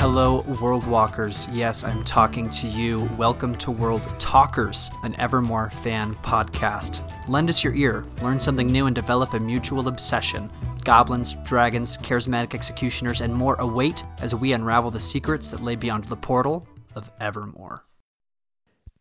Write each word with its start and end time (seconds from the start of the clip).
Hello, 0.00 0.40
World 0.62 0.86
Walkers. 0.86 1.46
Yes, 1.52 1.84
I'm 1.84 2.02
talking 2.04 2.48
to 2.50 2.66
you. 2.66 3.08
Welcome 3.18 3.54
to 3.56 3.70
World 3.70 4.02
Talkers, 4.18 4.90
an 5.02 5.14
Evermore 5.20 5.68
fan 5.70 6.14
podcast. 6.16 7.00
Lend 7.28 7.50
us 7.50 7.62
your 7.62 7.74
ear, 7.74 8.06
learn 8.22 8.40
something 8.40 8.66
new, 8.66 8.86
and 8.86 8.94
develop 8.94 9.34
a 9.34 9.38
mutual 9.38 9.88
obsession. 9.88 10.50
Goblins, 10.84 11.34
dragons, 11.44 11.98
charismatic 11.98 12.54
executioners, 12.54 13.20
and 13.20 13.34
more 13.34 13.56
await 13.56 14.02
as 14.22 14.34
we 14.34 14.52
unravel 14.52 14.90
the 14.90 14.98
secrets 14.98 15.48
that 15.48 15.62
lay 15.62 15.76
beyond 15.76 16.04
the 16.04 16.16
portal 16.16 16.66
of 16.94 17.10
Evermore. 17.20 17.84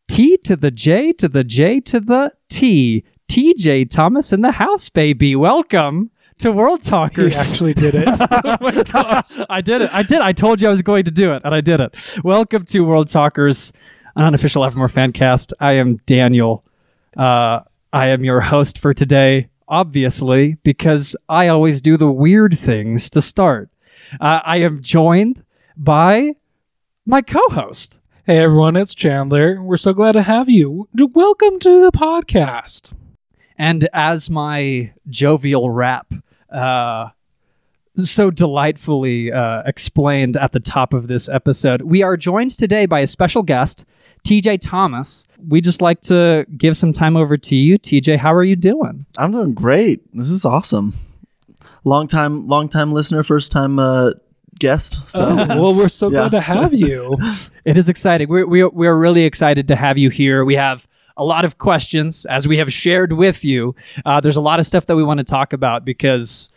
T 0.10 0.36
to 0.44 0.58
the 0.58 0.72
J 0.72 1.14
to 1.14 1.30
the 1.30 1.46
J 1.46 1.80
to 1.80 2.02
the 2.02 2.34
T. 2.50 3.06
TJ 3.30 3.91
Thomas 3.91 4.34
in 4.34 4.41
the 4.41 4.52
house, 4.52 4.90
baby. 4.90 5.35
Welcome 5.35 6.09
to 6.40 6.52
World 6.52 6.84
He 6.84 6.90
Talkers. 6.90 7.38
actually 7.38 7.76
did 7.76 7.94
it. 7.94 8.08
oh 8.20 8.58
my 8.59 8.81
gosh. 8.81 9.38
I 9.48 9.62
did 9.62 9.84
it. 9.84 9.94
I 9.94 10.02
did. 10.02 10.20
I 10.20 10.31
told 10.31 10.59
you 10.59 10.67
I 10.67 10.71
was 10.71 10.81
going 10.81 11.04
to 11.04 11.12
do 11.12 11.31
it, 11.34 11.44
and 11.45 11.54
I 11.54 11.62
did 11.62 11.80
it. 11.80 11.95
Welcome 12.23 12.66
to 12.66 12.80
World 12.81 13.07
Talkers, 13.07 13.71
an 14.16 14.26
unofficial 14.26 14.66
Evermore 14.66 14.88
fan 14.90 15.13
cast. 15.13 15.54
I 15.59 15.73
am 15.73 15.98
Daniel. 16.07 16.66
Uh, 17.16 17.59
I 17.94 18.07
am 18.07 18.23
your 18.23 18.41
host 18.41 18.80
for 18.80 18.95
today, 18.95 19.49
obviously, 19.68 20.55
because 20.63 21.16
I 21.30 21.49
always 21.49 21.82
do 21.82 21.98
the 21.98 22.12
weird 22.12 22.57
things 22.57 23.12
to 23.12 23.21
start. 23.21 23.70
Uh, 24.20 24.40
I 24.43 24.57
am 24.57 24.82
joined 24.82 25.43
by 25.77 26.32
my 27.05 27.21
co 27.21 27.41
host. 27.49 28.02
hey 28.26 28.40
everyone, 28.40 28.76
it's 28.76 28.96
Chandler. 28.96 29.62
We're 29.62 29.77
so 29.77 29.93
glad 29.93 30.13
to 30.13 30.23
have 30.23 30.49
you. 30.49 30.90
Welcome 30.96 31.59
to 31.59 31.80
the 31.80 31.91
podcast. 31.91 32.96
And 33.59 33.88
as 33.94 34.30
my 34.30 34.91
jovial 35.09 35.70
rap 35.70 36.08
uh, 36.52 37.10
so 37.96 38.32
delightfully 38.32 39.32
uh, 39.32 39.63
explained 39.65 40.38
at 40.38 40.54
the 40.54 40.60
top 40.62 40.93
of 40.93 41.07
this 41.07 41.27
episode, 41.27 41.82
we 41.82 42.02
are 42.02 42.15
joined 42.15 42.52
today 42.52 42.85
by 42.85 43.02
a 43.02 43.07
special 43.07 43.43
guest, 43.43 43.85
TJ 44.26 44.60
Thomas. 44.62 45.27
We 45.48 45.60
just 45.62 45.82
like 45.82 45.99
to 46.04 46.46
give 46.57 46.77
some 46.77 46.93
time 46.93 47.18
over 47.18 47.35
to 47.37 47.55
you, 47.55 47.77
TJ. 47.77 48.18
How 48.18 48.34
are 48.34 48.43
you 48.46 48.55
doing? 48.55 49.05
I'm 49.18 49.32
doing 49.34 49.54
great. 49.54 50.02
This 50.15 50.30
is 50.30 50.46
awesome. 50.46 50.93
Long 51.84 52.07
time, 52.07 52.48
long 52.48 52.70
time 52.70 52.93
listener, 52.93 53.24
first 53.24 53.52
time 53.52 53.77
uh, 53.80 54.12
guest. 54.57 55.07
So 55.07 55.26
Oh, 55.26 55.35
well, 55.62 55.76
we're 55.76 55.90
so 55.90 56.07
Yeah. 56.12 56.20
glad 56.30 56.32
to 56.32 56.41
have 56.41 56.74
you. 56.74 57.18
It 57.65 57.77
is 57.77 57.87
exciting. 57.90 58.30
We're, 58.30 58.48
we're, 58.48 58.70
we're 58.70 58.96
really 58.98 59.26
excited 59.26 59.68
to 59.68 59.76
have 59.76 59.98
you 59.98 60.10
here. 60.10 60.43
We 60.46 60.55
have 60.55 60.87
a 61.20 61.23
lot 61.23 61.45
of 61.45 61.57
questions, 61.59 62.25
as 62.25 62.48
we 62.48 62.57
have 62.57 62.73
shared 62.73 63.13
with 63.13 63.45
you. 63.45 63.75
Uh, 64.06 64.19
there's 64.22 64.38
a 64.38 64.41
lot 64.41 64.59
of 64.59 64.66
stuff 64.66 64.88
that 64.88 64.95
we 64.95 65.03
want 65.03 65.19
to 65.19 65.23
talk 65.23 65.53
about 65.53 65.85
because 65.85 66.51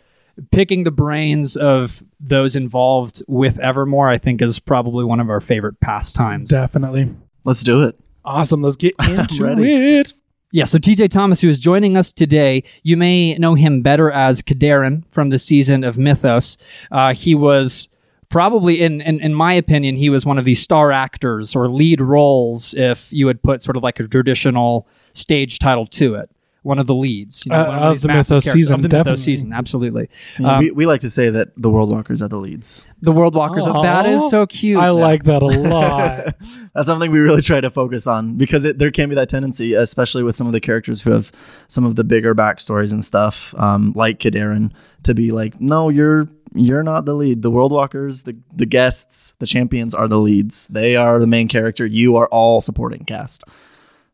picking 0.51 0.83
the 0.83 0.91
brains 0.91 1.55
of 1.55 2.01
those 2.19 2.55
involved 2.55 3.21
with 3.27 3.59
Evermore, 3.59 4.09
I 4.09 4.17
think, 4.17 4.41
is 4.41 4.57
probably 4.59 5.03
one 5.05 5.19
of 5.19 5.29
our 5.29 5.39
favorite 5.39 5.79
pastimes. 5.79 6.49
Definitely. 6.49 7.13
let's 7.43 7.61
do 7.63 7.83
it. 7.83 7.99
Awesome. 8.25 8.61
Let's 8.63 8.77
get 8.77 8.93
into 9.07 9.43
ready. 9.43 9.97
it. 9.99 10.13
Yeah, 10.51 10.65
so 10.65 10.77
TJ 10.77 11.09
Thomas, 11.09 11.41
who 11.41 11.49
is 11.49 11.57
joining 11.59 11.97
us 11.97 12.13
today, 12.13 12.63
you 12.83 12.95
may 12.95 13.33
know 13.39 13.55
him 13.55 13.81
better 13.81 14.11
as 14.11 14.41
Kadarin 14.43 15.03
from 15.11 15.29
the 15.29 15.39
season 15.39 15.83
of 15.83 15.97
Mythos. 15.97 16.57
Uh, 16.91 17.13
he 17.13 17.33
was 17.35 17.89
probably, 18.33 18.81
in, 18.81 18.99
in 19.01 19.19
in 19.19 19.31
my 19.31 19.53
opinion, 19.53 19.95
he 19.95 20.09
was 20.09 20.25
one 20.25 20.39
of 20.39 20.43
the 20.43 20.55
star 20.55 20.91
actors 20.91 21.55
or 21.55 21.69
lead 21.69 22.01
roles 22.01 22.73
if 22.73 23.13
you 23.13 23.27
would 23.27 23.43
put 23.43 23.61
sort 23.61 23.77
of 23.77 23.83
like 23.83 23.99
a 23.99 24.07
traditional 24.07 24.87
stage 25.13 25.59
title 25.59 25.85
to 25.85 26.15
it. 26.15 26.31
One 26.63 26.79
of 26.79 26.87
the 26.87 26.95
leads 26.95 27.45
you 27.45 27.51
Uh, 27.53 27.65
one 27.67 27.77
of 27.77 28.01
the 28.01 28.07
massive 28.07 28.37
Mythos 28.37 28.51
season, 28.53 28.75
of 28.75 28.81
the 28.81 28.87
definitely. 28.87 29.11
Mythos 29.11 29.23
season, 29.23 29.53
absolutely. 29.53 30.09
Um, 30.43 30.59
we, 30.59 30.71
we 30.71 30.85
like 30.85 31.01
to 31.01 31.09
say 31.09 31.29
that 31.29 31.49
the 31.57 31.69
World 31.69 31.91
Walkers 31.91 32.21
are 32.21 32.29
the 32.29 32.37
leads. 32.37 32.87
the 33.01 33.11
World 33.11 33.35
Walkers. 33.35 33.65
Aw. 33.65 33.81
that 33.81 34.05
is 34.05 34.29
so 34.29 34.45
cute. 34.47 34.77
I 34.79 34.89
like 34.89 35.25
that 35.25 35.41
a 35.41 35.45
lot. 35.45 36.35
That's 36.73 36.87
something 36.87 37.11
we 37.11 37.19
really 37.19 37.41
try 37.41 37.59
to 37.61 37.69
focus 37.69 38.07
on 38.07 38.35
because 38.37 38.63
it, 38.65 38.79
there 38.79 38.91
can 38.91 39.09
be 39.09 39.15
that 39.15 39.27
tendency, 39.29 39.73
especially 39.73 40.23
with 40.23 40.35
some 40.35 40.47
of 40.47 40.53
the 40.53 40.61
characters 40.61 41.01
who 41.01 41.11
have 41.11 41.31
some 41.67 41.85
of 41.85 41.95
the 41.97 42.03
bigger 42.03 42.33
backstories 42.33 42.93
and 42.93 43.03
stuff, 43.03 43.53
um, 43.57 43.91
like 43.95 44.19
Kadarin, 44.19 44.71
to 45.03 45.13
be 45.13 45.31
like, 45.31 45.59
no, 45.59 45.89
you're 45.89 46.27
you're 46.55 46.83
not 46.83 47.05
the 47.05 47.13
lead. 47.15 47.41
The 47.41 47.51
World 47.51 47.71
Walkers, 47.73 48.23
the 48.23 48.37
the 48.55 48.65
guests, 48.65 49.33
the 49.39 49.45
champions 49.45 49.93
are 49.93 50.07
the 50.07 50.19
leads. 50.19 50.67
They 50.67 50.95
are 50.95 51.19
the 51.19 51.27
main 51.27 51.47
character. 51.49 51.85
You 51.85 52.15
are 52.15 52.27
all 52.27 52.61
supporting 52.61 53.03
cast. 53.03 53.43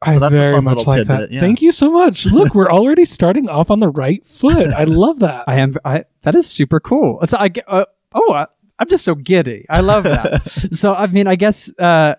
I 0.02 0.14
So 0.14 0.20
that's 0.20 0.36
a 0.36 0.38
very 0.38 0.54
fun 0.56 0.64
much 0.64 0.78
little 0.78 0.94
like 0.94 1.08
that. 1.08 1.32
yeah. 1.32 1.40
Thank 1.40 1.62
you 1.62 1.72
so 1.72 1.92
much. 1.92 2.26
Look, 2.26 2.56
we're 2.56 2.72
already 2.72 3.06
starting 3.06 3.50
off 3.50 3.70
on 3.70 3.80
the 3.80 3.90
right 3.90 4.26
foot. 4.26 4.72
I 4.74 4.86
love 4.86 5.20
that. 5.20 5.44
I 5.48 5.60
am. 5.60 5.76
I 5.84 6.06
that 6.22 6.36
is 6.36 6.48
super 6.48 6.80
cool. 6.80 7.20
So 7.26 7.38
I 7.38 7.50
get. 7.50 7.66
Uh, 7.68 7.86
oh, 8.14 8.34
I, 8.34 8.46
I'm 8.80 8.88
just 8.88 9.04
so 9.04 9.14
giddy. 9.16 9.66
I 9.70 9.82
love 9.82 10.06
that. 10.06 10.50
so 10.72 10.94
I 10.96 11.08
mean, 11.08 11.28
I 11.28 11.36
guess 11.36 11.70
uh, 11.80 12.16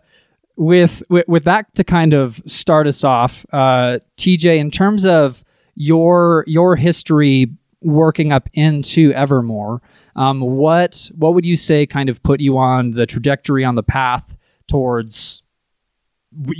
with, 0.57 1.03
with 1.09 1.27
with 1.27 1.45
that 1.45 1.75
to 1.77 1.85
kind 1.85 2.13
of 2.13 2.43
start 2.45 2.87
us 2.87 3.03
off, 3.03 3.47
uh, 3.53 3.99
TJ, 4.19 4.59
in 4.59 4.71
terms 4.71 5.07
of 5.07 5.43
your 5.75 6.45
your 6.47 6.77
history 6.77 7.47
working 7.81 8.31
up 8.31 8.47
into 8.53 9.11
Evermore, 9.15 9.81
um, 10.17 10.43
what 10.43 11.11
what 11.17 11.33
would 11.33 11.47
you 11.47 11.57
say 11.57 11.87
kind 11.87 12.11
of 12.11 12.23
put 12.23 12.41
you 12.41 12.59
on 12.59 12.91
the 12.91 13.07
trajectory 13.07 13.65
on 13.65 13.75
the 13.75 13.83
path 13.83 14.37
towards 14.69 15.43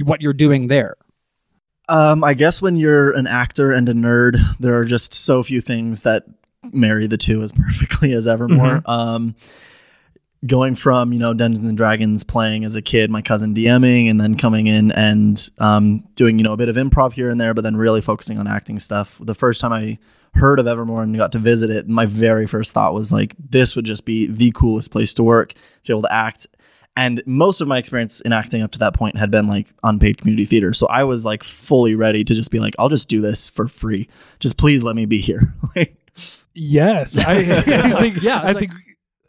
what 0.05 0.23
you're 0.23 0.33
doing 0.33 0.69
there? 0.69 0.97
Um, 1.91 2.23
I 2.23 2.35
guess 2.35 2.63
when 2.63 2.77
you're 2.77 3.11
an 3.11 3.27
actor 3.27 3.73
and 3.73 3.89
a 3.89 3.93
nerd, 3.93 4.39
there 4.59 4.79
are 4.79 4.85
just 4.85 5.13
so 5.13 5.43
few 5.43 5.61
things 5.61 6.05
that 6.05 6.25
marry 6.73 7.07
the 7.07 7.17
two 7.17 7.43
as 7.43 7.53
perfectly 7.67 8.13
as 8.13 8.29
Evermore. 8.29 8.83
Um, 8.87 9.35
going 10.47 10.75
from 10.75 11.13
you 11.13 11.19
know 11.19 11.35
Dungeons 11.35 11.67
and 11.67 11.77
Dragons 11.77 12.25
playing 12.25 12.65
as 12.65 12.77
a 12.77 12.81
kid, 12.81 13.11
my 13.11 13.21
cousin 13.21 13.55
DMing, 13.55 14.09
and 14.09 14.21
then 14.21 14.37
coming 14.37 14.69
in 14.69 14.93
and 14.93 15.51
um, 15.59 16.05
doing 16.15 16.39
you 16.39 16.45
know 16.45 16.53
a 16.53 16.57
bit 16.57 16.69
of 16.69 16.77
improv 16.77 17.13
here 17.13 17.29
and 17.29 17.41
there, 17.41 17.55
but 17.55 17.63
then 17.63 17.77
really 17.77 18.01
focusing 18.01 18.39
on 18.39 18.47
acting 18.47 18.79
stuff. 18.79 19.19
The 19.21 19.35
first 19.35 19.61
time 19.61 19.73
I 19.73 19.99
heard 20.35 20.61
of 20.61 20.67
Evermore 20.67 21.03
and 21.03 21.17
got 21.17 21.33
to 21.33 21.39
visit 21.39 21.71
it, 21.71 21.89
my 21.89 22.07
very 22.07 22.47
first 22.47 22.73
thought 22.73 22.95
was 22.95 23.13
like, 23.13 23.35
this 23.37 23.75
would 23.75 23.85
just 23.85 24.05
be 24.05 24.27
the 24.27 24.53
coolest 24.53 24.93
place 24.93 25.13
to 25.15 25.25
work, 25.25 25.55
to 25.55 25.59
be 25.87 25.93
able 25.93 26.03
to 26.03 26.13
act. 26.13 26.47
And 26.97 27.23
most 27.25 27.61
of 27.61 27.69
my 27.69 27.79
experience 27.79 28.21
in 28.21 28.33
acting 28.33 28.63
up 28.63 28.73
to 28.73 28.79
that 28.81 28.95
point 28.95 29.17
had 29.17 29.31
been 29.31 29.47
like 29.47 29.69
unpaid 29.85 30.19
community 30.19 30.45
theater. 30.45 30.73
So 30.75 30.87
I 30.89 31.05
was 31.05 31.25
like 31.25 31.45
fully 31.45 31.95
ready 31.95 32.25
to 32.25 32.35
just 32.35 32.51
be 32.51 32.59
like, 32.59 32.75
I'll 32.79 32.89
just 32.89 33.09
do 33.09 33.21
this 33.21 33.49
for 33.49 33.69
free. 33.69 34.09
Just 34.41 34.59
please 34.59 34.83
let 34.83 34.97
me 34.97 35.07
be 35.07 35.21
here. 35.21 35.55
Like, 35.77 35.97
Yes, 36.55 37.17
I, 37.17 37.33
I 37.37 37.61
think. 38.01 38.23
Yeah, 38.23 38.41
I 38.41 38.51
it's 38.51 38.59
think 38.59 38.73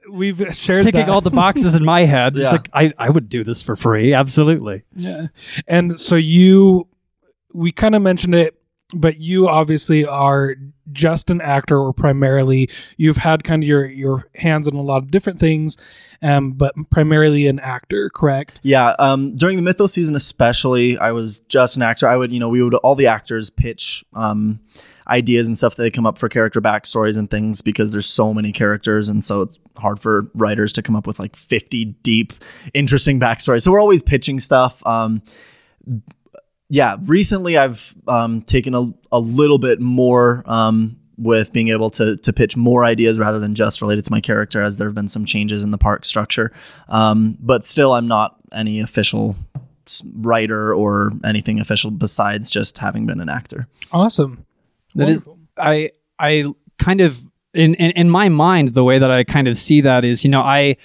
we've 0.10 0.38
shared 0.56 0.84
Ticking 0.84 1.02
that. 1.02 1.10
all 1.10 1.22
the 1.22 1.30
boxes 1.30 1.76
in 1.76 1.86
my 1.86 2.06
head. 2.06 2.36
It's 2.36 2.46
Yeah. 2.46 2.52
like 2.52 2.70
I, 2.74 2.92
I 2.98 3.10
would 3.10 3.30
do 3.30 3.44
this 3.44 3.62
for 3.62 3.76
free. 3.76 4.14
Absolutely. 4.14 4.82
Yeah. 4.96 5.28
And 5.68 6.00
so 6.02 6.16
you, 6.16 6.88
we 7.54 7.72
kind 7.72 7.94
of 7.96 8.02
mentioned 8.02 8.34
it, 8.36 8.56
but 8.94 9.19
you 9.19 9.47
obviously 9.47 10.06
are 10.06 10.56
just 10.91 11.29
an 11.29 11.41
actor 11.41 11.78
or 11.78 11.94
primarily 11.94 12.69
you've 12.97 13.18
had 13.18 13.44
kind 13.44 13.63
of 13.63 13.68
your, 13.68 13.85
your 13.85 14.28
hands 14.35 14.68
in 14.68 14.75
a 14.75 14.81
lot 14.81 15.03
of 15.03 15.12
different 15.12 15.40
things, 15.40 15.78
um, 16.22 16.52
but 16.52 16.75
primarily 16.90 17.47
an 17.47 17.59
actor, 17.59 18.09
correct? 18.09 18.59
yeah. 18.63 18.96
Um, 19.00 19.35
during 19.35 19.56
the 19.56 19.63
Mythos 19.63 19.94
season, 19.94 20.16
especially, 20.16 20.97
I 20.97 21.12
was 21.12 21.40
just 21.41 21.75
an 21.75 21.81
actor. 21.81 22.07
I 22.07 22.18
would, 22.18 22.31
you 22.31 22.40
know, 22.40 22.50
we 22.50 22.62
would, 22.62 22.74
all 22.75 22.96
the 22.96 23.07
actors 23.07 23.50
pitch, 23.50 24.03
um, 24.13 24.59
ideas 25.07 25.47
and 25.47 25.57
stuff 25.57 25.75
that 25.75 25.84
they 25.84 25.91
come 25.91 26.06
up 26.06 26.18
for 26.18 26.30
character 26.30 26.62
backstories 26.62 27.18
and 27.18 27.30
things 27.30 27.62
because 27.62 27.91
there's 27.91 28.09
so 28.09 28.34
many 28.34 28.51
characters 28.51 29.09
and 29.09 29.24
so 29.25 29.41
it's 29.41 29.59
hard 29.75 30.00
for 30.00 30.30
writers 30.34 30.72
to 30.72 30.81
come 30.81 30.96
up 30.96 31.06
with 31.07 31.19
like 31.19 31.35
50 31.35 31.85
deep 32.03 32.34
interesting 32.74 33.19
backstories 33.19 33.63
so 33.63 33.72
we're 33.72 33.81
always 33.81 34.01
pitching 34.01 34.40
stuff 34.40 34.85
um 34.85 35.22
yeah 36.72 36.96
recently 37.06 37.58
i've 37.58 37.94
um 38.08 38.42
taken 38.42 38.74
a, 38.74 38.92
a 39.12 39.20
little 39.20 39.59
bit 39.59 39.80
more 39.80 40.44
um 40.45 40.98
with 41.18 41.54
being 41.54 41.68
able 41.68 41.90
to 41.92 42.18
to 42.18 42.34
pitch 42.34 42.57
more 42.57 42.84
ideas 42.84 43.19
rather 43.19 43.38
than 43.38 43.54
just 43.54 43.81
related 43.81 44.04
to 44.04 44.12
my 44.12 44.19
character 44.19 44.62
as 44.62 44.78
there 44.78 44.88
have 44.88 44.95
been 44.95 45.07
some 45.07 45.25
changes 45.25 45.63
in 45.63 45.69
the 45.72 45.78
park 45.78 46.06
structure 46.06 46.51
um 46.90 47.38
but 47.40 47.63
still 47.63 47.94
i'm 47.94 48.07
not 48.07 48.38
any 48.51 48.80
official 48.80 49.36
writer 50.16 50.74
or 50.74 51.12
anything 51.24 51.60
official 51.60 51.92
besides 51.92 52.50
just 52.50 52.78
having 52.80 53.06
been 53.06 53.19
an 53.22 53.30
actor 53.30 53.68
Awesome. 53.92 54.45
That 54.95 55.10
is, 55.10 55.25
Wonderful. 55.25 55.48
I 55.57 55.92
I 56.19 56.45
kind 56.80 57.01
of 57.01 57.22
in, 57.54 57.75
in 57.75 57.92
in 57.92 58.10
my 58.10 58.30
mind 58.30 58.69
the 58.69 58.84
way 58.84 59.00
that 59.00 59.12
I 59.12 59.24
kind 59.24 59.48
of 59.48 59.57
see 59.57 59.81
that 59.81 60.06
is 60.06 60.24
you 60.24 60.30
know 60.30 60.42
I 60.42 60.78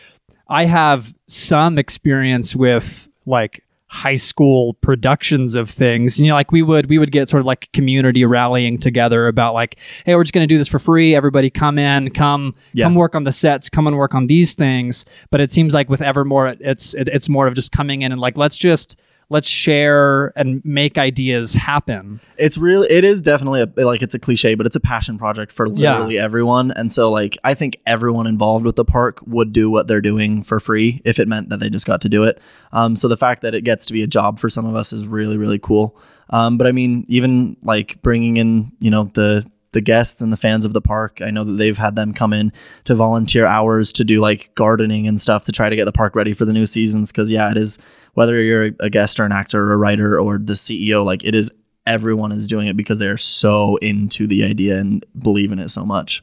I 0.48 0.64
have 0.64 1.14
some 1.26 1.78
experience 1.78 2.54
with 2.54 3.08
like 3.26 3.62
high 3.96 4.14
school 4.14 4.74
productions 4.82 5.56
of 5.56 5.70
things. 5.70 6.20
You 6.20 6.28
know 6.28 6.34
like 6.34 6.52
we 6.52 6.62
would 6.62 6.88
we 6.90 6.98
would 6.98 7.10
get 7.12 7.28
sort 7.28 7.40
of 7.40 7.46
like 7.46 7.70
community 7.72 8.24
rallying 8.24 8.76
together 8.78 9.26
about 9.26 9.54
like 9.54 9.76
hey 10.04 10.14
we're 10.14 10.22
just 10.24 10.34
going 10.34 10.46
to 10.46 10.52
do 10.54 10.58
this 10.58 10.68
for 10.68 10.78
free. 10.78 11.14
Everybody 11.14 11.48
come 11.50 11.78
in 11.78 12.10
come 12.10 12.54
Yeah. 12.74 12.84
come 12.84 12.94
work 12.94 13.14
on 13.14 13.24
the 13.24 13.32
sets 13.32 13.70
come 13.70 13.86
and 13.86 13.96
work 13.96 14.14
on 14.14 14.26
these 14.26 14.52
things. 14.54 15.04
But 15.30 15.40
it 15.40 15.50
seems 15.50 15.72
like 15.72 15.88
with 15.88 16.02
evermore 16.02 16.48
it's 16.60 16.94
it, 16.94 17.08
it's 17.08 17.28
more 17.28 17.46
of 17.46 17.54
just 17.54 17.72
coming 17.72 18.02
in 18.02 18.12
and 18.12 18.20
like 18.20 18.36
let's 18.36 18.56
just 18.56 19.00
let's 19.28 19.48
share 19.48 20.32
and 20.38 20.64
make 20.64 20.98
ideas 20.98 21.54
happen. 21.54 22.20
It's 22.38 22.56
really, 22.56 22.88
it 22.88 23.02
is 23.02 23.20
definitely 23.20 23.60
a, 23.60 23.84
like 23.84 24.00
it's 24.02 24.14
a 24.14 24.18
cliche, 24.20 24.54
but 24.54 24.66
it's 24.66 24.76
a 24.76 24.80
passion 24.80 25.18
project 25.18 25.50
for 25.50 25.66
Yeah. 25.66 25.94
literally 25.94 26.18
everyone. 26.18 26.70
And 26.70 26.92
so, 26.92 27.10
like, 27.10 27.36
I 27.42 27.54
think 27.54 27.78
everyone 27.86 28.26
involved 28.28 28.64
with 28.64 28.76
the 28.76 28.84
park 28.84 29.18
would 29.26 29.52
do 29.52 29.68
what 29.68 29.88
they're 29.88 30.00
doing 30.00 30.42
for 30.44 30.60
free 30.60 31.02
if 31.04 31.18
it 31.18 31.26
meant 31.26 31.48
that 31.48 31.58
they 31.58 31.68
just 31.70 31.86
got 31.86 32.00
to 32.02 32.08
do 32.08 32.22
it. 32.22 32.40
Um, 32.72 32.94
so 32.94 33.08
the 33.08 33.16
fact 33.16 33.42
that 33.42 33.54
it 33.54 33.62
gets 33.64 33.84
to 33.86 33.92
be 33.92 34.02
a 34.02 34.06
job 34.06 34.38
for 34.38 34.48
some 34.48 34.64
of 34.64 34.76
us 34.76 34.92
is 34.92 35.08
really, 35.08 35.36
really 35.36 35.58
cool. 35.58 35.98
Um, 36.30 36.56
but 36.56 36.66
I 36.68 36.72
mean, 36.72 37.04
even 37.08 37.56
like 37.62 38.00
bringing 38.02 38.36
in, 38.36 38.70
you 38.78 38.90
know, 38.90 39.10
the 39.14 39.44
the 39.72 39.80
guests 39.82 40.22
and 40.22 40.32
the 40.32 40.38
fans 40.38 40.64
of 40.64 40.72
the 40.72 40.80
park. 40.80 41.20
I 41.20 41.30
know 41.30 41.44
that 41.44 41.52
they've 41.52 41.76
had 41.76 41.96
them 41.96 42.14
come 42.14 42.32
in 42.32 42.50
to 42.84 42.94
volunteer 42.94 43.44
hours 43.44 43.92
to 43.94 44.04
do 44.04 44.20
like 44.20 44.50
gardening 44.54 45.06
and 45.06 45.20
stuff 45.20 45.44
to 45.46 45.52
try 45.52 45.68
to 45.68 45.76
get 45.76 45.84
the 45.84 45.92
park 45.92 46.14
ready 46.16 46.32
for 46.32 46.46
the 46.46 46.52
new 46.54 46.64
seasons. 46.64 47.12
Cause 47.12 47.30
yeah, 47.30 47.50
it 47.50 47.58
is 47.58 47.76
whether 48.16 48.42
you're 48.42 48.70
a 48.80 48.90
guest 48.90 49.18
or 49.20 49.24
an 49.24 49.32
actor 49.32 49.62
or 49.62 49.72
a 49.72 49.76
writer 49.76 50.18
or 50.20 50.36
the 50.38 50.52
CEO, 50.54 51.04
like 51.04 51.24
it 51.24 51.34
is 51.34 51.50
everyone 51.86 52.32
is 52.32 52.48
doing 52.48 52.66
it 52.66 52.76
because 52.76 52.98
they're 52.98 53.16
so 53.16 53.76
into 53.76 54.26
the 54.26 54.42
idea 54.44 54.76
and 54.78 55.06
believe 55.18 55.52
in 55.52 55.58
it 55.60 55.70
so 55.70 55.84
much. 55.84 56.20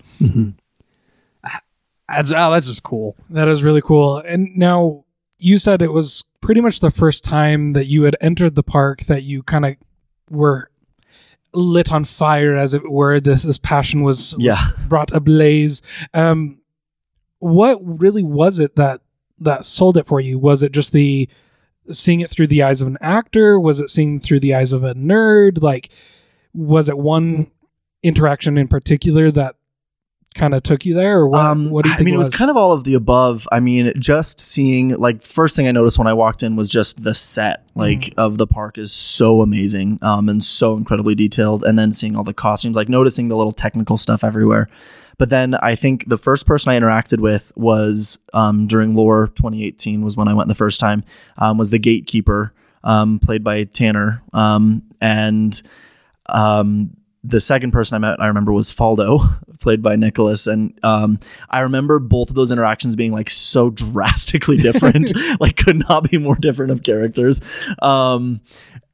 That's, 2.09 2.31
oh, 2.33 2.51
that's 2.51 2.67
just 2.67 2.83
cool. 2.83 3.15
That 3.29 3.47
is 3.47 3.63
really 3.63 3.81
cool. 3.81 4.17
And 4.17 4.55
now 4.55 5.05
you 5.37 5.57
said 5.57 5.81
it 5.81 5.91
was 5.93 6.23
pretty 6.41 6.61
much 6.61 6.79
the 6.79 6.91
first 6.91 7.23
time 7.23 7.73
that 7.73 7.85
you 7.87 8.03
had 8.03 8.15
entered 8.21 8.55
the 8.55 8.63
park 8.63 9.01
that 9.03 9.23
you 9.23 9.41
kind 9.41 9.65
of 9.65 9.75
were 10.29 10.69
lit 11.53 11.91
on 11.91 12.03
fire, 12.03 12.55
as 12.55 12.73
it 12.73 12.89
were. 12.91 13.19
This 13.19 13.43
this 13.43 13.57
passion 13.57 14.03
was, 14.03 14.35
was 14.35 14.43
Yeah. 14.43 14.57
brought 14.87 15.11
ablaze. 15.13 15.81
Um, 16.13 16.59
what 17.39 17.79
really 17.81 18.23
was 18.23 18.59
it 18.59 18.75
that 18.75 19.01
that 19.39 19.65
sold 19.65 19.97
it 19.97 20.05
for 20.07 20.19
you? 20.19 20.37
Was 20.37 20.61
it 20.61 20.71
just 20.71 20.91
the 20.91 21.27
seeing 21.91 22.21
it 22.21 22.29
through 22.29 22.47
the 22.47 22.63
eyes 22.63 22.81
of 22.81 22.87
an 22.87 22.97
actor? 23.01 23.59
Was 23.59 23.79
it 23.79 23.89
seeing 23.89 24.19
through 24.19 24.39
the 24.41 24.53
eyes 24.55 24.73
of 24.73 24.83
a 24.83 24.93
nerd? 24.95 25.61
Like, 25.61 25.89
was 26.53 26.89
it 26.89 26.97
one 26.97 27.51
interaction 28.03 28.57
in 28.57 28.67
particular 28.67 29.31
that 29.31 29.55
kind 30.35 30.55
of 30.55 30.63
took 30.63 30.83
you 30.83 30.95
there, 30.95 31.19
or 31.19 31.27
what? 31.27 31.41
Um, 31.41 31.69
what 31.69 31.83
do 31.83 31.89
you 31.89 31.95
I 31.95 31.99
mean, 31.99 32.09
it 32.09 32.15
it 32.15 32.17
was 32.17 32.29
kind 32.31 32.49
of 32.49 32.57
all 32.57 32.71
of 32.71 32.85
the 32.85 32.95
above. 32.95 33.47
I 33.51 33.59
mean, 33.59 33.93
just 33.99 34.39
seeing 34.39 34.89
like 34.95 35.21
first 35.21 35.55
thing 35.55 35.67
I 35.67 35.71
noticed 35.71 35.97
when 35.99 36.07
I 36.07 36.13
walked 36.13 36.41
in 36.41 36.55
was 36.55 36.69
just 36.69 37.03
the 37.03 37.13
set 37.13 37.63
like 37.75 37.99
Mm. 37.99 38.13
of 38.17 38.37
the 38.39 38.47
park 38.47 38.77
is 38.79 38.91
so 38.91 39.41
amazing 39.41 39.99
um, 40.01 40.29
and 40.29 40.43
so 40.43 40.75
incredibly 40.75 41.13
detailed. 41.15 41.63
And 41.63 41.77
then 41.77 41.91
seeing 41.91 42.15
all 42.15 42.23
the 42.23 42.33
costumes, 42.33 42.75
like 42.75 42.89
noticing 42.89 43.27
the 43.27 43.35
little 43.37 43.51
technical 43.51 43.95
stuff 43.97 44.23
everywhere. 44.23 44.69
But 45.17 45.29
then 45.29 45.55
I 45.55 45.75
think 45.75 46.07
the 46.07 46.17
first 46.17 46.45
person 46.45 46.71
I 46.71 46.79
interacted 46.79 47.19
with 47.19 47.51
was 47.55 48.19
um, 48.33 48.67
during 48.67 48.95
Lore 48.95 49.27
2018 49.27 50.01
was 50.01 50.17
when 50.17 50.27
I 50.27 50.33
went 50.33 50.47
the 50.47 50.55
first 50.55 50.79
time. 50.79 51.03
Um, 51.37 51.57
was 51.57 51.69
the 51.69 51.79
gatekeeper 51.79 52.53
um, 52.83 53.19
played 53.19 53.43
by 53.43 53.63
Tanner, 53.63 54.21
um, 54.33 54.83
and 54.99 55.61
um, 56.27 56.95
the 57.23 57.39
second 57.39 57.71
person 57.71 57.95
I 57.95 57.99
met, 57.99 58.21
I 58.21 58.27
remember, 58.27 58.51
was 58.51 58.73
Faldo, 58.73 59.39
played 59.59 59.81
by 59.81 59.95
Nicholas. 59.95 60.45
And 60.45 60.77
um, 60.83 61.19
I 61.49 61.61
remember 61.61 61.99
both 61.99 62.29
of 62.29 62.35
those 62.35 62.51
interactions 62.51 62.95
being 62.95 63.11
like 63.11 63.29
so 63.29 63.69
drastically 63.71 64.57
different, 64.57 65.13
like 65.39 65.55
could 65.55 65.87
not 65.87 66.09
be 66.09 66.17
more 66.17 66.35
different 66.35 66.71
of 66.71 66.83
characters. 66.83 67.41
Um, 67.81 68.41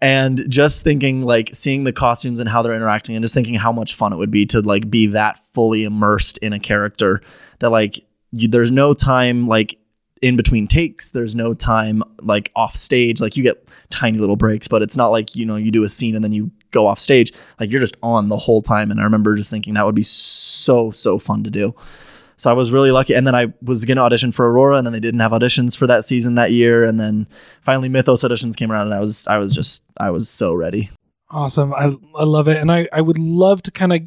and 0.02 0.46
just 0.48 0.84
thinking, 0.84 1.24
like, 1.24 1.54
seeing 1.54 1.84
the 1.84 1.92
costumes 1.92 2.40
and 2.40 2.48
how 2.48 2.62
they're 2.62 2.74
interacting, 2.74 3.16
and 3.16 3.24
just 3.24 3.34
thinking 3.34 3.56
how 3.56 3.72
much 3.72 3.96
fun 3.96 4.14
it 4.14 4.18
would 4.18 4.31
be 4.31 4.46
to 4.48 4.62
like 4.62 4.90
be 4.90 5.08
that 5.08 5.42
fully 5.54 5.84
immersed 5.84 6.38
in 6.38 6.54
a 6.54 6.60
character 6.60 7.22
that 7.60 7.70
like 7.70 8.06
you, 8.31 8.48
there's 8.48 8.72
no 8.72 8.94
time 8.94 9.48
like 9.48 9.78
in 10.21 10.36
between 10.36 10.68
takes 10.68 11.12
there's 11.12 11.36
no 11.36 11.54
time 11.54 12.04
like 12.21 12.51
off 12.56 12.75
stage. 12.75 13.21
Like 13.21 13.38
you 13.38 13.44
get 13.44 13.68
tiny 13.89 14.18
little 14.18 14.36
breaks 14.36 14.68
but 14.68 14.81
it's 14.81 14.98
not 14.98 15.07
like 15.07 15.36
you 15.36 15.45
know 15.45 15.56
you 15.56 15.71
do 15.71 15.83
a 15.83 15.89
scene 15.89 16.16
and 16.16 16.24
then 16.24 16.31
you 16.31 16.51
go 16.71 16.88
off 16.88 17.00
stage. 17.00 17.31
Like 17.60 17.69
you're 17.69 17.80
just 17.80 17.98
on 18.04 18.30
the 18.30 18.38
whole 18.38 18.62
time. 18.62 18.92
And 18.92 19.00
i 19.00 19.04
remember 19.04 19.36
just 19.36 19.51
thinking 19.51 19.74
that 19.74 19.86
would 19.86 19.95
be 19.95 20.01
so 20.01 20.92
so 20.92 21.19
fun 21.19 21.44
to 21.44 21.50
do. 21.50 21.74
So 22.36 22.50
i 22.50 22.54
was 22.54 22.71
really 22.71 22.92
lucky. 22.92 23.13
And 23.13 23.25
then 23.25 23.36
i 23.36 23.48
was 23.62 23.86
gonna 23.86 24.01
audition 24.01 24.31
for 24.31 24.50
aurora 24.50 24.77
and 24.77 24.86
then 24.86 24.94
they 24.94 25.00
didn't 25.00 25.19
have 25.19 25.31
auditions 25.31 25.77
for 25.77 25.88
that 25.88 26.04
season 26.04 26.36
that 26.36 26.51
year. 26.51 26.83
And 26.83 27.00
then 27.00 27.27
finally 27.62 27.89
mythos 27.89 28.24
auditions 28.24 28.56
came 28.56 28.71
around 28.71 28.88
and 28.88 28.95
i 28.95 29.00
was 29.00 29.27
i 29.27 29.38
was 29.38 29.54
just 29.54 29.83
i 29.98 30.10
was 30.10 30.30
so 30.30 30.54
ready. 30.54 30.89
Awesome. 31.31 31.74
I 31.74 31.95
I 32.16 32.24
love 32.24 32.48
it. 32.48 32.57
And 32.57 32.71
I, 32.71 32.88
I 32.92 33.01
would 33.01 33.19
love 33.19 33.62
to 33.63 33.71
kind 33.71 33.94
of 33.94 34.01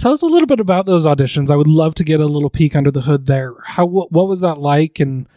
tell 0.00 0.12
us 0.12 0.22
a 0.22 0.26
little 0.26 0.46
bit 0.46 0.60
about 0.60 0.86
those 0.86 1.04
auditions. 1.04 1.50
I 1.50 1.56
would 1.56 1.68
love 1.68 1.94
to 1.96 2.04
get 2.04 2.20
a 2.20 2.26
little 2.26 2.50
peek 2.50 2.74
under 2.74 2.90
the 2.90 3.02
hood 3.02 3.26
there. 3.26 3.54
How 3.62 3.84
what, 3.84 4.10
what 4.10 4.26
was 4.28 4.40
that 4.40 4.58
like 4.58 4.98
and 4.98 5.28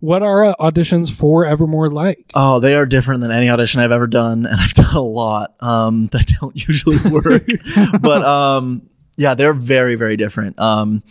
what 0.00 0.22
are 0.22 0.46
uh, 0.46 0.54
auditions 0.58 1.12
for 1.12 1.44
Evermore 1.44 1.90
like? 1.90 2.30
Oh, 2.34 2.60
they 2.60 2.74
are 2.74 2.86
different 2.86 3.20
than 3.20 3.30
any 3.30 3.50
audition 3.50 3.80
I've 3.80 3.92
ever 3.92 4.06
done, 4.06 4.46
and 4.46 4.56
I've 4.60 4.74
done 4.74 4.94
a 4.94 5.00
lot 5.00 5.54
um, 5.60 6.06
that 6.12 6.32
don't 6.40 6.56
usually 6.68 6.98
work. 7.10 7.46
but 8.00 8.22
um, 8.22 8.88
yeah, 9.16 9.34
they're 9.34 9.54
very, 9.54 9.96
very 9.96 10.16
different. 10.16 10.58
Um, 10.58 11.02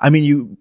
I 0.00 0.10
mean, 0.10 0.24
you, 0.24 0.56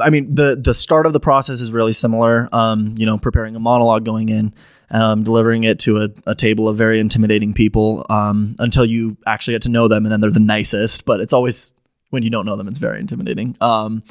I 0.00 0.10
mean, 0.10 0.34
the 0.34 0.56
the 0.62 0.74
start 0.74 1.06
of 1.06 1.12
the 1.12 1.20
process 1.20 1.60
is 1.60 1.72
really 1.72 1.92
similar. 1.92 2.48
Um, 2.52 2.94
you 2.96 3.06
know, 3.06 3.18
preparing 3.18 3.56
a 3.56 3.60
monologue 3.60 4.04
going 4.04 4.28
in, 4.28 4.54
um, 4.90 5.24
delivering 5.24 5.64
it 5.64 5.78
to 5.80 6.02
a, 6.02 6.08
a 6.26 6.34
table 6.34 6.68
of 6.68 6.76
very 6.76 7.00
intimidating 7.00 7.54
people 7.54 8.04
um, 8.10 8.56
until 8.58 8.84
you 8.84 9.16
actually 9.26 9.54
get 9.54 9.62
to 9.62 9.70
know 9.70 9.88
them, 9.88 10.04
and 10.04 10.12
then 10.12 10.20
they're 10.20 10.30
the 10.30 10.40
nicest. 10.40 11.04
But 11.04 11.20
it's 11.20 11.32
always 11.32 11.74
when 12.10 12.22
you 12.22 12.30
don't 12.30 12.46
know 12.46 12.56
them, 12.56 12.68
it's 12.68 12.78
very 12.78 13.00
intimidating. 13.00 13.56
Um, 13.60 14.02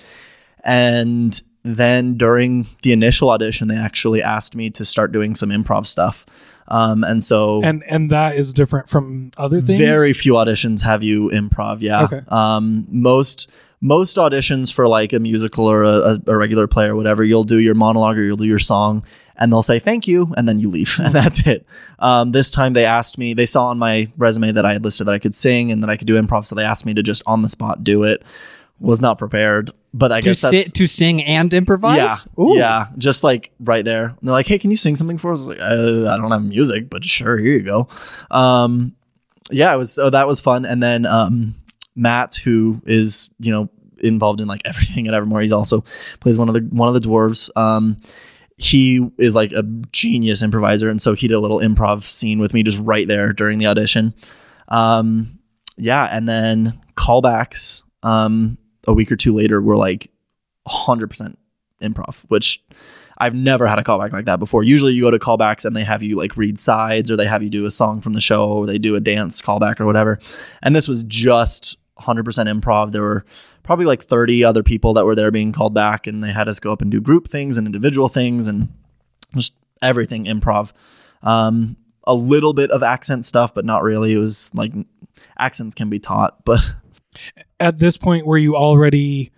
and 0.64 1.42
then 1.64 2.18
during 2.18 2.68
the 2.82 2.92
initial 2.92 3.30
audition, 3.30 3.68
they 3.68 3.78
actually 3.78 4.22
asked 4.22 4.56
me 4.56 4.70
to 4.72 4.86
start 4.86 5.12
doing 5.12 5.36
some 5.36 5.50
improv 5.50 5.86
stuff. 5.86 6.26
Um, 6.68 7.04
and 7.04 7.24
so 7.24 7.62
And 7.64 7.84
and 7.88 8.10
that 8.10 8.36
is 8.36 8.54
different 8.54 8.90
from 8.90 9.32
other 9.38 9.62
things. 9.62 9.80
very 9.80 10.14
few 10.14 10.34
auditions 10.34 10.82
have 10.84 11.04
you 11.04 11.30
improv. 11.30 11.82
Yeah. 11.82 12.04
Okay. 12.04 12.22
Um, 12.30 12.88
most 12.90 13.50
most 13.84 14.16
auditions 14.16 14.74
for 14.74 14.88
like 14.88 15.12
a 15.12 15.20
musical 15.20 15.70
or 15.70 15.84
a, 15.84 16.18
a, 16.26 16.38
regular 16.38 16.68
play 16.68 16.88
or 16.88 16.96
whatever, 16.96 17.22
you'll 17.22 17.44
do 17.44 17.60
your 17.60 17.76
monologue 17.76 18.18
or 18.18 18.24
you'll 18.24 18.38
do 18.38 18.46
your 18.46 18.58
song, 18.58 19.04
and 19.36 19.52
they'll 19.52 19.62
say 19.62 19.78
thank 19.78 20.08
you, 20.08 20.34
and 20.38 20.48
then 20.48 20.58
you 20.58 20.70
leave, 20.70 20.98
and 21.04 21.14
that's 21.14 21.46
it. 21.46 21.66
Um, 22.00 22.32
this 22.32 22.50
time 22.50 22.72
they 22.72 22.86
asked 22.86 23.18
me. 23.18 23.34
They 23.34 23.46
saw 23.46 23.68
on 23.68 23.78
my 23.78 24.10
resume 24.18 24.54
that 24.54 24.66
I 24.66 24.72
had 24.72 24.86
listed 24.86 25.08
that 25.08 25.12
I 25.14 25.20
could 25.20 25.36
sing 25.36 25.70
and 25.70 25.84
that 25.84 25.90
I 25.90 25.98
could 25.98 26.08
do 26.08 26.20
improv, 26.20 26.46
so 26.46 26.56
they 26.56 26.64
asked 26.64 26.86
me 26.86 26.94
to 26.94 27.04
just 27.04 27.24
on 27.28 27.42
the 27.42 27.50
spot 27.50 27.84
do 27.84 28.04
it. 28.04 28.24
Was 28.80 29.02
not 29.02 29.18
prepared, 29.18 29.72
but 29.94 30.12
I 30.12 30.20
To, 30.20 30.30
guess 30.30 30.40
si- 30.40 30.64
to 30.64 30.88
sing 30.88 31.24
and 31.24 31.54
improvise? 31.54 31.98
yeah, 31.98 32.44
Ooh. 32.44 32.58
yeah, 32.58 32.88
just 32.98 33.24
like 33.24 33.52
right 33.60 33.86
there. 33.86 34.06
And 34.06 34.18
they're 34.22 34.34
like, 34.34 34.48
"Hey, 34.48 34.60
can 34.60 34.72
you 34.72 34.78
sing 34.78 34.96
something 34.96 35.18
for 35.18 35.32
us?" 35.32 35.40
I 35.40 35.42
was 35.42 35.50
like, 35.50 35.60
uh, 35.62 36.12
"I 36.12 36.18
don't 36.18 36.32
have 36.32 36.44
music, 36.44 36.90
but 36.90 37.06
sure, 37.06 37.38
here 37.38 37.54
you 37.54 37.64
go." 37.64 37.88
Um, 38.32 38.96
yeah, 39.52 39.74
it 39.74 39.78
was 39.78 39.94
so 39.94 40.10
that 40.10 40.26
was 40.28 40.40
fun. 40.42 40.66
And 40.66 40.82
then 40.82 41.06
um, 41.06 41.56
Matt, 41.96 42.36
who 42.36 42.82
is 42.86 43.30
you 43.40 43.52
know 43.52 43.70
involved 44.04 44.42
in 44.42 44.48
like 44.48 44.62
everything 44.66 45.08
at 45.08 45.14
Evermore, 45.14 45.42
he's 45.42 45.52
also 45.52 45.84
plays 46.20 46.38
one 46.38 46.50
of 46.50 46.54
the 46.54 46.62
one 46.72 46.94
of 46.94 46.94
the 46.94 47.08
dwarves. 47.08 47.50
Um, 47.56 47.98
he 48.58 49.08
is 49.18 49.36
like 49.36 49.52
a 49.52 49.64
genius 49.92 50.42
improviser, 50.42 50.90
and 50.90 51.02
so 51.02 51.14
he 51.14 51.28
did 51.28 51.36
a 51.36 51.40
little 51.40 51.60
improv 51.60 52.04
scene 52.04 52.40
with 52.40 52.54
me 52.54 52.64
just 52.64 52.80
right 52.80 53.08
there 53.08 53.34
during 53.34 53.58
the 53.60 53.68
audition. 53.68 54.14
Um, 54.68 55.40
yeah, 55.78 56.08
and 56.12 56.28
then 56.30 56.80
callbacks. 56.96 57.84
Um, 58.04 58.58
a 58.86 58.94
week 58.94 59.12
or 59.12 59.16
two 59.16 59.34
later 59.34 59.62
were 59.62 59.78
like 59.78 60.12
100% 60.68 61.36
improv, 61.82 62.18
which 62.28 62.62
I've 63.18 63.36
never 63.36 63.68
had 63.68 63.80
a 63.80 63.84
callback 63.84 64.12
like 64.12 64.26
that 64.26 64.40
before. 64.40 64.64
Usually 64.64 64.94
you 64.94 65.04
go 65.04 65.12
to 65.12 65.20
callbacks 65.20 65.66
and 65.66 65.76
they 65.76 65.84
have 65.84 66.04
you 66.04 66.18
like 66.18 66.36
read 66.36 66.60
sides 66.60 67.12
or 67.12 67.16
they 67.16 67.28
have 67.28 67.44
you 67.44 67.50
do 67.50 67.66
a 67.66 67.72
song 67.72 68.02
from 68.02 68.14
the 68.14 68.22
show 68.22 68.50
or 68.50 68.66
they 68.66 68.78
do 68.78 68.96
a 68.96 69.00
dance 69.00 69.42
callback 69.42 69.80
or 69.80 69.86
whatever. 69.86 70.20
And 70.62 70.76
this 70.76 70.88
was 70.88 71.04
just 71.04 71.78
100% 72.00 72.24
improv. 72.24 72.92
There 72.92 73.02
were 73.02 73.26
probably 73.64 73.86
like 73.86 74.04
30 74.04 74.44
other 74.44 74.64
people 74.64 74.94
that 74.94 75.06
were 75.06 75.16
there 75.16 75.32
being 75.32 75.52
called 75.52 75.74
back 75.74 76.06
and 76.08 76.24
they 76.24 76.32
had 76.32 76.48
us 76.48 76.60
go 76.60 76.72
up 76.72 76.82
and 76.82 76.92
do 76.92 77.02
group 77.02 77.30
things 77.30 77.58
and 77.58 77.66
individual 77.66 78.10
things 78.10 78.48
and 78.48 78.70
just 79.36 79.54
everything 79.82 80.26
improv. 80.26 80.74
Um, 81.22 81.78
a 82.06 82.14
little 82.14 82.54
bit 82.54 82.70
of 82.72 82.84
accent 82.84 83.24
stuff, 83.26 83.54
but 83.54 83.64
not 83.64 83.82
really. 83.82 84.14
It 84.14 84.18
was 84.18 84.54
like 84.54 84.74
accents 85.38 85.74
can 85.74 85.90
be 85.90 86.00
taught, 86.00 86.44
but 86.46 86.76
At 87.60 87.80
this 87.80 87.98
point, 87.98 88.26
were 88.26 88.38
you 88.38 88.56
already? 88.56 89.32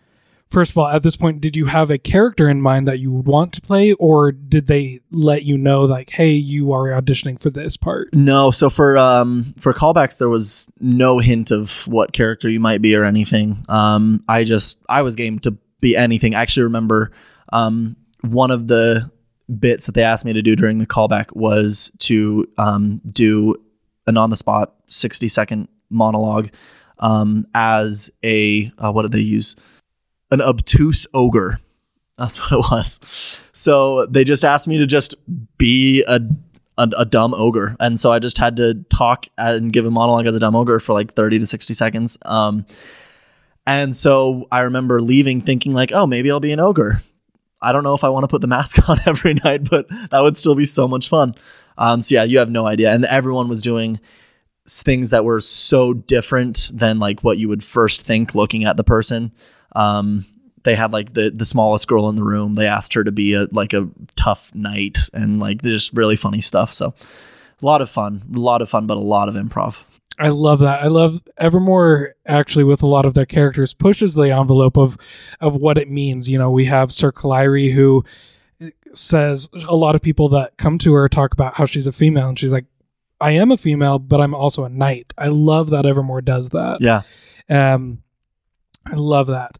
First 0.55 0.71
of 0.71 0.77
all, 0.77 0.87
at 0.87 1.03
this 1.03 1.17
point, 1.17 1.41
did 1.41 1.57
you 1.57 1.65
have 1.65 1.91
a 1.91 1.97
character 1.97 2.47
in 2.47 2.61
mind 2.61 2.87
that 2.87 2.99
you 2.99 3.11
would 3.11 3.25
want 3.25 3.51
to 3.55 3.61
play, 3.61 3.91
or 3.91 4.31
did 4.31 4.67
they 4.67 5.01
let 5.11 5.43
you 5.43 5.57
know, 5.57 5.81
like, 5.81 6.11
"Hey, 6.11 6.31
you 6.31 6.71
are 6.71 6.85
auditioning 6.91 7.41
for 7.41 7.49
this 7.49 7.75
part"? 7.75 8.13
No, 8.13 8.51
so 8.51 8.69
for 8.69 8.97
um 8.97 9.53
for 9.57 9.73
callbacks 9.73 10.17
there 10.17 10.29
was 10.29 10.65
no 10.79 11.19
hint 11.19 11.51
of 11.51 11.85
what 11.89 12.13
character 12.13 12.49
you 12.49 12.61
might 12.61 12.81
be 12.81 12.95
or 12.95 13.03
anything. 13.03 13.65
Um 13.67 14.23
I 14.29 14.45
just 14.45 14.79
I 14.87 15.01
was 15.01 15.17
game 15.17 15.39
to 15.39 15.57
be 15.81 15.97
anything. 15.97 16.35
I 16.35 16.41
actually 16.41 16.63
remember 16.63 17.11
um 17.51 17.97
one 18.21 18.49
of 18.49 18.67
the 18.67 19.11
bits 19.59 19.87
that 19.87 19.91
they 19.91 20.03
asked 20.03 20.23
me 20.23 20.31
to 20.31 20.41
do 20.41 20.55
during 20.55 20.77
the 20.77 20.87
callback 20.87 21.35
was 21.35 21.91
to 21.99 22.47
um 22.57 23.01
do 23.05 23.57
an 24.07 24.15
on 24.15 24.29
the 24.29 24.37
spot 24.37 24.73
60 24.87 25.27
second 25.27 25.67
monologue 25.89 26.49
um 26.99 27.45
as 27.53 28.09
a 28.23 28.71
uh, 28.77 28.89
what 28.89 29.01
did 29.01 29.11
they 29.11 29.19
use? 29.19 29.57
An 30.31 30.41
obtuse 30.41 31.07
ogre. 31.13 31.59
That's 32.17 32.39
what 32.39 32.51
it 32.53 32.71
was. 32.71 33.47
So 33.51 34.05
they 34.05 34.23
just 34.23 34.45
asked 34.45 34.67
me 34.67 34.77
to 34.77 34.85
just 34.85 35.15
be 35.57 36.03
a 36.07 36.19
a, 36.77 36.89
a 36.97 37.05
dumb 37.05 37.33
ogre, 37.33 37.75
and 37.79 37.97
so 37.97 38.11
I 38.11 38.19
just 38.19 38.37
had 38.37 38.57
to 38.57 38.73
talk 38.89 39.27
and 39.37 39.71
give 39.71 39.85
a 39.85 39.89
monologue 39.91 40.27
as 40.27 40.35
a 40.35 40.39
dumb 40.39 40.55
ogre 40.55 40.79
for 40.79 40.93
like 40.93 41.13
thirty 41.13 41.39
to 41.39 41.45
sixty 41.45 41.73
seconds. 41.73 42.17
Um, 42.25 42.65
and 43.65 43.95
so 43.95 44.47
I 44.51 44.61
remember 44.61 45.01
leaving 45.01 45.41
thinking 45.41 45.73
like, 45.73 45.91
oh, 45.91 46.05
maybe 46.05 46.29
I'll 46.29 46.39
be 46.39 46.51
an 46.51 46.59
ogre. 46.59 47.01
I 47.61 47.71
don't 47.71 47.83
know 47.83 47.95
if 47.95 48.03
I 48.03 48.09
want 48.09 48.23
to 48.23 48.27
put 48.27 48.41
the 48.41 48.47
mask 48.47 48.89
on 48.89 48.99
every 49.05 49.35
night, 49.35 49.69
but 49.69 49.87
that 50.09 50.19
would 50.19 50.37
still 50.37 50.55
be 50.55 50.65
so 50.65 50.87
much 50.87 51.09
fun. 51.09 51.35
Um, 51.77 52.01
so 52.01 52.15
yeah, 52.15 52.23
you 52.23 52.37
have 52.39 52.49
no 52.49 52.67
idea, 52.67 52.91
and 52.91 53.05
everyone 53.05 53.47
was 53.47 53.61
doing 53.61 53.99
things 54.67 55.11
that 55.11 55.23
were 55.23 55.39
so 55.39 55.93
different 55.93 56.71
than 56.73 56.99
like 56.99 57.23
what 57.23 57.37
you 57.37 57.47
would 57.47 57.63
first 57.63 58.01
think 58.01 58.35
looking 58.35 58.65
at 58.65 58.77
the 58.77 58.83
person. 58.83 59.31
Um, 59.75 60.25
they 60.63 60.75
had 60.75 60.91
like 60.91 61.13
the 61.13 61.29
the 61.29 61.45
smallest 61.45 61.87
girl 61.87 62.09
in 62.09 62.15
the 62.15 62.23
room. 62.23 62.55
They 62.55 62.67
asked 62.67 62.93
her 62.95 63.03
to 63.03 63.11
be 63.11 63.33
a 63.33 63.47
like 63.51 63.73
a 63.73 63.89
tough 64.15 64.53
knight 64.53 64.97
and 65.13 65.39
like 65.39 65.61
just 65.61 65.93
really 65.93 66.15
funny 66.15 66.41
stuff. 66.41 66.73
So 66.73 66.93
a 67.61 67.65
lot 67.65 67.81
of 67.81 67.89
fun, 67.89 68.23
a 68.35 68.39
lot 68.39 68.61
of 68.61 68.69
fun, 68.69 68.87
but 68.87 68.97
a 68.97 68.99
lot 68.99 69.29
of 69.29 69.35
improv. 69.35 69.85
I 70.17 70.29
love 70.29 70.59
that. 70.59 70.81
I 70.81 70.87
love 70.87 71.21
Evermore 71.37 72.15
actually 72.25 72.63
with 72.63 72.81
a 72.81 72.87
lot 72.87 73.05
of 73.05 73.13
their 73.13 73.25
characters 73.25 73.73
pushes 73.73 74.13
the 74.13 74.31
envelope 74.31 74.77
of 74.77 74.97
of 75.41 75.55
what 75.55 75.77
it 75.77 75.89
means. 75.89 76.29
You 76.29 76.37
know, 76.37 76.49
we 76.49 76.65
have 76.65 76.91
Sir 76.91 77.11
Kaleri 77.11 77.73
who 77.73 78.03
says 78.93 79.49
a 79.67 79.75
lot 79.75 79.95
of 79.95 80.01
people 80.01 80.29
that 80.29 80.57
come 80.57 80.77
to 80.79 80.93
her 80.93 81.09
talk 81.09 81.33
about 81.33 81.55
how 81.55 81.65
she's 81.65 81.87
a 81.87 81.91
female 81.91 82.29
and 82.29 82.39
she's 82.39 82.53
like 82.53 82.65
I 83.21 83.31
am 83.31 83.51
a 83.51 83.57
female, 83.57 83.99
but 83.99 84.19
I'm 84.19 84.35
also 84.35 84.65
a 84.65 84.69
knight. 84.69 85.13
I 85.17 85.27
love 85.27 85.69
that 85.69 85.85
Evermore 85.85 86.21
does 86.21 86.49
that. 86.49 86.79
Yeah. 86.81 87.01
Um 87.49 88.01
I 88.85 88.95
love 88.95 89.27
that. 89.27 89.57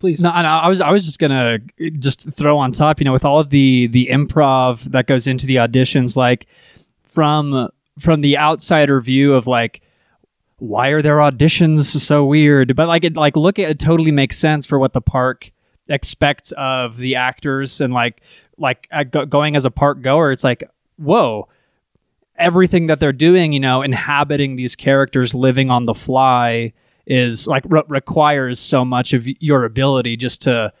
Please. 0.00 0.22
No, 0.22 0.30
I 0.30 0.68
was 0.68 0.80
I 0.80 0.90
was 0.90 1.04
just 1.04 1.18
gonna 1.18 1.58
just 1.98 2.30
throw 2.32 2.58
on 2.58 2.72
top, 2.72 3.00
you 3.00 3.04
know, 3.04 3.12
with 3.12 3.24
all 3.24 3.40
of 3.40 3.50
the 3.50 3.86
the 3.86 4.08
improv 4.10 4.82
that 4.84 5.06
goes 5.06 5.26
into 5.26 5.46
the 5.46 5.56
auditions, 5.56 6.16
like 6.16 6.46
from 7.04 7.70
from 7.98 8.20
the 8.20 8.36
outsider 8.36 9.00
view 9.00 9.34
of 9.34 9.46
like 9.46 9.80
why 10.58 10.88
are 10.88 11.02
their 11.02 11.16
auditions 11.18 11.84
so 11.84 12.24
weird? 12.24 12.76
But 12.76 12.88
like 12.88 13.04
it 13.04 13.16
like 13.16 13.36
look 13.36 13.58
at 13.58 13.70
it 13.70 13.78
totally 13.78 14.10
makes 14.10 14.38
sense 14.38 14.66
for 14.66 14.78
what 14.78 14.92
the 14.92 15.00
park 15.00 15.50
expects 15.88 16.52
of 16.56 16.96
the 16.96 17.14
actors 17.16 17.80
and 17.80 17.92
like 17.92 18.20
like 18.58 18.88
uh, 18.92 19.04
go- 19.04 19.26
going 19.26 19.56
as 19.56 19.64
a 19.64 19.70
park 19.70 20.02
goer, 20.02 20.32
it's 20.32 20.44
like 20.44 20.64
whoa. 20.96 21.48
Everything 22.36 22.88
that 22.88 22.98
they're 22.98 23.12
doing, 23.12 23.52
you 23.52 23.60
know, 23.60 23.80
inhabiting 23.80 24.56
these 24.56 24.74
characters, 24.74 25.36
living 25.36 25.70
on 25.70 25.84
the 25.84 25.94
fly, 25.94 26.72
is 27.06 27.46
like 27.46 27.64
re- 27.68 27.82
requires 27.88 28.58
so 28.58 28.84
much 28.84 29.12
of 29.12 29.26
your 29.40 29.64
ability 29.64 30.16
just 30.16 30.42
to 30.42 30.72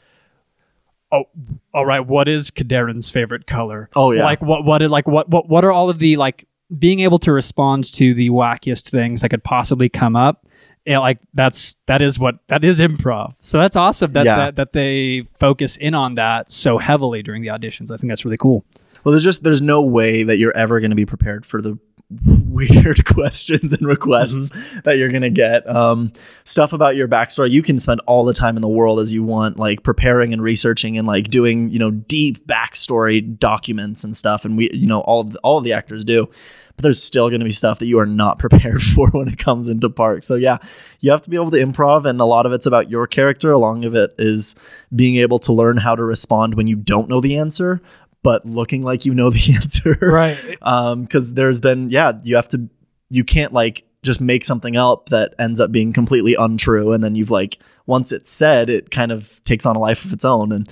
oh 1.12 1.24
all 1.72 1.84
right 1.86 2.06
what 2.06 2.28
is 2.28 2.50
Kadarin's 2.50 3.10
favorite 3.10 3.46
color 3.46 3.88
Oh 3.94 4.10
yeah. 4.12 4.24
like 4.24 4.40
what 4.42 4.64
what 4.64 4.82
like 4.82 5.06
what 5.06 5.28
what 5.28 5.48
what 5.48 5.64
are 5.64 5.72
all 5.72 5.90
of 5.90 5.98
the 5.98 6.16
like 6.16 6.46
being 6.78 7.00
able 7.00 7.18
to 7.20 7.32
respond 7.32 7.92
to 7.94 8.14
the 8.14 8.30
wackiest 8.30 8.88
things 8.90 9.20
that 9.20 9.28
could 9.28 9.44
possibly 9.44 9.88
come 9.88 10.16
up 10.16 10.46
yeah, 10.86 10.98
like 10.98 11.18
that's 11.32 11.76
that 11.86 12.02
is 12.02 12.18
what 12.18 12.34
that 12.48 12.62
is 12.64 12.78
improv 12.80 13.34
so 13.40 13.58
that's 13.58 13.76
awesome 13.76 14.12
that, 14.12 14.26
Yeah. 14.26 14.36
that 14.36 14.56
that 14.56 14.72
they 14.72 15.26
focus 15.40 15.76
in 15.76 15.94
on 15.94 16.16
that 16.16 16.50
so 16.50 16.76
heavily 16.78 17.22
during 17.22 17.42
the 17.42 17.48
auditions 17.48 17.90
i 17.90 17.96
think 17.96 18.10
that's 18.10 18.24
really 18.24 18.36
cool 18.36 18.64
Well, 19.04 19.12
there's 19.12 19.24
just 19.24 19.44
there's 19.44 19.62
no 19.62 19.80
way 19.82 20.22
that 20.24 20.36
you're 20.38 20.56
ever 20.56 20.80
going 20.80 20.90
to 20.90 20.96
be 20.96 21.06
prepared 21.06 21.46
for 21.46 21.62
the 21.62 21.78
weird 22.10 23.04
questions 23.14 23.72
and 23.72 23.86
requests 23.86 24.50
that 24.82 24.98
you're 24.98 25.08
going 25.08 25.22
to 25.22 25.30
get. 25.30 25.68
Um, 25.68 26.12
stuff 26.44 26.72
about 26.72 26.96
your 26.96 27.08
backstory, 27.08 27.50
you 27.50 27.62
can 27.62 27.78
spend 27.78 28.00
all 28.06 28.24
the 28.24 28.32
time 28.34 28.56
in 28.56 28.62
the 28.62 28.68
world 28.68 29.00
as 29.00 29.12
you 29.12 29.24
want, 29.24 29.58
like 29.58 29.82
preparing 29.82 30.32
and 30.32 30.42
researching 30.42 30.98
and 30.98 31.06
like 31.06 31.28
doing, 31.28 31.70
you 31.70 31.78
know, 31.78 31.90
deep 31.90 32.46
backstory 32.46 33.38
documents 33.38 34.04
and 34.04 34.16
stuff. 34.16 34.44
And 34.44 34.56
we, 34.56 34.70
you 34.72 34.86
know, 34.86 35.00
all 35.00 35.20
of 35.20 35.32
the, 35.32 35.38
all 35.40 35.58
of 35.58 35.64
the 35.64 35.72
actors 35.72 36.04
do. 36.04 36.28
But 36.76 36.82
there's 36.82 37.00
still 37.00 37.28
going 37.28 37.40
to 37.40 37.44
be 37.44 37.52
stuff 37.52 37.78
that 37.78 37.86
you 37.86 38.00
are 38.00 38.06
not 38.06 38.38
prepared 38.40 38.82
for 38.82 39.08
when 39.10 39.28
it 39.28 39.38
comes 39.38 39.68
into 39.68 39.88
park. 39.88 40.24
So 40.24 40.34
yeah, 40.34 40.58
you 41.00 41.10
have 41.10 41.22
to 41.22 41.30
be 41.30 41.36
able 41.36 41.52
to 41.52 41.64
improv, 41.64 42.04
and 42.04 42.20
a 42.20 42.24
lot 42.24 42.46
of 42.46 42.52
it's 42.52 42.66
about 42.66 42.90
your 42.90 43.06
character. 43.06 43.52
A 43.52 43.58
lot 43.58 43.84
of 43.84 43.94
it 43.94 44.14
is 44.18 44.56
being 44.94 45.16
able 45.16 45.38
to 45.40 45.52
learn 45.52 45.76
how 45.76 45.94
to 45.94 46.02
respond 46.02 46.54
when 46.54 46.66
you 46.66 46.76
don't 46.76 47.08
know 47.08 47.20
the 47.20 47.36
answer, 47.36 47.80
but 48.24 48.44
looking 48.44 48.82
like 48.82 49.04
you 49.04 49.14
know 49.14 49.30
the 49.30 49.52
answer 49.54 49.96
Right. 50.02 50.58
um 50.62 51.02
because 51.02 51.34
there's 51.34 51.60
been 51.60 51.90
yeah 51.90 52.12
you 52.24 52.34
have 52.34 52.48
to 52.48 52.68
you 53.10 53.22
can't 53.22 53.52
like 53.52 53.84
just 54.02 54.20
make 54.20 54.44
something 54.44 54.76
up 54.76 55.10
that 55.10 55.34
ends 55.38 55.60
up 55.60 55.70
being 55.70 55.92
completely 55.92 56.34
untrue 56.34 56.92
and 56.92 57.04
then 57.04 57.14
you've 57.14 57.30
like 57.30 57.58
once 57.86 58.10
it's 58.10 58.32
said 58.32 58.68
it 58.68 58.90
kind 58.90 59.12
of 59.12 59.40
takes 59.44 59.64
on 59.64 59.76
a 59.76 59.78
life 59.78 60.04
of 60.04 60.12
its 60.12 60.24
own 60.24 60.50
and 60.50 60.68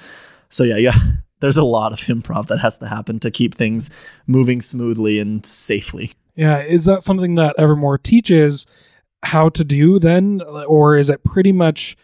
so 0.48 0.64
yeah 0.64 0.76
yeah 0.76 0.96
there's 1.40 1.56
a 1.56 1.64
lot 1.64 1.92
of 1.92 1.98
improv 2.00 2.48
that 2.48 2.58
has 2.60 2.78
to 2.78 2.86
happen 2.88 3.18
to 3.20 3.30
keep 3.30 3.54
things 3.54 3.88
moving 4.26 4.60
smoothly 4.60 5.18
and 5.20 5.44
safely 5.46 6.12
Yeah, 6.36 6.62
is 6.62 6.84
that 6.86 7.02
something 7.02 7.34
that 7.36 7.54
Evermore 7.58 7.98
teaches 7.98 8.66
how 9.24 9.48
to 9.50 9.64
do 9.64 9.98
then, 9.98 10.40
or 10.66 10.96
is 10.96 11.10
it 11.10 11.22
pretty 11.24 11.52
much 11.52 11.96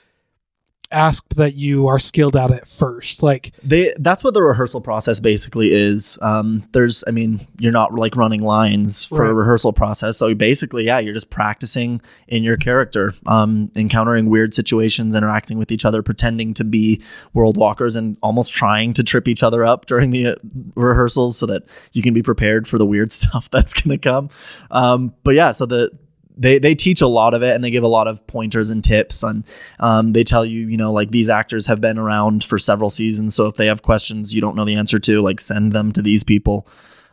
asked 0.90 1.36
that 1.36 1.54
you 1.54 1.86
are 1.88 1.98
skilled 1.98 2.36
at 2.36 2.50
it 2.50 2.66
first? 2.66 3.22
Like, 3.22 3.52
they 3.62 3.94
that's 3.98 4.24
what 4.24 4.34
the 4.34 4.42
rehearsal 4.42 4.80
process 4.80 5.20
basically 5.20 5.72
is. 5.72 6.18
Um 6.22 6.66
there's 6.72 7.04
i 7.06 7.10
mean 7.10 7.46
you're 7.58 7.72
not 7.72 7.94
like 7.94 8.16
running 8.16 8.42
lines 8.42 9.04
for 9.04 9.24
a 9.24 9.34
rehearsal 9.34 9.72
process. 9.72 10.16
So 10.16 10.34
basically 10.34 10.84
yeah 10.84 10.98
you're 10.98 11.14
just 11.14 11.30
practicing 11.30 12.00
in 12.28 12.42
your 12.42 12.56
character 12.56 13.14
um 13.26 13.70
encountering 13.76 14.26
weird 14.26 14.54
situations 14.54 15.14
interacting 15.14 15.58
with 15.58 15.70
each 15.72 15.84
other 15.84 16.02
pretending 16.02 16.54
to 16.54 16.64
be 16.64 17.02
world 17.34 17.56
walkers 17.56 17.96
and 17.96 18.16
almost 18.22 18.52
trying 18.52 18.92
to 18.94 19.02
trip 19.02 19.28
each 19.28 19.42
other 19.42 19.64
up 19.64 19.86
during 19.86 20.10
the 20.10 20.28
uh, 20.28 20.34
rehearsals 20.74 21.36
so 21.38 21.46
that 21.46 21.64
you 21.92 22.02
can 22.02 22.14
be 22.14 22.22
prepared 22.22 22.66
for 22.66 22.78
the 22.78 22.86
weird 22.86 23.10
stuff 23.18 23.50
that's 23.50 23.74
going 23.74 23.98
to 23.98 23.98
come. 23.98 24.30
Um 24.70 25.14
but 25.24 25.34
yeah 25.34 25.50
so 25.50 25.66
the 25.66 25.90
they 26.38 26.58
they 26.58 26.74
teach 26.74 27.00
a 27.00 27.06
lot 27.08 27.34
of 27.34 27.42
it 27.42 27.54
and 27.54 27.64
they 27.64 27.70
give 27.70 27.82
a 27.82 27.88
lot 27.88 28.06
of 28.06 28.24
pointers 28.26 28.70
and 28.70 28.84
tips 28.84 29.22
and 29.22 29.44
um, 29.80 30.12
they 30.12 30.22
tell 30.24 30.44
you 30.44 30.68
you 30.68 30.76
know 30.76 30.92
like 30.92 31.10
these 31.10 31.28
actors 31.28 31.66
have 31.66 31.80
been 31.80 31.98
around 31.98 32.44
for 32.44 32.58
several 32.58 32.88
seasons 32.90 33.34
so 33.34 33.46
if 33.46 33.56
they 33.56 33.66
have 33.66 33.82
questions 33.82 34.34
you 34.34 34.40
don't 34.40 34.54
know 34.56 34.64
the 34.64 34.74
answer 34.76 34.98
to 34.98 35.20
like 35.20 35.40
send 35.40 35.72
them 35.72 35.90
to 35.92 36.00
these 36.02 36.22
people 36.24 36.66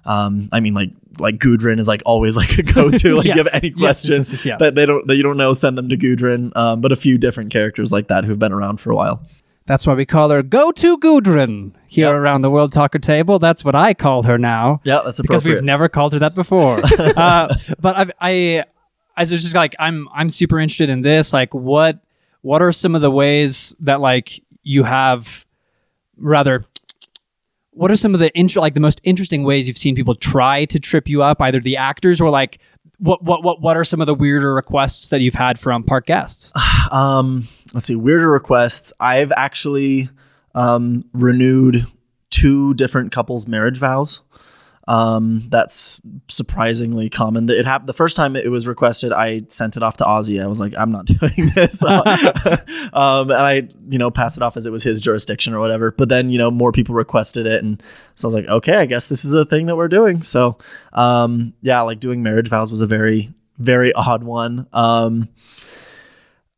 um, 0.06 0.50
I 0.52 0.60
mean 0.60 0.74
like 0.76 0.92
like 1.18 1.40
Gudrun 1.40 1.80
is 1.80 1.88
like 1.88 2.04
always 2.06 2.38
like 2.38 2.58
a 2.60 2.64
go-to 2.64 3.16
like 3.16 3.26
you 3.26 3.34
have 3.34 3.48
Yes. 3.52 3.56
any 3.56 3.70
Yes, 3.70 3.78
question 3.80 4.12
yes, 4.18 4.32
yes, 4.32 4.46
yes. 4.46 4.60
that 4.60 4.76
they 4.76 4.86
don't 4.86 5.08
that 5.08 5.16
you 5.16 5.24
don't 5.24 5.38
know 5.38 5.54
send 5.54 5.78
them 5.78 5.90
to 5.90 5.98
Gudrun 5.98 6.56
um, 6.56 6.82
but 6.82 6.92
a 6.92 6.96
few 6.96 7.18
different 7.18 7.52
characters 7.52 7.92
like 7.92 8.08
that 8.10 8.26
who've 8.26 8.38
been 8.40 8.54
around 8.54 8.80
for 8.80 8.92
a 8.92 8.96
while 8.96 9.22
that's 9.68 9.88
why 9.88 9.96
we 9.96 10.06
call 10.06 10.30
her 10.30 10.44
go 10.44 10.72
to 10.72 10.96
gudrun 11.00 11.74
here 11.88 12.16
around 12.16 12.44
the 12.44 12.52
world 12.52 12.72
talker 12.72 13.00
table 13.00 13.40
that's 13.40 13.66
what 13.66 13.74
i 13.74 13.96
call 13.96 14.22
her 14.22 14.38
now 14.38 14.80
yeah 14.84 15.00
that's 15.04 15.18
appropriate. 15.18 15.40
because 15.42 15.44
we've 15.44 15.64
never 15.64 15.90
called 15.90 16.14
her 16.14 16.20
that 16.20 16.36
before. 16.36 16.80
uh, 17.18 17.56
but 17.80 17.96
I, 17.98 18.06
I, 18.22 18.64
I 19.18 19.22
was 19.22 19.32
just 19.32 19.56
like, 19.56 19.76
I'm, 19.80 20.08
I'm 20.14 20.30
super 20.30 20.60
interested 20.60 20.90
in 20.90 21.02
this. 21.02 21.34
Like, 21.34 21.54
what, 21.54 22.00
what 22.42 22.62
are 22.62 22.72
some 22.72 22.96
of 22.96 23.02
the 23.02 23.12
ways 23.12 23.76
that 23.80 24.02
like 24.02 24.44
you 24.64 24.84
have, 24.84 25.46
rather, 26.18 26.66
what 27.72 27.92
are 27.92 27.96
some 27.96 28.14
of 28.14 28.20
the 28.20 28.38
int- 28.38 28.56
like 28.56 28.74
the 28.74 28.80
most 28.80 29.02
interesting 29.04 29.44
ways 29.44 29.68
you've 29.68 29.78
seen 29.78 29.96
people 29.96 30.16
try 30.16 30.66
to 30.66 30.80
trip 30.80 31.08
you 31.08 31.24
up, 31.24 31.42
either 31.42 31.60
the 31.60 31.78
actors 31.78 32.22
or 32.22 32.30
like. 32.30 32.60
What, 32.98 33.22
what 33.22 33.44
what 33.44 33.60
what 33.60 33.76
are 33.76 33.84
some 33.84 34.00
of 34.00 34.08
the 34.08 34.14
weirder 34.14 34.54
requests 34.54 35.10
that 35.10 35.20
you've 35.20 35.34
had 35.34 35.60
from 35.60 35.84
park 35.84 36.06
guests? 36.06 36.54
Um, 36.92 37.48
let's 37.74 37.88
see, 37.88 37.96
weirder 37.96 38.30
requests. 38.30 38.94
I've 39.02 39.34
actually 39.36 40.08
um, 40.54 41.04
renewed 41.14 41.88
two 42.30 42.74
different 42.76 43.12
couples' 43.12 43.48
marriage 43.48 43.78
vows. 43.78 44.22
Um, 44.88 45.48
that's 45.50 46.00
surprisingly 46.28 47.10
common. 47.10 47.50
It 47.50 47.66
happened 47.66 47.90
the 47.90 47.94
first 47.94 48.16
time 48.16 48.36
it 48.36 48.52
was 48.52 48.68
requested. 48.68 49.12
I 49.12 49.42
sent 49.48 49.78
it 49.78 49.84
off 49.84 49.98
to 49.98 50.04
Ozzy. 50.04 50.44
I 50.44 50.48
was 50.48 50.60
like, 50.60 50.76
I'm 50.78 50.92
not 50.92 51.06
doing 51.06 51.50
this, 51.56 51.84
um, 52.94 53.32
and 53.32 53.34
I, 53.34 53.68
you 53.90 53.98
know, 53.98 54.12
passed 54.12 54.38
it 54.38 54.44
off 54.44 54.58
as 54.58 54.66
it 54.66 54.72
was 54.72 54.84
his 54.84 55.02
jurisdiction 55.02 55.54
or 55.54 55.60
whatever. 55.60 55.92
But 55.92 56.10
then, 56.10 56.30
you 56.30 56.38
know, 56.38 56.52
more 56.52 56.72
people 56.72 56.94
requested 56.94 57.48
it, 57.48 57.64
and 57.64 57.82
so 58.16 58.28
I 58.28 58.28
was 58.28 58.36
like, 58.36 58.48
okay, 58.48 58.78
I 58.78 58.86
guess 58.86 59.08
this 59.08 59.26
is 59.26 59.34
a 59.34 59.46
thing 59.46 59.66
that 59.68 59.76
we're 59.76 59.88
doing. 59.88 60.22
So, 60.22 60.58
um, 60.94 61.54
yeah, 61.62 61.82
like 61.82 62.00
doing 62.00 62.22
marriage 62.22 62.48
vows 62.48 62.70
was 62.70 62.82
a 62.82 62.88
very, 62.88 63.34
very 63.58 63.92
odd 63.94 64.24
one. 64.24 64.68
Um, 64.72 65.30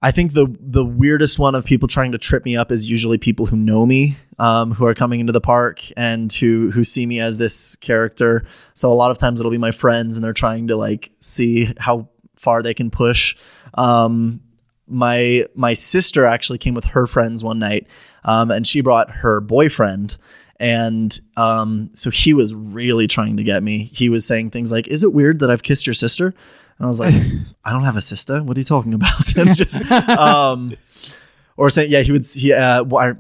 I 0.02 0.12
think 0.12 0.34
the 0.34 0.48
the 0.60 0.86
weirdest 0.86 1.40
one 1.40 1.56
of 1.56 1.66
people 1.66 1.88
trying 1.88 2.12
to 2.12 2.20
trip 2.20 2.46
me 2.46 2.56
up 2.56 2.72
is 2.72 2.90
usually 2.90 3.18
people 3.18 3.48
who 3.48 3.56
know 3.56 3.86
me, 3.86 4.16
um, 4.38 4.72
who 4.72 4.86
are 4.86 4.94
coming 4.94 5.20
into 5.20 5.34
the 5.34 5.42
park 5.42 5.82
and 5.98 6.32
who 6.32 6.70
who 6.70 6.84
see 6.84 7.06
me 7.06 7.20
as 7.20 7.38
this 7.38 7.76
character. 7.78 8.46
So 8.76 8.92
a 8.92 8.94
lot 8.94 9.10
of 9.10 9.18
times 9.18 9.40
it'll 9.40 9.52
be 9.52 9.58
my 9.58 9.72
friends, 9.72 10.16
and 10.16 10.24
they're 10.24 10.34
trying 10.34 10.68
to 10.68 10.76
like 10.76 11.12
see 11.20 11.74
how 11.80 12.10
far 12.36 12.62
they 12.62 12.76
can 12.76 12.92
push. 12.92 13.36
Um, 13.74 14.42
my 14.88 15.48
my 15.56 15.74
sister 15.74 16.26
actually 16.26 16.60
came 16.60 16.76
with 16.76 16.86
her 16.86 17.08
friends 17.08 17.44
one 17.44 17.58
night, 17.58 17.88
um, 18.24 18.52
and 18.52 18.68
she 18.68 18.82
brought 18.82 19.10
her 19.10 19.42
boyfriend. 19.42 20.18
And 20.60 21.20
um, 21.38 21.92
so 21.94 22.10
he 22.10 22.34
was 22.34 22.54
really 22.56 23.06
trying 23.06 23.38
to 23.38 23.44
get 23.44 23.62
me. 23.62 23.84
He 23.94 24.10
was 24.10 24.26
saying 24.26 24.52
things 24.52 24.72
like, 24.72 24.88
"Is 24.88 25.04
it 25.04 25.14
weird 25.14 25.40
that 25.40 25.50
I've 25.50 25.64
kissed 25.64 25.88
your 25.88 25.94
sister?" 25.94 26.34
And 26.78 26.86
I 26.86 26.88
was 26.88 27.00
like, 27.00 27.14
"I 27.66 27.72
don't 27.72 27.84
have 27.84 27.96
a 27.98 28.02
sister. 28.02 28.44
What 28.44 28.58
are 28.58 28.60
you 28.60 28.64
talking 28.64 28.94
about?" 28.94 29.36
and 29.38 29.56
just, 29.56 29.76
um, 29.92 30.76
or 31.56 31.70
saying, 31.70 31.92
"Yeah, 31.92 32.02
he 32.02 32.12
would." 32.12 32.26
He, 32.26 32.54
uh, 32.54 32.84
why? 32.84 33.14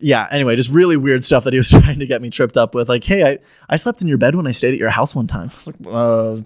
yeah. 0.00 0.26
Anyway, 0.30 0.56
just 0.56 0.70
really 0.70 0.96
weird 0.96 1.24
stuff 1.24 1.44
that 1.44 1.52
he 1.52 1.58
was 1.58 1.68
trying 1.70 1.98
to 1.98 2.06
get 2.06 2.22
me 2.22 2.30
tripped 2.30 2.56
up 2.56 2.74
with. 2.74 2.88
Like, 2.88 3.04
hey, 3.04 3.24
I 3.24 3.38
I 3.68 3.76
slept 3.76 4.02
in 4.02 4.08
your 4.08 4.18
bed 4.18 4.34
when 4.34 4.46
I 4.46 4.52
stayed 4.52 4.72
at 4.72 4.80
your 4.80 4.90
house 4.90 5.14
one 5.14 5.26
time. 5.26 5.50
I 5.50 5.54
was 5.54 5.66
like, 5.66 5.76
uh. 5.86 6.36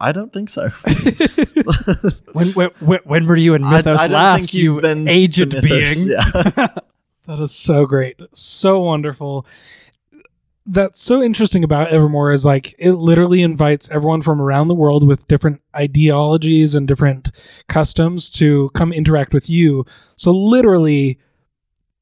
I 0.00 0.12
don't 0.12 0.32
think 0.32 0.48
so. 0.48 0.68
when, 2.34 2.46
when 2.52 2.70
when 2.78 3.00
when 3.02 3.26
were 3.26 3.34
you 3.34 3.54
in 3.54 3.62
Mythos 3.68 3.98
I 3.98 4.06
don't 4.06 4.14
last? 4.14 4.38
think 4.38 4.54
you 4.54 4.74
you've 4.74 4.82
been 4.82 5.08
aged 5.08 5.60
being. 5.60 6.06
Yeah. 6.06 6.68
That 7.26 7.40
is 7.40 7.52
so 7.52 7.86
great. 7.86 8.20
So 8.32 8.80
wonderful. 8.80 9.46
That's 10.64 11.00
so 11.00 11.22
interesting 11.22 11.64
about 11.64 11.88
Evermore 11.88 12.32
is 12.32 12.44
like 12.44 12.74
it 12.78 12.92
literally 12.92 13.42
invites 13.42 13.88
everyone 13.90 14.22
from 14.22 14.40
around 14.40 14.68
the 14.68 14.74
world 14.74 15.06
with 15.06 15.26
different 15.26 15.60
ideologies 15.74 16.74
and 16.74 16.86
different 16.86 17.32
customs 17.68 18.30
to 18.30 18.70
come 18.70 18.92
interact 18.92 19.34
with 19.34 19.50
you. 19.50 19.84
So 20.16 20.30
literally 20.30 21.18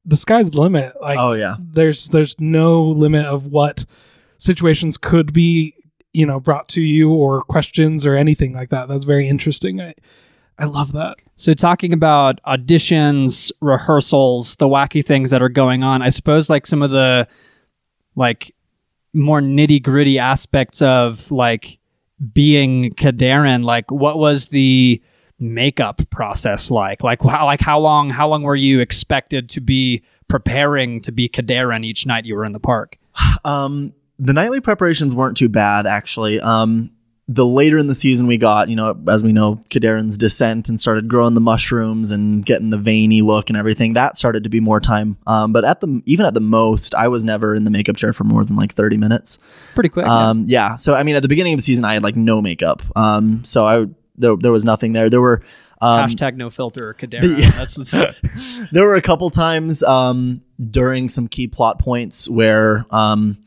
the 0.05 0.17
sky's 0.17 0.51
the 0.51 0.61
limit. 0.61 0.93
Like 1.01 1.17
oh 1.19 1.33
yeah. 1.33 1.55
there's 1.59 2.09
there's 2.09 2.39
no 2.39 2.83
limit 2.83 3.25
of 3.25 3.47
what 3.47 3.85
situations 4.37 4.97
could 4.97 5.33
be, 5.33 5.73
you 6.13 6.25
know, 6.25 6.39
brought 6.39 6.67
to 6.69 6.81
you 6.81 7.11
or 7.11 7.41
questions 7.41 8.05
or 8.05 8.15
anything 8.15 8.53
like 8.53 8.69
that. 8.69 8.87
That's 8.87 9.05
very 9.05 9.27
interesting. 9.27 9.81
I 9.81 9.93
I 10.59 10.65
love 10.65 10.91
that. 10.93 11.17
So 11.33 11.53
talking 11.53 11.91
about 11.93 12.39
auditions, 12.43 13.51
rehearsals, 13.61 14.55
the 14.57 14.67
wacky 14.67 15.03
things 15.03 15.31
that 15.31 15.41
are 15.41 15.49
going 15.49 15.81
on, 15.81 16.03
I 16.03 16.09
suppose 16.09 16.49
like 16.51 16.67
some 16.67 16.83
of 16.83 16.91
the 16.91 17.27
like 18.15 18.53
more 19.13 19.41
nitty 19.41 19.81
gritty 19.81 20.19
aspects 20.19 20.81
of 20.81 21.31
like 21.31 21.79
being 22.33 22.91
Kadarin, 22.93 23.63
like 23.63 23.89
what 23.91 24.17
was 24.17 24.49
the 24.49 25.01
makeup 25.39 26.01
process 26.09 26.71
like? 26.71 27.03
Like 27.03 27.21
how 27.21 27.45
like 27.45 27.61
how 27.61 27.79
long 27.79 28.09
how 28.09 28.27
long 28.27 28.43
were 28.43 28.55
you 28.55 28.79
expected 28.79 29.49
to 29.49 29.61
be 29.61 30.03
preparing 30.27 31.01
to 31.01 31.11
be 31.11 31.27
Kadarin 31.27 31.83
each 31.83 32.05
night 32.05 32.25
you 32.25 32.35
were 32.35 32.45
in 32.45 32.51
the 32.51 32.59
park? 32.59 32.97
Um, 33.43 33.93
the 34.19 34.33
nightly 34.33 34.59
preparations 34.59 35.15
weren't 35.15 35.35
too 35.35 35.49
bad 35.49 35.87
actually. 35.87 36.39
Um, 36.39 36.91
the 37.33 37.45
later 37.45 37.77
in 37.77 37.87
the 37.87 37.95
season 37.95 38.27
we 38.27 38.37
got, 38.37 38.67
you 38.67 38.75
know, 38.75 38.99
as 39.07 39.23
we 39.23 39.31
know, 39.31 39.63
Kadarin's 39.69 40.17
descent 40.17 40.67
and 40.67 40.79
started 40.79 41.07
growing 41.07 41.33
the 41.33 41.41
mushrooms 41.41 42.11
and 42.11 42.45
getting 42.45 42.71
the 42.71 42.77
veiny 42.77 43.21
look 43.21 43.49
and 43.49 43.57
everything. 43.57 43.93
That 43.93 44.17
started 44.17 44.43
to 44.43 44.49
be 44.49 44.59
more 44.59 44.79
time. 44.79 45.17
Um, 45.25 45.53
but 45.53 45.63
at 45.63 45.79
the 45.79 46.01
even 46.05 46.25
at 46.25 46.33
the 46.33 46.41
most, 46.41 46.93
I 46.93 47.07
was 47.07 47.23
never 47.23 47.55
in 47.55 47.63
the 47.63 47.71
makeup 47.71 47.95
chair 47.95 48.11
for 48.11 48.25
more 48.25 48.43
than 48.43 48.55
like 48.55 48.73
thirty 48.73 48.97
minutes. 48.97 49.39
Pretty 49.73 49.89
quick. 49.89 50.05
yeah. 50.05 50.29
Um, 50.29 50.45
yeah. 50.47 50.75
So 50.75 50.93
I 50.93 51.03
mean, 51.03 51.15
at 51.15 51.21
the 51.21 51.29
beginning 51.29 51.53
of 51.53 51.57
the 51.57 51.63
season, 51.63 51.85
I 51.85 51.93
had 51.93 52.03
like 52.03 52.15
no 52.15 52.41
makeup. 52.41 52.81
Um, 52.95 53.43
so 53.43 53.65
I 53.65 53.85
there 54.17 54.35
there 54.35 54.51
was 54.51 54.65
nothing 54.65 54.93
there. 54.93 55.09
There 55.09 55.21
were 55.21 55.41
um, 55.79 56.09
Hashtag 56.09 56.35
no 56.35 56.49
filter 56.49 56.95
Kadarin. 56.99 57.37
yeah. 57.39 57.51
That's, 57.51 57.75
that's 57.75 58.69
there 58.71 58.85
were 58.85 58.95
a 58.95 59.01
couple 59.01 59.29
times 59.29 59.83
um, 59.83 60.41
during 60.69 61.07
some 61.07 61.27
key 61.27 61.47
plot 61.47 61.79
points 61.79 62.29
where 62.29 62.85
um, 62.91 63.37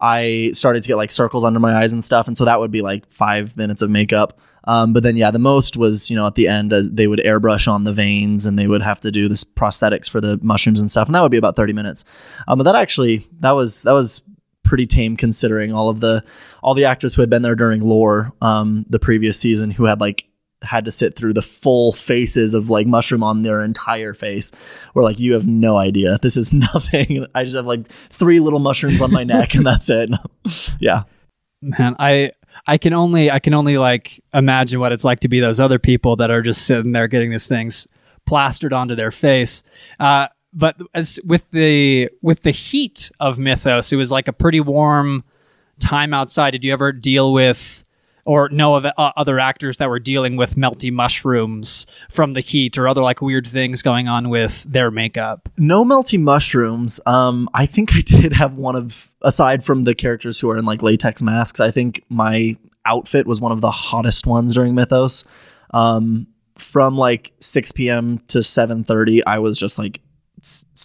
I 0.00 0.50
started 0.52 0.82
to 0.82 0.88
get 0.88 0.96
like 0.96 1.10
circles 1.10 1.44
under 1.44 1.60
my 1.60 1.76
eyes 1.76 1.92
and 1.92 2.04
stuff, 2.04 2.26
and 2.26 2.36
so 2.36 2.44
that 2.44 2.60
would 2.60 2.70
be 2.70 2.82
like 2.82 3.10
five 3.10 3.56
minutes 3.56 3.82
of 3.82 3.90
makeup. 3.90 4.40
Um, 4.64 4.92
but 4.92 5.02
then, 5.02 5.16
yeah, 5.16 5.30
the 5.30 5.38
most 5.38 5.76
was 5.76 6.10
you 6.10 6.16
know 6.16 6.26
at 6.26 6.34
the 6.34 6.48
end 6.48 6.72
as 6.72 6.90
they 6.90 7.06
would 7.06 7.20
airbrush 7.20 7.66
on 7.66 7.84
the 7.84 7.92
veins 7.92 8.46
and 8.46 8.58
they 8.58 8.66
would 8.66 8.82
have 8.82 9.00
to 9.00 9.10
do 9.10 9.28
this 9.28 9.42
prosthetics 9.42 10.10
for 10.10 10.20
the 10.20 10.38
mushrooms 10.42 10.80
and 10.80 10.90
stuff, 10.90 11.08
and 11.08 11.14
that 11.14 11.22
would 11.22 11.30
be 11.30 11.38
about 11.38 11.56
thirty 11.56 11.72
minutes. 11.72 12.04
Um, 12.46 12.58
but 12.58 12.64
that 12.64 12.76
actually 12.76 13.26
that 13.40 13.52
was 13.52 13.82
that 13.82 13.92
was 13.92 14.22
pretty 14.62 14.86
tame 14.86 15.16
considering 15.16 15.72
all 15.72 15.88
of 15.88 16.00
the 16.00 16.22
all 16.62 16.74
the 16.74 16.84
actors 16.84 17.14
who 17.14 17.22
had 17.22 17.30
been 17.30 17.42
there 17.42 17.54
during 17.54 17.80
lore 17.80 18.32
um, 18.42 18.84
the 18.90 18.98
previous 18.98 19.40
season 19.40 19.70
who 19.70 19.84
had 19.84 20.00
like 20.00 20.27
had 20.62 20.84
to 20.84 20.90
sit 20.90 21.14
through 21.14 21.32
the 21.32 21.42
full 21.42 21.92
faces 21.92 22.54
of 22.54 22.70
like 22.70 22.86
mushroom 22.86 23.22
on 23.22 23.42
their 23.42 23.62
entire 23.62 24.14
face. 24.14 24.50
Where 24.92 25.04
like 25.04 25.20
you 25.20 25.32
have 25.34 25.46
no 25.46 25.76
idea. 25.76 26.18
This 26.22 26.36
is 26.36 26.52
nothing. 26.74 27.26
I 27.34 27.44
just 27.44 27.56
have 27.56 27.66
like 27.66 27.86
three 27.86 28.40
little 28.40 28.58
mushrooms 28.58 29.00
on 29.00 29.12
my 29.12 29.24
neck 29.24 29.54
and 29.54 29.66
that's 29.66 29.90
it. 29.90 30.10
Yeah. 30.80 31.02
Man 31.60 31.96
i 31.98 32.30
i 32.66 32.78
can 32.78 32.92
only 32.92 33.30
i 33.30 33.38
can 33.38 33.52
only 33.52 33.78
like 33.78 34.22
imagine 34.32 34.78
what 34.80 34.92
it's 34.92 35.04
like 35.04 35.20
to 35.20 35.28
be 35.28 35.40
those 35.40 35.58
other 35.60 35.78
people 35.78 36.14
that 36.16 36.30
are 36.30 36.40
just 36.40 36.66
sitting 36.66 36.92
there 36.92 37.08
getting 37.08 37.30
these 37.30 37.46
things 37.48 37.86
plastered 38.26 38.72
onto 38.72 38.94
their 38.94 39.10
face. 39.10 39.62
Uh 39.98 40.26
but 40.52 40.76
as 40.94 41.18
with 41.24 41.44
the 41.50 42.08
with 42.22 42.42
the 42.42 42.50
heat 42.50 43.10
of 43.20 43.38
mythos 43.38 43.92
it 43.92 43.96
was 43.96 44.10
like 44.10 44.28
a 44.28 44.32
pretty 44.32 44.60
warm 44.60 45.24
time 45.80 46.14
outside. 46.14 46.52
Did 46.52 46.64
you 46.64 46.72
ever 46.72 46.92
deal 46.92 47.32
with 47.32 47.84
or 48.28 48.50
know 48.50 48.74
of 48.74 48.84
uh, 48.84 48.92
other 49.16 49.40
actors 49.40 49.78
that 49.78 49.88
were 49.88 49.98
dealing 49.98 50.36
with 50.36 50.54
melty 50.54 50.92
mushrooms 50.92 51.86
from 52.10 52.34
the 52.34 52.40
heat 52.40 52.76
or 52.76 52.86
other 52.86 53.00
like 53.00 53.22
weird 53.22 53.46
things 53.46 53.80
going 53.80 54.06
on 54.06 54.28
with 54.28 54.64
their 54.64 54.90
makeup. 54.90 55.48
No 55.56 55.82
melty 55.82 56.20
mushrooms. 56.20 57.00
Um 57.06 57.48
i 57.54 57.64
think 57.64 57.94
i 57.94 58.00
did 58.04 58.34
have 58.34 58.54
one 58.54 58.76
of 58.76 59.10
aside 59.22 59.64
from 59.64 59.84
the 59.84 59.94
characters 59.94 60.38
who 60.38 60.50
are 60.50 60.58
in 60.58 60.66
like 60.66 60.82
latex 60.82 61.22
masks 61.22 61.58
i 61.60 61.70
think 61.70 62.04
my 62.10 62.56
outfit 62.84 63.26
was 63.26 63.40
one 63.40 63.52
of 63.52 63.60
the 63.62 63.70
hottest 63.70 64.26
ones 64.26 64.54
during 64.54 64.74
mythos. 64.74 65.24
Um 65.70 66.26
from 66.56 66.96
like 66.96 67.32
6 67.40 67.72
p.m 67.72 68.18
to 68.28 68.38
7.30 68.38 69.22
i 69.26 69.38
was 69.38 69.58
just 69.58 69.78
like 69.78 70.02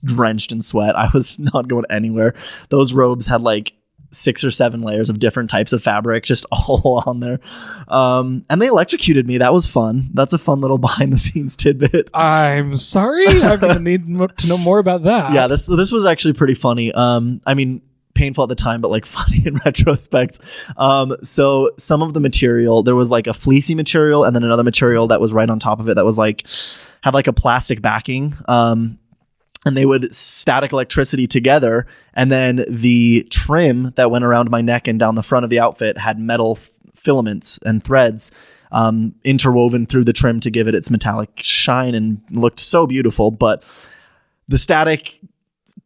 drenched 0.03 0.51
in 0.51 0.61
sweat. 0.61 0.95
I 1.05 1.09
was 1.13 1.39
not 1.39 1.67
going 1.67 1.85
anywhere. 1.89 2.33
Those 2.69 2.93
robes 2.93 3.27
had 3.27 3.41
like 3.41 3.73
six 4.13 4.43
or 4.43 4.51
seven 4.51 4.81
layers 4.81 5.09
of 5.09 5.19
different 5.19 5.49
types 5.49 5.73
of 5.73 5.81
fabric 5.83 6.23
just 6.23 6.45
all 6.51 7.03
on 7.05 7.19
there. 7.19 7.39
Um 7.87 8.45
and 8.49 8.61
they 8.61 8.67
electrocuted 8.67 9.27
me. 9.27 9.39
That 9.39 9.53
was 9.53 9.67
fun. 9.67 10.09
That's 10.13 10.33
a 10.33 10.37
fun 10.37 10.61
little 10.61 10.77
behind 10.89 11.11
the 11.13 11.17
scenes 11.17 11.57
tidbit. 11.57 12.09
I'm 12.13 12.77
sorry. 12.77 13.25
I'm 13.27 13.59
gonna 13.59 13.79
need 13.79 14.05
to 14.07 14.47
know 14.47 14.57
more 14.59 14.79
about 14.79 15.03
that. 15.03 15.33
yeah 15.33 15.47
this 15.47 15.67
this 15.67 15.91
was 15.91 16.05
actually 16.05 16.33
pretty 16.33 16.53
funny. 16.53 16.91
Um 16.93 17.41
i 17.45 17.53
mean 17.53 17.81
painful 18.13 18.43
at 18.43 18.49
the 18.49 18.55
time 18.55 18.79
but 18.79 18.91
like 18.91 19.05
funny 19.17 19.41
in 19.45 19.55
retrospect. 19.65 20.39
Um 20.77 21.15
so 21.23 21.71
some 21.79 22.01
of 22.01 22.13
the 22.13 22.19
material 22.19 22.83
there 22.83 22.95
was 22.95 23.09
like 23.11 23.27
a 23.27 23.33
fleecy 23.33 23.75
material 23.75 24.23
and 24.23 24.35
then 24.35 24.43
another 24.43 24.63
material 24.63 25.07
that 25.07 25.19
was 25.19 25.33
right 25.33 25.49
on 25.49 25.59
top 25.59 25.79
of 25.79 25.89
it 25.89 25.95
that 25.95 26.05
was 26.05 26.17
like 26.17 26.45
had 27.01 27.13
like 27.13 27.27
a 27.27 27.33
plastic 27.33 27.81
backing. 27.81 28.33
Um 28.47 28.99
and 29.65 29.77
they 29.77 29.85
would 29.85 30.13
static 30.13 30.71
electricity 30.71 31.27
together 31.27 31.85
and 32.13 32.31
then 32.31 32.63
the 32.69 33.27
trim 33.29 33.91
that 33.95 34.11
went 34.11 34.25
around 34.25 34.49
my 34.49 34.61
neck 34.61 34.87
and 34.87 34.99
down 34.99 35.15
the 35.15 35.23
front 35.23 35.43
of 35.43 35.49
the 35.49 35.59
outfit 35.59 35.97
had 35.97 36.19
metal 36.19 36.57
f- 36.59 36.69
filaments 36.95 37.59
and 37.65 37.83
threads 37.83 38.31
um, 38.71 39.13
interwoven 39.23 39.85
through 39.85 40.03
the 40.03 40.13
trim 40.13 40.39
to 40.39 40.49
give 40.49 40.67
it 40.67 40.75
its 40.75 40.89
metallic 40.89 41.31
shine 41.37 41.95
and 41.95 42.21
looked 42.31 42.59
so 42.59 42.87
beautiful 42.87 43.31
but 43.31 43.63
the 44.47 44.57
static 44.57 45.19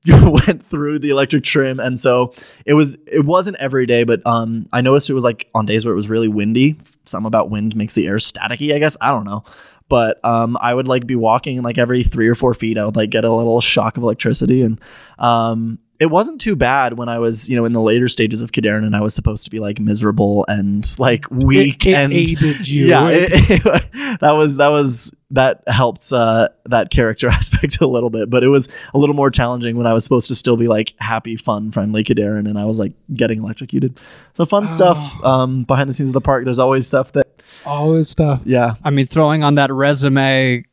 went 0.07 0.65
through 0.65 0.99
the 0.99 1.09
electric 1.09 1.43
trim 1.43 1.79
and 1.79 1.99
so 1.99 2.33
it 2.65 2.73
was 2.73 2.97
it 3.07 3.25
wasn't 3.25 3.55
every 3.57 3.85
day 3.85 4.03
but 4.03 4.25
um 4.25 4.67
i 4.71 4.79
noticed 4.79 5.09
it 5.09 5.13
was 5.13 5.23
like 5.23 5.49
on 5.53 5.65
days 5.65 5.85
where 5.85 5.91
it 5.91 5.95
was 5.95 6.09
really 6.09 6.29
windy 6.29 6.77
something 7.03 7.27
about 7.27 7.49
wind 7.49 7.75
makes 7.75 7.93
the 7.93 8.07
air 8.07 8.15
staticky 8.15 8.73
i 8.73 8.79
guess? 8.79 8.95
I 9.01 9.11
don't 9.11 9.25
know 9.25 9.43
but 9.89 10.19
um 10.25 10.57
i 10.61 10.73
would 10.73 10.87
like 10.87 11.05
be 11.07 11.15
walking 11.15 11.57
and 11.57 11.65
like 11.65 11.77
every 11.77 12.03
three 12.03 12.27
or 12.27 12.35
four 12.35 12.53
feet 12.53 12.77
i 12.77 12.85
would 12.85 12.95
like 12.95 13.09
get 13.09 13.25
a 13.25 13.31
little 13.33 13.61
shock 13.61 13.97
of 13.97 14.03
electricity 14.03 14.61
and 14.61 14.79
um 15.19 15.79
it 15.99 16.11
wasn't 16.11 16.39
too 16.39 16.55
bad 16.55 16.95
when 16.99 17.09
I 17.09 17.17
was, 17.17 17.49
you 17.49 17.55
know, 17.55 17.65
in 17.65 17.73
the 17.73 17.81
later 17.81 18.07
stages 18.07 18.43
of 18.43 18.51
Kadarin 18.51 18.85
and 18.85 18.95
I 18.95 19.01
was 19.01 19.15
supposed 19.15 19.45
to 19.45 19.49
be 19.49 19.57
like 19.59 19.79
miserable 19.79 20.45
and 20.47 20.85
like 20.99 21.25
weak 21.31 21.87
it, 21.87 21.89
it 21.89 21.95
and 21.95 22.13
aided 22.13 22.67
you. 22.67 22.85
yeah, 22.85 23.07
it- 23.09 23.63
that 24.21 24.33
was 24.33 24.57
that 24.57 24.67
was 24.67 25.11
that 25.31 25.61
helped 25.67 26.11
uh, 26.13 26.47
that 26.65 26.89
character 26.89 27.27
aspect 27.39 27.81
a 27.81 27.87
little 27.87 28.09
bit, 28.09 28.29
but 28.29 28.43
it 28.43 28.47
was 28.47 28.69
a 28.93 28.97
little 28.97 29.15
more 29.15 29.29
challenging 29.29 29.75
when 29.75 29.85
I 29.85 29.93
was 29.93 30.03
supposed 30.03 30.27
to 30.29 30.35
still 30.35 30.55
be 30.57 30.67
like 30.67 30.93
happy, 30.99 31.35
fun, 31.35 31.71
friendly 31.71 32.03
Kadarin, 32.03 32.47
and 32.49 32.57
I 32.57 32.65
was 32.65 32.79
like 32.79 32.93
getting 33.13 33.39
electrocuted. 33.39 33.99
So 34.33 34.45
fun 34.45 34.67
stuff 34.67 34.97
Oh. 35.23 35.29
um, 35.29 35.63
behind 35.63 35.89
the 35.89 35.93
scenes 35.93 36.09
of 36.09 36.13
the 36.13 36.21
park. 36.21 36.45
There's 36.45 36.59
always 36.59 36.87
stuff 36.87 37.11
that 37.13 37.27
always 37.65 38.07
stuff. 38.09 38.41
yeah. 38.45 38.75
I 38.83 38.89
mean, 38.89 39.07
throwing 39.07 39.43
on 39.43 39.55
that 39.55 39.71
resume, 39.71 40.63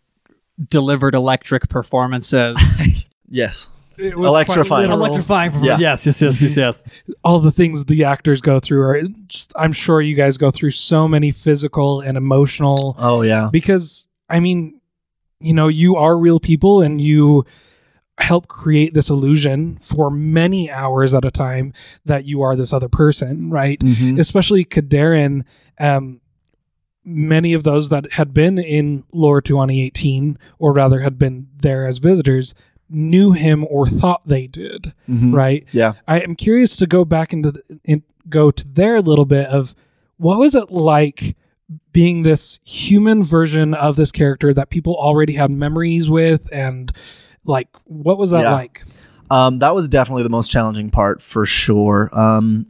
delivered 0.69 1.15
electric 1.15 1.69
performances, 1.69 3.07
Yes. 3.29 3.71
It 3.97 4.17
was 4.19 4.29
Electrifying. 4.29 4.91
electrifying. 4.91 5.63
Yeah. 5.65 5.79
Yes, 5.79 6.05
yes, 6.05 6.21
yes, 6.21 6.43
yes, 6.43 6.57
yes. 6.57 6.85
all 7.25 7.39
the 7.39 7.53
things 7.53 7.85
the 7.85 8.05
actors 8.05 8.41
go 8.41 8.59
through 8.61 8.83
are 8.83 9.03
just 9.29 9.53
I'm 9.57 9.73
sure 9.73 10.01
you 10.01 10.15
guys 10.17 10.37
go 10.37 10.51
through 10.51 10.73
so 10.73 11.07
many 11.09 11.31
physical 11.31 12.01
and 12.01 12.17
emotional 12.17 12.97
Oh 12.99 13.23
yeah. 13.23 13.49
because 13.53 14.07
I 14.29 14.41
mean, 14.41 14.81
you 15.41 15.53
know, 15.55 15.69
you 15.69 15.97
are 15.97 16.17
real 16.19 16.41
people 16.41 16.81
and 16.83 17.01
you 17.01 17.45
help 18.19 18.47
create 18.47 18.95
this 18.95 19.11
illusion 19.11 19.77
for 19.83 20.11
many 20.11 20.71
hours 20.71 21.15
at 21.15 21.25
a 21.25 21.31
time 21.31 21.73
that 22.05 22.25
you 22.25 22.43
are 22.43 22.55
this 22.55 22.73
other 22.73 22.89
person, 22.89 23.51
right? 23.51 23.79
Mhm. 23.81 24.19
Especially 24.21 24.65
Kadarin, 24.65 25.45
um 25.79 26.21
many 27.07 27.53
of 27.53 27.65
those 27.65 27.91
that 27.91 28.11
had 28.13 28.33
been 28.33 28.59
in 28.59 29.05
Lore 29.13 29.43
2018 29.43 30.39
or 30.59 30.73
rather 30.73 31.01
had 31.01 31.19
been 31.19 31.49
there 31.55 31.87
as 31.87 31.99
visitors 31.99 32.55
knew 32.89 33.33
him 33.33 33.67
or 33.69 33.87
thought 33.87 34.27
they 34.27 34.47
did, 34.47 34.95
Mhm. 35.07 35.35
right? 35.35 35.67
Yeah. 35.73 35.93
I 36.09 36.21
am 36.21 36.35
curious 36.35 36.77
to 36.79 36.87
go 36.87 37.05
back 37.05 37.35
into 37.35 37.53
the, 37.53 37.61
in, 37.85 38.03
go 38.31 38.51
to 38.51 38.67
their 38.67 38.97
a 38.97 39.01
little 39.03 39.27
bit 39.27 39.47
of 39.49 39.75
what 40.17 40.39
was 40.39 40.55
it 40.55 40.71
like 40.71 41.37
being 41.93 42.23
this 42.23 42.59
human 42.65 43.23
version 43.23 43.75
of 43.75 43.97
this 43.97 44.11
character 44.13 44.53
that 44.55 44.71
people 44.71 44.95
already 44.97 45.33
had 45.35 45.51
memories 45.51 46.09
with 46.11 46.49
and 46.53 46.93
like 47.45 47.69
what 47.85 48.19
was 48.19 48.31
that 48.31 48.43
Yeah. 48.45 48.53
like? 48.53 48.83
Um, 49.31 49.59
that 49.61 49.75
was 49.75 49.89
definitely 49.89 50.23
the 50.23 50.29
most 50.31 50.51
challenging 50.51 50.91
part 50.91 51.23
for 51.23 51.47
sure. 51.47 52.11
Um, 52.13 52.67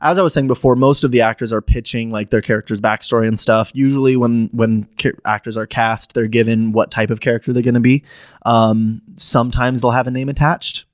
as 0.00 0.18
I 0.18 0.22
was 0.22 0.32
saying 0.32 0.46
before, 0.46 0.76
most 0.76 1.02
of 1.02 1.10
the 1.10 1.20
actors 1.22 1.52
are 1.52 1.60
pitching 1.60 2.10
like 2.10 2.30
their 2.30 2.40
character's 2.40 2.80
backstory 2.80 3.26
and 3.26 3.38
stuff. 3.38 3.72
Usually, 3.74 4.16
when 4.16 4.48
when 4.52 4.86
ca- 5.00 5.10
actors 5.26 5.56
are 5.56 5.66
cast, 5.66 6.14
they're 6.14 6.28
given 6.28 6.70
what 6.72 6.90
type 6.92 7.10
of 7.10 7.20
character 7.20 7.52
they're 7.52 7.64
going 7.64 7.74
to 7.74 7.80
be. 7.80 8.04
Um, 8.46 9.02
sometimes 9.16 9.80
they'll 9.80 9.90
have 9.90 10.06
a 10.06 10.10
name 10.12 10.28
attached, 10.28 10.86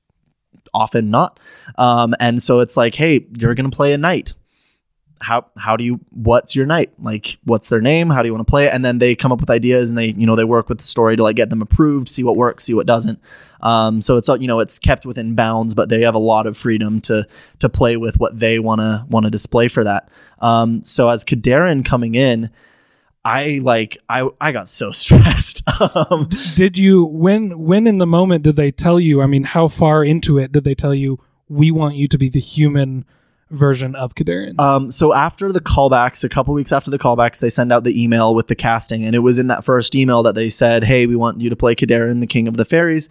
often 0.73 1.11
not. 1.11 1.39
Um, 1.77 2.15
and 2.19 2.43
so 2.43 2.61
it's 2.61 2.77
like, 2.79 2.95
hey, 2.95 3.27
you're 3.39 3.55
going 3.55 3.71
to 3.71 3.77
play 3.77 3.93
a 3.93 3.99
knight 3.99 4.33
how 5.21 5.47
how 5.57 5.77
do 5.77 5.85
you 5.85 6.01
what's 6.11 6.55
your 6.55 6.67
knight 6.67 6.93
like 7.01 7.39
what's 7.45 7.69
their 7.69 7.81
name 7.81 8.11
how 8.11 8.23
do 8.23 8.29
you 8.29 8.33
want 8.33 8.47
to 8.47 8.51
play 8.51 8.67
it 8.67 8.73
and 8.75 8.85
then 8.85 8.99
they 8.99 9.15
come 9.15 9.33
up 9.33 9.41
with 9.41 9.49
ideas 9.49 9.89
and 9.91 9.99
they 9.99 10.09
you 10.09 10.27
know 10.27 10.37
they 10.37 10.45
work 10.45 10.69
with 10.69 10.79
the 10.79 10.85
story 10.85 11.17
to 11.17 11.23
like 11.23 11.37
get 11.37 11.51
them 11.51 11.63
approved 11.63 12.09
see 12.09 12.23
what 12.23 12.37
works 12.37 12.65
see 12.65 12.75
what 12.75 12.87
doesn't 12.87 13.19
um, 13.61 14.03
so 14.03 14.19
it's 14.19 14.29
you 14.29 14.47
know 14.47 14.61
it's 14.61 14.79
kept 14.79 15.07
within 15.07 15.35
bounds 15.35 15.75
but 15.75 15.89
they 15.89 16.03
have 16.03 16.15
a 16.15 16.19
lot 16.19 16.47
of 16.47 16.57
freedom 16.57 17.01
to 17.01 17.27
to 17.59 17.69
play 17.69 17.97
with 17.97 18.19
what 18.19 18.39
they 18.39 18.59
want 18.59 18.81
to 18.81 19.07
want 19.09 19.25
to 19.25 19.31
display 19.31 19.69
for 19.69 19.85
that 19.85 20.09
um, 20.41 20.83
so 20.83 21.09
as 21.09 21.25
Kadarin 21.25 21.85
coming 21.85 22.15
in 22.15 22.51
I 23.25 23.61
like 23.63 23.97
I 24.09 24.29
I 24.41 24.53
got 24.53 24.69
so 24.69 24.91
stressed. 24.93 25.63
um, 25.81 26.29
did 26.57 26.77
you 26.77 27.05
when 27.05 27.59
when 27.59 27.87
in 27.87 27.99
the 27.99 28.07
moment 28.07 28.45
did 28.45 28.57
they 28.57 28.71
tell 28.71 29.01
you? 29.01 29.23
I 29.23 29.27
mean, 29.27 29.45
how 29.45 29.69
far 29.69 30.05
into 30.05 30.39
it 30.39 30.53
did 30.53 30.65
they 30.65 30.75
tell 30.75 30.95
you 30.95 31.19
we 31.49 31.71
want 31.71 31.95
you 31.95 32.09
to 32.09 32.19
be 32.19 32.29
the 32.29 32.41
human 32.41 33.05
version 33.55 33.95
of 33.95 34.15
Kadarin. 34.15 34.59
Um, 34.61 34.91
so 34.91 35.13
after 35.13 35.53
the 35.53 35.61
callbacks, 35.61 36.25
a 36.25 36.29
couple 36.29 36.55
weeks 36.55 36.73
after 36.73 36.91
the 36.91 36.99
callbacks, 36.99 37.41
they 37.41 37.51
send 37.51 37.73
out 37.73 37.85
the 37.85 38.03
email 38.03 38.35
with 38.35 38.49
the 38.49 38.55
casting, 38.55 39.05
and 39.05 39.15
it 39.15 39.21
was 39.21 39.39
in 39.39 39.47
that 39.49 39.65
first 39.65 39.95
email 39.95 40.23
that 40.23 40.35
they 40.35 40.51
said, 40.51 40.85
"Hey, 40.85 41.07
we 41.07 41.17
want 41.17 41.41
you 41.41 41.51
to 41.51 41.57
play 41.57 41.75
Kadarin, 41.75 42.21
the 42.21 42.27
King 42.27 42.49
of 42.49 42.57
the 42.57 42.65
Fairies." 42.65 43.09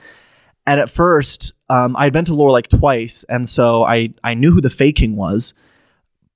And 0.65 0.79
at 0.79 0.89
first, 0.89 1.53
um, 1.69 1.95
I'd 1.97 2.13
been 2.13 2.25
to 2.25 2.33
lore 2.33 2.51
like 2.51 2.69
twice, 2.69 3.23
and 3.25 3.47
so 3.49 3.83
I 3.83 4.13
I 4.23 4.33
knew 4.33 4.51
who 4.51 4.61
the 4.61 4.69
Fae 4.69 4.91
King 4.91 5.15
was, 5.15 5.53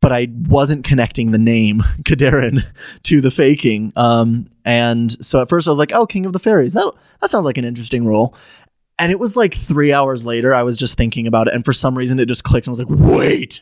but 0.02 0.12
I 0.12 0.28
wasn't 0.50 0.84
connecting 0.84 1.32
the 1.32 1.38
name 1.38 1.84
Kadarin 2.04 2.65
to 3.04 3.22
the 3.22 3.32
Fae 3.32 3.56
King. 3.56 3.93
Um, 3.96 4.50
and 4.65 5.12
so 5.26 5.41
at 5.41 5.50
first 5.50 5.67
I 5.67 5.72
was 5.72 5.80
like, 5.80 5.93
"Oh, 5.93 6.06
King 6.06 6.26
of 6.26 6.34
the 6.34 6.39
Fairies, 6.39 6.74
that 6.74 6.91
that 7.22 7.30
sounds 7.30 7.46
like 7.46 7.58
an 7.58 7.65
interesting 7.65 8.06
role." 8.06 8.36
And 9.00 9.12
it 9.12 9.20
was 9.20 9.38
like 9.38 9.54
three 9.54 9.93
hours 9.93 10.26
later, 10.26 10.56
I 10.56 10.63
was 10.63 10.76
just 10.76 10.98
thinking 10.98 11.28
about 11.28 11.48
it, 11.48 11.54
and 11.54 11.63
for 11.63 11.74
some 11.74 11.98
reason, 11.98 12.20
it 12.20 12.28
just 12.28 12.43
clicked, 12.43 12.67
and 12.67 12.72
I 12.72 12.76
was 12.78 12.84
like, 12.84 13.17
"Wait, 13.17 13.62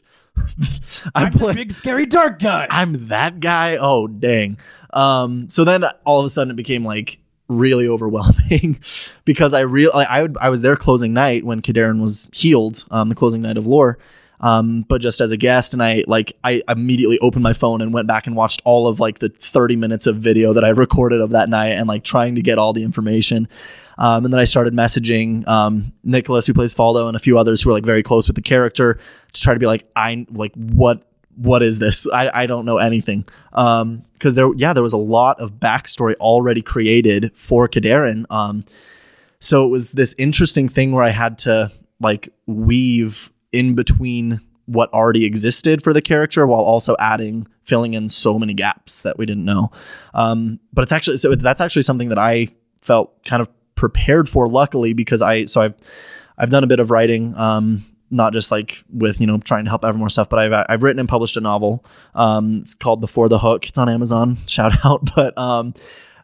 I'm, 1.15 1.28
I'm 1.28 1.32
the 1.32 1.54
big 1.56 1.71
scary 1.71 2.06
dark 2.06 2.39
guy. 2.39 2.67
I'm 2.69 3.08
that 3.08 3.39
guy. 3.39 3.78
Oh 3.80 4.08
dang. 4.08 4.58
Um, 4.91 5.50
so 5.50 5.63
then 5.63 5.84
all 6.06 6.19
of 6.19 6.26
a 6.26 6.30
sudden 6.30 6.52
it 6.52 6.56
became 6.56 6.84
like 6.84 7.19
really 7.48 7.88
overwhelming 7.88 8.80
because 9.26 9.54
I 9.54 9.62
real 9.62 9.91
I, 9.93 10.24
I, 10.24 10.28
I 10.41 10.50
was 10.50 10.62
there 10.62 10.76
closing 10.76 11.13
night 11.13 11.43
when 11.43 11.62
Kadarin 11.62 12.02
was 12.02 12.30
healed, 12.34 12.86
um, 12.91 13.10
the 13.10 13.15
closing 13.15 13.41
night 13.41 13.58
of 13.58 13.67
lore. 13.67 13.98
Um, 14.41 14.82
but 14.82 15.00
just 15.00 15.21
as 15.21 15.32
a 15.32 15.38
guest, 15.38 15.74
and 15.74 15.82
I 15.82 16.04
like 16.08 16.38
I 16.43 16.62
immediately 16.67 17.17
opened 17.19 17.43
my 17.43 17.54
phone 17.54 17.82
and 17.82 17.93
went 17.93 18.08
back 18.08 18.28
and 18.28 18.36
watched 18.36 18.62
all 18.65 18.88
of 18.88 19.00
like 19.00 19.19
the 19.19 19.30
30 19.30 19.76
minutes 19.76 20.08
of 20.08 20.17
video 20.17 20.54
that 20.54 20.63
I 20.65 20.69
recorded 20.69 21.21
of 21.21 21.32
that 21.32 21.50
night 21.50 21.69
and 21.69 21.88
like 21.88 22.04
trying 22.04 22.36
to 22.36 22.41
get 22.41 22.60
all 22.60 22.74
the 22.74 22.84
information. 22.84 23.48
Um, 23.97 24.25
and 24.25 24.34
then 24.34 24.39
I 24.39 24.45
started 24.45 24.73
messaging 24.73 25.47
um, 25.47 25.93
Nicholas, 26.03 26.47
who 26.47 26.53
plays 26.53 26.73
Faldo, 26.73 27.08
and 27.08 27.15
a 27.15 27.19
few 27.19 27.38
others 27.38 27.62
who 27.62 27.69
are 27.69 27.73
like 27.73 27.86
very 27.86 28.03
close 28.03 28.27
with 28.27 28.36
the 28.36 28.41
character 28.41 28.99
to 29.34 29.41
try 29.41 29.53
to 29.53 29.60
be 29.60 29.65
like, 29.65 29.86
I 29.95 30.25
like 30.31 30.53
what 30.55 31.08
what 31.38 31.62
is 31.62 31.79
this? 31.79 32.08
I, 32.13 32.29
I 32.43 32.45
don't 32.45 32.65
know 32.65 32.77
anything. 32.77 33.25
Um, 33.53 34.03
because 34.13 34.36
there, 34.36 34.49
yeah, 34.55 34.71
there 34.71 34.84
was 34.84 34.93
a 34.93 34.97
lot 34.97 35.38
of 35.41 35.53
backstory 35.53 36.15
already 36.15 36.62
created 36.62 37.31
for 37.36 37.67
Kadarin. 37.67 38.25
Um, 38.29 38.63
so 39.39 39.65
it 39.65 39.69
was 39.69 39.91
this 39.91 40.15
interesting 40.17 40.69
thing 40.69 40.93
where 40.93 41.03
I 41.03 41.10
had 41.10 41.38
to 41.39 41.71
like 41.99 42.29
weave 42.45 43.31
in 43.51 43.75
between 43.75 44.41
what 44.65 44.91
already 44.93 45.25
existed 45.25 45.84
for 45.84 45.93
the 45.93 46.01
character 46.01 46.45
while 46.47 46.62
also 46.62 46.95
adding 46.99 47.47
filling 47.63 47.93
in 47.93 48.10
so 48.10 48.38
many 48.38 48.53
gaps 48.53 49.03
that 49.03 49.17
we 49.17 49.25
didn't 49.25 49.45
know 49.45 49.71
um, 50.13 50.60
but 50.73 50.81
it's 50.81 50.91
actually 50.91 51.17
so 51.17 51.34
that's 51.36 51.62
actually 51.62 51.81
something 51.81 52.10
that 52.10 52.17
i 52.17 52.47
felt 52.81 53.23
kind 53.25 53.41
of 53.41 53.49
prepared 53.75 54.27
for 54.27 54.47
luckily 54.47 54.93
because 54.93 55.21
i 55.21 55.45
so 55.45 55.61
i've 55.61 55.73
i've 56.38 56.49
done 56.49 56.63
a 56.63 56.67
bit 56.67 56.79
of 56.79 56.91
writing 56.91 57.35
um, 57.38 57.85
not 58.11 58.33
just 58.33 58.51
like 58.51 58.83
with 58.93 59.19
you 59.19 59.27
know 59.27 59.38
trying 59.39 59.65
to 59.65 59.69
help 59.69 59.83
evermore 59.83 60.09
stuff 60.09 60.29
but 60.29 60.39
i've 60.39 60.65
i've 60.69 60.83
written 60.83 60.99
and 60.99 61.09
published 61.09 61.38
a 61.38 61.41
novel 61.41 61.83
um, 62.13 62.59
it's 62.59 62.73
called 62.73 63.01
before 63.01 63.29
the 63.29 63.39
hook 63.39 63.67
it's 63.67 63.77
on 63.77 63.89
amazon 63.89 64.38
shout 64.47 64.85
out 64.85 65.01
but 65.15 65.38
um, 65.38 65.73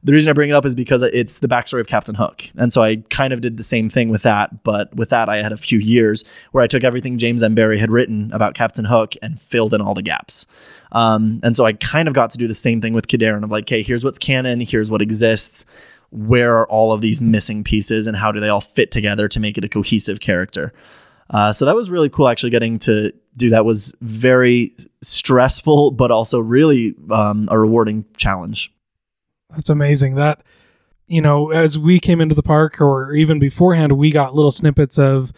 the 0.03 0.13
reason 0.13 0.29
I 0.29 0.33
bring 0.33 0.49
it 0.49 0.53
up 0.53 0.65
is 0.65 0.73
because 0.73 1.03
it's 1.03 1.39
the 1.39 1.47
backstory 1.47 1.79
of 1.79 1.87
Captain 1.87 2.15
Hook. 2.15 2.49
And 2.57 2.73
so 2.73 2.81
I 2.81 2.97
kind 3.09 3.33
of 3.33 3.41
did 3.41 3.57
the 3.57 3.63
same 3.63 3.89
thing 3.89 4.09
with 4.09 4.23
that. 4.23 4.63
But 4.63 4.93
with 4.95 5.09
that, 5.09 5.29
I 5.29 5.37
had 5.37 5.51
a 5.51 5.57
few 5.57 5.77
years 5.77 6.23
where 6.51 6.63
I 6.63 6.67
took 6.67 6.83
everything 6.83 7.19
James 7.19 7.43
M. 7.43 7.53
Barrie 7.53 7.77
had 7.77 7.91
written 7.91 8.31
about 8.33 8.55
Captain 8.55 8.85
Hook 8.85 9.13
and 9.21 9.39
filled 9.39 9.73
in 9.73 9.81
all 9.81 9.93
the 9.93 10.01
gaps. 10.01 10.47
Um, 10.91 11.39
and 11.43 11.55
so 11.55 11.65
I 11.65 11.73
kind 11.73 12.07
of 12.07 12.15
got 12.15 12.31
to 12.31 12.37
do 12.37 12.47
the 12.47 12.55
same 12.55 12.81
thing 12.81 12.93
with 12.93 13.07
Kadarin 13.07 13.43
of 13.43 13.51
like, 13.51 13.65
okay, 13.65 13.83
here's 13.83 14.03
what's 14.03 14.17
canon, 14.17 14.59
here's 14.59 14.89
what 14.89 15.01
exists. 15.01 15.65
Where 16.11 16.57
are 16.57 16.67
all 16.67 16.91
of 16.91 17.01
these 17.01 17.21
missing 17.21 17.63
pieces 17.63 18.07
and 18.07 18.15
how 18.17 18.31
do 18.31 18.39
they 18.39 18.49
all 18.49 18.61
fit 18.61 18.91
together 18.91 19.27
to 19.27 19.39
make 19.39 19.57
it 19.57 19.63
a 19.63 19.69
cohesive 19.69 20.19
character? 20.19 20.73
Uh, 21.29 21.51
so 21.51 21.65
that 21.65 21.75
was 21.75 21.89
really 21.89 22.09
cool 22.09 22.27
actually 22.27 22.49
getting 22.49 22.77
to 22.79 23.13
do 23.37 23.49
that 23.49 23.65
was 23.65 23.95
very 24.01 24.75
stressful, 25.01 25.91
but 25.91 26.11
also 26.11 26.39
really 26.39 26.93
um, 27.09 27.47
a 27.49 27.57
rewarding 27.57 28.05
challenge. 28.17 28.73
That's 29.51 29.69
amazing. 29.69 30.15
That 30.15 30.43
you 31.07 31.21
know, 31.21 31.51
as 31.51 31.77
we 31.77 31.99
came 31.99 32.21
into 32.21 32.35
the 32.35 32.43
park, 32.43 32.79
or 32.81 33.13
even 33.13 33.39
beforehand, 33.39 33.93
we 33.93 34.11
got 34.11 34.35
little 34.35 34.51
snippets 34.51 34.99
of. 34.99 35.31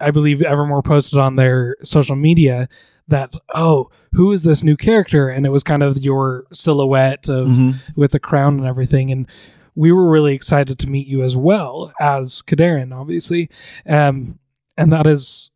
I 0.00 0.10
believe 0.10 0.42
Evermore 0.42 0.82
posted 0.82 1.20
on 1.20 1.36
their 1.36 1.76
social 1.84 2.16
media 2.16 2.68
that 3.06 3.34
oh 3.54 3.90
who 4.14 4.32
is 4.32 4.42
this 4.42 4.64
new 4.64 4.76
character 4.76 5.28
and 5.28 5.46
it 5.46 5.50
was 5.50 5.62
kind 5.62 5.82
of 5.82 5.98
your 5.98 6.44
silhouette 6.52 7.28
of 7.28 7.48
mm-hmm. 7.48 7.70
with 7.94 8.12
the 8.12 8.18
crown 8.18 8.58
and 8.58 8.66
everything 8.66 9.12
and 9.12 9.28
we 9.74 9.92
were 9.92 10.10
really 10.10 10.34
excited 10.34 10.78
to 10.78 10.90
meet 10.90 11.06
you 11.06 11.22
as 11.22 11.36
well 11.36 11.92
as 12.00 12.42
Kadarin 12.42 12.94
obviously 12.94 13.48
um, 13.86 14.38
and 14.76 14.92
that 14.92 15.06
is 15.06 15.50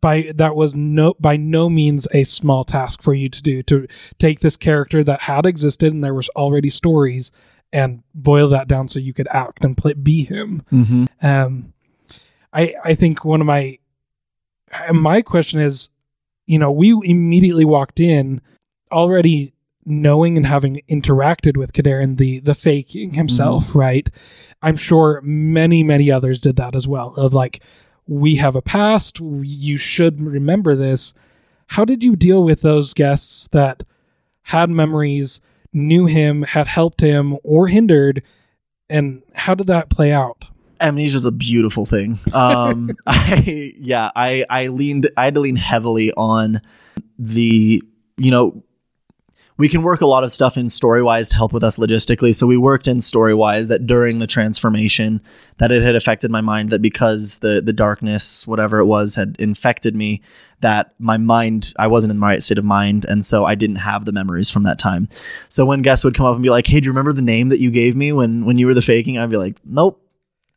by 0.00 0.32
that 0.34 0.56
was 0.56 0.74
no 0.74 1.14
by 1.20 1.36
no 1.36 1.68
means 1.68 2.08
a 2.12 2.24
small 2.24 2.64
task 2.64 3.02
for 3.02 3.14
you 3.14 3.28
to 3.28 3.42
do 3.42 3.62
to 3.62 3.86
take 4.18 4.40
this 4.40 4.56
character 4.56 5.02
that 5.04 5.20
had 5.20 5.46
existed 5.46 5.92
and 5.92 6.02
there 6.02 6.14
was 6.14 6.28
already 6.30 6.70
stories 6.70 7.30
and 7.72 8.02
boil 8.14 8.48
that 8.50 8.68
down 8.68 8.88
so 8.88 8.98
you 8.98 9.14
could 9.14 9.28
act 9.30 9.64
and 9.64 9.76
play 9.76 9.94
be 9.94 10.24
him. 10.24 10.62
Mm-hmm. 10.70 11.04
Um, 11.26 11.72
I 12.52 12.74
I 12.84 12.94
think 12.94 13.24
one 13.24 13.40
of 13.40 13.46
my 13.46 13.78
my 14.92 15.22
question 15.22 15.60
is, 15.60 15.88
you 16.46 16.58
know, 16.58 16.70
we 16.70 16.90
immediately 17.04 17.64
walked 17.64 18.00
in 18.00 18.40
already 18.90 19.54
knowing 19.84 20.36
and 20.36 20.46
having 20.46 20.80
interacted 20.88 21.56
with 21.56 21.72
Kadarin, 21.72 22.16
the 22.16 22.40
the 22.40 22.54
Fae 22.54 22.82
King 22.82 23.14
himself, 23.14 23.68
mm-hmm. 23.68 23.78
right? 23.78 24.10
I'm 24.62 24.76
sure 24.76 25.20
many 25.22 25.82
many 25.82 26.10
others 26.10 26.40
did 26.40 26.56
that 26.56 26.74
as 26.74 26.86
well. 26.86 27.14
Of 27.16 27.34
like, 27.34 27.62
we 28.06 28.36
have 28.36 28.56
a 28.56 28.62
past. 28.62 29.20
You 29.20 29.76
should 29.76 30.22
remember 30.22 30.74
this. 30.74 31.14
How 31.68 31.84
did 31.84 32.04
you 32.04 32.16
deal 32.16 32.44
with 32.44 32.60
those 32.60 32.94
guests 32.94 33.48
that 33.52 33.82
had 34.42 34.70
memories, 34.70 35.40
knew 35.72 36.06
him, 36.06 36.42
had 36.42 36.68
helped 36.68 37.00
him, 37.00 37.38
or 37.42 37.68
hindered? 37.68 38.22
And 38.90 39.22
how 39.34 39.54
did 39.54 39.68
that 39.68 39.88
play 39.88 40.12
out? 40.12 40.44
Amnesia 40.82 41.16
is 41.16 41.24
a 41.24 41.32
beautiful 41.32 41.86
thing. 41.86 42.18
Um, 42.32 42.90
I 43.06 43.72
yeah, 43.78 44.10
I 44.14 44.44
I 44.50 44.66
leaned 44.68 45.10
I 45.16 45.24
had 45.24 45.34
to 45.34 45.40
lean 45.40 45.56
heavily 45.56 46.12
on 46.12 46.60
the 47.18 47.82
you 48.18 48.30
know 48.30 48.62
we 49.56 49.68
can 49.68 49.82
work 49.82 50.00
a 50.00 50.06
lot 50.06 50.24
of 50.24 50.32
stuff 50.32 50.56
in 50.56 50.66
Storywise 50.66 51.30
to 51.30 51.36
help 51.36 51.52
with 51.52 51.62
us 51.62 51.78
logistically. 51.78 52.34
So 52.34 52.46
we 52.46 52.56
worked 52.56 52.88
in 52.88 52.98
Storywise 52.98 53.68
that 53.68 53.86
during 53.86 54.18
the 54.18 54.26
transformation 54.26 55.20
that 55.58 55.70
it 55.70 55.82
had 55.82 55.94
affected 55.94 56.30
my 56.30 56.40
mind 56.40 56.70
that 56.70 56.82
because 56.82 57.38
the 57.38 57.60
the 57.60 57.72
darkness, 57.72 58.46
whatever 58.46 58.78
it 58.78 58.86
was, 58.86 59.16
had 59.16 59.36
infected 59.38 59.94
me, 59.94 60.22
that 60.60 60.94
my 60.98 61.16
mind 61.16 61.74
I 61.78 61.86
wasn't 61.86 62.12
in 62.12 62.20
the 62.20 62.26
right 62.26 62.42
state 62.42 62.58
of 62.58 62.64
mind, 62.64 63.04
and 63.04 63.24
so 63.24 63.44
I 63.44 63.54
didn't 63.54 63.76
have 63.76 64.04
the 64.04 64.12
memories 64.12 64.50
from 64.50 64.62
that 64.64 64.78
time. 64.78 65.08
So 65.48 65.66
when 65.66 65.82
guests 65.82 66.04
would 66.04 66.14
come 66.14 66.26
up 66.26 66.34
and 66.34 66.42
be 66.42 66.50
like, 66.50 66.66
"Hey, 66.66 66.80
do 66.80 66.86
you 66.86 66.92
remember 66.92 67.12
the 67.12 67.22
name 67.22 67.48
that 67.50 67.60
you 67.60 67.70
gave 67.70 67.94
me 67.96 68.12
when 68.12 68.44
when 68.44 68.58
you 68.58 68.66
were 68.66 68.74
the 68.74 68.82
Fae 68.82 69.02
King?" 69.02 69.18
I'd 69.18 69.30
be 69.30 69.36
like, 69.36 69.56
"Nope." 69.64 69.98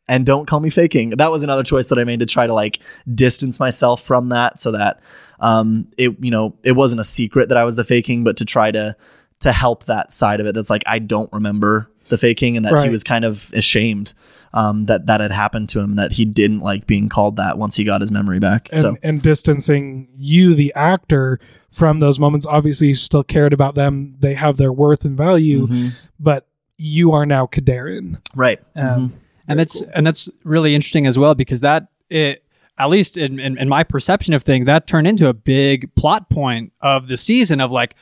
And 0.08 0.24
don't 0.24 0.46
call 0.46 0.60
me 0.60 0.70
Fae 0.70 0.88
King. 0.88 1.10
That 1.10 1.30
was 1.30 1.42
another 1.42 1.64
choice 1.64 1.88
that 1.88 1.98
I 1.98 2.04
made 2.04 2.20
to 2.20 2.26
try 2.26 2.46
to 2.46 2.54
like 2.54 2.80
distance 3.12 3.58
myself 3.58 4.02
from 4.02 4.28
that 4.28 4.60
so 4.60 4.72
that 4.72 5.00
um, 5.40 5.88
it 5.98 6.16
you 6.22 6.30
know 6.30 6.56
it 6.62 6.72
wasn't 6.72 7.00
a 7.00 7.04
secret 7.04 7.48
that 7.48 7.58
I 7.58 7.64
was 7.64 7.76
the 7.76 7.84
Fae 7.84 8.02
King, 8.02 8.22
but 8.22 8.36
to 8.36 8.44
try 8.44 8.70
to 8.70 8.96
to 9.40 9.52
help 9.52 9.84
that 9.84 10.12
side 10.12 10.40
of 10.40 10.46
it. 10.46 10.54
That's 10.54 10.70
like 10.70 10.84
I 10.86 10.98
don't 10.98 11.32
remember 11.32 11.90
the 12.08 12.18
Fae 12.18 12.34
King, 12.34 12.56
and 12.56 12.64
that 12.64 12.72
right. 12.72 12.84
he 12.84 12.90
was 12.90 13.02
kind 13.02 13.24
of 13.24 13.50
ashamed 13.52 14.14
um, 14.52 14.86
that 14.86 15.06
that 15.06 15.20
had 15.20 15.32
happened 15.32 15.68
to 15.70 15.80
him, 15.80 15.96
that 15.96 16.12
he 16.12 16.24
didn't 16.24 16.60
like 16.60 16.86
being 16.86 17.08
called 17.08 17.36
that 17.36 17.58
once 17.58 17.76
he 17.76 17.84
got 17.84 18.00
his 18.00 18.10
memory 18.10 18.38
back. 18.38 18.68
And, 18.72 18.80
so 18.80 18.96
and 19.02 19.20
distancing 19.20 20.08
you, 20.16 20.54
the 20.54 20.72
actor, 20.74 21.40
from 21.70 22.00
those 22.00 22.18
moments. 22.18 22.46
Obviously, 22.46 22.88
you 22.88 22.94
still 22.94 23.24
cared 23.24 23.52
about 23.52 23.74
them. 23.74 24.16
They 24.18 24.34
have 24.34 24.56
their 24.56 24.72
worth 24.72 25.04
and 25.04 25.16
value, 25.16 25.66
mm-hmm. 25.66 25.88
but 26.18 26.46
you 26.78 27.12
are 27.12 27.26
now 27.26 27.46
Kadarin, 27.46 28.18
right? 28.34 28.60
Um, 28.74 28.84
mm-hmm. 28.84 29.16
And 29.48 29.58
that's 29.58 29.80
cool. 29.80 29.90
and 29.94 30.06
that's 30.06 30.28
really 30.44 30.74
interesting 30.74 31.06
as 31.06 31.18
well 31.18 31.34
because 31.34 31.60
that 31.60 31.88
it 32.10 32.42
at 32.78 32.90
least 32.90 33.16
in, 33.16 33.40
in, 33.40 33.56
in 33.58 33.68
my 33.70 33.82
perception 33.82 34.34
of 34.34 34.42
thing, 34.42 34.66
that 34.66 34.86
turned 34.86 35.06
into 35.06 35.28
a 35.28 35.32
big 35.32 35.94
plot 35.94 36.28
point 36.28 36.72
of 36.82 37.08
the 37.08 37.16
season 37.16 37.58
of 37.60 37.70
like 37.70 37.94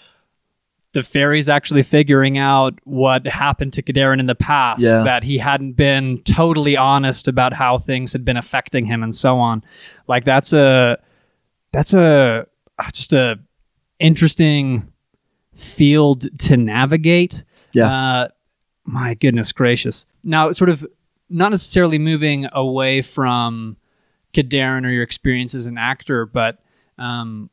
the 0.94 1.02
fairies 1.02 1.48
actually 1.48 1.82
figuring 1.82 2.38
out 2.38 2.74
what 2.84 3.24
happened 3.26 3.72
to 3.72 3.82
Kadarin 3.82 4.18
in 4.20 4.26
the 4.26 4.34
past, 4.34 4.80
Yeah. 4.82 5.02
that 5.04 5.22
he 5.24 5.38
hadn't 5.38 5.72
been 5.72 6.22
totally 6.22 6.76
honest 6.76 7.28
about 7.28 7.52
how 7.52 7.78
things 7.78 8.12
had 8.12 8.24
been 8.24 8.36
affecting 8.36 8.84
him 8.84 9.02
and 9.04 9.14
so 9.14 9.38
on. 9.38 9.62
Like 10.08 10.24
that's 10.24 10.52
a 10.52 10.98
that's 11.72 11.94
a 11.94 12.46
just 12.92 13.12
a 13.12 13.38
interesting 14.00 14.92
field 15.54 16.26
to 16.40 16.56
navigate. 16.56 17.44
Yeah. 17.72 17.86
Uh, 17.92 18.28
my 18.84 19.14
goodness 19.14 19.52
gracious. 19.52 20.04
Now, 20.24 20.52
sort 20.52 20.70
of 20.70 20.86
not 21.28 21.50
necessarily 21.50 21.98
moving 21.98 22.46
away 22.52 23.02
from 23.02 23.76
Kadarin 24.32 24.84
or 24.84 24.90
your 24.90 25.02
experience 25.02 25.54
as 25.54 25.66
an 25.66 25.78
actor, 25.78 26.26
but 26.26 26.58
um, 26.98 27.50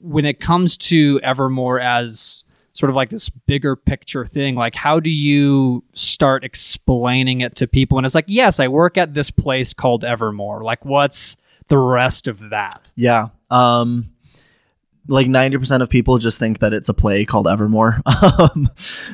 when 0.00 0.24
it 0.24 0.40
comes 0.40 0.76
to 0.76 1.20
Evermore 1.22 1.80
as 1.80 2.44
sort 2.72 2.90
of 2.90 2.96
like 2.96 3.10
this 3.10 3.28
bigger 3.28 3.74
picture 3.74 4.26
thing, 4.26 4.54
like 4.54 4.74
how 4.74 5.00
do 5.00 5.10
you 5.10 5.82
start 5.94 6.44
explaining 6.44 7.40
it 7.40 7.56
to 7.56 7.66
people? 7.66 7.98
And 7.98 8.04
it's 8.04 8.14
like, 8.14 8.26
yes, 8.28 8.60
I 8.60 8.68
work 8.68 8.98
at 8.98 9.14
this 9.14 9.30
place 9.30 9.72
called 9.72 10.04
Evermore. 10.04 10.62
Like, 10.62 10.84
what's 10.84 11.36
the 11.68 11.78
rest 11.78 12.28
of 12.28 12.50
that? 12.50 12.92
Yeah. 12.94 13.28
Um 13.50 14.10
like 15.08 15.26
90% 15.26 15.80
of 15.82 15.88
people 15.90 16.18
just 16.18 16.38
think 16.38 16.58
that 16.60 16.72
it's 16.72 16.88
a 16.88 16.94
play 16.94 17.24
called 17.24 17.46
Evermore. 17.46 18.00
Um, 18.38 18.70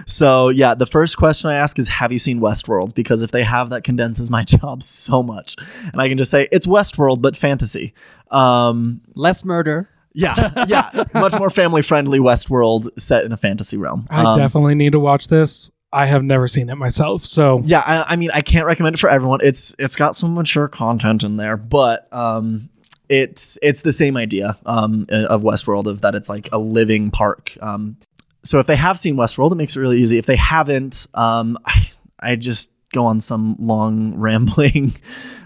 so, 0.07 0.49
yeah, 0.49 0.75
the 0.75 0.87
first 0.87 1.17
question 1.17 1.51
I 1.51 1.55
ask 1.55 1.79
is 1.79 1.89
Have 1.89 2.13
you 2.13 2.19
seen 2.19 2.41
Westworld? 2.41 2.95
Because 2.95 3.23
if 3.23 3.31
they 3.31 3.43
have, 3.45 3.71
that 3.71 3.85
condenses 3.85 4.31
my 4.31 4.43
job 4.45 4.83
so 4.83 5.23
much. 5.23 5.57
And 5.93 6.01
I 6.01 6.09
can 6.09 6.19
just 6.19 6.31
say, 6.31 6.49
It's 6.53 6.67
Westworld, 6.67 7.21
but 7.23 7.37
fantasy. 7.37 7.95
Um, 8.31 9.01
Less 9.15 9.45
murder. 9.45 9.89
yeah, 10.15 10.65
yeah, 10.67 11.05
much 11.15 11.35
more 11.39 11.51
family 11.51 11.83
friendly 11.83 12.19
Westworld 12.19 12.89
set 12.99 13.25
in 13.25 13.33
a 13.33 13.37
fantasy 13.37 13.77
realm. 13.77 14.07
I 14.11 14.23
Um, 14.25 14.39
definitely 14.39 14.75
need 14.75 14.93
to 14.93 15.01
watch 15.01 15.29
this. 15.29 15.71
I 15.95 16.07
have 16.07 16.23
never 16.25 16.49
seen 16.49 16.71
it 16.71 16.77
myself, 16.77 17.23
so 17.27 17.61
yeah 17.67 17.83
I, 17.85 18.13
I 18.15 18.17
mean 18.17 18.31
i 18.33 18.41
can't 18.41 18.65
recommend 18.65 18.95
it 18.95 18.99
for 18.99 19.11
everyone 19.11 19.41
it's 19.43 19.77
it's 19.79 19.95
got 19.95 20.17
some 20.17 20.33
mature 20.33 20.67
content 20.67 21.23
in 21.23 21.37
there 21.37 21.59
but 21.59 22.09
um 22.13 22.71
it's 23.13 23.59
it's 23.61 23.83
the 23.83 23.93
same 23.93 24.17
idea 24.17 24.57
um 24.65 25.07
of 25.11 25.43
westworld 25.43 25.87
of 25.87 26.01
that 26.01 26.15
it's 26.15 26.31
like 26.31 26.49
a 26.51 26.59
living 26.59 27.11
park. 27.11 27.57
Um 27.61 27.99
so 28.43 28.59
if 28.59 28.67
they 28.67 28.77
have 28.77 28.99
seen 28.99 29.17
westworld 29.17 29.53
it 29.53 29.57
makes 29.57 29.77
it 29.77 29.81
really 29.81 29.99
easy. 29.99 30.17
If 30.17 30.27
they 30.27 30.37
haven't 30.37 31.07
um 31.15 31.59
i, 31.67 31.91
I 32.21 32.37
just 32.37 32.73
go 32.93 33.05
on 33.05 33.21
some 33.21 33.57
long 33.59 34.15
rambling 34.19 34.95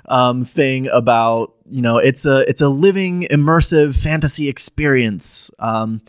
um 0.06 0.44
thing 0.44 0.86
about 0.92 1.54
you 1.68 1.82
know 1.82 1.98
it's 1.98 2.24
a 2.24 2.48
it's 2.48 2.62
a 2.62 2.68
living 2.68 3.22
immersive 3.32 4.00
fantasy 4.00 4.48
experience. 4.48 5.50
Um 5.58 6.02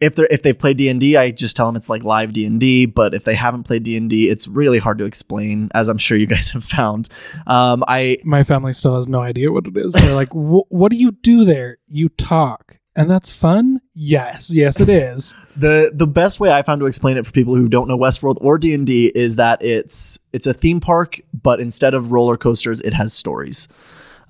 if 0.00 0.14
they're 0.14 0.28
if 0.30 0.42
they've 0.42 0.58
played 0.58 0.78
D&D, 0.78 1.16
I 1.16 1.30
just 1.30 1.56
tell 1.56 1.66
them 1.66 1.76
it's 1.76 1.90
like 1.90 2.02
live 2.02 2.32
D&D, 2.32 2.86
but 2.86 3.14
if 3.14 3.24
they 3.24 3.34
haven't 3.34 3.64
played 3.64 3.82
D&D, 3.82 4.28
it's 4.28 4.48
really 4.48 4.78
hard 4.78 4.98
to 4.98 5.04
explain 5.04 5.68
as 5.74 5.88
I'm 5.88 5.98
sure 5.98 6.16
you 6.16 6.26
guys 6.26 6.50
have 6.50 6.64
found. 6.64 7.08
Um 7.46 7.84
I 7.86 8.18
my 8.24 8.42
family 8.42 8.72
still 8.72 8.96
has 8.96 9.08
no 9.08 9.20
idea 9.20 9.52
what 9.52 9.66
it 9.66 9.76
is. 9.76 9.92
They're 9.92 10.14
like, 10.14 10.30
"What 10.32 10.90
do 10.90 10.96
you 10.96 11.12
do 11.12 11.44
there? 11.44 11.78
You 11.86 12.08
talk, 12.08 12.78
and 12.96 13.10
that's 13.10 13.30
fun." 13.30 13.80
Yes, 13.92 14.52
yes, 14.52 14.80
it 14.80 14.88
is. 14.88 15.34
the 15.56 15.92
the 15.94 16.06
best 16.06 16.40
way 16.40 16.50
I 16.50 16.62
found 16.62 16.80
to 16.80 16.86
explain 16.86 17.18
it 17.18 17.26
for 17.26 17.32
people 17.32 17.54
who 17.54 17.68
don't 17.68 17.86
know 17.86 17.98
Westworld 17.98 18.38
or 18.40 18.58
D&D 18.58 19.12
is 19.14 19.36
that 19.36 19.62
it's 19.62 20.18
it's 20.32 20.46
a 20.46 20.54
theme 20.54 20.80
park, 20.80 21.20
but 21.34 21.60
instead 21.60 21.92
of 21.92 22.10
roller 22.10 22.38
coasters, 22.38 22.80
it 22.80 22.94
has 22.94 23.12
stories. 23.12 23.68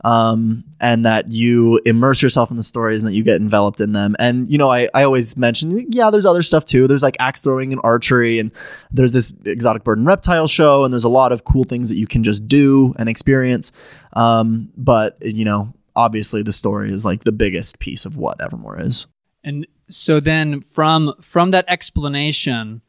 Um, 0.03 0.65
and 0.81 1.05
that 1.05 1.31
you 1.31 1.79
immerse 1.85 2.23
yourself 2.23 2.51
in 2.51 2.57
the 2.57 2.63
stories 2.63 3.03
and 3.03 3.09
that 3.11 3.15
you 3.15 3.23
get 3.23 3.37
enveloped 3.37 3.83
in 3.83 3.93
them. 3.93 4.17
And 4.19 4.51
you 4.51 4.57
know, 4.57 4.71
I, 4.71 4.89
I 4.95 5.03
always 5.05 5.37
mention, 5.37 5.85
yeah, 5.91 6.09
there's 6.11 6.25
other 6.25 6.41
stuff 6.41 6.65
too. 6.65 6.87
There's 6.87 7.03
like 7.03 7.17
axe 7.21 7.43
throwing 7.43 7.71
and 7.73 7.81
archery, 7.85 8.39
and 8.39 8.51
there's 8.91 9.13
this 9.13 9.35
exotic 9.45 9.85
bird 9.85 9.99
and 9.99 10.07
reptile 10.07 10.49
show, 10.49 10.85
and 10.85 10.93
there's 10.95 11.05
a 11.05 11.11
lot 11.11 11.33
of 11.33 11.45
cool 11.45 11.65
things 11.65 11.91
that 11.91 11.97
you 11.97 12.07
can 12.07 12.25
just 12.25 12.49
do 12.49 12.95
and 12.99 13.09
experience. 13.11 13.73
Um, 14.15 14.73
but 14.77 15.19
you 15.21 15.45
know, 15.45 15.75
obviously, 15.95 16.43
the 16.43 16.53
story 16.53 16.91
is 16.93 17.05
like 17.05 17.25
the 17.25 17.33
biggest 17.33 17.79
piece 17.79 18.07
of 18.07 18.17
what 18.17 18.41
Evermore 18.41 18.81
is. 18.81 19.07
And 19.45 19.67
so 19.89 20.19
then 20.21 20.63
from 20.63 21.13
from 21.21 21.51
that 21.51 21.67
explanation, 21.69 22.81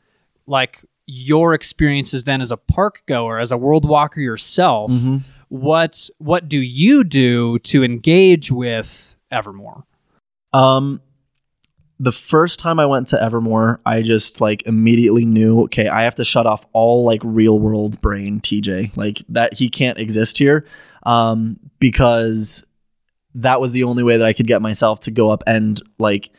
like 0.48 0.86
your 1.08 1.54
experiences 1.54 2.24
then 2.24 2.40
as 2.42 2.52
a 2.52 2.58
park 2.58 3.04
goer, 3.06 3.40
as 3.40 3.52
a 3.52 3.58
world 3.58 3.84
walker 3.88 4.22
yourself, 4.22 4.92
Mhm. 4.92 5.22
What 5.52 6.10
what 6.18 6.48
do 6.48 6.62
you 6.62 7.04
do 7.04 7.60
to 7.60 7.84
engage 7.84 8.50
with 8.50 9.18
Evermore? 9.30 9.84
Um, 10.54 11.02
the 12.00 12.14
first 12.14 12.58
time 12.58 12.80
I 12.80 12.86
went 12.86 13.08
to 13.08 13.22
Evermore, 13.22 13.82
I 13.86 14.02
just 14.02 14.40
like 14.40 14.66
immediately 14.66 15.26
knew, 15.26 15.64
okay, 15.64 15.90
I 15.90 16.04
have 16.04 16.16
to 16.16 16.24
shut 16.24 16.48
off 16.48 16.66
all 16.72 17.04
like 17.04 17.20
real 17.26 17.60
world 17.60 18.00
brain 18.00 18.40
TJ. 18.40 18.96
Like 18.96 19.24
that 19.28 19.56
he 19.56 19.70
can't 19.70 19.98
exist 19.98 20.38
here. 20.38 20.66
Um, 21.04 21.60
because 21.80 22.66
that 23.36 23.60
was 23.60 23.74
the 23.74 23.84
only 23.84 24.04
way 24.04 24.16
that 24.16 24.26
I 24.26 24.32
could 24.32 24.48
get 24.48 24.62
myself 24.62 25.02
to 25.02 25.12
go 25.12 25.32
up 25.32 25.44
and 25.46 25.82
like 26.00 26.32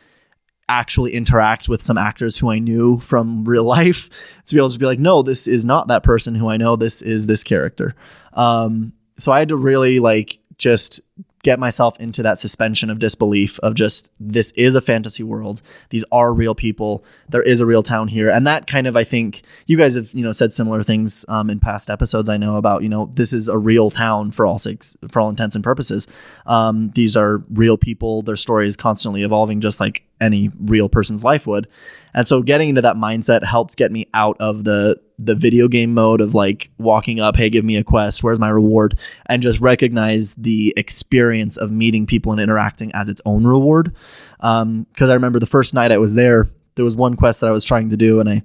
actually 0.67 1.13
interact 1.13 1.69
with 1.69 1.83
some 1.83 1.99
actors 1.99 2.39
who 2.39 2.49
I 2.49 2.57
knew 2.57 2.99
from 2.99 3.45
real 3.45 3.63
life 3.77 4.09
to 4.47 4.55
be 4.55 4.59
able 4.59 4.69
to 4.69 4.79
be 4.79 4.87
like, 4.87 4.97
no, 4.97 5.21
this 5.21 5.47
is 5.47 5.67
not 5.67 5.89
that 5.89 6.01
person 6.01 6.33
who 6.33 6.49
I 6.49 6.57
know. 6.57 6.75
This 6.75 7.03
is 7.03 7.27
this 7.27 7.43
character. 7.43 7.93
Um, 8.33 8.93
so 9.17 9.31
I 9.31 9.39
had 9.39 9.49
to 9.49 9.55
really 9.55 9.99
like 9.99 10.39
just 10.57 11.01
get 11.43 11.59
myself 11.59 11.99
into 11.99 12.23
that 12.23 12.39
suspension 12.39 12.89
of 12.89 12.99
disbelief 12.99 13.59
of 13.59 13.75
just 13.75 14.09
this 14.17 14.51
is 14.51 14.75
a 14.75 14.81
fantasy 14.81 15.23
world. 15.23 15.61
These 15.89 16.05
are 16.09 16.33
real 16.33 16.55
people. 16.55 17.03
There 17.27 17.43
is 17.43 17.59
a 17.59 17.65
real 17.65 17.83
town 17.83 18.07
here. 18.07 18.29
And 18.29 18.47
that 18.47 18.65
kind 18.65 18.87
of 18.87 18.95
i 18.95 19.03
think 19.03 19.41
you 19.67 19.77
guys 19.77 19.95
have 19.95 20.11
you 20.13 20.23
know 20.23 20.31
said 20.31 20.53
similar 20.53 20.83
things 20.83 21.25
um, 21.27 21.49
in 21.49 21.59
past 21.59 21.89
episodes 21.89 22.29
i 22.29 22.37
know 22.37 22.55
about 22.55 22.81
you 22.81 22.89
know 22.89 23.11
this 23.13 23.33
is 23.33 23.49
a 23.49 23.57
real 23.57 23.89
town 23.91 24.31
for 24.31 24.45
all 24.45 24.57
six 24.57 24.95
for 25.11 25.19
all 25.19 25.29
intents 25.29 25.55
and 25.55 25.63
purposes. 25.63 26.07
Um, 26.45 26.91
these 26.95 27.17
are 27.17 27.43
real 27.49 27.77
people. 27.77 28.21
Their 28.21 28.37
story 28.37 28.65
is 28.65 28.77
constantly 28.77 29.23
evolving 29.23 29.59
just 29.59 29.79
like 29.79 30.05
any 30.21 30.49
real 30.59 30.87
person's 30.89 31.23
life 31.23 31.45
would 31.45 31.67
and 32.13 32.27
so 32.27 32.41
getting 32.41 32.69
into 32.69 32.81
that 32.81 32.95
mindset 32.95 33.43
helped 33.43 33.75
get 33.75 33.91
me 33.91 34.07
out 34.13 34.37
of 34.39 34.63
the 34.63 34.99
the 35.17 35.35
video 35.35 35.67
game 35.67 35.93
mode 35.93 36.21
of 36.21 36.33
like 36.33 36.69
walking 36.77 37.19
up, 37.19 37.35
hey, 37.35 37.49
give 37.49 37.63
me 37.63 37.75
a 37.75 37.83
quest, 37.83 38.23
where's 38.23 38.39
my 38.39 38.49
reward, 38.49 38.97
and 39.27 39.41
just 39.41 39.59
recognize 39.61 40.33
the 40.35 40.73
experience 40.75 41.57
of 41.57 41.71
meeting 41.71 42.05
people 42.05 42.31
and 42.31 42.41
interacting 42.41 42.91
as 42.93 43.09
its 43.09 43.21
own 43.25 43.45
reward. 43.45 43.95
Um, 44.39 44.85
because 44.91 45.09
I 45.09 45.13
remember 45.13 45.39
the 45.39 45.45
first 45.45 45.73
night 45.73 45.91
I 45.91 45.97
was 45.97 46.15
there, 46.15 46.47
there 46.75 46.85
was 46.85 46.95
one 46.95 47.15
quest 47.15 47.41
that 47.41 47.47
I 47.47 47.51
was 47.51 47.63
trying 47.63 47.89
to 47.89 47.97
do, 47.97 48.19
and 48.19 48.29
I 48.29 48.43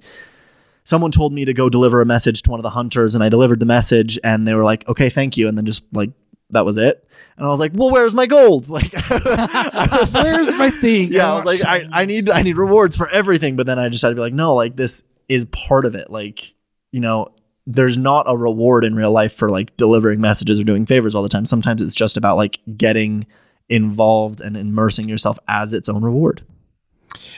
someone 0.83 1.11
told 1.11 1.33
me 1.33 1.45
to 1.45 1.53
go 1.53 1.69
deliver 1.69 2.01
a 2.01 2.05
message 2.05 2.41
to 2.43 2.51
one 2.51 2.59
of 2.59 2.63
the 2.63 2.69
hunters, 2.71 3.13
and 3.13 3.23
I 3.23 3.29
delivered 3.29 3.59
the 3.59 3.65
message, 3.65 4.17
and 4.23 4.47
they 4.47 4.53
were 4.53 4.63
like, 4.63 4.87
okay, 4.87 5.09
thank 5.09 5.37
you, 5.37 5.47
and 5.47 5.57
then 5.57 5.65
just 5.65 5.83
like 5.93 6.11
that 6.51 6.65
was 6.65 6.77
it. 6.77 7.07
And 7.37 7.45
I 7.45 7.49
was 7.49 7.59
like, 7.59 7.71
well, 7.75 7.89
where's 7.91 8.13
my 8.13 8.25
gold? 8.25 8.67
Like, 8.69 8.91
was 8.93 10.13
Where's 10.13 10.49
my 10.57 10.69
thing? 10.69 11.11
yeah, 11.13 11.31
I 11.31 11.35
was 11.35 11.45
like, 11.45 11.63
I, 11.65 11.87
I 11.91 12.05
need 12.05 12.29
I 12.29 12.41
need 12.41 12.57
rewards 12.57 12.95
for 12.95 13.07
everything. 13.09 13.55
But 13.55 13.65
then 13.65 13.79
I 13.79 13.89
just 13.89 14.01
had 14.01 14.09
to 14.09 14.15
be 14.15 14.21
like, 14.21 14.33
no, 14.33 14.53
like 14.55 14.75
this 14.75 15.03
is 15.27 15.45
part 15.45 15.85
of 15.85 15.95
it. 15.95 16.09
Like, 16.09 16.53
you 16.91 16.99
know, 16.99 17.29
there's 17.67 17.97
not 17.97 18.25
a 18.27 18.35
reward 18.35 18.83
in 18.83 18.95
real 18.95 19.11
life 19.11 19.33
for 19.33 19.49
like 19.49 19.75
delivering 19.77 20.19
messages 20.21 20.59
or 20.59 20.63
doing 20.63 20.85
favors 20.85 21.13
all 21.15 21.21
the 21.23 21.29
time. 21.29 21.45
Sometimes 21.45 21.81
it's 21.81 21.95
just 21.95 22.17
about 22.17 22.35
like 22.35 22.59
getting 22.77 23.27
involved 23.69 24.41
and 24.41 24.57
immersing 24.57 25.07
yourself 25.07 25.37
as 25.47 25.73
its 25.75 25.87
own 25.87 26.03
reward. 26.03 26.41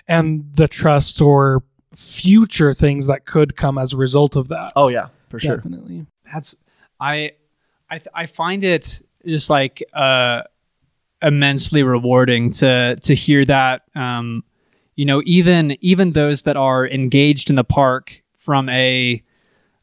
and 0.08 0.45
the 0.56 0.67
trust 0.67 1.21
or 1.21 1.62
future 1.93 2.71
things 2.74 3.08
that 3.08 3.26
could 3.26 3.58
come 3.58 3.78
as 3.78 3.91
a 3.93 3.97
result 3.97 4.38
of 4.38 4.47
that. 4.47 4.71
Oh 4.78 4.88
yeah, 4.88 5.10
for 5.30 5.39
sure. 5.39 5.58
Definitely. 5.58 6.06
That's 6.32 6.56
I 7.02 7.32
I 7.92 7.98
th- 7.98 8.08
I 8.16 8.26
find 8.26 8.64
it 8.64 9.02
just 9.26 9.50
like 9.50 9.84
uh 9.94 10.42
immensely 11.22 11.84
rewarding 11.84 12.52
to 12.52 12.96
to 12.96 13.14
hear 13.14 13.46
that 13.46 13.84
um 13.96 14.44
you 14.96 15.06
know 15.06 15.22
even 15.26 15.78
even 15.82 16.14
those 16.14 16.44
that 16.44 16.58
are 16.58 16.88
engaged 16.88 17.50
in 17.50 17.56
the 17.56 17.64
park 17.64 18.24
from 18.38 18.68
a 18.70 19.22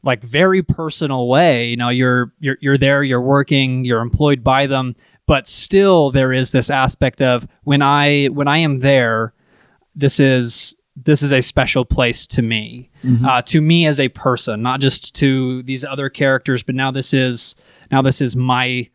like 0.03 0.21
very 0.23 0.61
personal 0.61 1.27
way 1.27 1.67
you 1.67 1.77
know 1.77 1.89
you're 1.89 2.33
you're 2.39 2.57
you're 2.59 2.77
there 2.77 3.03
you're 3.03 3.21
working 3.21 3.85
you're 3.85 4.01
employed 4.01 4.43
by 4.43 4.67
them 4.67 4.95
but 5.25 5.47
still 5.47 6.11
there 6.11 6.33
is 6.33 6.51
this 6.51 6.69
aspect 6.69 7.21
of 7.21 7.47
when 7.63 7.81
i 7.81 8.25
when 8.27 8.47
i 8.47 8.57
am 8.57 8.79
there 8.79 9.33
this 9.95 10.19
is 10.19 10.75
this 11.05 11.21
is 11.23 11.31
a 11.31 11.41
special 11.41 11.85
place 11.85 12.27
to 12.27 12.41
me 12.41 12.89
uh, 13.25 13.41
to 13.43 13.61
me 13.61 13.85
as 13.85 13.99
a 13.99 14.09
person 14.09 14.61
not 14.61 14.79
just 14.79 15.13
to 15.15 15.63
these 15.63 15.85
other 15.85 16.09
characters 16.09 16.63
but 16.63 16.75
now 16.75 16.91
this 16.91 17.13
is 17.13 17.55
now 17.91 18.01
this 18.01 18.21
is 18.21 18.35
my 18.35 18.87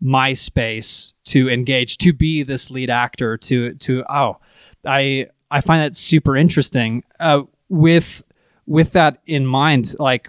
my 0.00 0.32
space 0.32 1.12
to 1.24 1.48
engage 1.50 1.98
to 1.98 2.12
be 2.12 2.42
this 2.42 2.70
lead 2.70 2.88
actor 2.90 3.36
to 3.36 3.74
to 3.74 4.02
oh 4.08 4.36
i 4.86 5.26
i 5.50 5.60
find 5.60 5.82
that 5.82 5.94
super 5.96 6.36
interesting 6.36 7.02
uh, 7.20 7.42
with 7.68 8.22
with 8.66 8.92
that 8.92 9.18
in 9.26 9.44
mind 9.46 9.94
like 9.98 10.28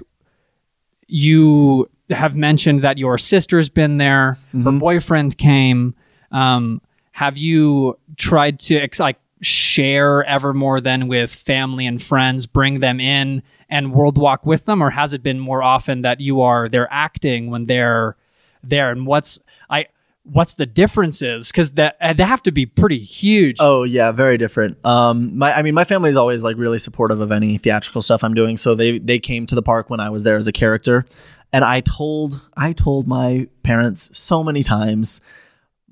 you 1.08 1.90
have 2.10 2.36
mentioned 2.36 2.82
that 2.82 2.98
your 2.98 3.18
sister's 3.18 3.70
been 3.70 3.98
there, 3.98 4.38
her 4.54 4.60
Mhm. 4.60 4.80
boyfriend 4.80 5.38
came. 5.38 5.94
Um, 6.32 6.82
have 7.14 7.38
you 7.38 7.98
tried 8.18 8.60
to 8.60 8.76
ex- 8.78 9.00
like 9.00 9.18
share 9.42 10.24
Evermore 10.26 10.82
than 10.82 11.08
with 11.08 11.34
family 11.34 11.86
and 11.86 12.02
friends, 12.02 12.46
bring 12.46 12.80
them 12.80 13.00
in 13.00 13.44
and 13.70 13.94
world 13.94 14.18
walk 14.18 14.46
with 14.46 14.66
them, 14.66 14.82
or 14.82 14.90
has 14.90 15.14
it 15.14 15.24
been 15.24 15.40
more 15.40 15.64
often 15.64 16.02
that 16.02 16.20
you 16.20 16.42
are 16.42 16.70
they're 16.70 16.92
acting 16.92 17.50
when 17.50 17.66
they're 17.66 18.16
there? 18.64 18.92
And 18.92 19.08
what's 19.08 19.40
I 19.70 19.88
what's 20.24 20.54
the 20.54 20.66
differences? 20.66 21.52
Because 21.52 21.74
that 21.74 21.96
uh, 22.02 22.14
they 22.14 22.24
have 22.24 22.44
to 22.44 22.52
be 22.52 22.66
pretty 22.66 23.00
huge. 23.00 23.58
Oh 23.60 23.84
yeah, 23.84 24.12
very 24.12 24.38
different. 24.38 24.84
Um, 24.86 25.38
my 25.38 25.54
I 25.54 25.62
mean, 25.62 25.74
my 25.74 25.84
family's 25.84 26.16
always 26.16 26.44
like 26.44 26.58
really 26.58 26.80
supportive 26.80 27.20
of 27.20 27.32
any 27.32 27.58
theatrical 27.58 28.02
stuff 28.02 28.24
I'm 28.24 28.34
doing. 28.34 28.58
So 28.58 28.76
they 28.76 29.00
they 29.00 29.20
came 29.20 29.46
to 29.48 29.56
the 29.56 29.64
park 29.64 29.90
when 29.90 30.00
I 30.00 30.10
was 30.10 30.24
there 30.24 30.38
as 30.38 30.48
a 30.48 30.52
character, 30.52 31.06
and 31.52 31.64
I 31.64 31.82
told 31.82 32.42
I 32.56 32.74
told 32.74 33.08
my 33.08 33.48
parents 33.64 34.16
so 34.18 34.44
many 34.44 34.64
times, 34.64 35.22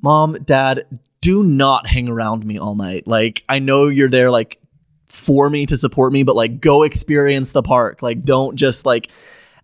Mom, 0.02 0.34
Dad, 0.44 0.86
do 1.22 1.44
not 1.44 1.88
hang 1.88 2.08
around 2.08 2.46
me 2.46 2.58
all 2.58 2.76
night. 2.76 3.08
Like 3.08 3.44
I 3.50 3.60
know 3.60 3.88
you're 3.88 4.10
there 4.10 4.32
like 4.32 4.60
for 5.08 5.50
me 5.50 5.66
to 5.66 5.78
support 5.78 6.14
me, 6.14 6.24
but 6.24 6.36
like 6.36 6.62
go 6.62 6.84
experience 6.84 7.52
the 7.52 7.64
park. 7.64 8.02
Like 8.02 8.24
don't 8.24 8.56
just 8.56 8.86
like. 8.86 9.10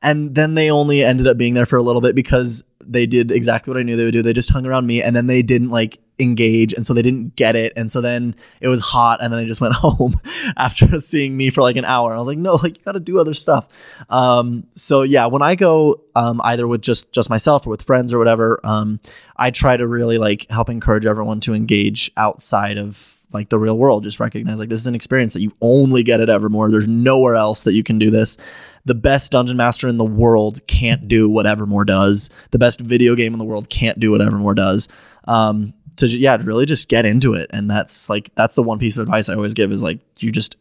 And 0.01 0.35
then 0.35 0.53
they 0.53 0.69
only 0.69 1.03
ended 1.03 1.25
up 1.25 1.37
being 1.37 1.55
there 1.55 1.65
for 1.65 1.77
a 1.77 1.81
little 1.81 2.01
bit 2.01 2.13
because 2.13 2.63
they 2.83 3.07
did 3.07 3.31
exactly 3.31 3.71
what 3.71 3.79
I 3.79 3.83
knew 3.83 3.95
they 3.95 4.03
would 4.03 4.11
do. 4.11 4.21
They 4.21 4.33
just 4.33 4.51
hung 4.51 4.65
around 4.65 4.85
me 4.85 5.01
and 5.01 5.15
then 5.15 5.25
they 5.25 5.41
didn't 5.41 5.69
like 5.69 5.99
engage 6.19 6.73
and 6.73 6.86
so 6.86 6.93
they 6.93 7.01
didn't 7.01 7.36
get 7.36 7.56
it 7.56 7.73
and 7.75 7.91
so 7.91 7.99
then 7.99 8.36
it 8.62 8.67
was 8.67 8.82
hot 8.82 9.21
and 9.21 9.32
then 9.34 9.41
they 9.41 9.45
just 9.45 9.62
went 9.62 9.73
home 9.75 10.19
after 10.58 10.99
seeing 10.99 11.36
me 11.36 11.49
for 11.49 11.62
like 11.62 11.75
an 11.75 11.86
hour. 11.86 12.13
I 12.13 12.17
was 12.17 12.28
like, 12.28 12.38
no, 12.38 12.56
like 12.56 12.78
you 12.78 12.84
got 12.84 12.93
to 12.93 12.99
do 12.99 13.19
other 13.19 13.34
stuff. 13.34 13.67
Um, 14.10 14.65
so 14.73 15.01
yeah, 15.01 15.25
when 15.25 15.41
I 15.41 15.56
go 15.56 16.01
um, 16.15 16.41
either 16.43 16.67
with 16.67 16.82
just 16.82 17.12
just 17.12 17.30
myself 17.30 17.67
or 17.67 17.71
with 17.71 17.82
friends 17.82 18.13
or 18.13 18.19
whatever, 18.19 18.60
um, 18.63 18.99
I 19.36 19.51
try 19.51 19.75
to 19.75 19.88
really 19.88 20.17
like 20.17 20.49
help 20.49 20.69
encourage 20.69 21.06
everyone 21.06 21.39
to 21.41 21.54
engage 21.54 22.12
outside 22.17 22.78
of 22.78 23.15
like 23.34 23.49
the 23.49 23.60
real 23.60 23.78
world. 23.78 24.04
Just 24.04 24.19
recognize 24.19 24.60
like 24.60 24.69
this 24.69 24.80
is 24.80 24.88
an 24.88 24.95
experience 24.95 25.34
that 25.34 25.41
you 25.41 25.54
only 25.62 26.01
get 26.01 26.21
at 26.21 26.30
Evermore. 26.30 26.71
There's 26.71 26.88
nowhere 26.88 27.36
else 27.36 27.63
that 27.63 27.73
you 27.73 27.84
can 27.84 27.99
do 27.99 28.10
this. 28.10 28.38
The 28.86 28.95
best 28.95 29.32
dungeon 29.32 29.58
master 29.58 29.88
in 29.88 29.97
the 29.97 30.06
world 30.06 30.65
can't 30.67 31.08
do 31.08 31.30
what 31.30 31.45
Evermore 31.45 31.86
does. 31.86 32.30
The 32.51 32.60
best 32.60 32.82
video 32.82 33.15
game 33.15 33.34
in 33.34 33.39
the 33.39 33.45
world 33.45 33.69
can't 33.69 33.99
do 33.99 34.12
what 34.12 34.21
Evermore 34.21 34.56
does. 34.56 34.88
Um, 35.25 35.73
to 35.97 36.08
yeah, 36.08 36.38
really 36.41 36.65
just 36.65 36.89
get 36.89 37.05
into 37.05 37.34
it, 37.34 37.49
and 37.51 37.69
that's 37.69 38.10
like 38.10 38.34
that's 38.36 38.55
the 38.55 38.63
one 38.63 38.79
piece 38.79 38.97
of 38.97 39.03
advice 39.03 39.29
I 39.29 39.36
always 39.36 39.53
give 39.53 39.71
is 39.71 39.84
like 39.84 39.99
you 40.19 40.31
just 40.31 40.58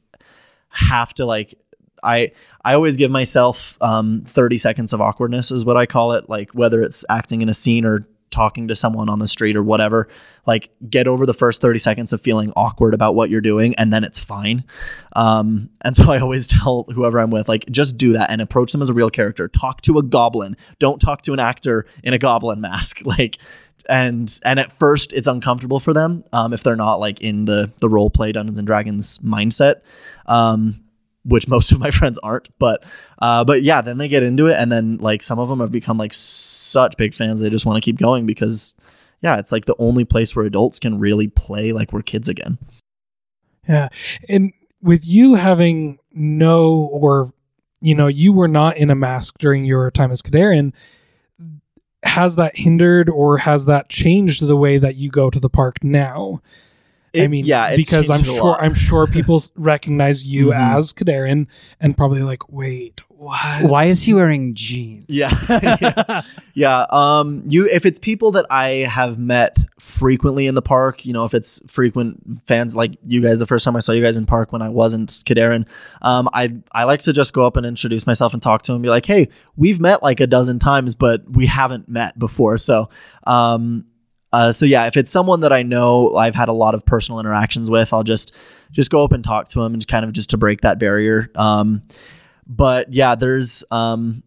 have 0.69 1.15
to 1.15 1.27
like 1.27 1.55
I 2.03 2.33
I 2.65 2.75
always 2.75 2.97
give 2.97 3.11
myself 3.11 3.79
um, 3.81 4.25
30 4.27 4.59
seconds 4.59 4.93
of 4.93 5.01
awkwardness 5.01 5.51
is 5.51 5.65
what 5.65 5.77
I 5.77 5.87
call 5.87 6.13
it. 6.13 6.29
Like 6.29 6.51
whether 6.53 6.83
it's 6.83 7.05
acting 7.09 7.43
in 7.43 7.49
a 7.49 7.55
scene 7.55 7.85
or 7.85 8.07
talking 8.35 8.67
to 8.67 8.75
someone 8.75 9.09
on 9.09 9.21
the 9.21 9.29
street 9.29 9.55
or 9.55 9.63
whatever, 9.63 10.09
like 10.45 10.71
get 10.91 11.07
over 11.07 11.25
the 11.25 11.33
first 11.33 11.61
30 11.61 11.79
seconds 11.79 12.13
of 12.13 12.21
feeling 12.21 12.53
awkward 12.57 12.93
about 12.93 13.15
what 13.15 13.31
you're 13.31 13.41
doing 13.41 13.75
and 13.77 13.93
then 13.93 14.03
it's 14.03 14.19
fine. 14.19 14.65
Um, 15.15 15.71
and 15.83 15.97
so 15.97 16.11
I 16.11 16.19
always 16.19 16.49
tell 16.49 16.85
whoever 16.93 17.21
I'm 17.21 17.31
with, 17.31 17.49
like, 17.49 17.65
just 17.71 17.97
do 17.97 18.13
that 18.15 18.31
and 18.31 18.41
approach 18.43 18.73
them 18.73 18.83
as 18.83 18.91
a 18.91 18.95
real 18.95 19.11
character. 19.11 19.47
Talk 19.49 19.83
to 19.83 19.99
a 19.99 20.03
goblin. 20.03 20.57
Don't 20.81 21.01
talk 21.01 21.23
to 21.23 21.33
an 21.33 21.39
actor 21.39 21.87
in 22.03 22.13
a 22.13 22.19
goblin 22.19 22.61
mask. 22.61 23.03
Like, 23.15 23.39
and 23.89 24.41
and 24.45 24.59
at 24.59 24.73
first 24.73 25.13
it's 25.13 25.29
uncomfortable 25.29 25.81
for 25.81 25.93
them 25.93 26.25
um, 26.33 26.53
if 26.53 26.63
they're 26.63 26.77
not 26.77 27.01
like 27.01 27.21
in 27.21 27.45
the 27.45 27.71
the 27.79 27.89
role 27.89 28.11
play 28.11 28.33
Dungeons 28.33 28.59
and 28.59 28.67
Dragons 28.67 29.19
mindset. 29.19 29.83
Um, 30.27 30.81
which 31.25 31.49
most 31.49 31.73
of 31.73 31.79
my 31.79 31.91
friends 31.91 32.19
aren't. 32.23 32.49
But 32.59 32.85
uh, 33.19 33.45
but 33.45 33.63
yeah, 33.63 33.81
then 33.81 33.99
they 33.99 34.09
get 34.09 34.23
into 34.23 34.47
it, 34.47 34.55
and 34.55 34.71
then 34.71 34.99
like 34.99 35.23
some 35.23 35.39
of 35.39 35.49
them 35.49 35.61
have 35.61 35.73
become 35.73 35.97
like 35.97 36.13
such 36.13 36.97
big 36.97 37.15
fans. 37.15 37.41
They 37.41 37.51
just 37.51 37.67
want 37.67 37.83
to 37.83 37.85
keep 37.85 37.99
going 37.99 38.27
because 38.27 38.75
yeah, 39.21 39.39
it's 39.39 39.53
like 39.53 39.65
the 39.65 39.77
only 39.79 40.05
place 40.05 40.37
where 40.37 40.45
adults 40.45 40.79
can 40.79 40.99
really 40.99 41.29
play 41.29 41.73
like 41.73 41.93
we're 41.93 42.03
kids 42.03 42.29
again. 42.29 42.59
Yeah. 43.67 43.89
And 44.29 44.53
with 44.83 45.07
you 45.07 45.35
having 45.35 45.99
no 46.13 46.91
or 46.93 47.33
you 47.81 47.95
know, 47.95 48.07
you 48.07 48.33
were 48.33 48.49
not 48.49 48.79
in 48.79 48.91
a 48.91 48.95
mask 48.95 49.37
during 49.39 49.65
your 49.65 49.91
time 49.91 50.11
as 50.11 50.23
Kadarin, 50.23 50.73
has 52.15 52.37
that 52.37 52.57
hindered 52.57 53.11
or 53.11 53.39
has 53.39 53.65
that 53.65 53.89
changed 53.89 54.47
the 54.47 54.57
way 54.57 54.79
that 54.79 54.95
you 54.95 55.11
go 55.11 55.31
to 55.31 55.41
the 55.41 55.49
park 55.49 55.83
now? 55.83 56.41
I 57.17 57.27
mean, 57.29 57.45
yeah, 57.47 57.69
it's 57.69 57.89
because 57.89 58.11
I'm 58.11 58.23
sure. 58.25 58.57
I'm 58.61 58.75
sure 58.75 59.07
people 59.19 59.43
recognize 59.57 60.27
you 60.27 60.47
Mhm. 60.47 60.77
as 60.77 60.93
Kadarin 60.93 61.47
and 61.81 61.97
probably 61.97 62.23
like, 62.23 62.51
wait, 62.53 63.01
what? 63.09 63.63
Why 63.63 63.85
is 63.85 64.03
he 64.03 64.13
wearing 64.13 64.55
jeans? 64.55 65.07
Yeah. 65.09 65.31
yeah. 65.49 66.21
Yeah. 66.57 66.87
Um, 66.91 67.43
you 67.47 67.69
if 67.69 67.85
it's 67.85 67.99
people 67.99 68.31
that 68.33 68.47
I 68.49 68.87
have 68.89 69.19
met 69.19 69.59
frequently 69.81 70.47
in 70.47 70.55
the 70.55 70.63
park, 70.63 71.05
you 71.05 71.13
know, 71.13 71.25
if 71.25 71.35
it's 71.35 71.61
frequent 71.73 72.23
fans 72.47 72.77
like 72.77 72.93
you 73.07 73.21
guys, 73.21 73.39
the 73.41 73.47
first 73.47 73.65
time 73.65 73.75
I 73.77 73.81
saw 73.81 73.91
you 73.93 74.03
guys 74.03 74.17
in 74.17 74.25
park 74.25 74.53
when 74.53 74.63
I 74.63 74.69
wasn't 74.69 75.09
Kadarin, 75.09 75.67
um, 76.03 76.29
I 76.33 76.55
I 76.73 76.85
like 76.85 77.01
to 77.01 77.13
just 77.13 77.33
go 77.35 77.45
up 77.45 77.57
and 77.57 77.67
introduce 77.67 78.07
myself 78.07 78.35
and 78.35 78.43
talk 78.43 78.63
to 78.63 78.73
them 78.73 78.77
and 78.77 78.83
be 78.85 78.89
like, 78.89 79.07
hey, 79.07 79.29
we've 79.57 79.81
met 79.81 80.03
like 80.03 80.21
a 80.21 80.27
dozen 80.29 80.59
times, 80.61 80.95
but 80.95 81.29
we 81.29 81.47
haven't 81.47 81.89
met 81.89 82.17
before. 82.19 82.57
So 82.59 82.89
um 83.25 83.87
uh, 84.35 84.51
so 84.51 84.67
yeah, 84.67 84.87
if 84.87 84.97
it's 84.97 85.13
someone 85.13 85.41
that 85.43 85.53
I 85.53 85.63
know 85.63 86.17
I've 86.17 86.35
had 86.35 86.49
a 86.49 86.53
lot 86.53 86.75
of 86.75 86.85
personal 86.85 87.21
interactions 87.21 87.71
with, 87.71 87.93
I'll 87.93 88.03
just 88.03 88.35
just 88.73 88.91
go 88.91 89.05
up 89.05 89.13
and 89.13 89.23
talk 89.23 89.47
to 89.49 89.61
them 89.61 89.75
and 89.75 89.87
kind 89.87 90.05
of 90.05 90.13
just 90.13 90.31
to 90.31 90.37
break 90.37 90.63
that 90.63 90.81
barrier. 90.81 91.31
Um, 91.37 91.83
but 92.45 92.93
yeah, 92.93 93.15
there's 93.15 93.63
um, 93.71 94.25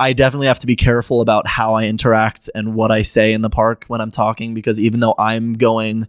I 0.00 0.14
definitely 0.14 0.46
have 0.46 0.60
to 0.60 0.66
be 0.66 0.74
careful 0.74 1.20
about 1.20 1.46
how 1.46 1.74
I 1.74 1.84
interact 1.84 2.48
and 2.54 2.74
what 2.74 2.90
I 2.90 3.02
say 3.02 3.34
in 3.34 3.42
the 3.42 3.50
park 3.50 3.84
when 3.88 4.00
I'm 4.00 4.10
talking 4.10 4.54
because 4.54 4.80
even 4.80 5.00
though 5.00 5.14
I'm 5.18 5.52
going 5.52 6.08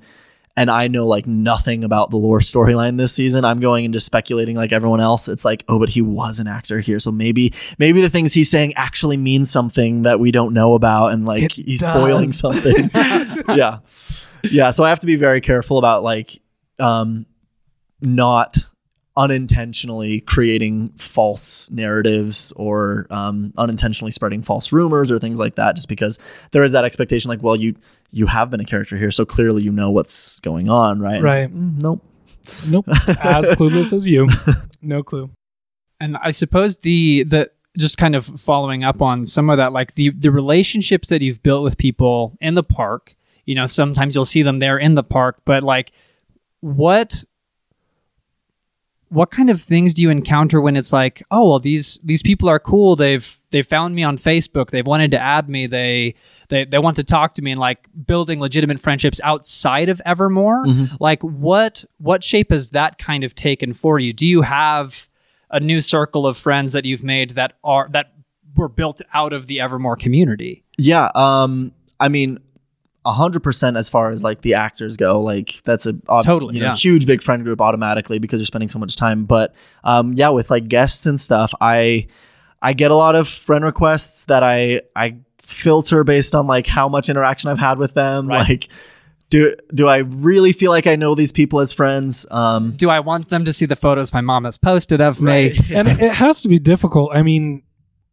and 0.55 0.69
I 0.69 0.87
know 0.87 1.07
like 1.07 1.25
nothing 1.25 1.83
about 1.83 2.11
the 2.11 2.17
lore 2.17 2.39
storyline 2.39 2.97
this 2.97 3.13
season, 3.13 3.43
I'm 3.43 3.59
going 3.59 3.85
and 3.85 3.93
just 3.93 4.05
speculating 4.05 4.55
like 4.55 4.71
everyone 4.71 5.01
else. 5.01 5.27
It's 5.27 5.43
like, 5.45 5.63
oh, 5.67 5.79
but 5.79 5.89
he 5.89 6.01
was 6.01 6.39
an 6.39 6.47
actor 6.47 6.79
here, 6.79 6.99
so 6.99 7.11
maybe 7.11 7.53
maybe 7.79 8.01
the 8.01 8.09
things 8.09 8.33
he's 8.33 8.49
saying 8.51 8.73
actually 8.75 9.17
mean 9.17 9.45
something 9.45 10.03
that 10.03 10.19
we 10.19 10.31
don't 10.31 10.53
know 10.53 10.75
about, 10.75 11.07
and 11.13 11.25
like 11.25 11.43
It 11.43 11.51
he's 11.53 11.79
does. 11.79 11.89
spoiling 11.89 12.31
something. 12.31 12.89
yeah, 13.57 13.79
yeah. 14.51 14.69
So 14.69 14.83
I 14.83 14.89
have 14.89 14.99
to 14.99 15.07
be 15.07 15.15
very 15.15 15.41
careful 15.41 15.77
about 15.79 16.03
like 16.03 16.39
um, 16.79 17.25
not 18.01 18.57
unintentionally 19.15 20.21
creating 20.21 20.89
false 20.97 21.69
narratives 21.71 22.51
or 22.55 23.05
um, 23.09 23.53
unintentionally 23.57 24.11
spreading 24.11 24.41
false 24.41 24.71
rumors 24.73 25.11
or 25.11 25.19
things 25.19 25.39
like 25.39 25.55
that 25.55 25.75
just 25.75 25.87
because 25.87 26.17
there 26.51 26.63
is 26.63 26.71
that 26.71 26.83
expectation 26.83 27.29
like 27.29 27.41
well 27.43 27.55
you 27.55 27.75
you 28.13 28.27
have 28.27 28.49
been 28.49 28.59
a 28.61 28.65
character 28.65 28.95
here 28.97 29.11
so 29.11 29.25
clearly 29.25 29.61
you 29.63 29.71
know 29.71 29.89
what's 29.91 30.39
going 30.41 30.69
on 30.69 30.99
right 31.01 31.21
Right. 31.21 31.41
like, 31.51 31.53
"Mm, 31.53 31.81
nope 31.81 32.01
Nope. 32.69 32.85
As 33.23 33.49
clueless 33.51 33.93
as 33.93 34.05
you. 34.05 34.27
No 34.81 35.01
clue. 35.01 35.29
and 36.01 36.17
I 36.17 36.29
suppose 36.31 36.75
the 36.77 37.23
the 37.23 37.49
just 37.77 37.97
kind 37.97 38.15
of 38.15 38.25
following 38.25 38.83
up 38.83 39.01
on 39.01 39.25
some 39.25 39.49
of 39.49 39.55
that, 39.57 39.71
like 39.71 39.95
the 39.95 40.09
the 40.11 40.29
relationships 40.29 41.07
that 41.07 41.21
you've 41.21 41.41
built 41.41 41.63
with 41.63 41.77
people 41.77 42.37
in 42.41 42.55
the 42.55 42.61
park. 42.63 43.15
You 43.45 43.55
know, 43.55 43.65
sometimes 43.65 44.13
you'll 44.13 44.25
see 44.25 44.41
them 44.43 44.59
there 44.59 44.77
in 44.77 44.95
the 44.95 45.03
park, 45.03 45.41
but 45.45 45.63
like, 45.63 45.93
what 46.59 47.23
what 49.09 49.29
kind 49.31 49.49
of 49.49 49.61
things 49.61 49.93
do 49.93 50.01
you 50.01 50.09
encounter 50.09 50.59
when 50.59 50.75
it's 50.75 50.91
like, 50.91 51.23
oh 51.31 51.47
well, 51.49 51.59
these 51.59 51.99
these 52.03 52.23
people 52.23 52.49
are 52.49 52.59
cool. 52.59 52.95
They've 52.95 53.39
they 53.51 53.61
found 53.61 53.95
me 53.95 54.03
on 54.03 54.17
Facebook. 54.17 54.69
They've 54.71 54.85
wanted 54.85 55.11
to 55.11 55.19
add 55.19 55.49
me. 55.49 55.67
They 55.67 56.15
they 56.53 56.65
they 56.65 56.79
want 56.79 56.95
to 56.97 57.03
talk 57.03 57.33
to 57.35 57.41
me 57.41 57.51
and 57.51 57.59
like 57.59 57.87
building 58.05 58.39
legitimate 58.39 58.79
friendships 58.79 59.19
outside 59.23 59.89
of 59.89 60.01
Evermore. 60.05 60.63
Mhm. 60.65 60.97
Like 60.99 61.21
what 61.23 61.83
what 61.97 62.23
shape 62.23 62.51
has 62.51 62.69
that 62.71 62.97
kind 62.97 63.23
of 63.23 63.35
taken 63.35 63.73
for 63.73 63.99
you? 63.99 64.13
Do 64.13 64.25
you 64.27 64.41
have 64.43 65.07
a 65.51 65.59
new 65.59 65.81
circle 65.81 66.25
of 66.25 66.37
friends 66.37 66.71
that 66.73 66.85
you've 66.85 67.03
made 67.03 67.31
that 67.31 67.53
are 67.63 67.87
that 67.91 68.13
were 68.55 68.69
built 68.69 69.01
out 69.13 69.33
of 69.33 69.47
the 69.47 69.59
Evermore 69.59 69.95
community? 69.95 70.63
yeah 70.79 71.11
um 71.13 71.71
i 71.99 72.07
mean 72.07 72.39
a 73.05 73.11
hundred 73.13 73.43
percent 73.43 73.77
as 73.77 73.87
far 73.89 74.09
as 74.09 74.23
like 74.23 74.41
the 74.41 74.55
actors 74.55 74.97
go 74.97 75.21
like 75.21 75.61
that's 75.65 75.85
a 75.85 75.93
ob- 76.09 76.25
Totally, 76.25 76.55
you 76.55 76.61
know 76.61 76.69
yeah. 76.69 76.75
huge 76.75 77.05
big 77.05 77.21
friend 77.21 77.43
group 77.43 77.61
automatically 77.61 78.17
because 78.17 78.39
you're 78.39 78.47
spending 78.47 78.67
so 78.69 78.79
much 78.79 78.95
time 78.95 79.25
but 79.25 79.53
um 79.83 80.13
yeah 80.13 80.29
with 80.29 80.49
like 80.49 80.67
guests 80.67 81.05
and 81.05 81.19
stuff 81.19 81.53
i 81.61 82.07
i 82.63 82.73
get 82.73 82.89
a 82.89 82.95
lot 82.95 83.13
of 83.15 83.27
friend 83.27 83.63
requests 83.63 84.25
that 84.25 84.41
i 84.41 84.81
i 84.95 85.15
filter 85.53 86.03
based 86.03 86.35
on 86.35 86.47
like 86.47 86.67
how 86.67 86.87
much 86.89 87.09
interaction 87.09 87.49
i've 87.49 87.59
had 87.59 87.77
with 87.77 87.93
them 87.93 88.27
Right. 88.27 88.49
like 88.49 88.67
do 89.29 89.55
do 89.73 89.87
i 89.87 89.97
really 89.97 90.51
feel 90.53 90.71
like 90.71 90.85
i 90.87 90.95
know 90.95 91.15
these 91.15 91.31
people 91.31 91.59
as 91.59 91.71
friends 91.73 92.25
um 92.31 92.71
Do 92.71 92.89
I 92.89 92.99
want 92.99 93.29
them 93.29 93.45
to 93.45 93.53
see 93.53 93.65
the 93.65 93.75
photos 93.75 94.11
my 94.13 94.21
mom 94.21 94.43
has 94.45 94.57
posted 94.57 94.99
of 95.01 95.21
me? 95.21 95.57
and 95.73 95.87
it, 95.87 95.99
it 96.07 96.13
has 96.13 96.41
to 96.43 96.47
be 96.49 96.59
difficult. 96.59 97.15
I 97.15 97.21
mean, 97.23 97.63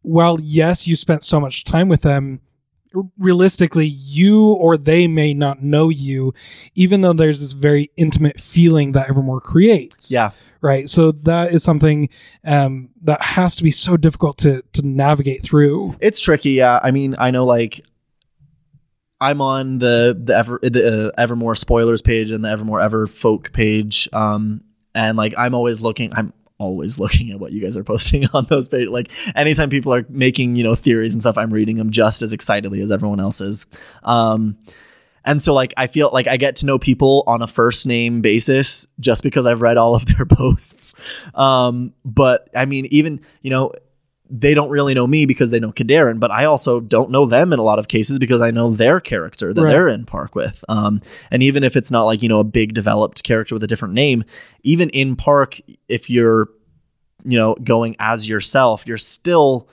while 0.03 0.37
yes, 0.41 0.87
you 0.87 0.95
spent 0.95 1.23
so 1.23 1.39
much 1.39 1.63
time 1.63 1.89
with 1.89 2.01
them, 2.01 2.39
realistically 3.17 3.85
you 3.85 4.47
or 4.47 4.77
they 4.77 5.07
may 5.07 5.33
not 5.33 5.63
know 5.63 5.89
you 5.89 6.33
even 6.75 7.01
though 7.01 7.13
there's 7.13 7.39
this 7.41 7.53
very 7.53 7.89
intimate 7.97 8.39
feeling 8.39 8.91
that 8.91 9.09
evermore 9.09 9.39
creates 9.39 10.11
Yeah. 10.11 10.31
right 10.61 10.89
so 10.89 11.11
that 11.13 11.53
is 11.53 11.63
something 11.63 12.09
um, 12.43 12.89
that 13.03 13.21
has 13.21 13.55
to 13.55 13.63
be 13.63 13.71
so 13.71 13.95
difficult 13.97 14.37
to 14.39 14.61
to 14.73 14.81
navigate 14.85 15.43
through 15.43 15.95
It's 16.01 16.19
tricky. 16.19 16.51
Yeah. 16.51 16.79
I 16.83 16.91
mean, 16.91 17.15
I 17.17 17.31
know 17.31 17.45
like 17.45 17.81
I'm 19.19 19.39
on 19.39 19.77
the 19.79 20.17
the 20.19 20.35
ever 20.35 20.59
the 20.63 21.07
uh, 21.15 21.21
Evermore 21.21 21.55
spoilers 21.55 22.01
page 22.01 22.31
and 22.31 22.43
the 22.43 22.49
Evermore 22.49 22.81
Ever 22.81 23.05
folk 23.07 23.53
page. 23.53 24.09
Um, 24.13 24.63
and 24.95 25.15
like 25.15 25.33
I'm 25.37 25.53
always 25.53 25.79
looking. 25.79 26.11
I'm 26.13 26.33
always 26.61 26.99
looking 27.03 27.31
at 27.31 27.39
what 27.39 27.51
you 27.51 27.61
guys 27.61 27.75
are 27.75 27.83
posting 27.83 28.27
on 28.33 28.45
those 28.45 28.67
pages. 28.67 28.89
Like 28.89 29.11
anytime 29.35 29.69
people 29.69 29.93
are 29.93 30.05
making 30.09 30.55
you 30.55 30.63
know 30.63 30.75
theories 30.75 31.13
and 31.13 31.21
stuff, 31.21 31.37
I'm 31.37 31.53
reading 31.53 31.77
them 31.77 31.89
just 31.89 32.21
as 32.21 32.31
excitedly 32.31 32.81
as 32.81 32.91
everyone 32.91 33.19
else 33.19 33.41
is. 33.41 33.65
Um, 34.03 34.57
and 35.25 35.41
so 35.41 35.53
like 35.53 35.73
I 35.77 35.87
feel 35.87 36.09
like 36.13 36.27
I 36.27 36.37
get 36.37 36.55
to 36.57 36.65
know 36.65 36.79
people 36.79 37.23
on 37.27 37.41
a 37.41 37.47
first 37.47 37.85
name 37.85 38.21
basis 38.21 38.87
just 38.99 39.23
because 39.23 39.45
I've 39.45 39.61
read 39.61 39.77
all 39.77 39.95
of 39.95 40.05
their 40.05 40.25
posts. 40.29 40.95
Um, 41.35 41.93
but 42.05 42.49
I 42.55 42.65
mean, 42.65 42.87
even 42.91 43.21
you 43.41 43.49
know, 43.49 43.71
they 44.33 44.53
don't 44.53 44.69
really 44.69 44.93
know 44.93 45.05
me 45.05 45.25
because 45.25 45.51
they 45.51 45.59
know 45.59 45.73
Kadarin, 45.73 46.17
but 46.19 46.31
I 46.31 46.45
also 46.45 46.79
don't 46.79 47.11
know 47.11 47.25
them 47.25 47.51
in 47.51 47.59
a 47.59 47.63
lot 47.63 47.79
of 47.79 47.89
cases 47.89 48.17
because 48.17 48.39
I 48.39 48.49
know 48.49 48.71
their 48.71 49.01
character 49.01 49.53
that 49.53 49.61
Right. 49.61 49.69
they're 49.71 49.89
in 49.89 50.05
park 50.05 50.35
with. 50.35 50.63
Um, 50.69 51.01
and 51.29 51.43
even 51.43 51.65
if 51.65 51.75
it's 51.75 51.91
not 51.91 52.03
like 52.03 52.23
you 52.23 52.29
know 52.29 52.39
a 52.39 52.45
big 52.45 52.73
developed 52.73 53.23
character 53.23 53.53
with 53.55 53.63
a 53.63 53.67
different 53.67 53.93
name, 53.93 54.23
even 54.63 54.89
in 54.91 55.15
park, 55.17 55.59
if 55.89 56.09
you're 56.09 56.47
you 57.25 57.37
know 57.37 57.55
going 57.55 57.95
as 57.99 58.27
yourself, 58.29 58.85
you're 58.87 58.97
still 58.97 59.67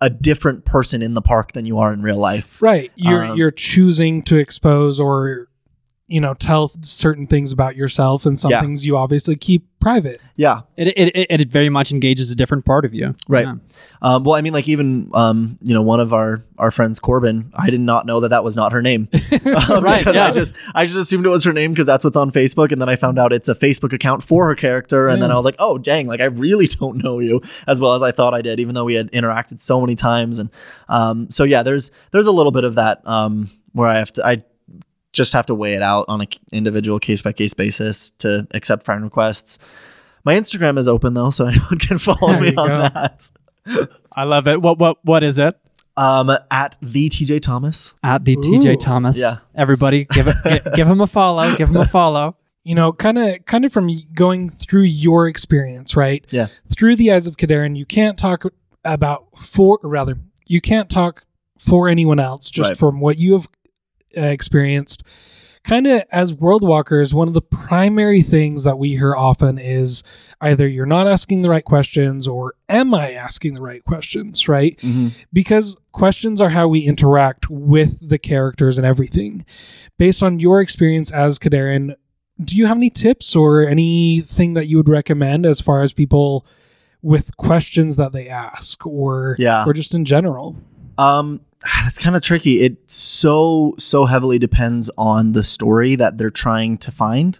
a 0.00 0.08
different 0.08 0.64
person 0.64 1.02
in 1.02 1.12
the 1.14 1.20
park 1.20 1.52
than 1.52 1.66
you 1.66 1.78
are 1.78 1.92
in 1.92 2.00
real 2.00 2.16
life. 2.16 2.62
right 2.62 2.90
you're 2.96 3.24
Um, 3.24 3.36
you're 3.36 3.50
choosing 3.50 4.22
to 4.22 4.36
expose 4.36 4.98
or 4.98 5.48
you 6.10 6.20
know 6.20 6.34
tell 6.34 6.72
certain 6.82 7.26
things 7.26 7.52
about 7.52 7.76
yourself 7.76 8.26
and 8.26 8.38
some 8.38 8.50
Yeah. 8.50 8.60
things 8.60 8.84
you 8.84 8.96
obviously 8.96 9.36
keep 9.36 9.66
private 9.80 10.20
Yeah. 10.36 10.60
It, 10.76 10.88
it, 10.88 11.16
it, 11.16 11.40
it 11.40 11.48
very 11.48 11.70
much 11.70 11.90
engages 11.90 12.30
a 12.30 12.34
different 12.34 12.66
part 12.66 12.84
of 12.84 12.92
you. 12.92 13.14
Right. 13.28 13.46
Yeah. 13.46 13.54
Um, 14.02 14.24
well, 14.24 14.34
I 14.34 14.42
mean, 14.42 14.52
like 14.52 14.68
even 14.68 15.10
um, 15.14 15.58
you 15.62 15.72
know, 15.72 15.80
one 15.80 16.00
of 16.00 16.12
our 16.12 16.44
our 16.58 16.70
friends, 16.70 17.00
Corbin. 17.00 17.50
I 17.54 17.70
did 17.70 17.80
not 17.80 18.04
know 18.04 18.20
that 18.20 18.28
that 18.28 18.44
was 18.44 18.56
not 18.56 18.72
her 18.72 18.82
name. 18.82 19.08
Um, 19.70 19.82
Right, 19.82 20.04
yeah. 20.12 20.26
I 20.26 20.30
just 20.32 20.54
I 20.74 20.84
just 20.84 20.98
assumed 20.98 21.24
it 21.24 21.30
was 21.30 21.44
her 21.44 21.52
name 21.54 21.72
because 21.72 21.86
that's 21.86 22.04
what's 22.04 22.16
on 22.16 22.30
Facebook, 22.30 22.72
and 22.72 22.80
then 22.82 22.88
I 22.90 22.96
found 22.96 23.18
out 23.18 23.32
it's 23.32 23.48
a 23.48 23.54
Facebook 23.54 23.92
account 23.94 24.22
for 24.22 24.46
her 24.48 24.54
character, 24.54 25.08
and 25.08 25.22
then 25.22 25.30
I 25.30 25.34
was 25.36 25.44
like, 25.46 25.56
oh 25.58 25.78
dang, 25.78 26.06
like 26.06 26.20
I 26.20 26.26
really 26.26 26.66
don't 26.80 27.02
know 27.02 27.18
you 27.20 27.40
as 27.66 27.80
well 27.80 27.94
as 27.94 28.02
I 28.02 28.10
thought 28.12 28.34
I 28.34 28.42
did, 28.42 28.60
even 28.60 28.74
though 28.74 28.84
we 28.84 28.94
had 28.94 29.10
interacted 29.12 29.60
so 29.60 29.80
many 29.80 29.94
times, 29.94 30.38
and 30.38 30.50
um, 30.88 31.30
so 31.30 31.44
yeah, 31.44 31.62
there's 31.62 31.90
there's 32.10 32.26
a 32.26 32.32
little 32.32 32.52
bit 32.52 32.64
of 32.64 32.74
that 32.74 33.00
um, 33.06 33.48
where 33.72 33.88
I 33.88 33.96
have 33.98 34.10
to 34.12 34.26
I 34.26 34.42
just 35.12 35.32
have 35.32 35.46
to 35.46 35.54
weigh 35.54 35.74
it 35.74 35.82
out 35.82 36.04
on 36.08 36.20
an 36.20 36.28
individual 36.52 36.98
case 36.98 37.22
by 37.22 37.32
case 37.32 37.54
basis 37.54 38.10
to 38.12 38.46
accept 38.52 38.84
friend 38.84 39.02
requests. 39.02 39.58
My 40.24 40.34
Instagram 40.34 40.78
is 40.78 40.88
open 40.88 41.14
though, 41.14 41.30
so 41.30 41.46
anyone 41.48 41.78
can 41.78 41.98
follow 41.98 42.32
There 42.32 42.40
me 42.40 42.54
on 42.56 42.68
go. 42.68 42.76
that. 42.78 43.30
I 44.14 44.24
love 44.24 44.46
it. 44.46 44.60
What 44.60 44.78
what 44.78 44.98
what 45.04 45.22
is 45.22 45.38
it? 45.38 45.56
Um, 45.96 46.30
at 46.50 46.76
the 46.80 47.08
TJ 47.08 47.42
Thomas. 47.42 47.94
At 48.02 48.24
the 48.24 48.32
Ooh. 48.32 48.40
TJ 48.40 48.80
Thomas. 48.80 49.18
Yeah. 49.18 49.38
Everybody, 49.54 50.04
give 50.06 50.28
it 50.28 50.36
gi- 50.44 50.70
give 50.74 50.86
him 50.88 51.00
a 51.00 51.06
follow. 51.06 51.56
Give 51.56 51.68
him 51.68 51.76
a 51.76 51.86
follow. 51.86 52.36
you 52.64 52.74
know 52.74 52.92
kind 52.92 53.18
of 53.18 53.44
kind 53.46 53.64
of 53.64 53.72
from 53.72 53.88
going 54.14 54.48
through 54.50 54.82
your 54.82 55.26
experience 55.28 55.96
right 55.96 56.24
Yeah. 56.30 56.48
through 56.70 56.96
the 56.96 57.10
eyes 57.12 57.26
of 57.26 57.36
Kadarin 57.38 57.74
you 57.76 57.86
can't 57.86 58.18
talk 58.18 58.44
about 58.84 59.26
for 59.38 59.78
or 59.82 59.88
rather 59.90 60.18
you 60.46 60.60
can't 60.60 60.90
talk 60.90 61.24
for 61.58 61.88
anyone 61.88 62.18
else 62.20 62.50
just 62.50 62.70
Right. 62.72 62.76
from 62.78 63.00
what 63.00 63.16
you 63.18 63.32
have 63.32 63.48
uh, 64.16 64.20
experienced 64.22 65.02
kind 65.62 65.86
of 65.86 66.02
as 66.10 66.32
world 66.32 66.62
walkers 66.62 67.12
one 67.12 67.28
of 67.28 67.34
the 67.34 67.42
primary 67.42 68.22
things 68.22 68.64
that 68.64 68.78
we 68.78 68.88
hear 68.90 69.14
often 69.14 69.58
is 69.58 70.02
either 70.40 70.66
you're 70.66 70.86
not 70.86 71.06
asking 71.06 71.42
the 71.42 71.50
right 71.50 71.66
questions 71.66 72.26
or 72.26 72.54
am 72.70 72.94
i 72.94 73.12
asking 73.12 73.52
the 73.52 73.60
right 73.60 73.84
questions 73.84 74.48
right 74.48 74.80
because 75.34 75.76
questions 75.92 76.40
are 76.40 76.48
how 76.48 76.66
we 76.66 76.80
interact 76.80 77.50
with 77.50 78.08
the 78.08 78.18
characters 78.18 78.78
and 78.78 78.86
everything. 78.86 79.44
Based 79.98 80.22
on 80.22 80.38
your 80.38 80.60
experience 80.62 81.10
as 81.10 81.38
Kadarin, 81.38 81.94
do 82.42 82.56
you 82.56 82.66
have 82.66 82.76
any 82.78 82.88
tips 82.90 83.36
or 83.36 83.66
anything 83.66 84.54
that 84.54 84.66
you 84.66 84.76
would 84.78 84.88
recommend 84.88 85.44
as 85.44 85.60
far 85.60 85.82
as 85.82 85.92
people 85.92 86.46
with 87.02 87.36
questions 87.36 87.96
that 87.96 88.12
they 88.12 88.28
ask 88.28 88.86
or 88.86 89.34
Yeah. 89.38 89.64
or 89.66 89.72
just 89.74 89.94
in 89.94 90.04
general? 90.06 90.56
Um, 91.00 91.40
that's 91.84 91.98
kind 91.98 92.14
of 92.14 92.22
tricky. 92.22 92.60
It 92.60 92.78
so 92.90 93.74
so 93.78 94.04
heavily 94.04 94.38
depends 94.38 94.90
on 94.96 95.32
the 95.32 95.42
story 95.42 95.96
that 95.96 96.18
they're 96.18 96.30
trying 96.30 96.78
to 96.78 96.90
find, 96.90 97.38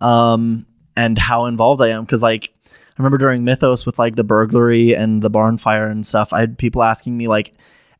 um, 0.00 0.66
and 0.96 1.18
how 1.18 1.46
involved 1.46 1.80
I 1.80 1.88
am. 1.88 2.04
Because 2.04 2.22
like, 2.22 2.52
I 2.66 2.70
remember 2.98 3.18
during 3.18 3.44
Mythos 3.44 3.86
with 3.86 3.98
like 3.98 4.16
the 4.16 4.24
burglary 4.24 4.94
and 4.94 5.22
the 5.22 5.30
barn 5.30 5.58
fire 5.58 5.88
and 5.88 6.04
stuff, 6.04 6.32
I 6.32 6.40
had 6.40 6.58
people 6.58 6.82
asking 6.82 7.16
me 7.16 7.28
like 7.28 7.54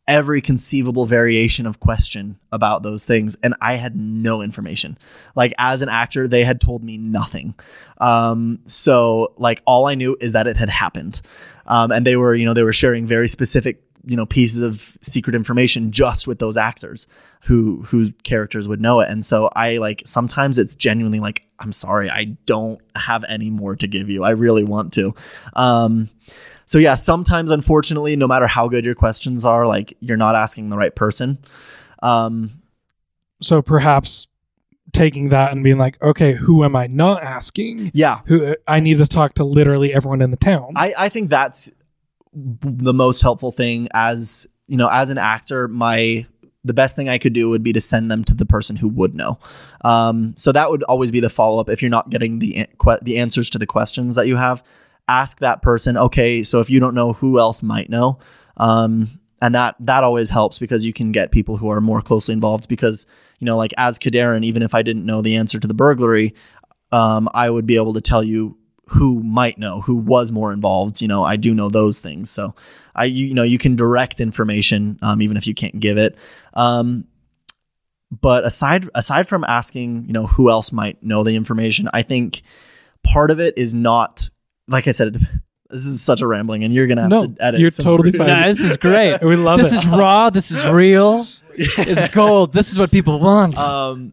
every 0.08 0.40
conceivable 0.40 1.06
variation 1.06 1.64
of 1.64 1.78
question 1.78 2.38
about 2.50 2.82
those 2.82 3.04
things, 3.04 3.36
and 3.42 3.54
I 3.60 3.74
had 3.74 3.96
no 3.96 4.42
information. 4.42 4.98
Like 5.36 5.52
as 5.58 5.80
an 5.82 5.88
actor, 5.88 6.26
they 6.26 6.44
had 6.44 6.60
told 6.60 6.82
me 6.82 6.98
nothing. 6.98 7.54
Um, 7.98 8.58
so 8.64 9.32
like 9.36 9.62
all 9.64 9.86
I 9.86 9.94
knew 9.94 10.16
is 10.20 10.32
that 10.32 10.46
it 10.46 10.56
had 10.56 10.68
happened, 10.68 11.22
um, 11.66 11.92
and 11.92 12.06
they 12.06 12.16
were 12.16 12.34
you 12.34 12.44
know 12.44 12.54
they 12.54 12.64
were 12.64 12.72
sharing 12.72 13.06
very 13.06 13.28
specific 13.28 13.82
you 14.04 14.16
know 14.16 14.26
pieces 14.26 14.62
of 14.62 14.96
secret 15.00 15.34
information 15.34 15.90
just 15.90 16.26
with 16.26 16.38
those 16.38 16.56
actors 16.56 17.06
who 17.42 17.82
whose 17.82 18.10
characters 18.24 18.68
would 18.68 18.80
know 18.80 19.00
it. 19.00 19.08
And 19.08 19.24
so 19.24 19.48
i 19.54 19.76
like 19.78 20.02
sometimes 20.04 20.58
it's 20.58 20.74
genuinely 20.74 21.20
like 21.20 21.42
i'm 21.58 21.72
sorry 21.72 22.08
i 22.10 22.24
don't 22.46 22.80
have 22.96 23.24
any 23.28 23.50
more 23.50 23.76
to 23.76 23.86
give 23.86 24.08
you. 24.10 24.24
I 24.24 24.30
really 24.30 24.64
want 24.64 24.92
to. 24.94 25.14
Um 25.54 26.08
so 26.66 26.78
yeah 26.78 26.94
sometimes 26.94 27.50
unfortunately 27.50 28.16
no 28.16 28.26
matter 28.26 28.46
how 28.46 28.68
good 28.68 28.84
your 28.84 28.94
questions 28.94 29.44
are 29.44 29.66
like 29.66 29.96
you're 30.00 30.16
not 30.16 30.34
asking 30.34 30.70
the 30.70 30.76
right 30.76 30.94
person. 30.94 31.38
Um 32.02 32.50
So 33.40 33.62
perhaps 33.62 34.26
taking 34.92 35.30
that 35.30 35.52
and 35.52 35.64
being 35.64 35.78
like, 35.78 36.00
okay, 36.02 36.34
who 36.34 36.64
am 36.64 36.76
I 36.76 36.86
not 36.86 37.22
asking? 37.22 37.90
yeah. 37.94 38.20
Who 38.26 38.54
I 38.68 38.78
need 38.80 38.98
to 38.98 39.06
talk 39.06 39.34
to 39.34 39.44
literally 39.44 39.94
everyone 39.94 40.20
in 40.20 40.30
the 40.30 40.36
town. 40.36 40.74
I, 40.76 40.92
I 40.98 41.08
think 41.08 41.30
that's 41.30 41.70
the 42.32 42.94
most 42.94 43.20
helpful 43.20 43.50
thing 43.50 43.88
as 43.92 44.46
you 44.66 44.76
know 44.76 44.88
as 44.90 45.10
an 45.10 45.18
actor 45.18 45.68
my 45.68 46.26
the 46.64 46.72
best 46.72 46.96
thing 46.96 47.08
i 47.08 47.18
could 47.18 47.32
do 47.32 47.48
would 47.48 47.62
be 47.62 47.72
to 47.72 47.80
send 47.80 48.10
them 48.10 48.24
to 48.24 48.34
the 48.34 48.46
person 48.46 48.76
who 48.76 48.88
would 48.88 49.14
know. 49.14 49.38
Um, 49.84 50.34
so 50.36 50.52
that 50.52 50.70
would 50.70 50.82
always 50.84 51.10
be 51.10 51.20
the 51.20 51.28
follow-up. 51.28 51.68
If 51.68 51.82
you're 51.82 51.90
not 51.90 52.10
getting 52.10 52.38
the 52.38 52.66
the 53.02 53.18
answers 53.18 53.50
to 53.50 53.58
the 53.58 53.66
questions 53.66 54.16
that 54.16 54.26
you 54.26 54.36
have 54.36 54.62
ask 55.08 55.40
that 55.40 55.62
person 55.62 55.96
okay 55.96 56.44
so 56.44 56.60
if 56.60 56.70
you 56.70 56.78
don't 56.78 56.94
know 56.94 57.12
who 57.12 57.38
else 57.38 57.62
might 57.62 57.90
know? 57.90 58.18
Um, 58.56 59.18
and 59.42 59.54
that 59.56 59.74
that 59.80 60.04
always 60.04 60.30
helps 60.30 60.58
because 60.58 60.86
you 60.86 60.92
can 60.92 61.12
get 61.12 61.32
people 61.32 61.58
who 61.58 61.68
are 61.68 61.80
more 61.80 62.00
closely 62.00 62.32
involved 62.32 62.68
because 62.68 63.06
you 63.40 63.44
know 63.44 63.56
like 63.56 63.74
as 63.76 63.98
Kadarin 63.98 64.44
even 64.44 64.62
if 64.62 64.74
i 64.74 64.82
didn't 64.82 65.04
know 65.04 65.20
the 65.20 65.34
answer 65.34 65.58
to 65.58 65.68
the 65.68 65.74
burglary 65.74 66.34
um, 66.92 67.28
i 67.34 67.50
would 67.50 67.66
be 67.66 67.76
able 67.76 67.92
to 67.92 68.00
tell 68.00 68.22
you 68.22 68.56
who 68.92 69.22
might 69.22 69.58
know 69.58 69.80
who 69.80 69.94
was 69.96 70.30
more 70.32 70.52
involved 70.52 71.00
you 71.00 71.08
know 71.08 71.24
i 71.24 71.36
do 71.36 71.54
know 71.54 71.68
those 71.68 72.00
things 72.00 72.30
so 72.30 72.54
i 72.94 73.04
you, 73.04 73.26
you 73.26 73.34
know 73.34 73.42
you 73.42 73.58
can 73.58 73.74
direct 73.76 74.20
information 74.20 74.98
um, 75.02 75.20
even 75.22 75.36
if 75.36 75.46
you 75.46 75.54
can't 75.54 75.78
give 75.80 75.96
it 75.98 76.16
um, 76.54 77.06
but 78.20 78.44
aside 78.44 78.88
aside 78.94 79.26
from 79.28 79.44
asking 79.44 80.04
you 80.06 80.12
know 80.12 80.26
who 80.26 80.50
else 80.50 80.72
might 80.72 81.02
know 81.02 81.22
the 81.22 81.34
information 81.36 81.88
i 81.92 82.02
think 82.02 82.42
part 83.02 83.30
of 83.30 83.40
it 83.40 83.56
is 83.56 83.72
not 83.72 84.28
like 84.68 84.86
i 84.86 84.90
said 84.90 85.14
this 85.70 85.86
is 85.86 86.02
such 86.02 86.20
a 86.20 86.26
rambling 86.26 86.64
and 86.64 86.74
you're 86.74 86.86
gonna 86.86 87.00
have 87.00 87.10
No, 87.10 87.26
to 87.28 87.34
edit 87.40 87.58
you're 87.60 87.70
some 87.70 87.84
totally 87.84 88.12
fine. 88.18 88.26
Nah, 88.28 88.46
this 88.46 88.60
is 88.60 88.76
great. 88.76 89.22
we 89.22 89.36
love 89.36 89.58
this 89.58 89.72
is 89.72 89.86
raw. 89.86 90.28
This 90.28 90.50
is 90.50 90.66
real. 90.68 91.24
It's 91.56 92.08
gold. 92.14 92.52
This 92.52 92.72
is 92.72 92.78
what 92.78 92.90
people 92.90 93.20
want. 93.20 93.56
um, 93.58 94.12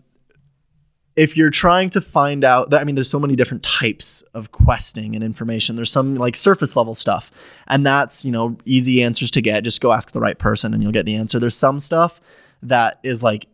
if 1.19 1.35
you're 1.35 1.49
trying 1.49 1.89
to 1.89 1.99
find 1.99 2.45
out 2.45 2.69
that 2.69 2.79
i 2.79 2.83
mean 2.85 2.95
there's 2.95 3.09
so 3.09 3.19
many 3.19 3.35
different 3.35 3.61
types 3.61 4.21
of 4.33 4.51
questing 4.51 5.15
and 5.15 5.23
information. 5.23 5.75
There's 5.75 5.91
some 5.91 6.15
like 6.15 6.35
surface 6.35 6.75
level 6.75 6.93
stuff 6.93 7.31
and 7.67 7.85
that's 7.85 8.23
you 8.23 8.31
know 8.31 8.57
easy 8.65 9.03
answers 9.03 9.31
to 9.31 9.41
get. 9.41 9.63
Just 9.63 9.81
go 9.81 9.91
ask 9.91 10.11
the 10.11 10.19
right 10.19 10.37
person 10.37 10.73
and 10.73 10.81
you'll 10.81 10.91
get 10.93 11.05
the 11.05 11.15
answer. 11.15 11.39
There's 11.39 11.57
some 11.57 11.79
stuff 11.79 12.21
that 12.63 12.99
is 13.03 13.21
like 13.23 13.47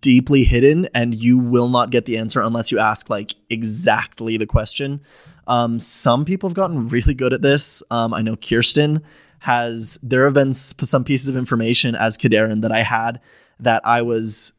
deeply 0.00 0.44
hidden 0.44 0.88
and 0.94 1.14
you 1.14 1.36
will 1.36 1.68
not 1.68 1.90
get 1.90 2.04
the 2.04 2.16
answer 2.16 2.40
unless 2.40 2.70
you 2.70 2.78
ask 2.78 3.10
like 3.10 3.34
exactly 3.50 4.36
the 4.36 4.46
question. 4.46 5.00
Um, 5.46 5.78
some 5.78 6.24
people 6.24 6.48
have 6.48 6.54
gotten 6.54 6.88
really 6.88 7.14
good 7.14 7.32
at 7.32 7.42
this. 7.42 7.82
Um, 7.90 8.14
i 8.14 8.22
know 8.22 8.36
kirsten 8.36 9.02
has 9.40 9.98
there 10.02 10.24
have 10.24 10.34
been 10.34 10.54
some 10.54 11.04
pieces 11.04 11.28
of 11.28 11.36
information 11.36 11.94
as 11.94 12.16
Kadarin 12.16 12.62
that 12.62 12.72
i 12.72 12.82
had 12.82 13.20
that 13.60 13.82
i 13.84 14.00
was 14.00 14.54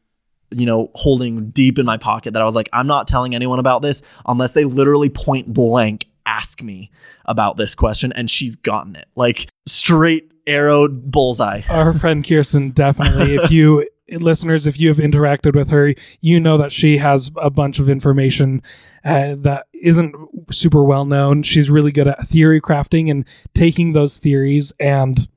you 0.50 0.66
know, 0.66 0.90
holding 0.94 1.50
deep 1.50 1.78
in 1.78 1.86
my 1.86 1.96
pocket 1.96 2.32
that 2.32 2.42
I 2.42 2.44
was 2.44 2.56
like, 2.56 2.68
I'm 2.72 2.86
not 2.86 3.08
telling 3.08 3.34
anyone 3.34 3.58
about 3.58 3.82
this 3.82 4.02
unless 4.26 4.54
they 4.54 4.64
literally 4.64 5.08
point 5.08 5.52
blank 5.52 6.06
ask 6.24 6.62
me 6.62 6.90
about 7.24 7.56
this 7.56 7.74
question. 7.74 8.12
And 8.12 8.30
she's 8.30 8.56
gotten 8.56 8.96
it 8.96 9.06
like 9.16 9.48
straight 9.66 10.32
arrow 10.46 10.88
bullseye. 10.88 11.62
Our 11.70 11.92
friend 11.94 12.26
Kirsten, 12.26 12.70
definitely. 12.70 13.36
if 13.36 13.50
you 13.50 13.88
listeners, 14.10 14.66
if 14.66 14.78
you 14.78 14.88
have 14.88 14.98
interacted 14.98 15.56
with 15.56 15.70
her, 15.70 15.94
you 16.20 16.38
know 16.38 16.58
that 16.58 16.72
she 16.72 16.98
has 16.98 17.30
a 17.36 17.50
bunch 17.50 17.78
of 17.78 17.88
information 17.88 18.62
uh, 19.04 19.34
that 19.38 19.66
isn't 19.72 20.14
super 20.52 20.84
well 20.84 21.04
known. 21.04 21.42
She's 21.42 21.70
really 21.70 21.92
good 21.92 22.08
at 22.08 22.28
theory 22.28 22.60
crafting 22.60 23.10
and 23.10 23.24
taking 23.54 23.92
those 23.92 24.16
theories 24.16 24.72
and 24.78 25.28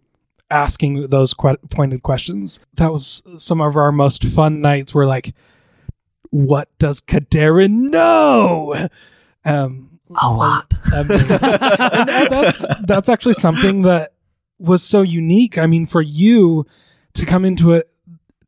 asking 0.52 1.08
those 1.08 1.34
que- 1.34 1.58
pointed 1.70 2.04
questions. 2.04 2.60
That 2.76 2.92
was 2.92 3.22
some 3.38 3.62
of 3.62 3.76
our 3.76 3.92
most 3.92 4.24
fun 4.24 4.62
nights. 4.62 4.94
Were 4.94 5.06
like, 5.06 5.34
what 6.32 6.70
does 6.80 7.02
Kadarin 7.02 7.90
know? 7.90 8.76
Um, 9.46 10.00
A 10.22 10.32
lot. 10.34 10.74
and, 10.94 11.10
and 11.12 11.30
that's 12.32 12.66
that's 12.86 13.10
actually 13.10 13.34
something 13.36 13.84
that 13.84 14.14
was 14.58 14.84
so 14.84 15.02
unique. 15.02 15.58
I 15.58 15.66
mean, 15.68 15.86
for 15.88 16.02
you 16.02 16.66
to 17.14 17.26
come 17.26 17.46
into 17.46 17.72
it 17.72 17.90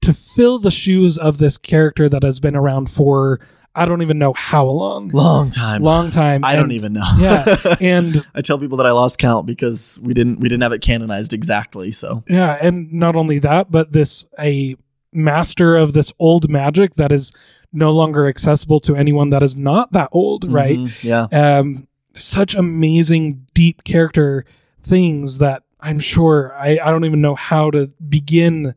to 0.02 0.14
fill 0.14 0.60
the 0.60 0.72
shoes 0.72 1.18
of 1.18 1.38
this 1.38 1.58
character 1.58 2.10
that 2.10 2.24
has 2.24 2.40
been 2.40 2.56
around 2.56 2.90
for 2.92 3.40
I 3.74 3.86
don't 3.86 4.02
even 4.02 4.20
know 4.20 4.34
how 4.34 4.66
long, 4.66 5.08
Long 5.10 5.50
time. 5.50 5.82
long 5.82 6.10
time. 6.10 6.44
I 6.44 6.56
don't 6.58 6.72
even 6.72 6.92
know. 6.94 7.06
Yeah, 7.20 7.76
and 7.82 8.26
I 8.36 8.42
tell 8.42 8.60
people 8.60 8.78
that 8.78 8.86
I 8.86 8.92
lost 8.92 9.18
count 9.20 9.46
because 9.46 10.00
we 10.04 10.14
didn't 10.14 10.40
we 10.40 10.50
didn't 10.50 10.64
have 10.64 10.74
it 10.74 10.82
canonized 10.82 11.34
exactly. 11.34 11.92
So 11.92 12.24
yeah, 12.28 12.58
and 12.62 12.92
not 12.92 13.16
only 13.16 13.40
that, 13.40 13.72
but 13.72 13.92
this 13.94 14.26
a 14.40 14.76
master 15.14 15.78
of 15.78 15.94
this 15.94 16.12
old 16.20 16.50
magic 16.50 16.96
that 16.96 17.12
is 17.12 17.32
no 17.74 17.92
longer 17.94 18.28
accessible 18.28 18.80
to 18.82 18.96
anyone 18.96 19.30
that 19.30 19.42
is 19.44 19.56
not 19.56 19.92
that 19.94 20.10
old, 20.12 20.50
right? 20.52 20.78
Mhm, 20.78 21.04
yeah. 21.04 21.58
um, 21.60 21.88
such 22.14 22.54
amazing, 22.56 23.46
deep 23.54 23.84
character 23.86 24.44
things 24.84 25.38
that 25.38 25.64
I'm 25.80 26.00
sure 26.00 26.54
I, 26.58 26.80
I 26.84 26.92
don't 26.92 27.06
even 27.06 27.22
know 27.22 27.36
how 27.36 27.72
to 27.72 27.88
begin 28.10 28.76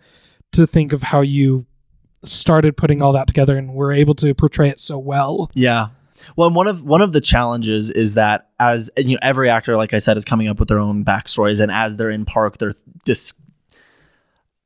to 0.52 0.66
think 0.66 0.92
of 0.92 1.02
how 1.02 1.22
you 1.22 1.66
started 2.26 2.76
putting 2.76 3.02
all 3.02 3.12
that 3.12 3.26
together 3.26 3.56
and 3.56 3.74
were 3.74 3.92
able 3.92 4.14
to 4.16 4.34
portray 4.34 4.68
it 4.68 4.80
so 4.80 4.98
well. 4.98 5.50
Yeah. 5.54 5.88
Well, 6.36 6.50
one 6.50 6.66
of 6.66 6.82
one 6.82 7.02
of 7.02 7.12
the 7.12 7.20
challenges 7.20 7.90
is 7.90 8.14
that 8.14 8.48
as 8.58 8.90
you 8.96 9.14
know, 9.14 9.18
every 9.22 9.50
actor, 9.50 9.76
like 9.76 9.92
I 9.92 9.98
said, 9.98 10.16
is 10.16 10.24
coming 10.24 10.48
up 10.48 10.58
with 10.58 10.68
their 10.68 10.78
own 10.78 11.04
backstories, 11.04 11.60
and 11.60 11.70
as 11.70 11.96
they're 11.96 12.10
in 12.10 12.24
park, 12.24 12.58
they're 12.58 12.74
dis- 13.04 13.34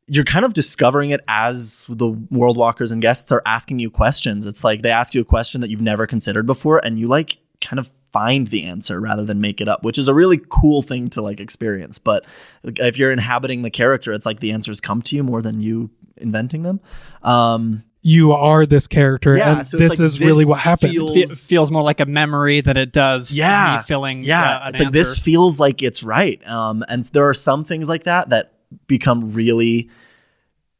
you're 0.06 0.24
kind 0.24 0.44
of 0.44 0.54
discovering 0.54 1.10
it 1.10 1.20
as 1.28 1.86
the 1.88 2.08
world 2.30 2.56
walkers 2.56 2.92
and 2.92 3.02
guests 3.02 3.30
are 3.30 3.42
asking 3.44 3.78
you 3.78 3.90
questions. 3.90 4.46
It's 4.46 4.64
like 4.64 4.82
they 4.82 4.90
ask 4.90 5.14
you 5.14 5.20
a 5.20 5.24
question 5.24 5.60
that 5.60 5.68
you've 5.68 5.80
never 5.80 6.06
considered 6.06 6.46
before, 6.46 6.84
and 6.84 6.98
you 6.98 7.08
like 7.08 7.38
kind 7.60 7.78
of 7.78 7.90
find 8.10 8.48
the 8.48 8.64
answer 8.64 9.00
rather 9.00 9.24
than 9.24 9.40
make 9.40 9.60
it 9.60 9.68
up, 9.68 9.84
which 9.84 9.98
is 9.98 10.08
a 10.08 10.14
really 10.14 10.40
cool 10.48 10.80
thing 10.80 11.08
to 11.10 11.20
like 11.20 11.40
experience. 11.40 11.98
But 11.98 12.24
if 12.64 12.96
you're 12.96 13.12
inhabiting 13.12 13.62
the 13.62 13.70
character, 13.70 14.12
it's 14.12 14.24
like 14.24 14.40
the 14.40 14.52
answers 14.52 14.80
come 14.80 15.02
to 15.02 15.16
you 15.16 15.22
more 15.22 15.42
than 15.42 15.60
you 15.60 15.90
inventing 16.20 16.62
them. 16.62 16.80
Um, 17.22 17.82
You 18.00 18.32
are 18.32 18.64
this 18.64 18.86
character, 18.86 19.36
Yeah, 19.36 19.58
and 19.58 19.66
so 19.66 19.76
this 19.76 19.90
like, 19.90 20.00
is 20.00 20.20
really 20.20 20.44
what 20.44 20.60
happened. 20.60 20.92
feels- 20.92 21.14
Fe- 21.48 21.54
feels 21.54 21.70
more 21.70 21.82
like 21.82 21.98
a 22.00 22.06
memory 22.06 22.60
than 22.60 22.76
it 22.76 22.92
does 22.92 23.36
Yeah. 23.36 23.78
me 23.78 23.82
filling 23.86 24.22
yeah 24.22 24.58
uh, 24.58 24.60
an 24.62 24.68
it's 24.68 24.80
like 24.80 24.92
this 24.92 25.18
feels 25.18 25.58
like 25.58 25.82
it's 25.82 26.02
right 26.04 26.40
um 26.46 26.84
and 26.88 27.04
there 27.12 27.28
are 27.28 27.34
some 27.34 27.64
things 27.64 27.88
like 27.88 28.04
that 28.04 28.28
that 28.30 28.52
become 28.86 29.32
really 29.32 29.90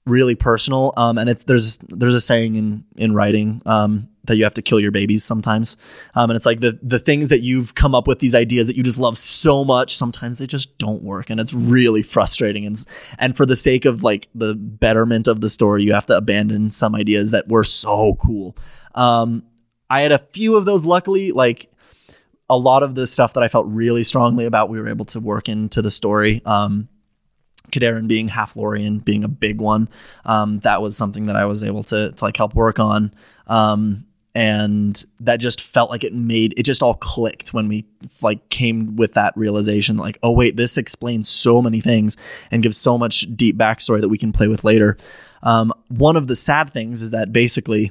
really 0.07 0.35
personal 0.37 0.93
um 0.97 1.19
and 1.19 1.29
it's 1.29 1.45
there's 1.45 1.79
there's 1.89 2.15
a 2.15 2.21
saying 2.21 2.57
in 2.57 2.85
in 2.97 3.13
writing 3.15 3.61
um 3.67 4.09
that 4.29 4.37
you 4.37 4.45
have 4.45 4.55
to 4.55 4.63
kill 4.63 4.81
your 4.81 4.91
babies 4.91 5.25
sometimes. 5.25 5.77
Um 6.15 6.31
and 6.31 6.37
it's 6.37 6.47
like 6.47 6.61
the 6.61 6.79
the 6.83 6.99
things 6.99 7.29
that 7.29 7.41
you've 7.41 7.75
come 7.75 7.95
up 7.95 8.07
with 8.07 8.21
these 8.21 8.35
ideas 8.35 8.67
that 8.67 8.77
you 8.77 8.83
just 8.83 8.99
love 8.99 9.19
so 9.19 9.65
much 9.65 9.97
sometimes 9.97 10.39
they 10.39 10.47
just 10.47 10.79
don't 10.79 11.03
work. 11.03 11.31
And 11.31 11.41
it's 11.41 11.55
really 11.55 12.03
frustrating. 12.03 12.65
And 12.67 12.83
and 13.19 13.37
for 13.37 13.47
the 13.47 13.57
sake 13.57 13.85
of 13.85 14.03
like 14.03 14.29
the 14.35 14.55
betterment 14.55 15.29
of 15.29 15.41
the 15.41 15.49
story 15.49 15.83
you 15.83 15.93
have 15.93 16.07
to 16.07 16.17
abandon 16.17 16.71
some 16.71 16.95
ideas 16.95 17.31
that 17.33 17.49
were 17.49 17.65
so 17.65 18.17
cool. 18.21 18.57
Um 18.95 19.43
i 19.91 20.01
had 20.01 20.13
a 20.13 20.19
few 20.19 20.57
of 20.57 20.65
those 20.65 20.85
luckily. 20.85 21.33
Like 21.33 21.71
a 22.51 22.57
lot 22.57 22.83
of 22.83 22.95
the 22.95 23.07
stuff 23.07 23.35
that 23.35 23.43
I 23.43 23.49
felt 23.49 23.67
really 23.67 24.03
strongly 24.03 24.45
about, 24.47 24.71
we 24.71 24.81
were 24.81 24.89
able 24.89 25.05
to 25.07 25.21
work 25.21 25.49
into 25.49 25.83
the 25.83 25.91
story. 25.91 26.43
Um, 26.45 26.89
being 27.71 28.29
half 28.29 28.57
Lorian 28.57 28.99
being 28.99 29.25
a 29.25 29.29
big 29.29 29.61
one, 29.61 29.89
um, 30.25 30.61
that 30.61 30.81
was 30.81 30.97
something 30.97 31.27
that 31.27 31.37
I 31.37 31.45
was 31.45 31.63
able 31.63 31.83
to, 31.85 32.13
to 32.13 32.25
like 32.25 32.37
help 32.37 32.55
work 32.55 32.79
on. 32.79 33.13
Um, 33.47 34.07
and 34.39 35.05
that 35.19 35.41
just 35.41 35.61
felt 35.61 35.91
like 35.91 36.05
it 36.05 36.15
made 36.15 36.55
it 36.57 36.63
just 36.63 36.81
all 36.81 36.95
clicked 36.95 37.49
when 37.49 37.67
we 37.67 37.85
like 38.23 38.49
came 38.51 38.95
with 38.95 39.15
that 39.15 39.37
realization 39.37 39.97
like 39.97 40.17
oh 40.23 40.31
wait 40.31 40.57
this 40.57 40.79
explains 40.79 41.29
so 41.29 41.61
many 41.61 41.81
things 41.81 42.17
and 42.53 42.63
gives 42.63 42.77
so 42.77 42.97
much 42.97 43.27
deep 43.35 43.57
backstory 43.57 44.01
that 44.01 44.09
we 44.09 44.17
can 44.17 44.33
play 44.33 44.47
with 44.47 44.63
later. 44.63 44.97
Um, 45.43 45.73
one 45.89 46.17
of 46.17 46.29
the 46.29 46.37
sad 46.37 46.73
things 46.73 47.03
is 47.03 47.11
that 47.11 47.33
basically 47.33 47.91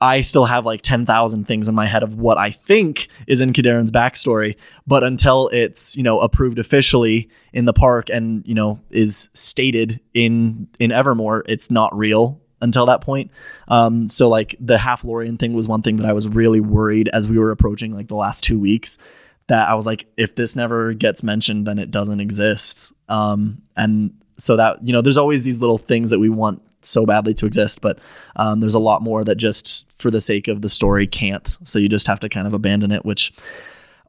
I 0.00 0.20
still 0.20 0.44
have 0.44 0.64
like 0.64 0.82
10,000 0.82 1.44
things 1.46 1.68
in 1.68 1.74
my 1.74 1.86
head 1.86 2.02
of 2.02 2.14
what 2.14 2.38
I 2.38 2.50
think 2.50 3.08
is 3.26 3.40
in 3.40 3.52
Kadarin's 3.52 3.90
backstory, 3.90 4.56
but 4.86 5.02
until 5.02 5.48
it's, 5.52 5.96
you 5.96 6.02
know, 6.02 6.20
approved 6.20 6.58
officially 6.58 7.28
in 7.52 7.64
the 7.64 7.72
park 7.72 8.08
and, 8.08 8.46
you 8.46 8.54
know, 8.54 8.80
is 8.90 9.28
stated 9.34 10.00
in 10.14 10.68
in 10.78 10.92
Evermore, 10.92 11.44
it's 11.46 11.70
not 11.70 11.96
real 11.96 12.40
until 12.60 12.86
that 12.86 13.00
point. 13.00 13.30
Um, 13.68 14.08
so 14.08 14.28
like 14.28 14.56
the 14.60 14.78
half 14.78 15.04
Lorian 15.04 15.36
thing 15.36 15.52
was 15.52 15.68
one 15.68 15.82
thing 15.82 15.96
that 15.96 16.06
I 16.06 16.12
was 16.12 16.28
really 16.28 16.60
worried 16.60 17.08
as 17.12 17.28
we 17.28 17.38
were 17.38 17.50
approaching 17.50 17.94
like 17.94 18.08
the 18.08 18.16
last 18.16 18.44
2 18.44 18.58
weeks 18.58 18.98
that 19.46 19.68
I 19.68 19.74
was 19.74 19.86
like 19.86 20.06
if 20.16 20.34
this 20.34 20.56
never 20.56 20.92
gets 20.92 21.22
mentioned 21.22 21.66
then 21.66 21.78
it 21.78 21.90
doesn't 21.90 22.20
exist. 22.20 22.92
Um, 23.08 23.62
and 23.76 24.12
so 24.38 24.56
that, 24.56 24.86
you 24.86 24.92
know, 24.92 25.02
there's 25.02 25.16
always 25.16 25.44
these 25.44 25.60
little 25.60 25.78
things 25.78 26.10
that 26.10 26.18
we 26.18 26.28
want 26.28 26.62
so 26.80 27.04
badly 27.04 27.34
to 27.34 27.46
exist, 27.46 27.80
but 27.80 27.98
um, 28.36 28.60
there's 28.60 28.74
a 28.74 28.80
lot 28.80 29.02
more 29.02 29.24
that 29.24 29.34
just 29.34 29.90
for 29.98 30.10
the 30.10 30.20
sake 30.20 30.48
of 30.48 30.62
the 30.62 30.68
story 30.68 31.06
can't. 31.06 31.58
So 31.64 31.78
you 31.78 31.88
just 31.88 32.06
have 32.06 32.20
to 32.20 32.28
kind 32.28 32.46
of 32.46 32.54
abandon 32.54 32.92
it, 32.92 33.04
which 33.04 33.32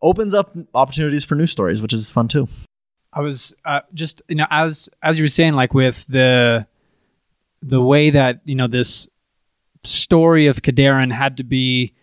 opens 0.02 0.34
up 0.34 0.56
opportunities 0.74 1.26
for 1.26 1.36
new 1.36 1.48
stories, 1.48 1.82
which 1.82 1.94
is 1.94 2.12
fun 2.12 2.28
too. 2.28 2.48
I 3.12 3.22
was 3.22 3.56
uh, 3.66 3.82
just 3.94 4.22
you 4.28 4.36
know 4.36 4.46
as 4.52 4.90
as 5.02 5.18
you 5.18 5.24
were 5.24 5.30
saying 5.30 5.54
like 5.54 5.74
with 5.74 6.06
the 6.08 6.68
the 7.62 7.82
way 7.82 8.10
that 8.10 8.42
you 8.46 8.56
know 8.56 8.68
this 8.68 9.08
story 9.84 10.48
of 10.48 10.62
Kadarin 10.62 11.12
had 11.12 11.38
to 11.38 11.44
be 11.44 11.94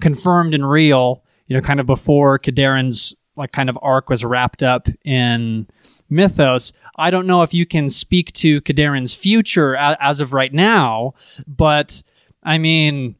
confirmed 0.00 0.54
and 0.54 0.68
real, 0.68 1.22
you 1.46 1.56
know, 1.56 1.62
kind 1.62 1.80
of 1.80 1.86
before 1.86 2.38
Kadarin's 2.38 3.14
like 3.36 3.52
kind 3.52 3.68
of 3.68 3.78
arc 3.82 4.08
was 4.08 4.24
wrapped 4.24 4.62
up 4.62 4.88
in 5.04 5.66
mythos. 6.08 6.72
I 6.96 7.10
don't 7.10 7.26
know 7.26 7.42
if 7.42 7.52
you 7.52 7.66
can 7.66 7.88
speak 7.88 8.32
to 8.34 8.60
Kadarin's 8.62 9.12
future 9.12 9.74
a- 9.74 9.96
as 10.00 10.20
of 10.20 10.32
right 10.32 10.52
now, 10.52 11.12
but 11.46 12.02
I 12.42 12.56
mean, 12.58 13.16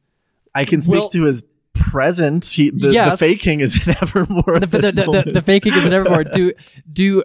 I 0.55 0.65
can 0.65 0.81
speak 0.81 0.95
Well- 1.01 1.09
to 1.11 1.25
his 1.25 1.43
present. 1.75 2.47
He, 2.47 2.71
the, 2.71 2.89
the 2.89 2.93
Yes. 2.95 3.21
Fae 3.21 3.35
King 3.35 3.61
is 3.67 3.87
in 3.87 3.95
Evermore. 4.01 4.61
the, 4.61 4.67
the, 4.67 4.81
the, 4.81 5.23
the, 5.27 5.33
the 5.35 5.43
Fae 5.43 5.61
King 5.61 5.75
is 5.75 5.85
Evermore. 5.85 6.25
Do 6.25 6.53
do 6.91 7.23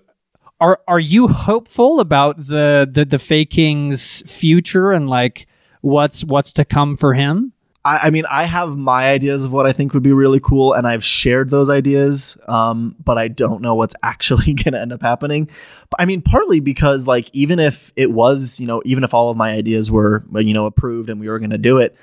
are 0.62 0.80
are 0.88 1.00
you 1.00 1.28
hopeful 1.28 2.00
about 2.00 2.38
the 2.38 2.88
the 2.90 3.04
the 3.04 3.20
Fae 3.20 3.44
King's 3.44 4.22
future 4.32 4.92
and 4.92 5.10
like 5.10 5.48
what's 5.82 6.24
what's 6.24 6.54
to 6.54 6.64
come 6.64 6.96
for 6.96 7.14
him? 7.16 7.52
I, 7.84 7.98
I 7.98 8.10
mean, 8.12 8.26
I 8.30 8.44
have 8.44 8.78
my 8.78 9.10
ideas 9.10 9.44
of 9.44 9.52
what 9.52 9.66
I 9.66 9.74
think 9.74 9.96
would 9.96 10.04
be 10.04 10.12
really 10.12 10.40
cool, 10.40 10.74
and 10.74 10.86
I've 10.86 11.04
shared 11.04 11.50
those 11.50 11.68
ideas, 11.70 12.38
um, 12.48 12.96
but 13.04 13.18
I 13.18 13.28
don't 13.28 13.62
know 13.62 13.74
what's 13.74 13.96
actually 14.04 14.54
going 14.54 14.74
to 14.74 14.80
end 14.80 14.94
up 14.94 15.02
happening. 15.02 15.50
But 15.90 16.00
I 16.00 16.06
mean, 16.06 16.22
partly 16.22 16.60
because, 16.60 17.08
like, 17.08 17.30
even 17.34 17.60
if 17.60 17.92
it 17.96 18.12
was, 18.12 18.60
you 18.60 18.68
know, 18.68 18.84
even 18.86 19.04
if 19.04 19.14
all 19.16 19.32
of 19.32 19.38
my 19.38 19.52
ideas 19.52 19.92
were, 19.92 20.24
you 20.36 20.54
know, 20.54 20.68
approved 20.68 21.10
and 21.10 21.20
we 21.20 21.28
were 21.28 21.40
going 21.40 21.50
to 21.50 21.58
do 21.58 21.80
it, 21.80 21.98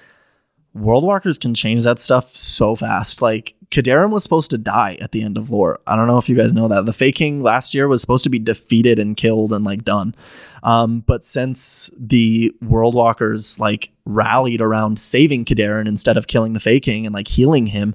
World 0.75 1.05
Walkers 1.05 1.39
can 1.39 1.55
change 1.55 1.85
that 1.85 2.01
stuff 2.01 2.35
so 2.35 2.75
fast. 2.75 3.23
Like, 3.23 3.55
Kadarin 3.71 4.11
was 4.11 4.23
supposed 4.23 4.51
to 4.51 4.59
die 4.59 4.97
at 5.01 5.13
the 5.13 5.23
end 5.23 5.37
of 5.37 5.51
lore. 5.51 5.79
I 5.87 5.95
don't 5.95 6.07
know 6.07 6.17
if 6.17 6.29
you 6.29 6.37
guys 6.37 6.55
know 6.55 6.69
that. 6.69 6.87
The 6.87 6.93
Fae 6.93 7.13
King 7.13 7.43
last 7.43 7.75
year 7.75 7.87
was 7.87 8.01
supposed 8.01 8.25
to 8.25 8.31
be 8.31 8.39
defeated 8.39 8.99
and 8.99 9.17
killed 9.17 9.53
and 9.53 9.65
like 9.65 9.85
done. 9.85 10.15
Um, 10.63 11.01
but 11.01 11.23
since 11.23 11.91
the 11.99 12.55
World 12.63 12.95
Walkers 12.95 13.61
like 13.61 13.91
rallied 14.07 14.63
around 14.63 14.99
saving 14.99 15.45
Kadarin 15.45 15.87
instead 15.87 16.17
of 16.17 16.27
killing 16.27 16.55
the 16.55 16.61
Fae 16.61 16.81
King 16.81 17.05
and 17.05 17.15
like 17.15 17.29
healing 17.29 17.67
him, 17.67 17.95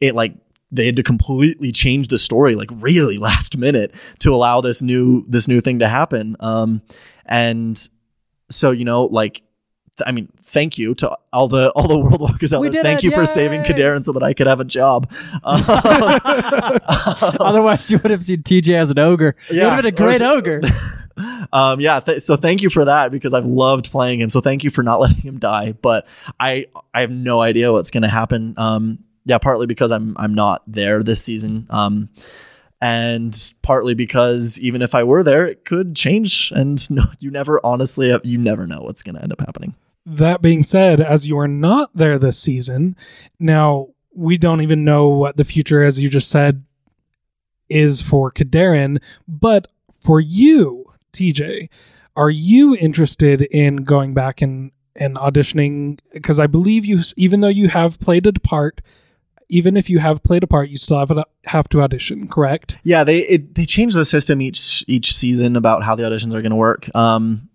it 0.00 0.14
like 0.14 0.34
they 0.70 0.86
had 0.86 0.96
to 0.96 1.02
completely 1.02 1.72
change 1.72 2.08
the 2.08 2.18
story 2.18 2.54
like 2.54 2.70
really 2.72 3.16
last 3.18 3.56
minute 3.56 3.94
to 4.18 4.30
allow 4.30 4.60
this 4.60 4.82
new 4.82 5.24
this 5.28 5.48
new 5.48 5.62
thing 5.62 5.78
to 5.78 5.88
happen. 5.88 6.36
Um, 6.40 6.82
and 7.24 7.88
so 8.50 8.70
you 8.70 8.84
know 8.84 9.04
like 9.04 9.42
I 10.06 10.12
mean, 10.12 10.28
thank 10.42 10.78
you 10.78 10.94
to 10.96 11.16
all 11.32 11.48
the 11.48 11.70
all 11.72 11.88
the 11.88 11.98
world 11.98 12.20
walkers 12.20 12.52
out 12.52 12.60
We 12.60 12.68
there. 12.68 12.82
Thank 12.82 13.00
it, 13.00 13.04
you 13.04 13.10
for 13.12 13.26
saving 13.26 13.64
yay! 13.64 13.70
Kadarin 13.72 14.02
so 14.02 14.12
that 14.12 14.22
I 14.22 14.32
could 14.34 14.46
have 14.46 14.60
a 14.60 14.64
job. 14.64 15.10
Um, 15.44 15.62
Otherwise, 17.40 17.90
you 17.90 17.98
would 17.98 18.10
have 18.10 18.22
seen 18.24 18.42
TJ 18.42 18.74
as 18.74 18.90
an 18.90 18.98
ogre. 18.98 19.36
You 19.48 19.56
would 19.56 19.62
Yeah, 19.62 19.68
have 19.70 19.82
been 19.82 19.92
a 19.92 19.96
great 19.96 20.22
ogre. 20.22 20.60
um, 21.52 21.80
yeah. 21.80 22.00
Th- 22.00 22.20
so 22.20 22.36
thank 22.36 22.62
you 22.62 22.70
for 22.70 22.84
that 22.84 23.10
because 23.10 23.34
I've 23.34 23.44
loved 23.46 23.90
playing 23.90 24.20
him. 24.20 24.28
So 24.30 24.40
thank 24.40 24.64
you 24.64 24.70
for 24.70 24.82
not 24.82 25.00
letting 25.00 25.20
him 25.20 25.38
die. 25.38 25.72
But 25.72 26.06
I 26.38 26.66
I 26.94 27.00
have 27.00 27.10
no 27.10 27.40
idea 27.40 27.72
what's 27.72 27.90
going 27.90 28.02
to 28.02 28.08
happen. 28.08 28.54
Um, 28.56 28.98
yeah, 29.24 29.38
partly 29.38 29.66
because 29.66 29.90
I'm 29.90 30.16
I'm 30.18 30.34
not 30.34 30.62
there 30.66 31.02
this 31.02 31.22
season. 31.22 31.66
Um, 31.70 32.08
and 32.82 33.36
partly 33.60 33.92
because 33.92 34.58
even 34.60 34.80
if 34.80 34.94
I 34.94 35.02
were 35.04 35.22
there, 35.22 35.44
it 35.46 35.66
could 35.66 35.94
change, 35.94 36.50
and 36.56 36.90
no, 36.90 37.04
you 37.18 37.30
never 37.30 37.60
honestly 37.62 38.18
you 38.24 38.38
never 38.38 38.66
know 38.66 38.80
what's 38.80 39.02
going 39.02 39.16
to 39.16 39.22
end 39.22 39.32
up 39.32 39.40
happening. 39.40 39.74
That 40.06 40.42
being 40.42 40.62
said, 40.62 41.00
as 41.00 41.28
you 41.28 41.38
are 41.38 41.48
not 41.48 41.90
there 41.94 42.18
this 42.18 42.38
season, 42.38 42.96
now 43.38 43.88
we 44.14 44.38
don't 44.38 44.60
even 44.60 44.84
know 44.84 45.08
what 45.08 45.36
the 45.36 45.44
future, 45.44 45.82
as 45.82 46.00
you 46.00 46.08
just 46.08 46.30
said, 46.30 46.64
is 47.68 48.02
for 48.02 48.32
Kadarin, 48.32 49.00
but 49.28 49.66
for 50.00 50.20
you, 50.20 50.92
TJ, 51.12 51.68
are 52.16 52.30
you 52.30 52.76
interested 52.76 53.42
in 53.42 53.76
going 53.76 54.14
back 54.14 54.42
and 54.42 54.72
and 54.96 55.16
auditioning? 55.16 55.98
Because 56.12 56.40
I 56.40 56.46
believe 56.46 56.84
you, 56.84 57.00
even 57.16 57.40
though 57.40 57.48
you 57.48 57.68
have 57.68 58.00
played 58.00 58.26
a 58.26 58.32
part, 58.32 58.80
even 59.48 59.76
if 59.76 59.90
you 59.90 59.98
have 59.98 60.22
played 60.22 60.42
a 60.42 60.46
part, 60.46 60.70
you 60.70 60.78
still 60.78 60.98
have 60.98 61.24
have 61.44 61.68
to 61.70 61.82
audition. 61.82 62.28
Correct? 62.28 62.78
Yeah, 62.82 63.04
they 63.04 63.20
it, 63.20 63.54
they 63.54 63.66
change 63.66 63.94
the 63.94 64.04
system 64.04 64.40
each 64.40 64.84
each 64.88 65.14
season 65.14 65.56
about 65.56 65.84
how 65.84 65.94
the 65.94 66.02
auditions 66.02 66.34
are 66.34 66.42
going 66.42 66.50
to 66.50 66.56
work. 66.56 66.94
Um, 66.94 67.49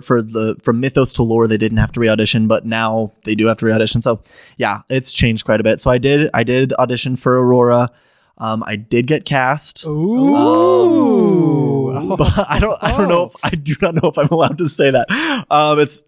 for 0.00 0.22
the 0.22 0.56
from 0.62 0.80
mythos 0.80 1.12
to 1.12 1.22
lore 1.22 1.46
they 1.46 1.56
didn't 1.58 1.78
have 1.78 1.92
to 1.92 2.00
re-audition 2.00 2.48
but 2.48 2.64
now 2.66 3.12
they 3.24 3.34
do 3.34 3.46
have 3.46 3.58
to 3.58 3.66
re-audition 3.66 4.02
so 4.02 4.20
yeah 4.56 4.80
it's 4.88 5.12
changed 5.12 5.44
quite 5.44 5.60
a 5.60 5.64
bit 5.64 5.80
so 5.80 5.90
i 5.90 5.98
did 5.98 6.28
i 6.34 6.42
did 6.42 6.72
audition 6.74 7.16
for 7.16 7.38
aurora 7.38 7.90
um, 8.38 8.62
I 8.66 8.76
did 8.76 9.06
get 9.06 9.24
cast. 9.24 9.86
Ooh. 9.86 10.34
Um, 11.96 12.16
but 12.16 12.32
I 12.50 12.58
don't 12.58 12.78
I 12.82 12.96
don't 12.96 13.08
know 13.08 13.24
if 13.24 13.32
I 13.42 13.50
do 13.50 13.74
not 13.80 13.94
know 13.94 14.08
if 14.10 14.18
I'm 14.18 14.28
allowed 14.28 14.58
to 14.58 14.66
say 14.66 14.90
that. 14.90 15.06
Um, 15.50 15.78
it's 15.78 16.04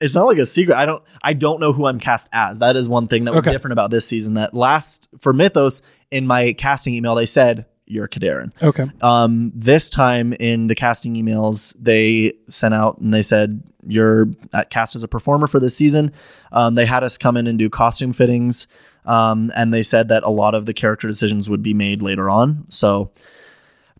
it's 0.00 0.14
not 0.14 0.26
like 0.26 0.38
a 0.38 0.46
secret. 0.46 0.76
I 0.76 0.86
don't 0.86 1.02
I 1.22 1.32
don't 1.34 1.60
know 1.60 1.72
who 1.72 1.86
I'm 1.86 1.98
cast 1.98 2.28
as. 2.32 2.60
That 2.60 2.76
is 2.76 2.88
one 2.88 3.08
thing 3.08 3.24
that 3.24 3.34
was 3.34 3.44
Okay. 3.44 3.52
different 3.52 3.72
about 3.72 3.90
this 3.90 4.06
season. 4.06 4.34
That 4.34 4.54
last 4.54 5.08
for 5.20 5.32
Mythos 5.32 5.82
in 6.10 6.26
my 6.26 6.52
casting 6.54 6.94
email 6.94 7.14
they 7.14 7.26
said 7.26 7.66
you're. 7.90 8.52
Okay. 8.62 8.86
Um, 9.00 9.52
this 9.54 9.90
time 9.90 10.32
in 10.34 10.66
the 10.66 10.74
casting 10.74 11.14
emails, 11.14 11.74
they 11.78 12.34
sent 12.48 12.74
out 12.74 12.98
and 12.98 13.12
they 13.12 13.22
said 13.22 13.62
you're 13.86 14.28
at 14.52 14.70
cast 14.70 14.96
as 14.96 15.02
a 15.02 15.08
performer 15.08 15.46
for 15.46 15.60
this 15.60 15.76
season. 15.76 16.12
Um, 16.52 16.74
they 16.74 16.86
had 16.86 17.02
us 17.04 17.18
come 17.18 17.36
in 17.36 17.46
and 17.46 17.58
do 17.58 17.70
costume 17.70 18.12
fittings, 18.12 18.66
um, 19.06 19.50
and 19.56 19.72
they 19.72 19.82
said 19.82 20.08
that 20.08 20.22
a 20.22 20.30
lot 20.30 20.54
of 20.54 20.66
the 20.66 20.74
character 20.74 21.06
decisions 21.06 21.48
would 21.48 21.62
be 21.62 21.74
made 21.74 22.02
later 22.02 22.28
on. 22.28 22.66
So 22.68 23.10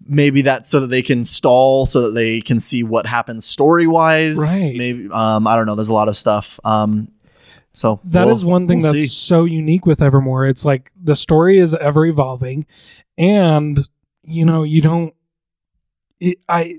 maybe 0.07 0.43
that's 0.43 0.69
so 0.69 0.81
that 0.81 0.89
they 0.89 1.03
can 1.03 1.25
stall, 1.25 1.87
so 1.87 2.03
that 2.03 2.15
they 2.15 2.41
can 2.41 2.61
see 2.61 2.83
what 2.83 3.07
happens 3.07 3.47
story 3.47 3.87
wise. 3.87 4.39
Right. 4.39 4.79
Maybe 4.79 5.09
um, 5.11 5.47
I 5.47 5.57
don't 5.57 5.67
know. 5.67 5.75
There's 5.75 5.89
a 5.89 5.95
lot 5.95 6.09
of 6.09 6.17
stuff. 6.17 6.61
Um, 6.65 7.09
so 7.73 8.01
That 8.05 8.29
is 8.29 8.45
we'll- 8.45 8.53
one 8.53 8.67
thing 8.69 8.79
we'll 8.83 8.93
that's 8.93 9.05
see. 9.05 9.09
so 9.09 9.45
unique 9.45 9.87
with 9.87 10.03
Evermore. 10.03 10.47
It's 10.47 10.65
like 10.65 10.91
the 11.01 11.15
story 11.17 11.59
is 11.59 11.75
ever 11.75 12.07
evolving, 12.07 12.67
and 13.17 13.79
you 14.25 14.45
know 14.45 14.63
you 14.63 14.81
don't. 14.83 15.15
It, 16.21 16.39
I. 16.49 16.79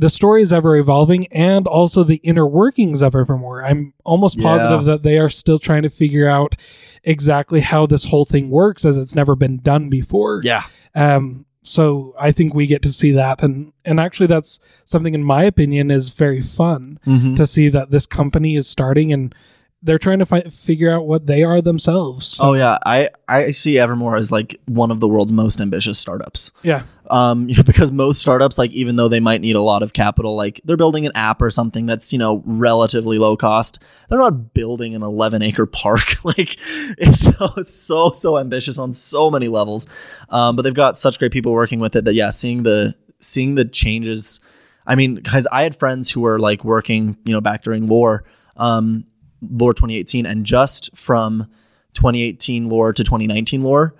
The 0.00 0.10
story 0.10 0.42
is 0.42 0.52
ever 0.52 0.76
evolving, 0.76 1.26
and 1.32 1.66
also 1.66 2.04
the 2.04 2.20
inner 2.22 2.46
workings 2.46 3.02
of 3.02 3.16
Evermore. 3.16 3.64
I'm 3.64 3.94
almost 4.04 4.38
positive 4.40 4.82
Yeah. 4.82 4.92
that 4.92 5.02
they 5.02 5.18
are 5.18 5.28
still 5.28 5.58
trying 5.58 5.82
to 5.82 5.90
figure 5.90 6.28
out 6.28 6.54
exactly 7.02 7.60
how 7.60 7.84
this 7.86 8.04
whole 8.04 8.24
thing 8.24 8.48
works, 8.48 8.84
as 8.84 8.96
it's 8.96 9.16
never 9.16 9.34
been 9.34 9.56
done 9.58 9.88
before. 9.88 10.40
yeah. 10.44 10.64
Um, 10.94 11.46
so 11.68 12.14
I 12.18 12.32
think 12.32 12.54
we 12.54 12.66
get 12.66 12.82
to 12.82 12.92
see 12.92 13.12
that, 13.12 13.42
and 13.42 13.72
and 13.84 14.00
actually, 14.00 14.26
that's 14.26 14.58
something 14.84 15.14
in 15.14 15.22
my 15.24 15.44
opinion 15.44 15.90
is 15.90 16.10
very 16.10 16.40
fun 16.40 16.98
Mhm. 17.06 17.36
to 17.36 17.46
see 17.46 17.68
that 17.68 17.90
this 17.90 18.06
company 18.06 18.54
is 18.56 18.66
starting 18.66 19.12
and 19.12 19.34
they're 19.82 19.98
trying 19.98 20.18
to 20.18 20.26
fi- 20.26 20.40
figure 20.42 20.90
out 20.90 21.06
what 21.06 21.26
they 21.26 21.44
are 21.44 21.60
themselves. 21.62 22.26
So, 22.26 22.46
Oh 22.46 22.52
yeah, 22.54 22.78
I 22.84 23.10
I 23.28 23.50
see 23.52 23.78
Evermore 23.78 24.16
as 24.16 24.32
like 24.32 24.60
one 24.66 24.90
of 24.90 24.98
the 25.00 25.06
world's 25.06 25.30
most 25.30 25.60
ambitious 25.60 25.98
startups. 26.00 26.50
yeah, 26.64 26.82
Um, 27.10 27.48
you 27.48 27.56
know, 27.58 27.62
because 27.62 27.92
most 27.92 28.20
startups, 28.20 28.58
like 28.58 28.72
even 28.72 28.96
though 28.96 29.06
they 29.08 29.20
might 29.20 29.40
need 29.40 29.54
a 29.54 29.60
lot 29.62 29.84
of 29.84 29.92
capital, 29.92 30.34
like 30.34 30.60
they're 30.64 30.76
building 30.76 31.06
an 31.06 31.12
app 31.14 31.40
or 31.40 31.48
something 31.50 31.86
that's 31.86 32.12
you 32.12 32.18
know 32.18 32.42
relatively 32.44 33.18
low 33.18 33.36
cost. 33.36 33.78
They're 34.08 34.18
not 34.18 34.52
building 34.52 34.94
an 34.96 35.02
11 35.04 35.42
acre 35.42 35.66
park. 35.66 36.00
like 36.24 36.56
it's 36.98 37.20
so 37.20 37.48
it's 37.56 37.72
so 37.74 38.10
so 38.10 38.36
ambitious 38.38 38.78
on 38.80 38.90
so 38.92 39.30
many 39.30 39.46
levels. 39.46 39.86
Um, 40.30 40.56
but 40.56 40.62
they've 40.62 40.74
got 40.74 40.98
such 40.98 41.18
great 41.20 41.30
people 41.32 41.52
working 41.52 41.78
with 41.78 41.94
it 41.94 42.04
that 42.04 42.14
yeah, 42.14 42.30
seeing 42.30 42.64
the 42.64 42.94
seeing 43.20 43.54
the 43.54 43.64
changes. 43.64 44.40
I 44.86 44.94
mean, 44.96 45.14
because 45.14 45.46
I 45.52 45.62
had 45.62 45.76
friends 45.76 46.10
who 46.10 46.22
were 46.22 46.38
like 46.40 46.64
working, 46.64 47.16
you 47.24 47.32
know, 47.32 47.40
back 47.42 47.62
during 47.62 47.86
lore, 47.86 48.24
um, 48.56 49.04
lore 49.42 49.74
2018, 49.74 50.26
and 50.26 50.44
just 50.44 50.96
from 50.96 51.46
2018 51.94 52.68
lore 52.68 52.92
to 52.92 53.04
2019 53.04 53.62
lore, 53.62 53.94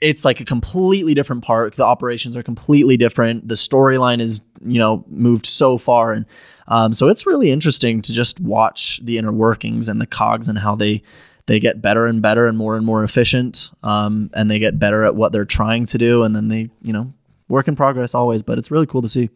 it's 0.00 0.24
like 0.24 0.40
a 0.40 0.44
completely 0.44 1.14
different 1.14 1.42
park. 1.44 1.76
The 1.76 1.84
operations 1.84 2.36
are 2.36 2.42
completely 2.42 2.96
different. 2.96 3.48
The 3.48 3.54
storyline 3.54 4.20
is, 4.20 4.40
you 4.60 4.78
know, 4.78 5.04
moved 5.08 5.46
so 5.46 5.78
far, 5.78 6.12
and 6.12 6.26
um, 6.68 6.92
so 6.92 7.08
it's 7.08 7.26
really 7.26 7.50
interesting 7.50 8.02
to 8.02 8.12
just 8.12 8.40
watch 8.40 9.00
the 9.02 9.18
inner 9.18 9.32
workings 9.32 9.88
and 9.88 10.00
the 10.00 10.06
cogs 10.06 10.48
and 10.48 10.58
how 10.58 10.74
they 10.74 11.02
they 11.46 11.60
get 11.60 11.82
better 11.82 12.06
and 12.06 12.22
better 12.22 12.46
and 12.46 12.56
more 12.56 12.76
and 12.76 12.86
more 12.86 13.04
efficient, 13.04 13.70
um, 13.82 14.30
and 14.34 14.50
they 14.50 14.58
get 14.58 14.78
better 14.78 15.04
at 15.04 15.14
what 15.14 15.32
they're 15.32 15.44
trying 15.44 15.86
to 15.86 15.98
do, 15.98 16.22
and 16.22 16.34
then 16.34 16.48
they, 16.48 16.70
you 16.82 16.92
know, 16.92 17.12
work 17.48 17.68
in 17.68 17.76
progress 17.76 18.14
always. 18.14 18.42
But 18.42 18.58
it's 18.58 18.70
really 18.70 18.86
cool 18.86 19.02
to 19.02 19.08
see. 19.08 19.30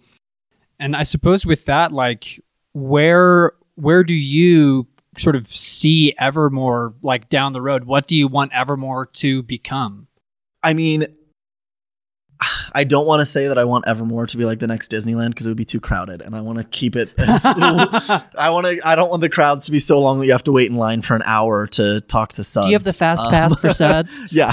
And 0.81 0.97
I 0.97 1.03
suppose 1.03 1.45
with 1.45 1.65
that, 1.67 1.93
like, 1.93 2.43
where 2.73 3.53
where 3.75 4.05
do 4.05 4.15
you 4.15 4.87
sort 5.19 5.37
of 5.37 5.49
see 5.51 6.15
Evermore 6.19 6.95
like 7.03 7.29
down 7.29 7.53
the 7.53 7.61
road? 7.61 7.85
What 7.85 8.07
do 8.09 8.17
you 8.17 8.29
want 8.29 8.53
Evermore 8.55 9.07
to 9.15 9.43
become? 9.43 10.07
I 10.63 10.73
mean, 10.73 11.07
I 12.73 12.85
don't 12.85 13.05
want 13.07 13.19
to 13.21 13.27
say 13.27 13.49
that 13.49 13.59
I 13.59 13.65
want 13.65 13.89
Evermore 13.89 14.27
to 14.29 14.37
be 14.37 14.45
like 14.45 14.61
the 14.61 14.69
next 14.69 14.93
Disneyland 14.93 15.31
because 15.31 15.47
it 15.47 15.51
would 15.51 15.57
be 15.57 15.65
too 15.65 15.81
crowded, 15.81 16.23
and 16.23 16.37
I 16.37 16.41
want 16.41 16.59
to 16.59 16.65
keep 16.65 16.95
it. 16.95 17.11
As, 17.19 17.45
I 17.45 18.51
want 18.51 18.67
to. 18.67 18.81
I 18.85 18.95
don't 18.95 19.11
want 19.11 19.23
the 19.23 19.29
crowds 19.29 19.67
to 19.67 19.73
be 19.73 19.81
so 19.81 19.99
long 19.99 20.21
that 20.21 20.27
you 20.27 20.33
have 20.33 20.45
to 20.45 20.53
wait 20.53 20.71
in 20.71 20.77
line 20.77 21.03
for 21.03 21.17
an 21.17 21.23
hour 21.25 21.67
to 21.69 22.01
talk 22.03 22.31
to 22.35 22.45
Suds. 22.45 22.67
Do 22.67 22.71
you 22.71 22.77
have 22.77 22.85
the 22.85 22.93
fast 22.93 23.25
Um, 23.25 23.31
pass 23.33 23.55
for 23.59 23.73
suds? 23.73 24.23
yeah, 24.33 24.53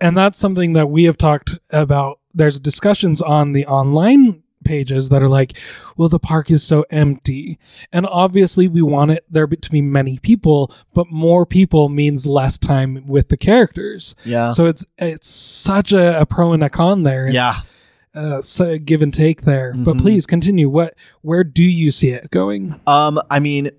and 0.00 0.14
that's 0.16 0.38
something 0.38 0.74
that 0.74 0.90
we 0.90 1.04
have 1.04 1.16
talked 1.16 1.56
about. 1.70 2.20
There's 2.34 2.60
discussions 2.60 3.22
on 3.22 3.52
the 3.52 3.66
online 3.66 4.41
pages 4.64 5.08
that 5.10 5.22
are 5.22 5.28
like, 5.28 5.58
well, 5.96 6.08
the 6.08 6.18
park 6.18 6.50
is 6.50 6.62
so 6.62 6.84
empty. 6.90 7.58
And 7.92 8.06
obviously, 8.06 8.68
we 8.68 8.82
want 8.82 9.10
it 9.10 9.24
there 9.30 9.46
to 9.46 9.70
be 9.70 9.82
many 9.82 10.18
people, 10.18 10.72
but 10.94 11.06
more 11.10 11.44
people 11.46 11.88
means 11.88 12.26
less 12.26 12.58
time 12.58 13.04
with 13.06 13.28
the 13.28 13.36
characters. 13.36 14.14
yeah, 14.24 14.50
So 14.50 14.66
it's 14.66 14.84
it's 14.98 15.28
such 15.28 15.92
a, 15.92 16.20
a 16.20 16.26
pro 16.26 16.52
and 16.52 16.62
a 16.64 16.70
con 16.70 17.02
there. 17.02 17.26
It's, 17.26 17.34
yeah. 17.34 17.52
uh, 18.14 18.42
so 18.42 18.78
give 18.78 19.02
and 19.02 19.12
take 19.12 19.42
there. 19.42 19.72
But 19.74 19.96
Mhm. 19.96 20.00
please 20.00 20.26
continue. 20.26 20.68
What 20.68 20.94
where 21.22 21.44
do 21.44 21.64
you 21.64 21.90
see 21.90 22.10
it 22.10 22.30
going? 22.30 22.78
Um, 22.86 23.20
I 23.30 23.38
mean, 23.40 23.70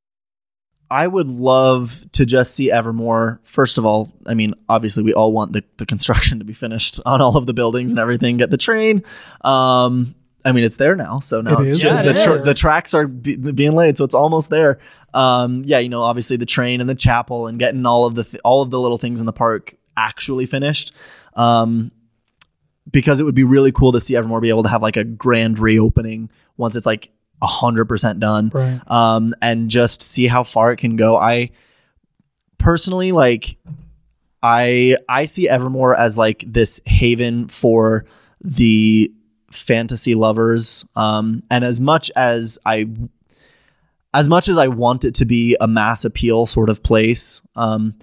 I 0.91 1.07
would 1.07 1.27
love 1.27 2.03
to 2.11 2.23
just 2.23 2.53
see 2.53 2.69
Evermore. 2.71 3.39
First 3.41 3.79
of 3.79 3.86
all, 3.86 4.11
I 4.27 4.36
mean, 4.36 4.53
obviously, 4.69 5.01
we 5.01 5.11
all 5.11 5.31
want 5.31 5.53
the, 5.53 5.63
the 5.77 5.88
construction 5.88 6.38
to 6.38 6.45
be 6.45 6.53
finished 6.53 6.99
on 7.05 7.19
all 7.19 7.36
of 7.36 7.47
the 7.47 7.53
buildings 7.53 7.91
and 7.91 7.99
everything. 7.99 8.38
Get 8.38 8.51
the 8.51 8.57
train. 8.57 9.01
Um, 9.41 10.13
I 10.45 10.51
mean, 10.51 10.63
it's 10.65 10.77
there 10.77 10.95
now, 10.95 11.19
so 11.19 11.39
now 11.41 11.59
It 11.59 11.63
it's 11.63 11.83
Yeah, 11.83 12.01
the, 12.01 12.09
it 12.11 12.23
tra- 12.23 12.41
the 12.41 12.53
tracks 12.53 12.93
are 12.93 13.07
be- 13.07 13.35
being 13.35 13.73
laid, 13.73 13.97
so 13.97 14.03
it's 14.03 14.15
almost 14.15 14.49
there. 14.49 14.79
Um, 15.13 15.63
yeah, 15.65 15.79
you 15.79 15.89
know, 15.89 16.01
obviously 16.03 16.35
the 16.37 16.45
train 16.45 16.81
and 16.81 16.89
the 16.89 16.95
chapel 16.95 17.47
and 17.47 17.57
getting 17.59 17.85
all 17.85 18.05
of 18.05 18.15
the 18.15 18.23
th- 18.25 18.41
all 18.43 18.61
of 18.61 18.69
the 18.71 18.79
little 18.79 18.97
things 18.97 19.19
in 19.19 19.25
the 19.25 19.33
park 19.33 19.75
actually 19.95 20.45
finished. 20.45 20.93
Um, 21.35 21.91
because 22.91 23.19
it 23.19 23.23
would 23.23 23.35
be 23.35 23.43
really 23.45 23.71
cool 23.71 23.93
to 23.93 23.99
see 23.99 24.15
Evermore 24.15 24.41
be 24.41 24.49
able 24.49 24.63
to 24.63 24.69
have 24.69 24.81
like 24.81 24.97
a 24.97 25.03
grand 25.05 25.57
reopening 25.59 26.29
once 26.57 26.75
it's 26.75 26.85
like 26.85 27.09
hundred 27.41 27.85
percent 27.85 28.19
done 28.21 28.49
Right. 28.53 28.79
um, 28.87 29.33
and 29.41 29.69
just 29.69 30.01
see 30.01 30.27
how 30.27 30.43
far 30.43 30.71
it 30.71 30.77
can 30.77 30.95
go. 30.97 31.17
I 31.17 31.51
personally 32.57 33.11
like 33.11 33.57
I 34.41 34.97
I 35.09 35.25
see 35.25 35.47
Evermore 35.47 35.95
as 35.97 36.17
like 36.17 36.43
this 36.47 36.81
haven 36.85 37.47
for 37.47 38.05
the 38.41 39.11
fantasy 39.55 40.15
lovers. 40.15 40.85
Um, 40.95 41.43
and 41.49 41.63
as 41.63 41.79
much 41.79 42.11
as 42.15 42.59
I 42.65 42.87
as 44.13 44.29
much 44.29 44.47
as 44.47 44.57
I 44.57 44.67
want 44.67 45.05
it 45.05 45.15
to 45.15 45.25
be 45.25 45.57
a 45.59 45.67
mass 45.67 46.05
appeal 46.05 46.45
sort 46.45 46.69
of 46.69 46.83
place, 46.83 47.41
um, 47.55 47.95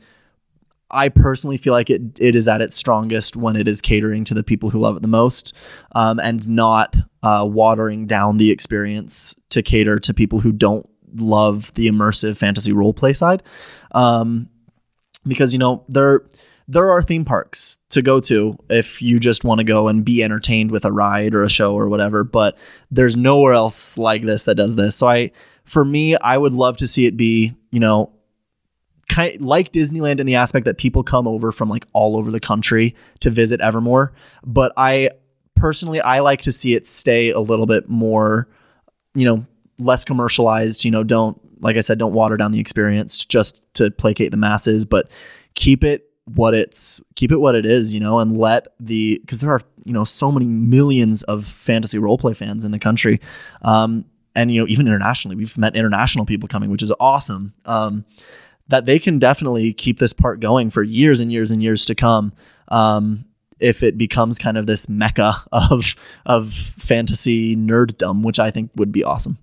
I 0.90 1.08
personally 1.08 1.56
feel 1.56 1.72
like 1.72 1.90
it 1.90 2.02
it 2.18 2.34
is 2.34 2.48
at 2.48 2.60
its 2.60 2.74
strongest 2.74 3.36
when 3.36 3.56
it 3.56 3.68
is 3.68 3.80
catering 3.80 4.24
to 4.24 4.34
the 4.34 4.42
people 4.42 4.70
who 4.70 4.78
love 4.80 4.96
it 4.96 5.02
the 5.02 5.08
most, 5.08 5.54
um, 5.92 6.18
and 6.18 6.48
not 6.48 6.96
uh, 7.22 7.46
watering 7.48 8.06
down 8.06 8.38
the 8.38 8.50
experience 8.50 9.34
to 9.50 9.62
cater 9.62 9.98
to 10.00 10.14
people 10.14 10.40
who 10.40 10.52
don't 10.52 10.88
love 11.14 11.72
the 11.74 11.88
immersive 11.88 12.36
fantasy 12.36 12.72
role 12.72 12.92
play 12.92 13.12
side. 13.12 13.42
Um, 13.92 14.48
because 15.26 15.52
you 15.52 15.58
know 15.58 15.84
there 15.88 16.22
there 16.70 16.88
are 16.88 17.02
theme 17.02 17.24
parks 17.24 17.78
to 17.88 18.00
go 18.00 18.20
to 18.20 18.56
if 18.68 19.02
you 19.02 19.18
just 19.18 19.42
want 19.42 19.58
to 19.58 19.64
go 19.64 19.88
and 19.88 20.04
be 20.04 20.22
entertained 20.22 20.70
with 20.70 20.84
a 20.84 20.92
ride 20.92 21.34
or 21.34 21.42
a 21.42 21.50
show 21.50 21.74
or 21.74 21.88
whatever, 21.88 22.22
but 22.22 22.56
there's 22.92 23.16
nowhere 23.16 23.54
else 23.54 23.98
like 23.98 24.22
this 24.22 24.44
that 24.44 24.54
does 24.54 24.76
this. 24.76 24.96
So 24.96 25.08
I 25.08 25.32
for 25.64 25.84
me, 25.84 26.14
I 26.16 26.38
would 26.38 26.52
love 26.52 26.76
to 26.76 26.86
see 26.86 27.06
it 27.06 27.16
be, 27.16 27.54
you 27.72 27.80
know, 27.80 28.12
kind 29.08 29.40
like 29.40 29.72
Disneyland 29.72 30.20
in 30.20 30.26
the 30.26 30.36
aspect 30.36 30.64
that 30.66 30.78
people 30.78 31.02
come 31.02 31.26
over 31.26 31.50
from 31.50 31.68
like 31.68 31.86
all 31.92 32.16
over 32.16 32.30
the 32.30 32.38
country 32.38 32.94
to 33.18 33.30
visit 33.30 33.60
Evermore. 33.60 34.12
But 34.44 34.72
I 34.76 35.10
personally, 35.56 36.00
I 36.00 36.20
like 36.20 36.42
to 36.42 36.52
see 36.52 36.74
it 36.74 36.86
stay 36.86 37.30
a 37.30 37.40
little 37.40 37.66
bit 37.66 37.88
more, 37.88 38.48
you 39.14 39.24
know, 39.24 39.44
less 39.80 40.04
commercialized. 40.04 40.84
You 40.84 40.92
know, 40.92 41.02
don't 41.02 41.36
like 41.60 41.76
I 41.76 41.80
said, 41.80 41.98
don't 41.98 42.14
water 42.14 42.36
down 42.36 42.52
the 42.52 42.60
experience 42.60 43.26
just 43.26 43.74
to 43.74 43.90
placate 43.90 44.30
the 44.30 44.36
masses, 44.36 44.84
but 44.84 45.10
keep 45.54 45.82
it 45.82 46.09
what 46.34 46.54
it's 46.54 47.00
keep 47.16 47.32
it 47.32 47.38
what 47.38 47.54
it 47.54 47.66
is, 47.66 47.92
you 47.94 48.00
know, 48.00 48.18
and 48.18 48.36
let 48.36 48.68
the 48.78 49.18
because 49.20 49.40
there 49.40 49.52
are 49.52 49.62
you 49.84 49.92
know 49.92 50.04
so 50.04 50.30
many 50.30 50.46
millions 50.46 51.22
of 51.24 51.46
fantasy 51.46 51.98
roleplay 51.98 52.36
fans 52.36 52.64
in 52.64 52.72
the 52.72 52.78
country, 52.78 53.20
um, 53.62 54.04
and 54.34 54.52
you 54.52 54.60
know 54.60 54.68
even 54.68 54.86
internationally, 54.86 55.36
we've 55.36 55.56
met 55.58 55.76
international 55.76 56.26
people 56.26 56.48
coming, 56.48 56.70
which 56.70 56.82
is 56.82 56.92
awesome. 57.00 57.52
Um, 57.64 58.04
that 58.68 58.86
they 58.86 59.00
can 59.00 59.18
definitely 59.18 59.72
keep 59.72 59.98
this 59.98 60.12
part 60.12 60.38
going 60.38 60.70
for 60.70 60.82
years 60.82 61.18
and 61.20 61.32
years 61.32 61.50
and 61.50 61.60
years 61.62 61.84
to 61.86 61.94
come. 61.94 62.32
Um, 62.68 63.24
if 63.58 63.82
it 63.82 63.98
becomes 63.98 64.38
kind 64.38 64.56
of 64.56 64.66
this 64.66 64.88
mecca 64.88 65.42
of 65.52 65.94
of 66.26 66.52
fantasy 66.52 67.56
nerddom, 67.56 68.22
which 68.22 68.38
I 68.38 68.50
think 68.50 68.70
would 68.76 68.92
be 68.92 69.04
awesome. 69.04 69.38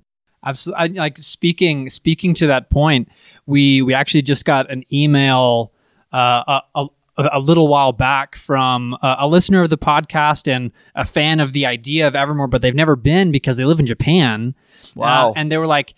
Absolutely. 0.46 0.90
like 0.94 1.18
speaking 1.18 1.90
speaking 1.90 2.34
to 2.36 2.48
that 2.48 2.70
point, 2.70 3.10
we 3.46 3.82
we 3.82 3.94
actually 3.94 4.22
just 4.22 4.46
got 4.46 4.72
an 4.72 4.84
email 4.92 5.72
uh, 6.14 6.62
a, 6.76 6.86
a, 7.18 7.30
a, 7.34 7.40
little 7.40 7.68
while 7.68 7.92
back 7.92 8.36
from 8.36 8.94
a, 9.02 9.18
a 9.22 9.28
listener 9.28 9.62
of 9.64 9.70
the 9.70 9.78
podcast 9.78 10.48
and 10.48 10.72
a 10.96 11.04
fan 11.06 11.40
of 11.40 11.54
the 11.54 11.66
idea 11.66 12.08
of 12.08 12.16
Evermore, 12.16 12.48
but 12.48 12.62
they've 12.62 12.76
never 12.76 12.96
been 12.96 13.32
because 13.32 13.58
they 13.58 13.66
live 13.66 13.80
in 13.80 13.86
Japan. 13.86 14.56
Wow! 14.96 15.30
Uh, 15.30 15.34
and 15.36 15.52
they 15.52 15.58
were 15.58 15.68
like, 15.68 15.94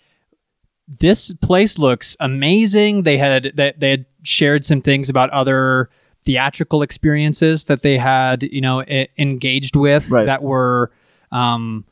"This 0.88 1.32
place 1.34 1.78
looks 1.78 2.16
amazing." 2.20 3.04
They 3.04 3.18
had 3.18 3.52
they, 3.54 3.72
they 3.76 3.90
had 3.90 4.06
shared 4.22 4.64
some 4.64 4.80
things 4.80 5.08
about 5.08 5.30
other 5.30 5.90
theatrical 6.24 6.82
experiences 6.82 7.64
that 7.66 7.82
they 7.82 7.96
had, 7.96 8.42
you 8.42 8.60
know, 8.60 8.82
I- 8.82 9.08
engaged 9.16 9.74
with 9.76 10.10
Right. 10.10 10.26
that 10.26 10.42
were 10.42 10.90
um, 11.32 11.84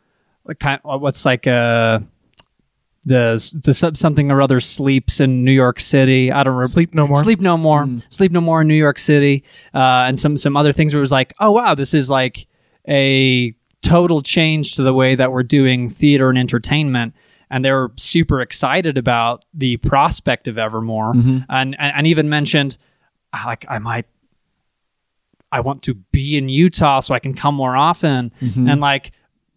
like 0.45 0.59
kind 0.59 0.81
of, 0.85 1.01
what's 1.01 1.25
like 1.25 1.47
a 1.47 2.03
the 3.05 3.61
the 3.65 3.73
something 3.73 4.31
or 4.31 4.43
other 4.43 4.61
sleeps 4.61 5.21
in 5.21 5.45
New 5.45 5.53
York 5.53 5.81
City. 5.81 6.31
I 6.33 6.43
don't 6.43 6.55
remember. 6.55 6.69
Sleep 6.69 6.95
no 6.95 7.07
more. 7.07 7.23
Sleep 7.23 7.41
no 7.41 7.57
more. 7.57 7.89
Sleep 8.09 8.33
no 8.33 8.41
more 8.41 8.63
in 8.63 8.69
New 8.69 8.75
York 8.75 8.99
City, 8.99 9.45
uh, 9.75 10.05
and 10.07 10.19
some 10.19 10.37
some 10.37 10.57
other 10.57 10.73
things 10.73 10.93
where 10.93 10.99
it 10.99 11.03
was 11.03 11.13
like, 11.13 11.35
oh 11.41 11.53
wow, 11.53 11.75
this 11.75 11.95
is 11.95 12.11
like 12.11 12.47
a 12.89 13.55
total 13.83 14.23
change 14.23 14.75
to 14.75 14.83
the 14.83 14.93
way 14.93 15.15
that 15.15 15.31
we're 15.33 15.43
doing 15.43 15.89
theater 15.89 16.29
and 16.29 16.39
entertainment. 16.39 17.15
And 17.51 17.65
they 17.65 17.71
were 17.71 17.93
super 17.97 18.41
excited 18.43 18.99
about 18.99 19.45
the 19.55 19.79
prospect 19.79 20.49
of 20.49 20.59
Evermore, 20.59 21.13
and, 21.15 21.47
and 21.49 21.77
and 21.79 22.07
even 22.07 22.29
mentioned, 22.29 22.77
"Ah, 23.33 23.45
like 23.47 23.65
I 23.71 23.79
might, 23.79 24.05
I 25.51 25.61
want 25.61 25.83
to 25.85 25.95
be 25.95 26.37
in 26.37 26.51
Utah 26.51 27.01
so 27.01 27.15
I 27.15 27.21
can 27.21 27.33
come 27.33 27.55
more 27.55 27.75
often, 27.75 28.33
and 28.69 28.81
like 28.83 29.13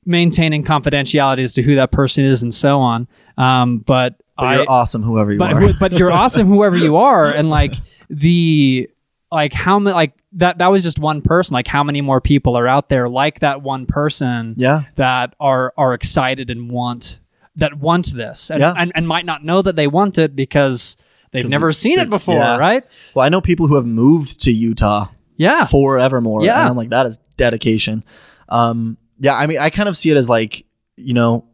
maintaining 0.06 0.64
confidentiality 0.64 1.43
as 1.43 1.54
to 1.56 1.62
who 1.62 1.76
that 1.76 1.91
person 1.91 2.26
is 2.26 2.41
and 2.43 2.54
so 2.54 2.80
on. 2.80 3.08
Um, 3.38 3.80
but, 3.80 4.16
But 4.38 4.45
I, 4.45 4.56
you're 4.58 4.70
awesome, 4.70 5.04
whoever 5.04 5.32
you 5.32 5.39
but 5.39 5.54
are. 5.54 5.74
but 5.80 5.91
you're 5.93 6.12
awesome 6.22 6.47
whoever 6.47 6.76
you 6.78 6.97
are 6.97 7.32
and 7.32 7.49
like 7.49 7.76
the 8.10 8.89
like 9.32 9.54
how 9.54 9.80
many 9.80 9.93
like 9.93 10.14
that 10.34 10.58
that 10.58 10.68
was 10.68 10.84
just 10.84 10.99
one 10.99 11.22
person 11.22 11.54
like 11.54 11.68
how 11.68 11.84
many 11.84 12.02
more 12.02 12.20
people 12.22 12.58
are 12.58 12.68
out 12.68 12.89
there 12.89 13.08
like 13.08 13.39
that 13.39 13.62
one 13.62 13.86
person 13.86 14.56
yeah, 14.58 14.84
that 14.95 15.36
are 15.39 15.74
are 15.78 15.93
excited 15.93 16.49
and 16.49 16.70
want 16.72 17.20
that 17.58 17.76
want 17.78 18.14
this 18.14 18.49
and, 18.49 18.60
Yeah. 18.60 18.74
and, 18.78 18.91
and 18.95 19.08
might 19.08 19.26
not 19.26 19.43
know 19.43 19.62
that 19.62 19.76
they 19.76 19.88
want 19.88 20.18
it 20.18 20.36
because 20.36 20.97
they've 21.32 21.47
never 21.47 21.68
they- 21.70 21.74
seen 21.74 21.95
they- 21.97 22.04
it 22.04 22.10
before 22.10 22.36
yeah. 22.36 22.58
right 22.58 22.84
Well, 23.14 23.26
I 23.26 23.30
know 23.30 23.41
people 23.41 23.68
who 23.68 23.76
have 23.76 23.86
moved 23.86 24.41
to 24.43 24.52
Utah 24.52 25.08
yeah 25.38 25.66
forevermore. 25.66 26.43
Yeah. 26.43 26.60
And 26.62 26.70
I'm 26.70 26.76
like, 26.78 26.89
that 26.89 27.06
is 27.06 27.18
dedication. 27.38 28.04
Um, 28.49 28.97
yeah, 29.22 29.36
I 29.36 29.46
mean, 29.46 29.60
I 29.60 29.70
kind 29.70 29.88
of 29.88 29.96
see 29.96 30.10
it 30.10 30.18
as 30.18 30.28
like, 30.28 30.66
you 30.98 31.14
know, 31.14 31.46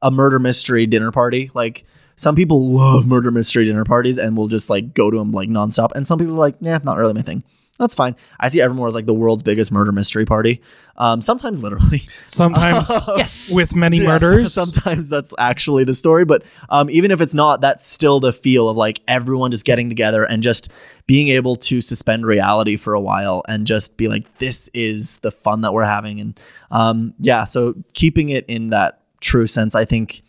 a 0.00 0.12
murder 0.12 0.38
mystery 0.38 0.86
dinner 0.86 1.10
party. 1.10 1.50
Like, 1.52 1.84
some 2.16 2.36
people 2.36 2.70
love 2.70 3.04
murder 3.04 3.32
mystery 3.32 3.64
dinner 3.64 3.84
parties 3.84 4.16
and 4.16 4.36
will 4.36 4.46
just 4.46 4.70
like 4.70 4.94
go 4.94 5.10
to 5.10 5.18
them 5.18 5.32
like 5.32 5.48
nonstop. 5.48 5.90
And 5.96 6.06
some 6.06 6.20
people 6.20 6.34
are 6.34 6.38
like, 6.38 6.54
yeah, 6.60 6.78
not 6.84 6.96
really 6.96 7.12
my 7.12 7.22
thing. 7.22 7.42
That's 7.78 7.94
fine. 7.94 8.14
I 8.38 8.48
see 8.48 8.60
Evermore 8.60 8.86
as 8.86 8.94
like 8.94 9.06
the 9.06 9.14
world's 9.14 9.42
biggest 9.42 9.72
murder 9.72 9.90
mystery 9.90 10.24
party. 10.24 10.60
Um, 10.96 11.20
sometimes 11.20 11.60
literally. 11.60 12.02
Sometimes 12.28 12.88
yes 13.16 13.52
with 13.52 13.74
many 13.74 13.98
Yeah, 13.98 14.06
murders. 14.06 14.54
Sometimes 14.54 15.08
that's 15.08 15.34
actually 15.38 15.82
the 15.82 15.94
story, 15.94 16.24
but 16.24 16.44
um, 16.68 16.88
even 16.88 17.10
if 17.10 17.20
it's 17.20 17.34
not, 17.34 17.60
that's 17.60 17.84
still 17.84 18.20
the 18.20 18.32
feel 18.32 18.68
of 18.68 18.76
like 18.76 19.00
everyone 19.08 19.50
just 19.50 19.64
getting 19.64 19.88
together 19.88 20.22
and 20.22 20.40
just 20.40 20.72
being 21.08 21.28
able 21.28 21.56
to 21.56 21.80
suspend 21.80 22.24
reality 22.24 22.76
for 22.76 22.94
a 22.94 23.00
while 23.00 23.42
and 23.48 23.66
just 23.66 23.96
be 23.96 24.06
like, 24.06 24.38
this 24.38 24.68
is 24.72 25.18
the 25.18 25.32
fun 25.32 25.62
that 25.62 25.72
we're 25.72 25.84
having. 25.84 26.20
And 26.20 26.40
um, 26.70 27.12
yeah, 27.18 27.42
so 27.42 27.74
keeping 27.92 28.28
it 28.28 28.44
in 28.46 28.68
that 28.68 29.00
true 29.20 29.48
sense, 29.48 29.74
I 29.74 29.84
think 29.84 30.22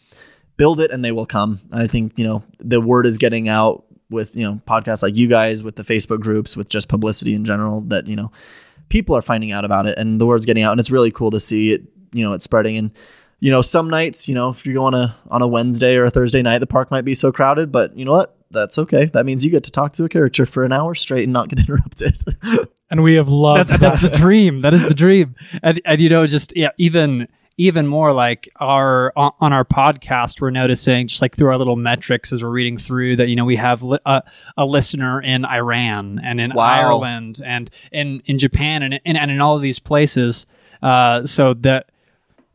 build 0.58 0.80
it 0.80 0.90
and 0.90 1.06
they 1.06 1.12
will 1.12 1.28
come. 1.28 1.62
I 1.72 1.86
think, 1.86 2.14
you 2.16 2.24
know, 2.24 2.44
the 2.58 2.82
word 2.82 3.06
is 3.06 3.20
getting 3.20 3.48
out 3.50 3.86
with, 4.10 4.36
you 4.36 4.44
know, 4.44 4.62
podcasts 4.68 5.04
like 5.04 5.16
you 5.16 5.28
guys, 5.28 5.64
with 5.64 5.76
the 5.76 5.84
Facebook 5.84 6.20
groups, 6.20 6.56
with 6.56 6.70
just 6.70 6.90
publicity 6.90 7.34
in 7.34 7.46
general 7.46 7.82
that, 7.82 8.08
you 8.08 8.16
know, 8.16 8.32
people 8.90 9.16
are 9.16 9.22
finding 9.22 9.52
out 9.52 9.66
about 9.66 9.86
it 9.86 9.98
and 9.98 10.22
the 10.22 10.26
word's 10.26 10.46
getting 10.46 10.64
out 10.64 10.72
and 10.72 10.80
it's 10.80 10.92
really 10.92 11.12
cool 11.12 11.32
to 11.32 11.40
see 11.40 11.72
it, 11.72 11.84
you 12.14 12.24
know, 12.24 12.34
it's 12.34 12.44
spreading 12.44 12.78
and 12.78 12.92
you 13.40 13.52
know, 13.52 13.62
some 13.62 13.90
nights, 13.90 14.28
you 14.28 14.34
know, 14.34 14.50
if 14.50 14.66
you 14.66 14.74
go 14.74 14.86
on 14.86 14.94
a 14.94 15.16
on 15.30 15.42
a 15.42 15.48
Wednesday 15.48 15.96
or 15.98 16.06
a 16.06 16.10
Thursday 16.10 16.42
night, 16.42 16.60
the 16.60 16.68
park 16.68 16.90
might 16.90 17.04
be 17.04 17.14
so 17.14 17.32
crowded, 17.32 17.72
but 17.72 17.96
you 17.98 18.06
know 18.06 18.14
what? 18.14 18.36
That's 18.52 18.78
okay. 18.80 19.06
That 19.06 19.26
means 19.26 19.44
you 19.44 19.52
get 19.52 19.64
to 19.66 19.72
talk 19.72 19.94
to 19.94 20.06
a 20.06 20.10
character 20.10 20.46
for 20.46 20.64
an 20.64 20.72
hour 20.72 20.96
straight 20.96 21.24
and 21.24 21.34
not 21.34 21.50
get 21.50 21.60
interrupted. 21.68 22.18
and 22.90 23.04
we 23.04 23.16
have 23.16 23.28
loved 23.28 23.70
that's, 23.70 24.00
that's 24.00 24.14
the 24.14 24.18
dream. 24.18 24.62
That 24.62 24.74
is 24.74 24.88
the 24.88 24.94
dream. 24.94 25.36
And, 25.64 25.82
and 25.86 26.02
you 26.02 26.10
know, 26.10 26.26
just 26.28 26.56
yeah, 26.56 26.70
even 26.78 27.28
even 27.58 27.88
more 27.88 28.12
like 28.14 28.50
our 28.60 29.14
on, 29.16 29.54
our 29.54 29.64
podcast, 29.64 30.42
we're 30.42 30.50
noticing 30.50 31.08
just 31.08 31.22
like 31.22 31.36
through 31.36 31.48
our 31.50 31.58
little 31.58 31.78
metrics 31.78 32.34
as 32.34 32.44
we're 32.44 32.50
reading 32.50 32.78
through 32.78 33.16
that 33.16 33.30
you 33.30 33.36
know 33.36 33.46
we 33.46 33.56
have 33.56 33.82
li- 33.82 34.00
a, 34.06 34.22
a 34.58 34.66
listener 34.66 35.22
in 35.22 35.46
Iran 35.46 36.20
and 36.24 36.42
in 36.42 36.54
Wow. 36.54 36.66
Ireland 36.66 37.40
and 37.46 37.70
in 37.92 38.22
in 38.26 38.38
Japan 38.38 38.84
and 38.84 38.96
in, 39.06 39.16
and 39.16 39.32
in 39.32 39.40
all 39.42 39.56
of 39.56 39.62
these 39.62 39.80
places. 39.80 40.46
Uh, 40.82 41.24
so 41.26 41.54
that 41.54 41.90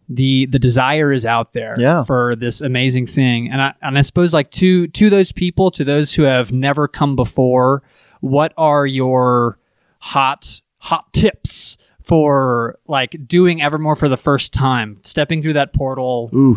the 0.08 0.46
the 0.46 0.58
desire 0.58 1.12
is 1.12 1.24
out 1.24 1.52
there 1.52 1.74
Yeah. 1.78 2.04
for 2.04 2.34
this 2.36 2.60
amazing 2.60 3.06
thing 3.06 3.48
and 3.50 3.62
I, 3.62 3.74
and 3.80 3.96
I 3.96 4.00
suppose 4.02 4.34
like 4.34 4.50
to 4.52 4.86
to 4.88 5.08
those 5.08 5.30
people 5.32 5.70
to 5.70 5.84
those 5.84 6.12
who 6.14 6.22
have 6.24 6.50
never 6.52 6.86
come 6.88 7.14
before 7.16 7.82
what 8.20 8.52
are 8.58 8.86
your 8.86 9.58
hot 10.00 10.60
hot 10.78 11.12
tips 11.12 11.76
for 12.10 12.76
like 12.88 13.16
doing 13.26 13.62
evermore 13.62 13.94
for 13.94 14.08
the 14.08 14.16
first 14.16 14.52
time 14.52 14.98
stepping 15.02 15.40
through 15.40 15.52
that 15.54 15.72
portal 15.72 16.28
Ooh. 16.34 16.56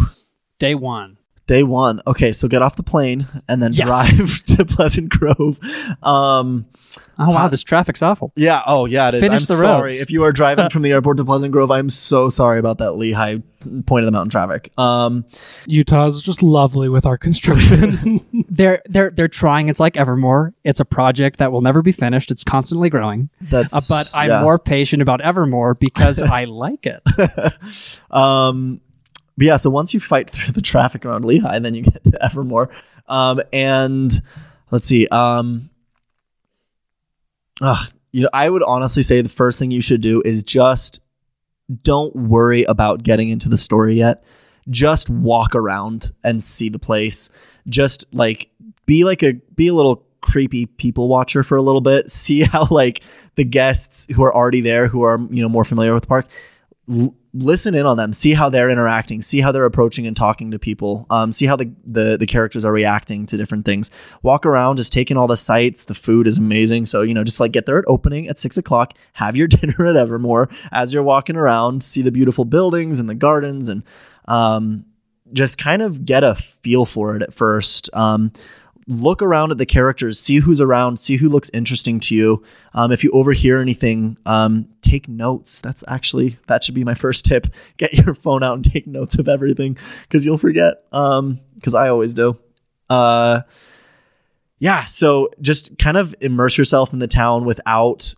day 0.60 0.74
one 0.76 1.18
Day 1.46 1.62
one. 1.62 2.02
Okay, 2.08 2.32
so 2.32 2.48
get 2.48 2.62
off 2.62 2.78
the 2.78 2.84
plane 2.84 3.28
and 3.50 3.62
then 3.62 3.74
Yes. 3.74 3.86
drive 3.86 4.46
to 4.58 4.64
Pleasant 4.64 5.10
Grove. 5.10 5.60
Um, 6.02 6.66
oh 7.20 7.32
wow 7.32 7.38
Hot- 7.40 7.52
this 7.52 7.64
traffic's 7.64 8.02
awful 8.02 8.32
yeah. 8.38 8.62
Oh, 8.66 8.86
yeah. 8.86 9.10
It 9.10 9.16
is. 9.16 9.20
Finish 9.22 9.42
I'm 9.52 9.56
the 9.58 9.62
sorry 9.62 9.82
roads. 9.90 10.00
if 10.00 10.10
you 10.10 10.24
are 10.24 10.32
driving 10.32 10.70
from 10.70 10.84
the 10.84 10.92
airport 10.94 11.18
to 11.18 11.26
Pleasant 11.26 11.52
Grove. 11.52 11.70
I'm 11.70 11.90
so 11.90 12.30
sorry 12.30 12.60
about 12.60 12.78
that 12.78 12.92
Lehi 12.92 13.44
point 13.86 14.04
of 14.04 14.06
the 14.06 14.12
mountain 14.14 14.30
traffic. 14.30 14.72
Um, 14.80 15.26
Utah 15.68 16.06
is 16.08 16.22
just 16.22 16.42
lovely 16.42 16.88
with 16.88 17.06
our 17.06 17.18
construction. 17.18 18.22
they're 18.56 18.82
they're 18.86 19.10
they're 19.10 19.28
trying 19.28 19.70
it's 19.70 19.80
like 19.80 19.98
evermore 19.98 20.54
it's 20.64 20.80
a 20.80 20.86
project 20.86 21.40
that 21.40 21.52
will 21.52 21.62
never 21.62 21.82
be 21.82 21.92
finished 21.92 22.30
it's 22.30 22.44
constantly 22.44 22.90
growing 22.90 23.30
that's 23.42 23.74
uh, 23.74 23.80
but 23.90 24.12
i'm 24.14 24.30
yeah. 24.30 24.42
more 24.42 24.60
patient 24.60 25.02
about 25.02 25.22
evermore 25.22 25.74
because 25.74 26.22
i 26.22 26.44
like 26.46 26.86
it 26.86 27.02
um, 28.12 28.80
but 29.38 29.48
yeah, 29.48 29.56
so 29.56 29.70
once 29.70 29.94
you 29.94 30.00
fight 30.00 30.30
through 30.30 30.54
the 30.54 30.62
traffic 30.62 31.06
around 31.06 31.24
Lehi, 31.24 31.62
then 31.62 31.74
you 31.74 31.82
get 31.82 32.04
to 32.06 32.24
Evermore. 32.24 32.70
Um, 33.08 33.42
and 33.52 34.12
let's 34.72 34.88
see. 34.88 35.08
Um, 35.08 35.70
ugh, 37.62 37.92
you 38.12 38.22
know, 38.22 38.30
I 38.32 38.50
would 38.50 38.64
honestly 38.64 39.04
say 39.04 39.22
the 39.22 39.30
first 39.30 39.58
thing 39.58 39.72
you 39.72 39.82
should 39.82 40.02
do 40.02 40.22
is 40.24 40.44
just 40.44 41.02
don't 41.82 42.16
worry 42.16 42.64
about 42.64 43.04
getting 43.04 43.30
into 43.30 43.50
the 43.50 43.58
story 43.58 43.96
yet. 43.96 44.24
Just 44.70 45.10
walk 45.10 45.56
around 45.56 46.12
and 46.24 46.44
see 46.44 46.70
the 46.70 46.80
place. 46.80 47.30
Just 47.68 48.06
like 48.14 48.50
be 48.86 49.04
like 49.04 49.24
a 49.24 49.34
be 49.56 49.68
a 49.68 49.74
little 49.74 50.06
creepy 50.22 50.66
people 50.66 51.08
watcher 51.08 51.44
for 51.44 51.58
a 51.58 51.62
little 51.62 51.82
bit. 51.82 52.10
See 52.24 52.42
how 52.42 52.68
like 52.70 53.02
the 53.36 53.44
guests 53.44 54.08
who 54.14 54.24
are 54.24 54.34
already 54.34 54.62
there, 54.62 54.88
who 54.88 55.04
are 55.04 55.20
you 55.30 55.42
know 55.42 55.50
more 55.50 55.66
familiar 55.66 55.94
with 55.94 56.04
the 56.04 56.08
park, 56.08 56.28
l- 56.90 57.16
listen 57.34 57.74
in 57.76 57.86
on 57.86 57.98
them. 57.98 58.14
See 58.14 58.34
how 58.34 58.50
they're 58.50 58.70
interacting. 58.70 59.22
See 59.22 59.42
how 59.42 59.52
they're 59.52 59.66
approaching 59.66 60.08
and 60.08 60.16
talking 60.16 60.52
to 60.52 60.60
people. 60.60 61.06
Um, 61.10 61.32
see 61.32 61.46
how 61.46 61.56
the, 61.56 61.72
the 61.86 62.18
the 62.18 62.26
characters 62.26 62.66
are 62.66 62.72
reacting 62.72 63.26
to 63.28 63.38
different 63.38 63.66
things. 63.66 63.92
Walk 64.22 64.46
around 64.46 64.78
just 64.78 64.94
taking 64.94 65.18
all 65.18 65.28
the 65.28 65.38
sights. 65.38 65.86
The 65.86 65.96
food 65.96 66.28
is 66.28 66.38
amazing. 66.38 66.86
So 66.86 67.02
you 67.02 67.14
know 67.14 67.24
just 67.24 67.40
like 67.40 67.52
get 67.52 67.66
there 67.66 67.80
at 67.80 67.86
opening 67.88 68.28
at 68.28 68.38
six 68.38 68.58
o'clock. 68.58 68.94
Have 69.14 69.36
your 69.36 69.48
dinner 69.50 69.86
at 69.86 69.96
evermore 69.98 70.50
as 70.72 70.94
you're 70.94 71.04
walking 71.04 71.36
around. 71.36 71.84
See 71.84 72.02
the 72.02 72.12
beautiful 72.12 72.46
buildings 72.46 73.00
and 73.00 73.10
the 73.10 73.16
gardens 73.16 73.70
and 73.70 73.84
um, 74.26 74.86
just 75.34 75.58
kind 75.58 75.82
of 75.82 76.06
get 76.06 76.24
a 76.24 76.36
feel 76.36 76.86
for 76.86 77.16
it 77.16 77.22
at 77.22 77.34
first 77.34 77.90
um, 77.94 78.32
look 78.88 79.22
around 79.22 79.52
at 79.52 79.58
the 79.58 79.66
characters, 79.66 80.20
see 80.20 80.38
who's 80.38 80.62
around, 80.62 80.98
see 80.98 81.18
who 81.18 81.30
looks 81.30 81.50
interesting 81.54 82.00
to 82.02 82.16
you. 82.16 82.44
Um, 82.74 82.92
if 82.92 83.04
you 83.04 83.12
overhear 83.12 83.60
anything, 83.60 84.18
um, 84.26 84.68
take 84.82 85.08
notes. 85.08 85.62
That's 85.62 85.84
actually 85.88 86.38
that 86.48 86.64
should 86.64 86.76
be 86.76 86.84
my 86.84 86.94
first 86.94 87.26
tip. 87.26 87.48
Get 87.78 87.94
your 87.94 88.16
phone 88.16 88.44
out 88.44 88.56
and 88.56 88.64
take 88.64 88.88
notes 88.88 89.18
of 89.18 89.28
everything 89.28 89.78
because 90.04 90.26
you'll 90.26 90.38
forget. 90.38 90.84
Because 90.92 91.76
I 91.76 91.90
always 91.90 92.14
do. 92.14 92.38
Uh, 92.90 93.42
yeah, 94.60 94.86
so 94.86 95.30
just 95.42 95.78
kind 95.78 95.98
of 95.98 96.16
immerse 96.22 96.58
yourself 96.58 96.94
in 96.94 97.00
the 97.00 97.08
town 97.08 97.46
without 97.46 98.14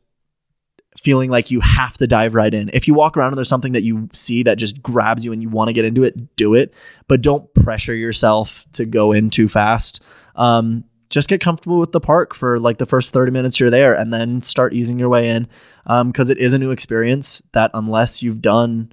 feeling 0.97 1.29
like 1.29 1.51
you 1.51 1.59
have 1.59 1.97
to 1.97 2.07
dive 2.07 2.35
right 2.35 2.53
in. 2.53 2.69
If 2.73 2.87
you 2.87 2.93
walk 2.93 3.17
around 3.17 3.29
and 3.29 3.37
there's 3.37 3.49
something 3.49 3.73
that 3.73 3.83
you 3.83 4.09
see 4.13 4.43
that 4.43 4.57
just 4.57 4.81
grabs 4.81 5.25
you 5.25 5.31
and 5.31 5.41
you 5.41 5.49
want 5.49 5.67
to 5.67 5.73
get 5.73 5.85
into 5.85 6.03
it, 6.03 6.35
do 6.35 6.53
it. 6.53 6.73
But 7.07 7.21
don't 7.21 7.53
pressure 7.53 7.95
yourself 7.95 8.65
to 8.73 8.85
go 8.85 9.11
in 9.11 9.29
too 9.29 9.47
fast. 9.47 10.03
Um, 10.35 10.85
just 11.09 11.29
get 11.29 11.41
comfortable 11.41 11.79
with 11.79 11.91
the 11.91 11.99
park 12.01 12.33
for 12.33 12.59
like 12.59 12.77
the 12.77 12.85
first 12.85 13.13
30 13.13 13.31
minutes 13.31 13.59
you're 13.59 13.69
there 13.69 13.93
and 13.93 14.11
then 14.11 14.41
start 14.41 14.73
easing 14.73 14.97
your 14.97 15.09
way 15.09 15.29
in. 15.29 15.47
Because 15.83 16.29
um, 16.29 16.31
it 16.31 16.37
is 16.37 16.53
a 16.53 16.59
new 16.59 16.71
experience 16.71 17.41
that, 17.51 17.71
unless 17.73 18.23
you've 18.23 18.41
done 18.41 18.91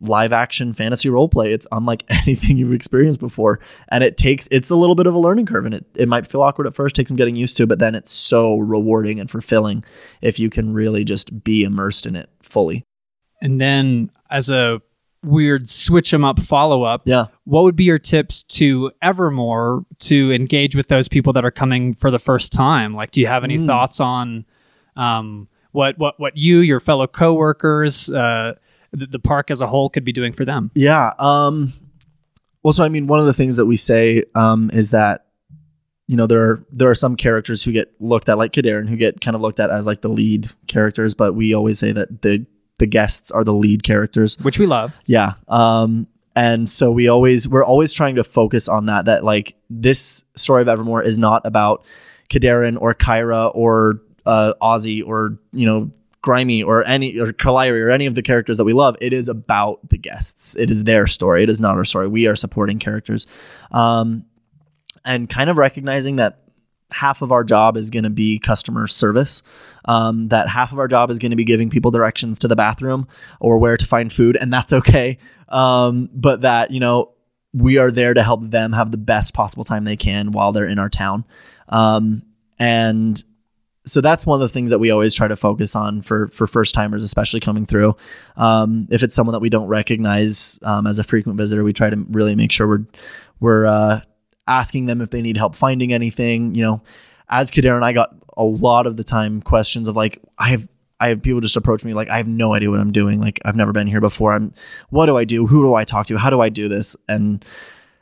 live 0.00 0.32
action 0.32 0.72
fantasy 0.72 1.08
role 1.08 1.28
play. 1.28 1.52
It's 1.52 1.66
unlike 1.72 2.04
anything 2.10 2.56
you've 2.56 2.74
experienced 2.74 3.20
before. 3.20 3.60
And 3.88 4.04
it 4.04 4.16
takes 4.16 4.48
it's 4.50 4.70
a 4.70 4.76
little 4.76 4.94
bit 4.94 5.06
of 5.06 5.14
a 5.14 5.18
learning 5.18 5.46
curve 5.46 5.64
and 5.64 5.74
it, 5.74 5.84
it 5.94 6.08
might 6.08 6.26
feel 6.26 6.42
awkward 6.42 6.66
at 6.66 6.74
first, 6.74 6.96
takes 6.96 7.08
some 7.08 7.16
getting 7.16 7.36
used 7.36 7.56
to, 7.56 7.66
but 7.66 7.78
then 7.78 7.94
it's 7.94 8.12
so 8.12 8.58
rewarding 8.58 9.20
and 9.20 9.30
fulfilling 9.30 9.84
if 10.22 10.38
you 10.38 10.50
can 10.50 10.72
really 10.72 11.04
just 11.04 11.42
be 11.44 11.64
immersed 11.64 12.06
in 12.06 12.16
it 12.16 12.28
fully. 12.42 12.84
And 13.40 13.60
then 13.60 14.10
as 14.30 14.50
a 14.50 14.80
weird 15.24 15.68
switch 15.68 16.10
them 16.10 16.24
up 16.24 16.38
follow 16.40 16.84
up, 16.84 17.02
yeah. 17.04 17.26
what 17.44 17.64
would 17.64 17.76
be 17.76 17.84
your 17.84 17.98
tips 17.98 18.44
to 18.44 18.92
Evermore 19.02 19.84
to 20.00 20.32
engage 20.32 20.76
with 20.76 20.88
those 20.88 21.08
people 21.08 21.32
that 21.32 21.44
are 21.44 21.50
coming 21.50 21.94
for 21.94 22.10
the 22.10 22.18
first 22.18 22.52
time? 22.52 22.94
Like 22.94 23.10
do 23.10 23.20
you 23.20 23.26
have 23.26 23.44
any 23.44 23.58
mm. 23.58 23.66
thoughts 23.66 24.00
on 24.00 24.44
um, 24.96 25.48
what 25.72 25.98
what 25.98 26.14
what 26.18 26.36
you, 26.36 26.58
your 26.58 26.80
fellow 26.80 27.06
coworkers, 27.06 28.10
uh, 28.10 28.54
the, 28.92 29.06
the 29.06 29.18
park 29.18 29.50
as 29.50 29.60
a 29.60 29.66
whole 29.66 29.90
could 29.90 30.04
be 30.04 30.12
doing 30.12 30.32
for 30.32 30.44
them. 30.44 30.70
Yeah. 30.74 31.12
Um, 31.18 31.72
well, 32.62 32.72
so 32.72 32.84
I 32.84 32.88
mean, 32.88 33.06
one 33.06 33.20
of 33.20 33.26
the 33.26 33.32
things 33.32 33.56
that 33.56 33.66
we 33.66 33.76
say 33.76 34.24
um, 34.34 34.70
is 34.72 34.90
that 34.90 35.26
you 36.06 36.16
know 36.16 36.26
there 36.26 36.42
are 36.42 36.64
there 36.72 36.90
are 36.90 36.94
some 36.94 37.16
characters 37.16 37.62
who 37.62 37.72
get 37.72 37.92
looked 38.00 38.28
at 38.28 38.38
like 38.38 38.52
Kadarin 38.52 38.88
who 38.88 38.96
get 38.96 39.20
kind 39.20 39.34
of 39.34 39.40
looked 39.40 39.60
at 39.60 39.70
as 39.70 39.86
like 39.86 40.00
the 40.00 40.08
lead 40.08 40.50
characters, 40.66 41.14
but 41.14 41.34
we 41.34 41.54
always 41.54 41.78
say 41.78 41.92
that 41.92 42.22
the 42.22 42.46
the 42.78 42.86
guests 42.86 43.30
are 43.30 43.44
the 43.44 43.52
lead 43.52 43.82
characters, 43.82 44.38
which 44.40 44.58
we 44.58 44.66
love. 44.66 44.98
Yeah. 45.06 45.34
Um, 45.48 46.06
and 46.34 46.68
so 46.68 46.92
we 46.92 47.08
always 47.08 47.48
we're 47.48 47.64
always 47.64 47.92
trying 47.92 48.14
to 48.14 48.24
focus 48.24 48.68
on 48.68 48.86
that 48.86 49.06
that 49.06 49.24
like 49.24 49.56
this 49.68 50.24
story 50.36 50.62
of 50.62 50.68
Evermore 50.68 51.02
is 51.02 51.18
not 51.18 51.42
about 51.44 51.84
Kadarin 52.30 52.80
or 52.80 52.94
Kyra 52.94 53.50
or 53.54 54.00
uh, 54.24 54.54
Ozzy 54.62 55.04
or 55.04 55.38
you 55.52 55.66
know 55.66 55.90
Grimy 56.28 56.62
or 56.62 56.84
any 56.84 57.18
or 57.18 57.32
Kaliri 57.32 57.80
or 57.80 57.88
any 57.88 58.04
of 58.04 58.14
the 58.14 58.20
characters 58.20 58.58
that 58.58 58.64
we 58.64 58.74
love. 58.74 58.98
It 59.00 59.14
is 59.14 59.30
about 59.30 59.88
the 59.88 59.96
guests. 59.96 60.54
It 60.56 60.70
is 60.70 60.84
their 60.84 61.06
story. 61.06 61.42
It 61.42 61.48
is 61.48 61.58
not 61.58 61.76
our 61.76 61.86
story. 61.86 62.06
We 62.06 62.26
are 62.26 62.36
supporting 62.36 62.78
characters, 62.78 63.26
um, 63.72 64.26
and 65.06 65.26
kind 65.26 65.48
of 65.48 65.56
recognizing 65.56 66.16
that 66.16 66.40
half 66.90 67.22
of 67.22 67.32
our 67.32 67.44
job 67.44 67.78
is 67.78 67.88
going 67.88 68.04
to 68.04 68.10
be 68.10 68.38
customer 68.38 68.86
service. 68.86 69.42
Um, 69.86 70.28
that 70.28 70.48
half 70.48 70.70
of 70.70 70.78
our 70.78 70.86
job 70.86 71.08
is 71.08 71.18
going 71.18 71.30
to 71.30 71.36
be 71.36 71.44
giving 71.44 71.70
people 71.70 71.90
directions 71.90 72.38
to 72.40 72.48
the 72.48 72.56
bathroom 72.56 73.08
or 73.40 73.56
where 73.56 73.78
to 73.78 73.86
find 73.86 74.12
food, 74.12 74.36
and 74.38 74.52
that's 74.52 74.74
okay. 74.74 75.16
Um, 75.48 76.10
but 76.12 76.42
that 76.42 76.72
you 76.72 76.80
know 76.80 77.14
we 77.54 77.78
are 77.78 77.90
there 77.90 78.12
to 78.12 78.22
help 78.22 78.42
them 78.42 78.74
have 78.74 78.90
the 78.90 78.98
best 78.98 79.32
possible 79.32 79.64
time 79.64 79.84
they 79.84 79.96
can 79.96 80.32
while 80.32 80.52
they're 80.52 80.68
in 80.68 80.78
our 80.78 80.90
town. 80.90 81.24
Um, 81.70 82.22
and 82.58 83.24
so 83.88 84.00
that's 84.00 84.26
one 84.26 84.36
of 84.36 84.40
the 84.40 84.52
things 84.52 84.70
that 84.70 84.78
we 84.78 84.90
always 84.90 85.14
try 85.14 85.26
to 85.26 85.36
focus 85.36 85.74
on 85.74 86.02
for 86.02 86.28
for 86.28 86.46
first 86.46 86.74
timers, 86.74 87.02
especially 87.02 87.40
coming 87.40 87.66
through. 87.66 87.96
Um, 88.36 88.86
if 88.90 89.02
it's 89.02 89.14
someone 89.14 89.32
that 89.32 89.40
we 89.40 89.48
don't 89.48 89.66
recognize 89.66 90.58
um, 90.62 90.86
as 90.86 90.98
a 90.98 91.04
frequent 91.04 91.38
visitor, 91.38 91.64
we 91.64 91.72
try 91.72 91.90
to 91.90 91.96
really 92.10 92.34
make 92.34 92.52
sure 92.52 92.68
we're 92.68 92.84
we're 93.40 93.66
uh, 93.66 94.00
asking 94.46 94.86
them 94.86 95.00
if 95.00 95.10
they 95.10 95.22
need 95.22 95.36
help 95.36 95.56
finding 95.56 95.92
anything. 95.92 96.54
You 96.54 96.62
know, 96.62 96.82
as 97.28 97.50
Kadarin, 97.50 97.82
I 97.82 97.92
got 97.92 98.14
a 98.36 98.44
lot 98.44 98.86
of 98.86 98.96
the 98.96 99.04
time 99.04 99.42
questions 99.42 99.88
of 99.88 99.96
like, 99.96 100.20
I 100.38 100.50
have 100.50 100.68
I 101.00 101.08
have 101.08 101.22
people 101.22 101.40
just 101.40 101.56
approach 101.56 101.84
me 101.84 101.94
like 101.94 102.10
I 102.10 102.16
have 102.16 102.28
no 102.28 102.54
idea 102.54 102.70
what 102.70 102.80
I'm 102.80 102.92
doing. 102.92 103.20
Like 103.20 103.40
I've 103.44 103.56
never 103.56 103.72
been 103.72 103.86
here 103.86 104.00
before. 104.00 104.32
I'm 104.32 104.52
what 104.90 105.06
do 105.06 105.16
I 105.16 105.24
do? 105.24 105.46
Who 105.46 105.62
do 105.62 105.74
I 105.74 105.84
talk 105.84 106.06
to? 106.08 106.18
How 106.18 106.30
do 106.30 106.40
I 106.40 106.48
do 106.48 106.68
this? 106.68 106.96
And 107.08 107.44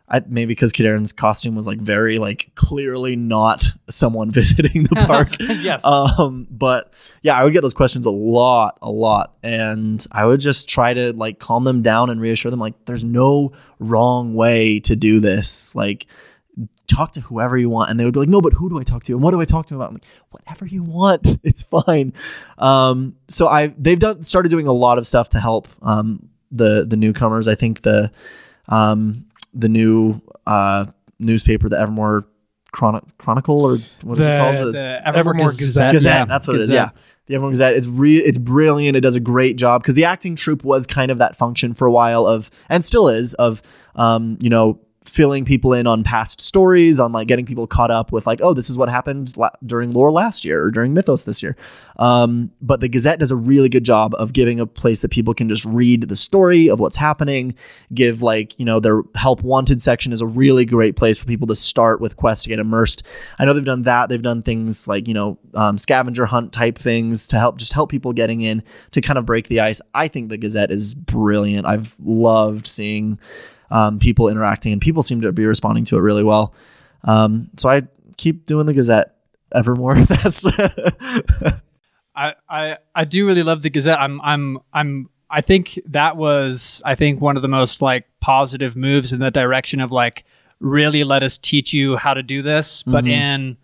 I, 0.09 0.23
maybe 0.27 0.49
because 0.49 0.73
Kadarin's 0.73 1.13
costume 1.13 1.57
was 1.57 1.67
like 1.67 1.79
very 1.79 2.19
like 2.19 2.53
clearly 2.55 3.17
not 3.17 3.67
someone 3.91 4.31
visiting 4.33 4.85
the 4.85 4.95
park. 5.07 5.37
yes. 5.41 5.85
Um, 5.85 6.47
but 6.51 6.93
yeah, 7.23 7.37
I 7.37 7.45
would 7.45 7.53
get 7.53 7.63
those 7.63 7.75
questions 7.75 8.07
a 8.07 8.11
lot, 8.11 8.79
a 8.83 8.91
lot, 8.91 9.35
and 9.43 10.05
I 10.13 10.27
would 10.27 10.41
just 10.41 10.69
try 10.69 10.95
to 10.95 11.13
like 11.13 11.39
calm 11.39 11.65
them 11.65 11.83
down 11.83 12.11
and 12.11 12.21
reassure 12.21 12.51
them 12.51 12.61
like 12.61 12.85
there's 12.85 13.05
no 13.05 13.53
wrong 13.81 14.35
way 14.35 14.81
to 14.81 14.95
do 14.95 15.19
this. 15.21 15.75
Like 15.75 16.07
talk 16.87 17.13
to 17.13 17.21
whoever 17.21 17.59
you 17.59 17.69
want, 17.69 17.91
and 17.91 17.99
they 17.99 18.05
would 18.05 18.15
be 18.15 18.21
like, 18.21 18.29
no, 18.29 18.41
but 18.41 18.53
who 18.53 18.69
do 18.69 18.79
I 18.79 18.85
talk 18.85 19.03
to, 19.05 19.13
and 19.13 19.23
what 19.23 19.33
do 19.33 19.41
I 19.41 19.45
talk 19.45 19.67
to 19.67 19.75
about? 19.75 19.89
I'm 19.89 19.95
like, 19.95 20.05
whatever 20.31 20.67
you 20.67 20.83
want, 20.83 21.27
it's 21.43 21.63
fine. 21.63 22.13
Um, 22.59 23.17
so 23.29 23.49
I 23.49 23.75
they've 23.79 23.99
done 23.99 24.23
started 24.23 24.51
doing 24.51 24.69
a 24.69 24.73
lot 24.73 24.99
of 24.99 25.07
stuff 25.07 25.31
to 25.31 25.41
help 25.41 25.69
um 25.83 26.29
the 26.53 26.87
the 26.87 26.97
newcomers. 26.97 27.49
I 27.49 27.55
think 27.55 27.83
the 27.83 28.13
um 28.69 29.26
the 29.59 29.69
new 29.69 30.21
uh, 30.47 30.87
newspaper, 31.19 31.69
the 31.69 31.79
Evermore 31.79 32.27
Chron- 32.73 33.11
Chronicle, 33.19 33.61
or 33.61 33.79
what 34.03 34.19
is 34.19 34.27
the, 34.27 34.35
it 34.35 34.39
called? 34.39 34.67
The, 34.69 34.73
the 34.73 35.01
Evermore, 35.07 35.19
Evermore 35.19 35.47
Gazette. 35.49 35.61
Gazette. 35.61 35.93
Gazette. 35.93 36.19
Yeah, 36.21 36.25
that's 36.27 36.47
what 36.47 36.55
Gazette. 36.59 36.75
it 36.75 36.83
is. 36.89 36.95
Yeah. 36.95 37.03
The 37.27 37.35
Evermore 37.35 37.51
Gazette 37.51 37.75
is 37.75 37.89
re- 37.89 38.19
it's 38.19 38.39
brilliant. 38.39 38.97
It 38.97 39.01
does 39.01 39.17
a 39.17 39.21
great 39.21 39.57
job 39.57 39.83
because 39.83 39.95
the 39.95 40.05
acting 40.05 40.37
troupe 40.37 40.63
was 40.63 40.87
kind 40.87 41.11
of 41.11 41.19
that 41.19 41.37
function 41.37 41.75
for 41.75 41.87
a 41.87 41.91
while 41.91 42.27
of, 42.27 42.51
and 42.69 42.85
still 42.85 43.09
is 43.09 43.35
of, 43.35 43.63
um, 43.97 44.39
you 44.41 44.51
know, 44.51 44.79
filling 45.17 45.47
people 45.47 45.73
in 45.73 45.87
on 45.87 46.05
past 46.05 46.43
stories, 46.43 47.01
on 47.01 47.11
like 47.11 47.27
getting 47.27 47.47
people 47.47 47.67
caught 47.67 47.91
up 47.91 48.13
with 48.13 48.27
like, 48.27 48.39
oh, 48.43 48.53
this 48.53 48.69
is 48.69 48.77
what 48.77 48.91
happened 48.91 49.35
la- 49.39 49.49
during 49.65 49.91
lore 49.93 50.13
last 50.13 50.45
year 50.45 50.65
or 50.65 50.71
during 50.71 50.93
Mythos 50.93 51.25
this 51.25 51.43
year. 51.43 51.57
Um, 51.99 52.51
but 52.61 52.81
the 52.81 52.89
Gazette 52.89 53.19
does 53.19 53.31
a 53.31 53.37
really 53.37 53.71
good 53.71 53.83
job 53.83 54.15
of 54.19 54.35
giving 54.35 54.61
a 54.61 54.67
place 54.67 55.01
that 55.01 55.11
people 55.11 55.33
can 55.33 55.49
just 55.49 55.65
read 55.65 56.03
the 56.03 56.17
story 56.17 56.69
of 56.69 56.81
what's 56.81 56.97
happening. 56.97 57.55
Give 57.95 58.21
like 58.21 58.59
you 58.59 58.67
know 58.67 58.79
their 58.79 59.01
help 59.15 59.43
wanted 59.43 59.81
section 59.81 60.13
is 60.13 60.21
a 60.21 60.27
really 60.27 60.67
great 60.67 60.97
place 60.97 61.17
for 61.17 61.25
people 61.25 61.47
to 61.47 61.55
start 61.55 61.99
with 62.03 62.19
quests 62.19 62.45
to 62.45 62.51
get 62.51 62.59
immersed. 62.59 63.03
I 63.39 63.47
know 63.47 63.55
they've 63.55 63.65
done 63.65 63.83
that. 63.83 64.11
They've 64.11 64.21
done 64.21 64.43
things 64.43 64.87
like 64.87 65.09
you 65.09 65.15
know 65.15 65.39
um, 65.55 65.79
scavenger 65.79 66.27
hunt 66.27 66.53
type 66.53 66.77
things 66.77 67.27
to 67.29 67.39
help 67.39 67.57
just 67.57 67.73
help 67.73 67.91
people 67.91 68.13
getting 68.13 68.43
in 68.43 68.63
to 68.91 69.01
kind 69.01 69.19
of 69.19 69.25
break 69.25 69.49
the 69.49 69.61
ice. 69.61 69.81
I 69.95 70.09
think 70.09 70.29
the 70.29 70.37
Gazette 70.37 70.71
is 70.71 70.95
brilliant. 70.95 71.67
I've 71.67 71.97
loved 72.05 72.67
seeing 72.67 73.19
um, 73.71 73.99
people 73.99 74.29
interacting, 74.29 74.73
and 74.73 74.81
people 74.81 75.03
seem 75.03 75.21
to 75.23 75.33
be 75.33 75.47
responding 75.47 75.85
to 75.87 75.97
it 75.97 76.01
really 76.01 76.25
well. 76.25 76.55
Um, 77.05 77.51
so 77.57 77.69
I 77.69 77.83
keep 78.17 78.47
doing 78.47 78.67
the 78.67 78.75
Gazette 78.75 79.17
evermore. 79.55 79.95
That's 80.05 80.47
I, 82.17 82.35
I 82.49 82.77
I 82.95 83.05
do 83.05 83.27
really 83.27 83.43
love 83.43 83.63
the 83.63 83.71
Gazette. 83.71 83.99
I'm 83.99 84.21
I'm 84.21 84.59
I'm 84.73 85.09
I 85.31 85.41
think 85.41 85.79
that 85.87 86.17
was 86.17 86.83
I 86.85 86.95
think 86.95 87.21
one 87.21 87.37
of 87.37 87.43
the 87.43 87.49
most 87.49 87.83
like 87.83 88.07
positive 88.21 88.77
moves 88.77 89.13
in 89.13 89.21
the 89.21 89.31
direction 89.31 89.81
of 89.81 89.93
like 89.93 90.25
really 90.61 91.05
let 91.05 91.23
us 91.23 91.39
teach 91.39 91.73
you 91.73 91.97
how 91.97 92.15
to 92.15 92.23
do 92.23 92.43
this, 92.43 92.83
but 92.83 93.05
mm-hmm. 93.05 93.13
in 93.13 93.57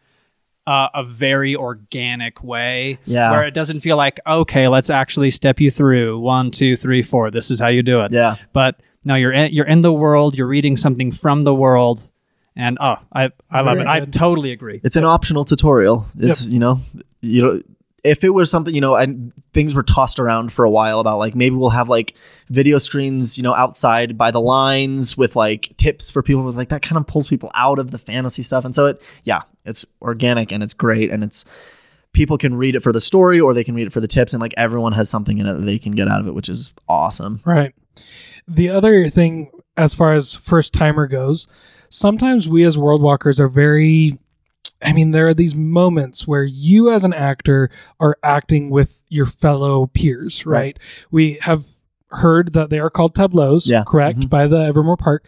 uh, 0.66 0.88
a 0.94 1.04
very 1.04 1.56
organic 1.56 2.42
way. 2.42 2.98
Yeah. 3.04 3.30
Where 3.30 3.46
it 3.46 3.54
doesn't 3.54 3.80
feel 3.80 3.96
like, 3.96 4.20
okay, 4.26 4.68
let's 4.68 4.90
actually 4.90 5.30
step 5.30 5.60
you 5.60 5.70
through 5.70 6.20
one, 6.20 6.50
two, 6.50 6.76
three, 6.76 7.02
four. 7.02 7.30
This 7.30 7.50
is 7.50 7.58
how 7.58 7.68
you 7.68 7.82
do 7.82 8.00
it. 8.00 8.12
Yeah. 8.12 8.36
But 8.52 8.80
no, 9.04 9.14
you're 9.14 9.32
in, 9.32 9.52
you're 9.52 9.66
in 9.66 9.82
the 9.82 9.92
world. 9.92 10.36
You're 10.36 10.46
reading 10.46 10.76
something 10.76 11.12
from 11.12 11.42
the 11.42 11.54
world, 11.54 12.10
and 12.56 12.78
oh, 12.80 12.96
I 13.12 13.30
I 13.50 13.60
love 13.60 13.78
Very 13.78 13.80
it. 13.80 13.84
Good. 13.84 13.88
I 13.88 14.04
totally 14.18 14.52
agree. 14.52 14.80
It's 14.82 14.96
an 14.96 15.04
optional 15.04 15.44
tutorial. 15.44 16.06
It's 16.18 16.46
yep. 16.46 16.52
you 16.52 16.58
know 16.58 16.80
you 17.20 17.42
know 17.42 17.62
if 18.04 18.24
it 18.24 18.30
was 18.30 18.50
something 18.50 18.74
you 18.74 18.80
know 18.80 18.96
and 18.96 19.32
things 19.52 19.74
were 19.74 19.82
tossed 19.82 20.18
around 20.18 20.52
for 20.52 20.64
a 20.64 20.70
while 20.70 21.00
about 21.00 21.18
like 21.18 21.34
maybe 21.34 21.54
we'll 21.54 21.70
have 21.70 21.88
like 21.88 22.14
video 22.48 22.78
screens 22.78 23.36
you 23.36 23.42
know 23.42 23.54
outside 23.54 24.18
by 24.18 24.30
the 24.30 24.40
lines 24.40 25.16
with 25.16 25.36
like 25.36 25.72
tips 25.76 26.10
for 26.10 26.22
people 26.22 26.42
was 26.42 26.56
like 26.56 26.68
that 26.68 26.82
kind 26.82 26.98
of 26.98 27.06
pulls 27.06 27.28
people 27.28 27.50
out 27.54 27.78
of 27.78 27.90
the 27.90 27.98
fantasy 27.98 28.42
stuff 28.42 28.64
and 28.64 28.74
so 28.74 28.86
it 28.86 29.02
yeah 29.24 29.42
it's 29.64 29.86
organic 30.00 30.52
and 30.52 30.62
it's 30.62 30.74
great 30.74 31.10
and 31.10 31.22
it's 31.22 31.44
people 32.12 32.36
can 32.36 32.56
read 32.56 32.74
it 32.74 32.80
for 32.80 32.92
the 32.92 33.00
story 33.00 33.40
or 33.40 33.54
they 33.54 33.64
can 33.64 33.74
read 33.74 33.86
it 33.86 33.92
for 33.92 34.00
the 34.00 34.08
tips 34.08 34.34
and 34.34 34.40
like 34.40 34.54
everyone 34.56 34.92
has 34.92 35.08
something 35.08 35.38
in 35.38 35.46
it 35.46 35.54
that 35.54 35.64
they 35.64 35.78
can 35.78 35.92
get 35.92 36.08
out 36.08 36.20
of 36.20 36.26
it 36.26 36.34
which 36.34 36.48
is 36.48 36.72
awesome 36.88 37.40
right 37.44 37.74
the 38.48 38.68
other 38.68 39.08
thing, 39.08 39.50
as 39.76 39.94
far 39.94 40.12
as 40.12 40.34
first 40.34 40.72
timer 40.72 41.06
goes, 41.06 41.46
sometimes 41.88 42.48
we 42.48 42.64
as 42.64 42.76
world 42.76 43.02
walkers 43.02 43.40
are 43.40 43.48
very 43.48 44.18
I 44.84 44.92
mean, 44.92 45.12
there 45.12 45.28
are 45.28 45.34
these 45.34 45.54
moments 45.54 46.26
where 46.26 46.42
you, 46.42 46.90
as 46.90 47.04
an 47.04 47.12
actor, 47.12 47.70
are 48.00 48.18
acting 48.22 48.68
with 48.68 49.02
your 49.08 49.26
fellow 49.26 49.86
peers, 49.86 50.44
right? 50.44 50.56
right. 50.56 50.78
We 51.10 51.34
have 51.34 51.64
heard 52.10 52.52
that 52.54 52.70
they 52.70 52.80
are 52.80 52.90
called 52.90 53.14
tableaus, 53.14 53.68
yeah. 53.68 53.84
correct, 53.86 54.18
mm-hmm. 54.18 54.28
by 54.28 54.46
the 54.46 54.58
Evermore 54.58 54.96
Park. 54.96 55.24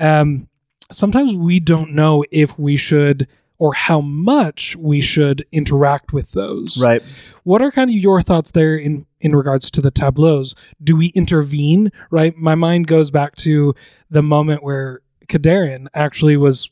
Um, 0.00 0.48
sometimes 0.90 1.34
we 1.34 1.60
don't 1.60 1.92
know 1.92 2.24
if 2.30 2.58
we 2.58 2.76
should 2.76 3.28
or 3.58 3.72
how 3.72 4.00
much 4.00 4.76
we 4.76 5.00
should 5.00 5.46
interact 5.50 6.12
with 6.12 6.32
those. 6.32 6.82
Right. 6.82 7.02
What 7.44 7.62
are 7.62 7.70
kind 7.70 7.88
of 7.90 7.96
your 7.96 8.20
thoughts 8.20 8.50
there 8.50 8.76
in 8.76 9.06
in 9.26 9.36
regards 9.36 9.70
to 9.72 9.80
the 9.82 9.90
tableaus? 9.90 10.54
Do 10.82 10.96
we 10.96 11.08
intervene? 11.08 11.92
Right. 12.10 12.34
My 12.36 12.54
mind 12.54 12.86
goes 12.86 13.10
back 13.10 13.36
to 13.36 13.74
the 14.08 14.22
moment 14.22 14.62
where 14.62 15.00
Kadarin 15.26 15.88
actually 15.94 16.36
was 16.38 16.70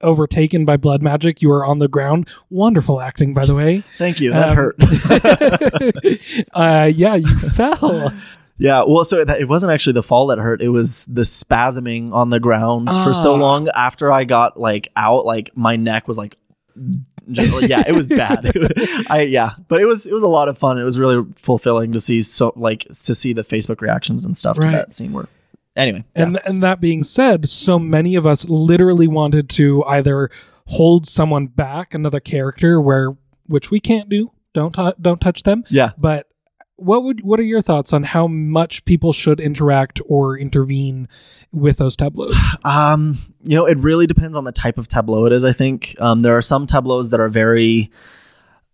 overtaken 0.00 0.64
by 0.64 0.76
blood 0.76 1.00
magic. 1.02 1.40
You 1.42 1.48
were 1.50 1.64
on 1.64 1.78
the 1.78 1.86
ground. 1.86 2.28
Wonderful 2.50 3.00
acting, 3.00 3.34
by 3.34 3.46
the 3.46 3.54
way. 3.54 3.84
Thank 3.98 4.18
you. 4.20 4.32
That 4.32 4.48
Um, 4.48 4.56
hurt. 4.56 4.76
uh, 6.54 6.90
yeah, 6.92 7.14
you 7.14 7.38
fell. 7.50 8.12
Yeah, 8.58 8.84
well, 8.86 9.04
so 9.04 9.18
it 9.20 9.48
wasn't 9.48 9.72
actually 9.72 9.94
the 9.94 10.02
fall 10.02 10.26
that 10.28 10.38
hurt. 10.38 10.60
It 10.62 10.68
was 10.68 11.06
the 11.06 11.22
spasming 11.22 12.12
on 12.12 12.30
the 12.30 12.38
ground 12.40 12.88
for 13.04 13.14
so 13.14 13.34
Ah. 13.34 13.38
long. 13.38 13.68
After 13.74 14.12
I 14.12 14.24
got 14.24 14.58
like 14.58 14.88
out, 14.96 15.24
like 15.24 15.50
my 15.56 15.76
neck 15.76 16.06
was 16.06 16.18
like, 16.18 16.36
j- 17.30 17.66
yeah, 17.66 17.82
it 17.86 17.92
was 17.94 18.06
bad. 18.06 18.52
I 19.10 19.22
yeah, 19.22 19.50
but 19.68 19.80
it 19.80 19.86
was 19.86 20.06
it 20.06 20.12
was 20.12 20.22
a 20.22 20.28
lot 20.28 20.48
of 20.48 20.58
fun. 20.58 20.78
It 20.78 20.84
was 20.84 20.98
really 20.98 21.24
fulfilling 21.36 21.92
to 21.92 22.00
see 22.00 22.20
so 22.22 22.52
like 22.56 22.80
to 23.04 23.14
see 23.14 23.32
the 23.32 23.44
Facebook 23.44 23.80
reactions 23.80 24.24
and 24.24 24.36
stuff 24.36 24.58
Right. 24.58 24.70
to 24.70 24.76
that 24.76 24.94
scene. 24.94 25.12
Where 25.12 25.28
anyway, 25.76 26.04
And 26.14 26.38
and 26.44 26.62
that 26.62 26.80
being 26.80 27.04
said, 27.04 27.48
so 27.48 27.78
many 27.78 28.14
of 28.14 28.26
us 28.26 28.48
literally 28.48 29.08
wanted 29.08 29.48
to 29.50 29.84
either 29.84 30.30
hold 30.66 31.06
someone 31.06 31.46
back, 31.48 31.94
another 31.94 32.20
character, 32.20 32.80
where 32.80 33.16
which 33.46 33.70
we 33.70 33.80
can't 33.80 34.08
do. 34.08 34.30
Don't 34.54 34.72
tou- 34.74 34.92
don't 35.00 35.20
touch 35.20 35.42
them. 35.44 35.64
yeah. 35.70 35.90
But 35.98 36.26
what 36.82 37.04
would 37.04 37.22
what 37.24 37.38
are 37.40 37.44
your 37.44 37.62
thoughts 37.62 37.92
on 37.92 38.02
how 38.02 38.26
much 38.26 38.84
people 38.84 39.12
should 39.12 39.40
interact 39.40 40.00
or 40.06 40.38
intervene 40.38 41.08
with 41.52 41.78
those 41.78 41.96
tableaus? 41.96 42.36
Um, 42.64 43.18
you 43.42 43.56
know, 43.56 43.66
it 43.66 43.78
really 43.78 44.06
depends 44.06 44.36
on 44.36 44.44
the 44.44 44.52
type 44.52 44.78
of 44.78 44.86
tableau 44.86 45.26
it 45.26 45.32
is. 45.32 45.44
I 45.44 45.52
think 45.52 45.96
um, 45.98 46.22
there 46.22 46.36
are 46.36 46.42
some 46.42 46.66
tableaus 46.66 47.10
that 47.10 47.20
are 47.20 47.28
very 47.28 47.90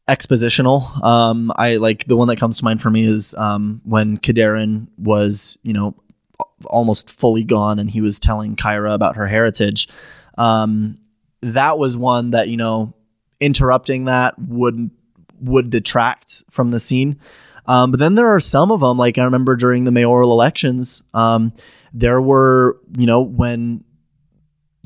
expositional. 0.09 1.03
Um, 1.03 1.53
I 1.57 1.77
like 1.77 2.05
the 2.05 2.17
one 2.17 2.29
that 2.29 2.37
comes 2.37 2.59
to 2.59 2.65
mind 2.65 2.83
for 2.83 2.91
me 2.91 3.07
is 3.07 3.35
um, 3.37 3.81
when 3.85 4.19
Kadarin 4.19 4.89
was, 4.99 5.59
you 5.63 5.73
know, 5.73 5.95
almost 6.67 7.19
fully 7.19 7.45
gone, 7.45 7.79
and 7.79 7.91
he 7.91 8.01
was 8.01 8.19
telling 8.21 8.57
Kyra 8.57 8.93
about 8.95 9.17
her 9.17 9.27
heritage. 9.27 9.89
Um, 10.37 10.99
that 11.41 11.79
was 11.79 11.97
one 11.97 12.31
that 12.33 12.49
you 12.49 12.57
know, 12.57 12.95
interrupting 13.41 14.05
that 14.07 14.39
would 14.39 14.91
would 15.41 15.71
detract 15.71 16.45
from 16.51 16.71
the 16.71 16.79
scene. 16.79 17.19
Um, 17.69 17.91
but 17.91 18.01
then 18.01 18.15
there 18.15 18.29
are 18.29 18.41
some 18.41 18.73
of 18.73 18.81
them, 18.81 18.97
like 18.97 19.19
I 19.19 19.25
remember 19.25 19.55
during 19.55 19.85
the 19.85 19.93
mayoral 19.93 20.33
elections, 20.33 21.03
um, 21.13 21.53
there 21.93 22.21
were, 22.21 22.81
you 22.97 23.07
know, 23.07 23.21
when 23.21 23.85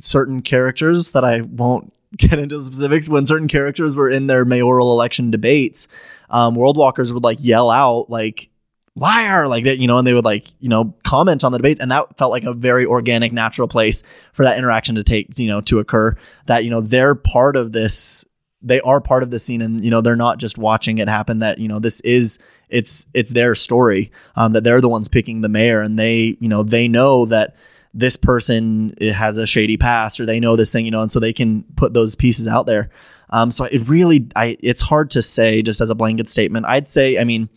certain 0.01 0.43
characters 0.43 1.13
that 1.13 1.25
I 1.25 1.43
won't 1.43 1.93
get 2.19 2.39
into 2.39 2.61
specifics, 2.61 3.09
when 3.09 3.25
certain 3.25 3.49
characters 3.49 3.97
were 3.97 4.11
in 4.11 4.27
their 4.27 4.45
mayoral 4.45 4.93
election 4.93 5.31
debates, 5.31 5.87
um, 6.29 6.57
World 6.57 6.77
Walkers 6.77 7.13
would 7.13 7.23
like 7.23 7.39
yell 7.41 7.71
out, 7.71 8.11
like, 8.11 8.51
liar, 8.95 9.49
like 9.49 9.65
that, 9.65 9.79
you 9.79 9.87
know, 9.87 9.97
and 9.97 10.07
they 10.07 10.13
would 10.13 10.25
like, 10.25 10.49
you 10.59 10.69
know, 10.69 10.95
comment 11.05 11.45
on 11.45 11.53
the 11.53 11.59
debate. 11.59 11.79
And 11.81 11.91
that 11.91 12.19
felt 12.19 12.31
like 12.31 12.45
a 12.45 12.53
very 12.53 12.85
organic, 12.85 13.33
natural 13.33 13.69
place 13.69 14.03
for 14.33 14.43
that 14.43 14.59
interaction 14.59 14.97
to 14.97 15.05
take, 15.05 15.39
you 15.39 15.47
know, 15.47 15.61
to 15.63 15.79
occur. 15.79 16.17
That, 16.47 16.65
you 16.65 16.71
know, 16.71 16.81
they're 16.81 17.15
part 17.15 17.57
of 17.57 17.73
this 17.73 18.25
they 18.63 18.81
are 18.83 19.01
part 19.01 19.23
of 19.23 19.31
the 19.31 19.39
scene 19.39 19.61
and 19.61 19.85
you 19.85 19.91
know 19.91 20.01
they're 20.01 20.17
not 20.17 20.39
just 20.39 20.57
watching 20.57 20.99
it 20.99 21.09
happen 21.09 21.41
that 21.41 21.59
you 21.59 21.69
know 21.69 21.79
this 21.79 22.01
is 22.01 22.39
it's 22.69 23.07
it's 23.13 23.31
their 23.31 23.55
story 23.55 24.11
um, 24.37 24.53
that 24.53 24.65
they're 24.65 24.81
the 24.81 24.89
ones 24.89 25.09
picking 25.09 25.41
the 25.41 25.49
mayor 25.49 25.81
and 25.81 25.99
they 25.99 26.37
you 26.41 26.49
know 26.49 26.63
they 26.63 26.89
know 26.89 27.27
that 27.27 27.57
this 27.95 28.17
person 28.17 28.95
has 29.01 29.37
a 29.37 29.47
shady 29.47 29.77
past 29.77 30.19
or 30.21 30.27
they 30.27 30.41
know 30.41 30.57
this 30.57 30.73
thing 30.73 30.85
you 30.85 30.91
know 30.91 31.03
and 31.03 31.13
so 31.13 31.21
they 31.21 31.33
can 31.33 31.65
put 31.77 31.93
those 31.93 32.15
pieces 32.15 32.49
out 32.49 32.67
there. 32.67 32.91
Um, 33.31 33.51
so 33.51 33.65
it 33.65 33.89
really 33.89 34.29
i 34.37 34.57
it's 34.61 34.83
hard 34.83 35.11
to 35.13 35.23
say 35.23 35.63
just 35.63 35.81
as 35.81 35.91
a 35.91 35.95
blanket 35.95 36.29
statement. 36.29 36.67
I'd 36.67 36.89
say 36.89 37.19
i 37.19 37.25
mean 37.25 37.49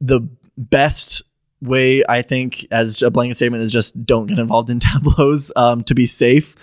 the 0.00 0.28
best 0.56 1.22
way 1.64 2.04
I 2.08 2.22
think 2.22 2.66
as 2.70 3.02
a 3.02 3.10
blanket 3.10 3.36
statement 3.36 3.62
is 3.62 3.70
just 3.70 4.04
don't 4.04 4.26
get 4.26 4.38
involved 4.38 4.70
in 4.70 4.80
tableaus 4.80 5.50
um, 5.56 5.82
to 5.84 5.94
be 5.94 6.06
safe 6.06 6.54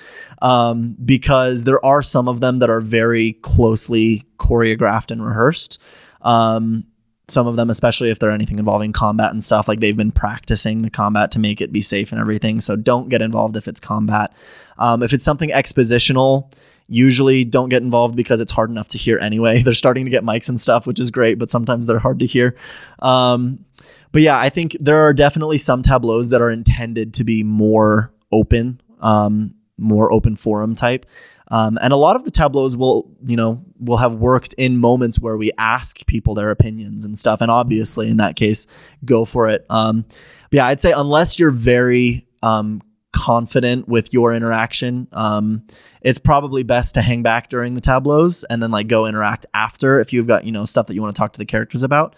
um, 0.42 0.96
because 1.04 1.64
there 1.64 1.84
are 1.86 2.02
some 2.02 2.28
of 2.28 2.42
them 2.42 2.60
that 2.60 2.70
are 2.70 2.82
very 2.82 3.34
closely 3.42 4.26
choreographed 4.38 5.12
and 5.12 5.26
rehearsed. 5.26 5.82
Um, 6.22 6.86
some 7.28 7.48
of 7.48 7.56
them, 7.56 7.70
especially 7.70 8.10
if 8.10 8.20
they're 8.20 8.32
anything 8.32 8.60
involving 8.60 8.92
combat 8.92 9.32
and 9.32 9.44
stuff, 9.44 9.68
like 9.68 9.80
they've 9.80 9.96
been 9.96 10.12
practicing 10.12 10.82
the 10.82 10.90
combat 10.90 11.32
to 11.32 11.40
make 11.40 11.62
it 11.62 11.72
be 11.72 11.82
safe 11.82 12.12
and 12.12 12.20
everything. 12.20 12.60
So 12.60 12.76
don't 12.76 13.10
get 13.10 13.22
involved 13.22 13.56
if 13.56 13.68
it's 13.68 13.80
combat. 13.80 14.34
Um, 14.78 15.02
if 15.02 15.14
it's 15.14 15.24
something 15.24 15.50
expositional, 15.50 16.52
usually 16.88 17.46
don't 17.46 17.70
get 17.70 17.82
involved 17.82 18.16
because 18.18 18.42
it's 18.42 18.52
hard 18.52 18.70
enough 18.70 18.90
to 18.90 18.98
hear 18.98 19.18
anyway. 19.20 19.62
They're 19.64 19.74
starting 19.74 20.06
to 20.06 20.12
get 20.12 20.24
mics 20.24 20.50
and 20.50 20.60
stuff, 20.60 20.86
which 20.86 21.00
is 21.00 21.10
great, 21.10 21.40
but 21.40 21.50
sometimes 21.50 21.88
they're 21.88 22.00
hard 22.00 22.20
to 22.20 22.26
hear. 22.26 22.56
Um, 23.00 23.66
but 24.12 24.22
yeah, 24.22 24.38
I 24.38 24.50
think 24.50 24.76
there 24.80 24.98
are 24.98 25.14
definitely 25.14 25.58
some 25.58 25.84
tableaus 25.84 26.30
that 26.32 26.42
are 26.42 26.52
intended 26.52 27.14
to 27.16 27.24
be 27.24 27.44
more 27.44 28.12
open, 28.32 28.82
um, 29.00 29.56
more 29.78 30.12
open 30.12 30.36
forum 30.36 30.76
type. 30.76 31.06
Um, 31.50 31.78
and 31.82 31.92
a 31.92 31.98
lot 31.98 32.16
of 32.16 32.24
the 32.24 32.32
tableaus 32.32 32.78
will, 32.78 33.12
you 33.26 33.36
know, 33.36 33.62
will 33.78 33.98
have 33.98 34.14
worked 34.14 34.54
in 34.54 34.78
moments 34.78 35.20
where 35.20 35.36
we 35.36 35.52
ask 35.58 36.06
people 36.06 36.34
their 36.34 36.50
opinions 36.50 37.04
and 37.04 37.20
stuff. 37.20 37.42
And 37.42 37.52
obviously, 37.52 38.10
in 38.10 38.18
that 38.18 38.38
case, 38.38 38.68
go 39.04 39.26
for 39.26 39.50
it. 39.50 39.66
Um, 39.70 40.06
but 40.50 40.58
yeah, 40.58 40.66
I'd 40.68 40.80
say 40.80 40.94
unless 40.96 41.40
you're 41.40 41.52
very 41.52 42.26
um, 42.42 42.82
confident 43.12 43.90
with 43.90 44.14
your 44.14 44.34
interaction, 44.34 45.10
um, 45.12 45.68
it's 46.02 46.20
probably 46.20 46.64
best 46.64 46.94
to 46.96 47.02
hang 47.02 47.22
back 47.22 47.50
during 47.50 47.76
the 47.76 47.82
tableaus 47.82 48.46
and 48.46 48.64
then 48.64 48.72
like 48.72 48.88
go 48.88 49.06
interact 49.06 49.46
after 49.54 50.00
if 50.00 50.14
you've 50.14 50.28
got 50.28 50.46
you 50.46 50.54
know 50.54 50.64
stuff 50.64 50.88
that 50.88 50.94
you 50.96 51.02
want 51.02 51.14
to 51.14 51.20
talk 51.20 51.34
to 51.34 51.40
the 51.40 51.46
characters 51.46 51.84
about. 51.84 52.16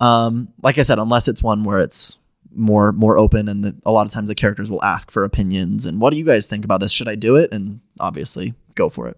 Um, 0.00 0.48
like 0.62 0.78
I 0.78 0.82
said, 0.82 1.00
unless 1.00 1.26
it's 1.26 1.42
one 1.42 1.64
where 1.64 1.80
it's 1.80 2.18
more 2.58 2.92
more 2.92 3.16
open 3.16 3.48
and 3.48 3.64
the, 3.64 3.76
a 3.86 3.92
lot 3.92 4.06
of 4.06 4.12
times 4.12 4.28
the 4.28 4.34
characters 4.34 4.70
will 4.70 4.82
ask 4.84 5.10
for 5.10 5.24
opinions 5.24 5.86
and 5.86 6.00
what 6.00 6.10
do 6.10 6.18
you 6.18 6.24
guys 6.24 6.46
think 6.48 6.64
about 6.64 6.80
this? 6.80 6.92
Should 6.92 7.08
I 7.08 7.14
do 7.14 7.36
it? 7.36 7.52
And 7.52 7.80
obviously, 8.00 8.54
go 8.74 8.88
for 8.88 9.08
it. 9.08 9.16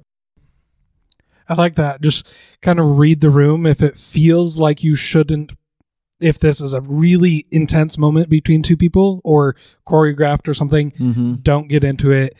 I 1.48 1.54
like 1.54 1.74
that. 1.74 2.00
Just 2.00 2.28
kind 2.62 2.78
of 2.78 2.98
read 2.98 3.20
the 3.20 3.30
room. 3.30 3.66
If 3.66 3.82
it 3.82 3.96
feels 3.96 4.56
like 4.56 4.84
you 4.84 4.94
shouldn't, 4.94 5.50
if 6.20 6.38
this 6.38 6.60
is 6.60 6.74
a 6.74 6.80
really 6.80 7.46
intense 7.50 7.98
moment 7.98 8.28
between 8.28 8.62
two 8.62 8.76
people 8.76 9.20
or 9.24 9.56
choreographed 9.86 10.46
or 10.46 10.54
something, 10.54 10.92
Mm-hmm. 10.92 11.34
don't 11.42 11.66
get 11.68 11.82
into 11.82 12.12
it. 12.12 12.36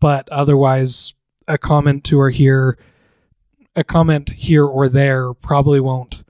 But 0.00 0.28
otherwise, 0.30 1.12
a 1.46 1.58
comment 1.58 2.04
to 2.04 2.18
or 2.20 2.30
here, 2.30 2.78
a 3.76 3.84
comment 3.84 4.30
here 4.30 4.64
or 4.64 4.88
there 4.88 5.34
probably 5.34 5.80
won't 5.80 6.23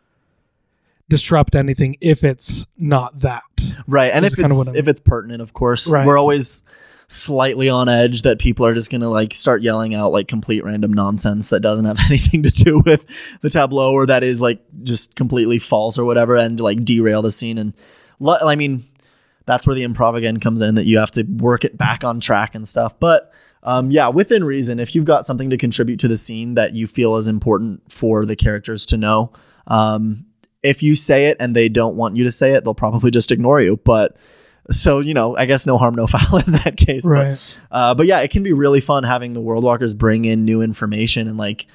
disrupt 1.09 1.55
anything 1.55 1.97
if 2.01 2.25
it's 2.25 2.67
not 2.79 3.21
that. 3.21 3.43
Right, 3.87 4.11
and 4.13 4.25
if 4.25 4.39
it's 4.39 4.73
if 4.75 4.89
it's 4.89 5.01
pertinent, 5.01 5.43
of 5.43 5.53
course, 5.53 5.93
Right. 5.93 6.07
we're 6.07 6.19
always 6.19 6.63
slightly 7.07 7.69
on 7.69 7.87
edge 7.89 8.23
that 8.23 8.39
people 8.39 8.65
are 8.65 8.73
just 8.73 8.91
gonna 8.91 9.11
like 9.11 9.35
start 9.35 9.63
yelling 9.63 9.95
out 9.95 10.11
like 10.11 10.27
complete 10.27 10.65
random 10.65 10.91
nonsense 10.93 11.51
that 11.51 11.61
doesn't 11.61 11.85
have 11.85 11.99
anything 12.07 12.43
to 12.43 12.51
do 12.51 12.81
with 12.87 13.07
the 13.43 13.51
tableau 13.51 13.93
or 13.93 14.07
that 14.07 14.23
is 14.25 14.41
like 14.41 14.63
just 14.83 15.15
completely 15.15 15.59
false 15.59 15.99
or 15.99 16.05
whatever, 16.05 16.37
and 16.37 16.61
like 16.61 16.83
derail 16.85 17.21
the 17.23 17.31
scene. 17.31 17.59
And 17.59 17.75
I 18.27 18.57
mean, 18.57 18.85
that's 19.45 19.67
where 19.67 19.77
the 19.77 19.85
improv 19.85 20.17
again 20.17 20.41
comes 20.41 20.63
in 20.63 20.77
that 20.77 20.87
you 20.87 20.99
have 20.99 21.11
to 21.13 21.23
work 21.25 21.65
it 21.65 21.77
back 21.77 22.05
on 22.05 22.21
track 22.21 22.55
and 22.55 22.67
stuff. 22.67 22.99
But 22.99 23.31
um, 23.63 23.91
yeah, 23.91 24.09
within 24.09 24.45
reason, 24.45 24.79
if 24.79 24.95
you've 24.95 25.05
got 25.05 25.25
something 25.27 25.51
to 25.51 25.57
contribute 25.57 25.99
to 26.01 26.09
the 26.09 26.17
scene 26.17 26.55
that 26.55 26.75
you 26.75 26.87
feel 26.87 27.17
is 27.17 27.29
important 27.29 27.81
for 27.93 28.25
the 28.27 28.37
characters 28.37 28.85
to 28.87 28.97
know, 28.97 29.33
um, 29.67 30.27
if 30.65 30.83
you 30.83 30.97
say 30.97 31.27
it 31.27 31.37
and 31.39 31.55
they 31.55 31.69
don't 31.69 31.97
want 31.97 32.17
you 32.17 32.25
to 32.25 32.31
say 32.31 32.55
it, 32.55 32.65
they'll 32.65 32.75
probably 32.75 33.11
just 33.11 33.31
ignore 33.31 33.61
you. 33.61 33.77
But 33.85 34.17
so 34.71 35.01
you 35.01 35.15
know, 35.15 35.37
I 35.37 35.45
guess 35.47 35.67
no 35.67 35.79
harm, 35.79 35.95
no 35.95 36.07
foul 36.09 36.39
in 36.39 36.53
that 36.53 36.77
case. 36.77 37.07
But, 37.07 37.77
uh, 37.77 37.95
but 37.95 38.07
yeah, 38.07 38.21
it 38.21 38.31
can 38.31 38.43
be 38.43 38.53
really 38.53 38.81
fun 38.81 39.05
having 39.05 39.35
the 39.35 39.41
World 39.41 39.63
Walkers 39.63 39.95
bring 39.95 40.25
in 40.25 40.45
new 40.45 40.63
information 40.63 41.29
and 41.29 41.37
like, 41.37 41.67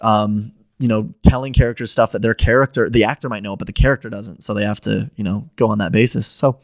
um, 0.00 0.52
you 0.78 0.88
know, 0.88 1.14
telling 1.22 1.52
characters 1.52 1.92
stuff 1.92 2.12
that 2.12 2.22
their 2.22 2.34
character, 2.34 2.90
the 2.90 3.04
actor 3.04 3.28
might 3.28 3.42
know, 3.42 3.54
but 3.54 3.66
the 3.66 3.72
character 3.72 4.10
doesn't. 4.10 4.42
So 4.42 4.54
they 4.54 4.64
have 4.64 4.80
to, 4.80 5.10
you 5.14 5.22
know, 5.22 5.48
go 5.54 5.68
on 5.68 5.78
that 5.78 5.92
basis. 5.92 6.26
So 6.26 6.58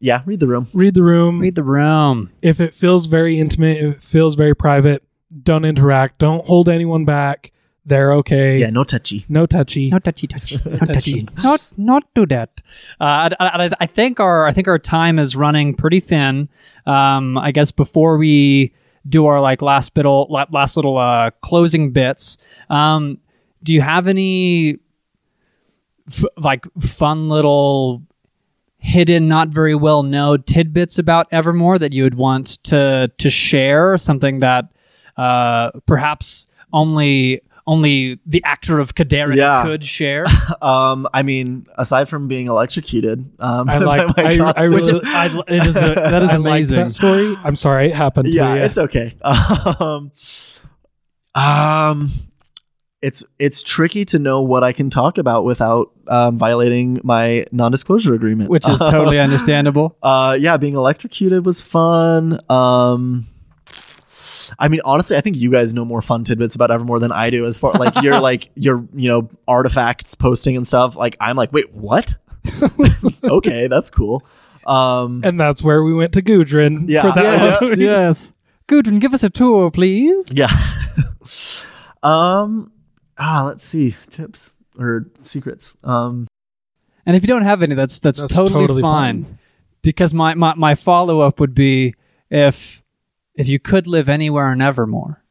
yeah, 0.00 0.22
read 0.26 0.40
the 0.40 0.46
room. 0.46 0.68
Read 0.74 0.94
the 0.94 1.02
room. 1.02 1.40
Read 1.40 1.54
the 1.54 1.62
room. 1.62 2.30
if 2.42 2.60
it 2.60 2.74
feels 2.74 3.06
very 3.06 3.38
intimate, 3.38 3.78
if 3.78 3.96
it 3.96 4.02
feels 4.02 4.34
very 4.34 4.54
private, 4.54 5.02
don't 5.42 5.64
interact. 5.64 6.18
Don't 6.18 6.46
hold 6.46 6.68
anyone 6.68 7.04
back. 7.04 7.52
They're 7.88 8.12
okay. 8.14 8.58
Yeah, 8.58 8.70
no 8.70 8.84
touchy. 8.84 9.24
No 9.28 9.46
touchy. 9.46 9.90
No 9.90 9.98
touchy, 9.98 10.26
touchy, 10.26 10.60
no 10.64 10.76
Touchy. 10.78 11.24
touchy. 11.24 11.28
Not, 11.42 11.72
not 11.76 12.02
do 12.14 12.26
that. 12.26 12.60
Uh, 13.00 13.30
I, 13.40 13.64
I, 13.64 13.70
I 13.80 13.86
think 13.86 14.20
our, 14.20 14.46
I 14.46 14.52
think 14.52 14.68
our 14.68 14.78
time 14.78 15.18
is 15.18 15.34
running 15.34 15.74
pretty 15.74 16.00
thin. 16.00 16.48
Um, 16.86 17.38
I 17.38 17.50
guess 17.50 17.70
before 17.70 18.18
we 18.18 18.74
do 19.08 19.24
our 19.26 19.40
like 19.40 19.62
last 19.62 19.94
bit, 19.94 20.04
last 20.06 20.76
little 20.76 20.98
uh, 20.98 21.30
closing 21.42 21.92
bits, 21.92 22.36
um, 22.68 23.18
do 23.62 23.72
you 23.72 23.80
have 23.80 24.06
any 24.06 24.76
f- 26.08 26.24
like 26.36 26.66
fun 26.82 27.28
little 27.30 28.02
hidden, 28.78 29.28
not 29.28 29.48
very 29.48 29.74
well 29.74 30.02
known 30.02 30.42
tidbits 30.42 30.98
about 30.98 31.26
Evermore 31.32 31.78
that 31.78 31.92
you 31.92 32.02
would 32.02 32.14
want 32.16 32.62
to 32.64 33.10
to 33.16 33.30
share? 33.30 33.96
Something 33.98 34.40
that 34.40 34.66
uh, 35.16 35.70
perhaps 35.86 36.46
only 36.72 37.40
only 37.68 38.18
the 38.26 38.42
actor 38.44 38.80
of 38.80 38.94
Kadarin 38.96 39.36
Yeah. 39.36 39.62
could 39.64 39.84
share. 39.84 40.24
Um, 40.62 41.06
I 41.14 41.22
mean, 41.22 41.66
aside 41.76 42.08
from 42.08 42.26
being 42.26 42.48
electrocuted, 42.48 43.30
um, 43.38 43.68
I 43.68 43.78
like- 43.92 44.16
by 44.16 44.22
my 44.22 44.28
I- 44.30 44.32
I 44.32 44.36
costume- 44.38 44.74
Which 44.74 44.88
is, 44.88 45.00
I, 45.04 45.26
it 45.46 45.66
is 45.66 45.76
a, 45.76 45.80
that 45.94 46.22
is 46.22 46.30
I 46.36 46.36
liked 46.36 46.70
amazing. 46.72 46.78
that 46.78 46.90
story. 46.90 47.36
I'm 47.44 47.54
sorry 47.56 47.86
it 47.86 47.94
happened 47.94 48.32
yeah, 48.34 48.54
to 48.54 48.58
you. 48.58 48.64
it's 48.66 48.78
okay. 48.78 49.14
Um, 49.22 50.10
um, 51.34 52.10
it's 53.00 53.24
it's 53.38 53.62
tricky 53.62 54.04
to 54.06 54.18
know 54.18 54.42
what 54.42 54.64
I 54.64 54.72
can 54.72 54.90
talk 54.90 55.18
about 55.18 55.44
without 55.44 55.92
um, 56.08 56.36
violating 56.38 57.00
my 57.04 57.44
non-disclosure 57.52 58.14
agreement, 58.14 58.50
which 58.50 58.68
is 58.68 58.78
totally 58.80 59.20
understandable. 59.20 59.96
Uh, 60.02 60.36
yeah, 60.40 60.56
being 60.56 60.74
electrocuted 60.74 61.46
was 61.46 61.60
fun. 61.62 62.40
Um, 62.50 63.28
I 64.58 64.68
mean, 64.68 64.80
honestly, 64.84 65.16
I 65.16 65.20
think 65.20 65.36
you 65.36 65.50
guys 65.50 65.74
know 65.74 65.84
more 65.84 66.02
fun 66.02 66.24
tidbits 66.24 66.54
about 66.54 66.70
Evermore 66.70 66.98
than 66.98 67.12
I 67.12 67.30
do. 67.30 67.44
As 67.44 67.56
far 67.58 67.72
like 67.74 68.02
your 68.02 68.18
like 68.30 68.50
your 68.54 68.86
you 68.94 69.08
know 69.08 69.28
artifacts 69.46 70.14
posting 70.14 70.56
and 70.56 70.66
stuff. 70.66 70.96
Like 70.96 71.16
I'm 71.20 71.36
like, 71.36 71.52
wait, 71.52 71.72
what? 71.72 72.16
okay, 73.24 73.66
that's 73.68 73.90
cool. 73.90 74.24
Um, 74.66 75.22
and 75.24 75.38
that's 75.40 75.62
where 75.62 75.82
we 75.82 75.94
went 75.94 76.12
to 76.14 76.22
Gudrun 76.22 76.88
Yeah. 76.88 77.02
for 77.02 77.12
that 77.20 77.60
yes, 77.62 77.78
yes. 77.78 78.32
Gudrun, 78.68 79.00
give 79.00 79.14
us 79.14 79.22
a 79.22 79.30
tour, 79.30 79.70
please. 79.70 80.36
yeah. 80.36 80.50
um. 82.02 82.72
Ah, 83.16 83.44
let's 83.46 83.64
see 83.64 83.94
tips 84.10 84.50
or 84.78 85.06
secrets. 85.22 85.76
Um. 85.84 86.26
And 87.06 87.16
if 87.16 87.22
you 87.22 87.26
don't 87.28 87.42
have 87.44 87.62
any, 87.62 87.74
that's 87.74 88.00
that's, 88.00 88.20
That's 88.20 88.34
totally, 88.34 88.60
totally 88.60 88.82
fine. 88.82 89.24
fine. 89.24 89.38
Because 89.80 90.12
my, 90.12 90.34
my, 90.34 90.54
my 90.54 90.74
follow 90.74 91.20
up 91.20 91.40
would 91.40 91.54
be 91.54 91.94
if 92.30 92.82
if 93.38 93.48
you 93.48 93.58
could 93.58 93.86
live 93.86 94.08
anywhere 94.10 94.52
in 94.52 94.60
Evermore, 94.60 95.22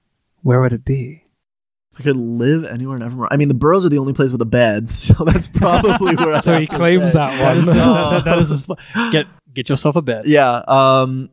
where 0.41 0.59
would 0.61 0.73
it 0.73 0.83
be? 0.85 1.23
I 1.99 2.03
could 2.03 2.15
live 2.17 2.63
anywhere 2.63 2.95
in 2.95 3.01
Evermore. 3.03 3.27
I 3.31 3.37
mean, 3.37 3.47
the 3.47 3.53
Burrows 3.53 3.83
are 3.85 3.89
the 3.89 3.97
only 3.97 4.13
place 4.13 4.31
with 4.31 4.41
a 4.41 4.45
bed, 4.45 4.89
so 5.03 5.13
that's 5.25 5.47
probably 5.47 6.15
where. 6.15 6.33
I 6.35 6.39
So 6.39 6.51
have 6.53 6.61
he 6.61 6.67
to 6.67 6.75
claims 6.75 7.07
say. 7.07 7.13
that 7.13 7.37
That 7.39 7.57
is, 7.57 7.67
one. 7.67 7.77
That 8.25 8.37
is 8.39 8.51
a 8.51 8.57
sp- 8.57 8.79
get 9.11 9.27
get 9.53 9.69
yourself 9.69 9.95
a 9.95 10.01
bed. 10.01 10.25
Yeah. 10.25 10.63
Um. 10.67 11.29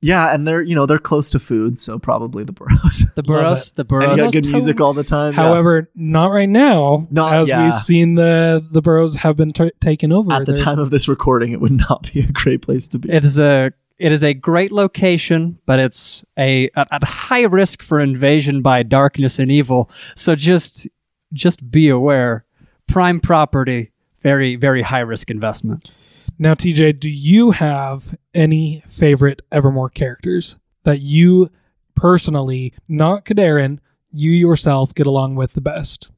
Yeah, 0.00 0.34
and 0.34 0.46
they're 0.46 0.60
you 0.60 0.74
know 0.74 0.84
they're 0.84 0.98
close 0.98 1.30
to 1.30 1.38
food, 1.38 1.78
so 1.78 1.98
probably 1.98 2.44
the 2.44 2.52
Burrows. 2.52 3.06
The 3.16 3.22
Love 3.22 3.26
burrows, 3.26 3.72
the 3.72 3.82
and 3.84 3.90
you 3.90 3.98
burrows. 4.06 4.20
got 4.20 4.32
good 4.34 4.44
music 4.46 4.78
all 4.80 4.92
the 4.92 5.02
time. 5.02 5.32
yeah. 5.32 5.42
However, 5.42 5.88
not 5.94 6.30
right 6.30 6.48
now. 6.48 7.08
Not- 7.10 7.32
as 7.32 7.48
yeah. 7.48 7.70
we've 7.70 7.78
seen 7.80 8.14
the 8.14 8.62
the 8.70 8.82
Burrows 8.82 9.14
have 9.16 9.36
been 9.38 9.52
t- 9.52 9.72
taken 9.80 10.12
over. 10.12 10.30
at 10.32 10.44
the 10.44 10.52
They're- 10.52 10.62
time 10.62 10.78
of 10.78 10.90
this 10.90 11.08
recording, 11.08 11.52
it 11.52 11.60
would 11.60 11.72
not 11.72 12.12
be 12.12 12.20
a 12.20 12.26
great 12.30 12.60
place 12.60 12.86
to 12.88 12.98
be. 12.98 13.10
It 13.10 13.24
is 13.24 13.38
a 13.38 13.72
it 13.98 14.12
is 14.12 14.24
a 14.24 14.34
great 14.34 14.72
location, 14.72 15.58
but 15.66 15.78
it's 15.78 16.24
a 16.38 16.70
at, 16.76 16.88
at 16.92 17.04
high 17.04 17.42
risk 17.42 17.82
for 17.82 18.00
invasion 18.00 18.62
by 18.62 18.82
darkness 18.82 19.38
and 19.38 19.50
evil. 19.50 19.90
So 20.16 20.34
just 20.34 20.88
just 21.32 21.70
be 21.70 21.88
aware. 21.88 22.44
Prime 22.88 23.20
property, 23.20 23.92
very 24.22 24.56
very 24.56 24.82
high 24.82 25.00
risk 25.00 25.30
investment. 25.30 25.94
Now, 26.38 26.54
TJ, 26.54 26.98
do 26.98 27.08
you 27.08 27.52
have 27.52 28.16
any 28.34 28.82
favorite 28.88 29.42
Evermore 29.52 29.88
characters 29.90 30.56
that 30.82 31.00
you 31.00 31.48
personally, 31.94 32.74
not 32.88 33.24
Kadarin, 33.24 33.78
you 34.10 34.32
yourself 34.32 34.94
get 34.94 35.06
along 35.06 35.36
with 35.36 35.52
the 35.52 35.60
best, 35.60 36.10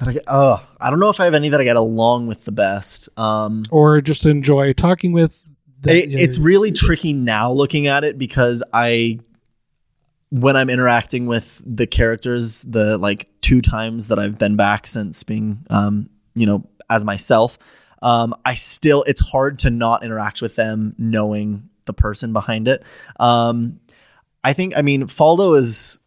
I, 0.00 0.12
get- 0.12 0.24
oh, 0.26 0.66
I 0.80 0.90
don't 0.90 0.98
know 0.98 1.10
if 1.10 1.20
I 1.20 1.24
have 1.24 1.34
any 1.34 1.50
that 1.50 1.60
I 1.60 1.64
get 1.64 1.76
along 1.76 2.26
with 2.26 2.44
the 2.44 2.52
best. 2.52 3.08
Um, 3.18 3.62
or 3.70 4.00
just 4.00 4.26
enjoy 4.26 4.72
talking 4.72 5.12
with? 5.12 5.40
The, 5.82 6.04
it, 6.04 6.12
it's 6.12 6.38
really 6.38 6.72
tricky 6.72 7.12
now 7.12 7.52
looking 7.52 7.86
at 7.86 8.04
it 8.04 8.18
because 8.18 8.62
I, 8.72 9.18
when 10.30 10.56
I'm 10.56 10.68
interacting 10.68 11.26
with 11.26 11.62
the 11.64 11.86
characters, 11.86 12.62
the 12.62 12.98
like 12.98 13.28
two 13.40 13.62
times 13.62 14.08
that 14.08 14.18
I've 14.18 14.38
been 14.38 14.56
back 14.56 14.86
since 14.86 15.22
being, 15.24 15.64
um, 15.70 16.10
you 16.34 16.46
know, 16.46 16.66
as 16.90 17.04
myself, 17.04 17.58
um, 18.02 18.34
I 18.44 18.54
still 18.54 19.04
it's 19.04 19.20
hard 19.20 19.58
to 19.60 19.70
not 19.70 20.04
interact 20.04 20.42
with 20.42 20.56
them 20.56 20.94
knowing 20.98 21.68
the 21.84 21.92
person 21.92 22.32
behind 22.32 22.68
it. 22.68 22.82
Um, 23.18 23.80
I 24.42 24.52
think, 24.52 24.76
I 24.76 24.82
mean, 24.82 25.04
Faldo 25.04 25.56
is 25.56 25.98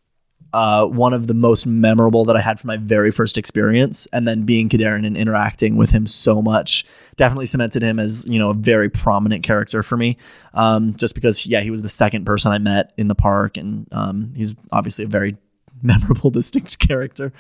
uh, 0.54 0.86
one 0.86 1.14
of 1.14 1.28
the 1.28 1.34
most 1.34 1.66
memorable 1.66 2.26
that 2.26 2.36
I 2.36 2.42
had 2.42 2.60
from 2.60 2.68
my 2.68 2.78
very 2.78 3.12
first 3.12 3.38
experience, 3.38 4.08
and 4.14 4.28
then 4.28 4.44
being 4.44 4.70
Kadarin 4.70 5.06
and 5.06 5.18
interacting 5.18 5.76
with 5.76 5.90
him 5.90 6.06
so 6.06 6.42
much 6.42 6.86
definitely 7.16 7.46
cemented 7.46 7.84
him 7.84 8.00
as 8.00 8.26
you 8.28 8.40
know 8.40 8.52
a 8.52 8.54
very 8.54 8.90
prominent 8.90 9.44
character 9.44 9.82
for 9.84 9.98
me. 9.98 10.18
Um, 10.54 10.96
just 10.96 11.16
because, 11.16 11.46
yeah, 11.48 11.62
he 11.62 11.72
was 11.72 11.82
the 11.82 11.90
second 11.90 12.26
person 12.26 12.52
I 12.52 12.60
met 12.60 12.94
in 12.98 13.08
the 13.08 13.16
park, 13.16 13.58
and 13.58 13.88
um, 13.92 14.34
he's 14.36 14.56
obviously 14.72 15.06
a 15.06 15.08
very 15.10 15.38
memorable, 15.82 16.30
distinct 16.30 16.78
character. 16.80 17.34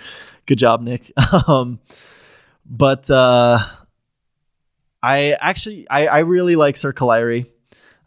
Good 0.45 0.57
job, 0.57 0.81
Nick. 0.81 1.11
um, 1.47 1.79
but 2.65 3.09
uh, 3.11 3.59
I 5.01 5.33
actually, 5.33 5.87
I, 5.89 6.07
I 6.07 6.19
really 6.19 6.55
like 6.55 6.77
Sir 6.77 6.93
Kaleri. 6.93 7.47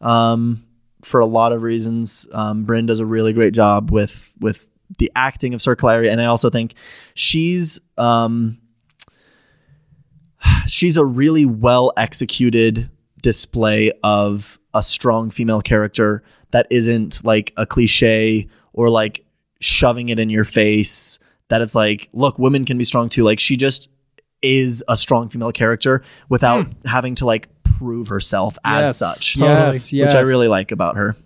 Um, 0.01 0.65
for 1.03 1.21
a 1.21 1.27
lot 1.27 1.53
of 1.53 1.63
reasons. 1.63 2.27
Um, 2.33 2.65
Bryn 2.65 2.87
does 2.87 2.99
a 2.99 3.07
really 3.07 3.33
great 3.33 3.55
job 3.55 3.93
with 3.93 4.33
with 4.41 4.67
the 4.99 5.11
acting 5.17 5.55
of 5.55 5.63
Sir 5.63 5.77
Kaleri, 5.77 6.11
and 6.11 6.21
I 6.21 6.27
also 6.27 6.51
think 6.51 6.75
she's 7.15 7.81
um, 7.99 8.59
she's 10.67 10.97
a 10.97 11.05
really 11.05 11.47
well 11.47 11.93
executed 11.97 12.91
display 13.23 13.93
of 14.05 14.59
a 14.75 14.83
strong 14.83 15.31
female 15.31 15.61
character 15.61 16.23
that 16.53 16.67
isn't 16.71 17.25
like 17.25 17.53
a 17.57 17.67
cliche 17.67 18.49
or 18.73 18.89
like 18.89 19.25
shoving 19.61 20.11
it 20.11 20.19
in 20.19 20.31
your 20.31 20.45
face 20.45 21.19
that 21.49 21.61
it's 21.61 21.75
like 21.75 22.09
look 22.13 22.39
women 22.39 22.65
can 22.65 22.79
be 22.79 22.85
strong 22.85 23.09
too. 23.09 23.25
Like 23.25 23.41
she 23.41 23.57
just 23.57 23.89
is 24.43 24.85
a 24.89 24.97
strong 24.97 25.29
female 25.29 25.53
character 25.53 26.03
without 26.29 26.67
having 26.85 27.15
to 27.17 27.25
like 27.27 27.49
prove 27.79 28.09
herself 28.09 28.59
as 28.65 28.87
Yes, 28.87 28.97
such. 28.99 29.37
Yes, 29.37 29.93
yes. 29.93 30.07
which 30.07 30.15
I 30.15 30.29
really 30.29 30.49
like 30.49 30.73
about 30.73 30.97
her. 30.97 31.17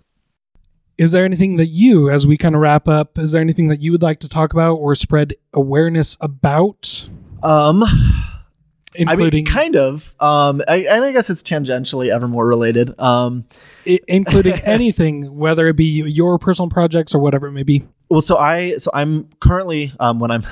Is 0.97 1.11
there 1.11 1.25
anything 1.25 1.55
that 1.55 1.67
you, 1.67 2.09
as 2.09 2.27
we 2.27 2.37
kind 2.37 2.53
of 2.55 2.61
wrap 2.61 2.87
up, 2.87 3.17
is 3.17 3.31
there 3.31 3.41
anything 3.41 3.67
that 3.69 3.81
you 3.81 3.91
would 3.91 4.01
like 4.03 4.19
to 4.19 4.29
talk 4.29 4.53
about 4.53 4.73
or 4.75 4.93
spread 4.93 5.33
awareness 5.53 6.15
about, 6.21 7.07
Um, 7.41 7.83
including 8.95 9.27
I 9.27 9.31
mean, 9.31 9.45
kind 9.45 9.75
of. 9.75 10.13
Um, 10.19 10.61
I, 10.67 10.77
and 10.89 11.03
I 11.03 11.11
guess 11.11 11.29
it's 11.29 11.41
tangentially 11.41 12.13
Evermore 12.13 12.45
related. 12.45 12.99
Um, 12.99 13.45
i- 13.87 13.99
including 14.07 14.53
anything, 14.63 15.35
whether 15.37 15.65
it 15.67 15.75
be 15.75 16.03
your 16.03 16.37
personal 16.37 16.69
projects 16.69 17.15
or 17.15 17.19
whatever 17.19 17.47
it 17.47 17.51
may 17.53 17.63
be? 17.63 17.83
well, 18.09 18.21
so 18.21 18.37
I, 18.37 18.75
so 18.75 18.91
I'm 18.93 19.29
currently, 19.39 19.93
um, 19.99 20.19
when 20.19 20.29
I'm 20.31 20.45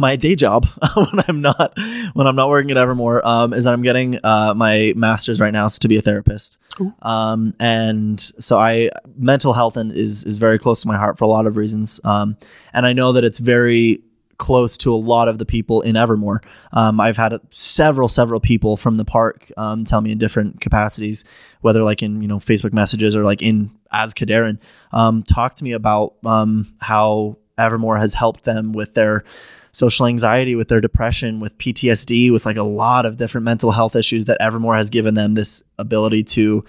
my 0.00 0.16
day 0.16 0.34
job, 0.34 0.66
when 0.94 1.24
I'm 1.28 1.42
not, 1.42 1.78
when 2.14 2.26
I'm 2.26 2.34
not 2.34 2.48
working 2.48 2.70
at 2.70 2.78
Evermore, 2.78 3.24
um, 3.26 3.52
is 3.52 3.64
that 3.64 3.74
I'm 3.74 3.82
getting 3.82 4.18
uh, 4.24 4.54
my 4.54 4.94
master's 4.96 5.40
right 5.40 5.52
now 5.52 5.66
so 5.66 5.78
to 5.80 5.88
be 5.88 5.98
a 5.98 6.02
therapist. 6.02 6.58
Um, 7.02 7.54
and 7.60 8.18
so 8.18 8.58
I, 8.58 8.88
mental 9.14 9.52
health 9.52 9.76
and 9.76 9.92
is 9.92 10.24
is 10.24 10.38
very 10.38 10.58
close 10.58 10.80
to 10.82 10.88
my 10.88 10.96
heart 10.96 11.18
for 11.18 11.24
a 11.24 11.28
lot 11.28 11.46
of 11.46 11.58
reasons. 11.58 12.00
Um, 12.02 12.38
and 12.72 12.86
I 12.86 12.94
know 12.94 13.12
that 13.12 13.24
it's 13.24 13.38
very 13.38 14.02
close 14.38 14.78
to 14.78 14.90
a 14.90 14.96
lot 14.96 15.28
of 15.28 15.36
the 15.36 15.44
people 15.44 15.82
in 15.82 15.96
Evermore. 15.96 16.40
Um, 16.72 16.98
I've 16.98 17.18
had 17.18 17.38
several, 17.50 18.08
several 18.08 18.40
people 18.40 18.78
from 18.78 18.96
the 18.96 19.04
park 19.04 19.52
um, 19.58 19.84
tell 19.84 20.00
me 20.00 20.12
in 20.12 20.18
different 20.18 20.62
capacities, 20.62 21.24
whether 21.60 21.82
like 21.82 22.02
in 22.02 22.22
you 22.22 22.28
know 22.28 22.38
Facebook 22.38 22.72
messages 22.72 23.14
or 23.14 23.22
like 23.22 23.42
in 23.42 23.70
as 23.92 24.14
Kadarin, 24.14 24.58
um, 24.92 25.22
talk 25.22 25.56
to 25.56 25.64
me 25.64 25.72
about 25.72 26.14
um, 26.24 26.74
how 26.80 27.36
Evermore 27.58 27.98
has 27.98 28.14
helped 28.14 28.44
them 28.44 28.72
with 28.72 28.94
their 28.94 29.24
social 29.72 30.06
anxiety, 30.06 30.54
with 30.54 30.68
their 30.68 30.80
depression, 30.80 31.40
with 31.40 31.56
PTSD, 31.58 32.32
with 32.32 32.46
like 32.46 32.56
a 32.56 32.62
lot 32.62 33.06
of 33.06 33.16
different 33.16 33.44
mental 33.44 33.72
health 33.72 33.96
issues 33.96 34.26
that 34.26 34.40
Evermore 34.40 34.76
has 34.76 34.90
given 34.90 35.14
them 35.14 35.34
this 35.34 35.62
ability 35.78 36.24
to 36.24 36.64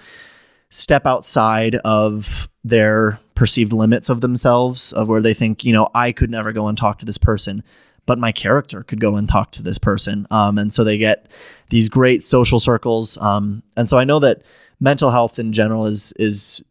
step 0.68 1.06
outside 1.06 1.74
of 1.84 2.48
their 2.64 3.18
perceived 3.34 3.72
limits 3.72 4.08
of 4.08 4.20
themselves 4.20 4.92
of 4.92 5.08
where 5.08 5.20
they 5.20 5.34
think 5.34 5.64
you 5.64 5.72
know 5.72 5.88
i 5.94 6.12
could 6.12 6.30
never 6.30 6.52
go 6.52 6.68
and 6.68 6.78
talk 6.78 6.98
to 6.98 7.04
this 7.04 7.18
person 7.18 7.62
but 8.06 8.18
my 8.18 8.32
character 8.32 8.82
could 8.82 9.00
go 9.00 9.16
and 9.16 9.28
talk 9.28 9.52
to 9.52 9.62
this 9.62 9.78
person. 9.78 10.26
Um, 10.30 10.58
and 10.58 10.72
so 10.72 10.84
they 10.84 10.98
get 10.98 11.26
these 11.70 11.88
great 11.88 12.22
social 12.22 12.58
circles. 12.58 13.16
Um, 13.18 13.62
and 13.76 13.88
so 13.88 13.98
i 13.98 14.04
know 14.04 14.18
that 14.18 14.42
mental 14.80 15.10
health 15.10 15.38
in 15.38 15.52
general 15.52 15.86
is 15.86 16.12
is 16.18 16.62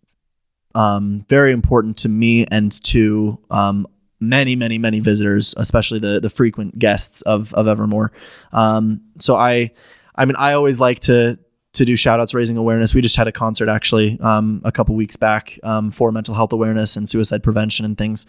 um, 0.74 1.26
very 1.28 1.52
important 1.52 1.98
to 1.98 2.10
me 2.10 2.46
and 2.46 2.72
to 2.84 3.38
um, 3.50 3.88
many 4.22 4.56
many 4.56 4.78
many 4.78 5.00
visitors 5.00 5.54
especially 5.58 6.00
the 6.00 6.20
the 6.20 6.30
frequent 6.30 6.78
guests 6.80 7.22
of 7.24 7.54
of 7.56 7.68
evermore 7.68 8.12
um, 8.54 9.02
so 9.20 9.36
i 9.36 9.70
i 10.16 10.24
mean 10.26 10.36
i 10.38 10.54
always 10.54 10.80
like 10.80 11.00
to 11.00 11.38
to 11.74 11.86
do 11.86 11.96
shout 11.96 12.20
outs 12.20 12.34
raising 12.34 12.58
awareness. 12.58 12.94
We 12.94 13.02
just 13.02 13.16
had 13.16 13.28
a 13.28 13.32
concert 13.32 13.70
actually 13.70 14.20
um, 14.20 14.62
a 14.66 14.72
couple 14.72 14.96
weeks 14.96 15.16
back 15.16 15.58
um, 15.64 15.92
for 15.92 16.12
mental 16.12 16.36
health 16.36 16.52
awareness 16.52 16.98
and 16.98 17.10
suicide 17.10 17.44
prevention 17.44 17.86
and 17.86 17.98
things. 17.98 18.26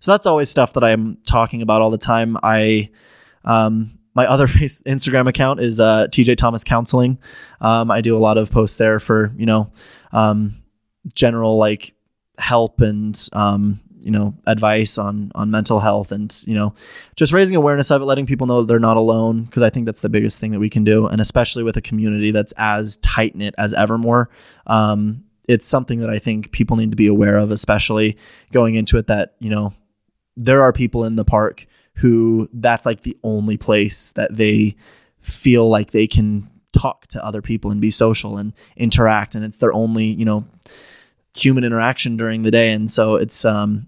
So 0.00 0.12
that's 0.12 0.26
always 0.26 0.48
stuff 0.48 0.74
that 0.74 0.84
I'm 0.84 1.18
talking 1.26 1.60
about 1.60 1.82
all 1.82 1.90
the 1.90 1.98
time. 1.98 2.36
I 2.42 2.90
um, 3.44 3.98
my 4.14 4.26
other 4.26 4.46
Instagram 4.46 5.28
account 5.28 5.60
is 5.60 5.80
uh, 5.80 6.06
TJ 6.10 6.36
Thomas 6.36 6.62
Counseling. 6.62 7.18
Um, 7.60 7.90
I 7.90 8.00
do 8.00 8.16
a 8.16 8.18
lot 8.18 8.38
of 8.38 8.50
posts 8.50 8.78
there 8.78 9.00
for 9.00 9.32
you 9.36 9.46
know 9.46 9.72
um, 10.12 10.62
general 11.14 11.56
like 11.58 11.94
help 12.38 12.80
and 12.80 13.28
um, 13.32 13.80
you 14.04 14.10
know 14.10 14.34
advice 14.46 14.98
on 14.98 15.32
on 15.34 15.50
mental 15.50 15.80
health 15.80 16.12
and 16.12 16.44
you 16.46 16.54
know 16.54 16.74
just 17.16 17.32
raising 17.32 17.56
awareness 17.56 17.90
of 17.90 18.02
it 18.02 18.04
letting 18.04 18.26
people 18.26 18.46
know 18.46 18.62
they're 18.62 18.78
not 18.78 18.96
alone 18.96 19.44
because 19.44 19.62
i 19.62 19.70
think 19.70 19.86
that's 19.86 20.02
the 20.02 20.08
biggest 20.08 20.40
thing 20.40 20.52
that 20.52 20.60
we 20.60 20.70
can 20.70 20.84
do. 20.84 21.06
And 21.06 21.20
especially 21.20 21.62
with 21.62 21.76
a 21.76 21.82
community 21.82 22.30
that's 22.30 22.52
as 22.56 22.96
tight 22.98 23.34
knit 23.34 23.54
as 23.58 23.74
evermore 23.74 24.30
um, 24.66 25.24
it's 25.48 25.66
something 25.66 26.00
that 26.00 26.10
i 26.10 26.18
think 26.18 26.52
people 26.52 26.76
need 26.76 26.90
to 26.90 26.96
be 26.96 27.06
aware 27.06 27.36
of 27.36 27.50
especially 27.50 28.16
going 28.52 28.74
into 28.74 28.96
it 28.98 29.06
that 29.08 29.34
you 29.40 29.50
know 29.50 29.72
there 30.36 30.62
are 30.62 30.72
people 30.72 31.04
in 31.04 31.16
the 31.16 31.24
park 31.24 31.66
who 31.96 32.48
that's 32.52 32.86
like 32.86 33.02
the 33.02 33.16
only 33.22 33.56
place 33.56 34.12
that 34.12 34.34
they 34.34 34.74
feel 35.20 35.68
like 35.68 35.92
they 35.92 36.06
can 36.06 36.48
talk 36.72 37.06
to 37.06 37.24
other 37.24 37.40
people 37.40 37.70
and 37.70 37.80
be 37.80 37.90
social 37.90 38.36
and 38.36 38.52
interact. 38.76 39.34
And 39.34 39.44
it's 39.44 39.58
their 39.58 39.72
only 39.72 40.06
you 40.06 40.24
know 40.24 40.44
human 41.36 41.64
interaction 41.64 42.16
during 42.16 42.42
the 42.42 42.50
day. 42.50 42.72
And 42.72 42.90
so 42.90 43.16
it's 43.16 43.44
um 43.44 43.86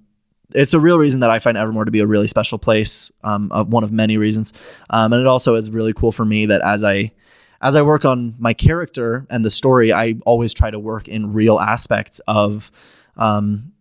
it's 0.55 0.74
a 0.74 0.81
real 0.81 0.98
reason 0.98 1.20
that 1.20 1.31
I 1.31 1.39
find 1.39 1.56
Evermore 1.56 1.85
to 1.85 1.90
be 1.90 2.01
a 2.01 2.06
really 2.06 2.27
special 2.27 2.59
place. 2.59 3.10
Um, 3.24 3.51
of 3.52 3.68
one 3.68 3.85
of 3.85 3.93
many 3.93 4.16
reasons, 4.16 4.52
um, 4.90 5.12
and 5.12 5.20
it 5.20 5.27
also 5.27 5.55
is 5.55 5.70
really 5.70 5.93
cool 5.93 6.12
for 6.12 6.24
me 6.24 6.47
that 6.47 6.60
as 6.62 6.85
I 6.85 7.12
as 7.60 7.77
I 7.77 7.82
work 7.82 8.05
on 8.05 8.35
my 8.39 8.55
character 8.55 9.27
and 9.31 9.44
the 9.44 9.51
story, 9.51 9.93
I 9.93 10.14
always 10.24 10.52
try 10.55 10.70
to 10.70 10.78
work 10.78 11.09
in 11.09 11.32
real 11.32 11.59
aspects 11.59 12.20
of, 12.28 12.70
um, 13.16 13.73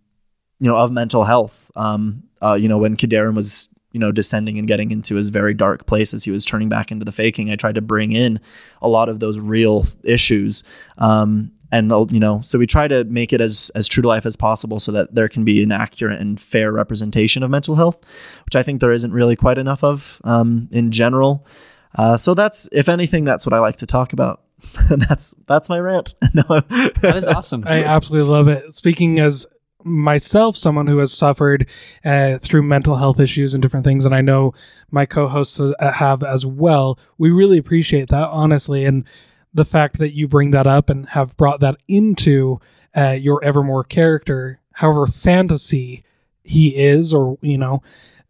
you 0.59 0.69
know, 0.69 0.77
of 0.77 0.91
mental 0.91 1.23
health. 1.23 1.69
Um, 1.75 2.23
uh, 2.41 2.53
you 2.53 2.67
know, 2.69 2.77
when 2.77 2.95
Kadarin 2.95 3.35
was 3.35 3.69
you 3.91 3.99
know 3.99 4.11
descending 4.11 4.59
and 4.59 4.67
getting 4.67 4.91
into 4.91 5.15
his 5.15 5.29
very 5.29 5.53
dark 5.53 5.85
place 5.85 6.13
as 6.13 6.23
he 6.23 6.31
was 6.31 6.43
turning 6.43 6.67
back 6.67 6.91
into 6.91 7.05
the 7.05 7.11
Fae 7.11 7.31
King, 7.31 7.49
I 7.49 7.55
tried 7.55 7.75
to 7.75 7.81
bring 7.81 8.11
in 8.11 8.39
a 8.81 8.89
lot 8.89 9.07
of 9.07 9.19
those 9.19 9.39
real 9.39 9.85
issues. 10.03 10.63
Um, 10.97 11.51
and 11.71 11.91
uh, 11.91 12.05
you 12.09 12.19
know 12.19 12.41
so 12.41 12.59
we 12.59 12.65
try 12.65 12.87
to 12.87 13.03
make 13.05 13.33
it 13.33 13.41
as 13.41 13.71
as 13.75 13.87
true 13.87 14.01
to 14.01 14.07
life 14.07 14.25
as 14.25 14.35
possible 14.35 14.79
so 14.79 14.91
that 14.91 15.13
there 15.15 15.29
can 15.29 15.43
be 15.43 15.63
an 15.63 15.71
accurate 15.71 16.19
and 16.19 16.39
fair 16.39 16.71
representation 16.71 17.43
of 17.43 17.49
mental 17.49 17.75
health 17.75 17.99
which 18.45 18.55
i 18.55 18.63
think 18.63 18.81
there 18.81 18.91
isn't 18.91 19.11
really 19.11 19.35
quite 19.35 19.57
enough 19.57 19.83
of 19.83 20.21
um, 20.23 20.67
in 20.71 20.91
general. 20.91 21.45
Uh, 21.97 22.17
so 22.17 22.33
that's 22.33 22.67
if 22.71 22.89
anything 22.89 23.23
that's 23.23 23.45
what 23.45 23.53
i 23.53 23.59
like 23.59 23.77
to 23.77 23.85
talk 23.85 24.13
about. 24.13 24.41
And 24.89 25.01
that's 25.03 25.35
that's 25.47 25.69
my 25.69 25.79
rant. 25.79 26.15
That 26.33 27.13
is 27.15 27.27
awesome. 27.27 27.63
I 27.65 27.83
absolutely 27.83 28.29
love 28.29 28.47
it. 28.47 28.73
Speaking 28.73 29.19
as 29.19 29.45
myself 29.83 30.57
someone 30.57 30.87
who 30.87 30.97
has 30.97 31.13
suffered 31.13 31.69
uh, 32.03 32.39
through 32.39 32.63
mental 32.63 32.97
health 32.97 33.19
issues 33.19 33.53
and 33.53 33.61
different 33.61 33.85
things 33.85 34.03
and 34.03 34.15
i 34.15 34.19
know 34.19 34.51
my 34.89 35.05
co-hosts 35.05 35.59
uh, 35.59 35.91
have 35.91 36.23
as 36.23 36.43
well 36.43 36.97
we 37.19 37.29
really 37.29 37.59
appreciate 37.59 38.09
that 38.09 38.27
honestly. 38.29 38.83
And 38.85 39.05
the 39.55 39.65
fact 39.65 39.97
that 39.99 40.13
you 40.13 40.27
bring 40.27 40.51
that 40.51 40.67
up 40.67 40.89
and 40.89 41.09
have 41.09 41.35
brought 41.37 41.61
that 41.61 41.77
into 41.87 42.59
uh, 42.95 43.17
your 43.19 43.43
Evermore 43.43 43.85
character, 43.85 44.59
however 44.73 45.07
fantasy 45.07 46.03
he 46.43 46.75
is, 46.75 47.13
or 47.13 47.37
you 47.41 47.57
know 47.57 47.81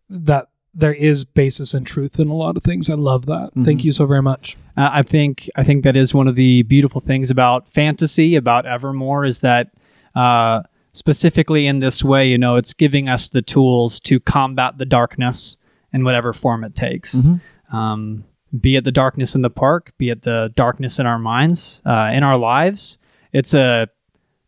that 0.09 0.47
there 0.73 0.93
is 0.93 1.25
basis 1.25 1.73
and 1.73 1.85
truth 1.85 2.19
in 2.19 2.29
a 2.29 2.33
lot 2.33 2.55
of 2.55 2.63
things. 2.63 2.89
I 2.89 2.93
love 2.93 3.25
that. 3.25 3.49
Mm-hmm. 3.49 3.65
Thank 3.65 3.83
you 3.83 3.91
so 3.91 4.05
very 4.05 4.21
much. 4.21 4.55
Uh, 4.77 4.89
I 4.91 5.03
think 5.03 5.49
I 5.55 5.63
think 5.63 5.83
that 5.83 5.97
is 5.97 6.13
one 6.13 6.27
of 6.27 6.35
the 6.35 6.61
beautiful 6.63 7.01
things 7.01 7.31
about 7.31 7.67
fantasy 7.67 8.35
about 8.35 8.67
Evermore 8.67 9.25
is 9.25 9.41
that 9.41 9.71
uh, 10.15 10.61
specifically 10.93 11.65
in 11.65 11.79
this 11.79 12.03
way, 12.03 12.27
you 12.27 12.37
know, 12.37 12.55
it's 12.55 12.73
giving 12.73 13.09
us 13.09 13.29
the 13.29 13.41
tools 13.41 13.99
to 14.01 14.19
combat 14.19 14.77
the 14.77 14.85
darkness 14.85 15.57
in 15.91 16.03
whatever 16.03 16.33
form 16.33 16.63
it 16.63 16.75
takes. 16.75 17.15
Mm-hmm. 17.15 17.75
Um, 17.75 18.25
be 18.59 18.75
it 18.75 18.83
the 18.83 18.91
darkness 18.91 19.35
in 19.35 19.41
the 19.41 19.49
park, 19.49 19.91
be 19.97 20.09
it 20.09 20.21
the 20.21 20.51
darkness 20.55 20.99
in 20.99 21.05
our 21.05 21.19
minds, 21.19 21.81
uh, 21.85 22.09
in 22.13 22.23
our 22.23 22.37
lives. 22.37 22.97
It's 23.33 23.53
a, 23.53 23.87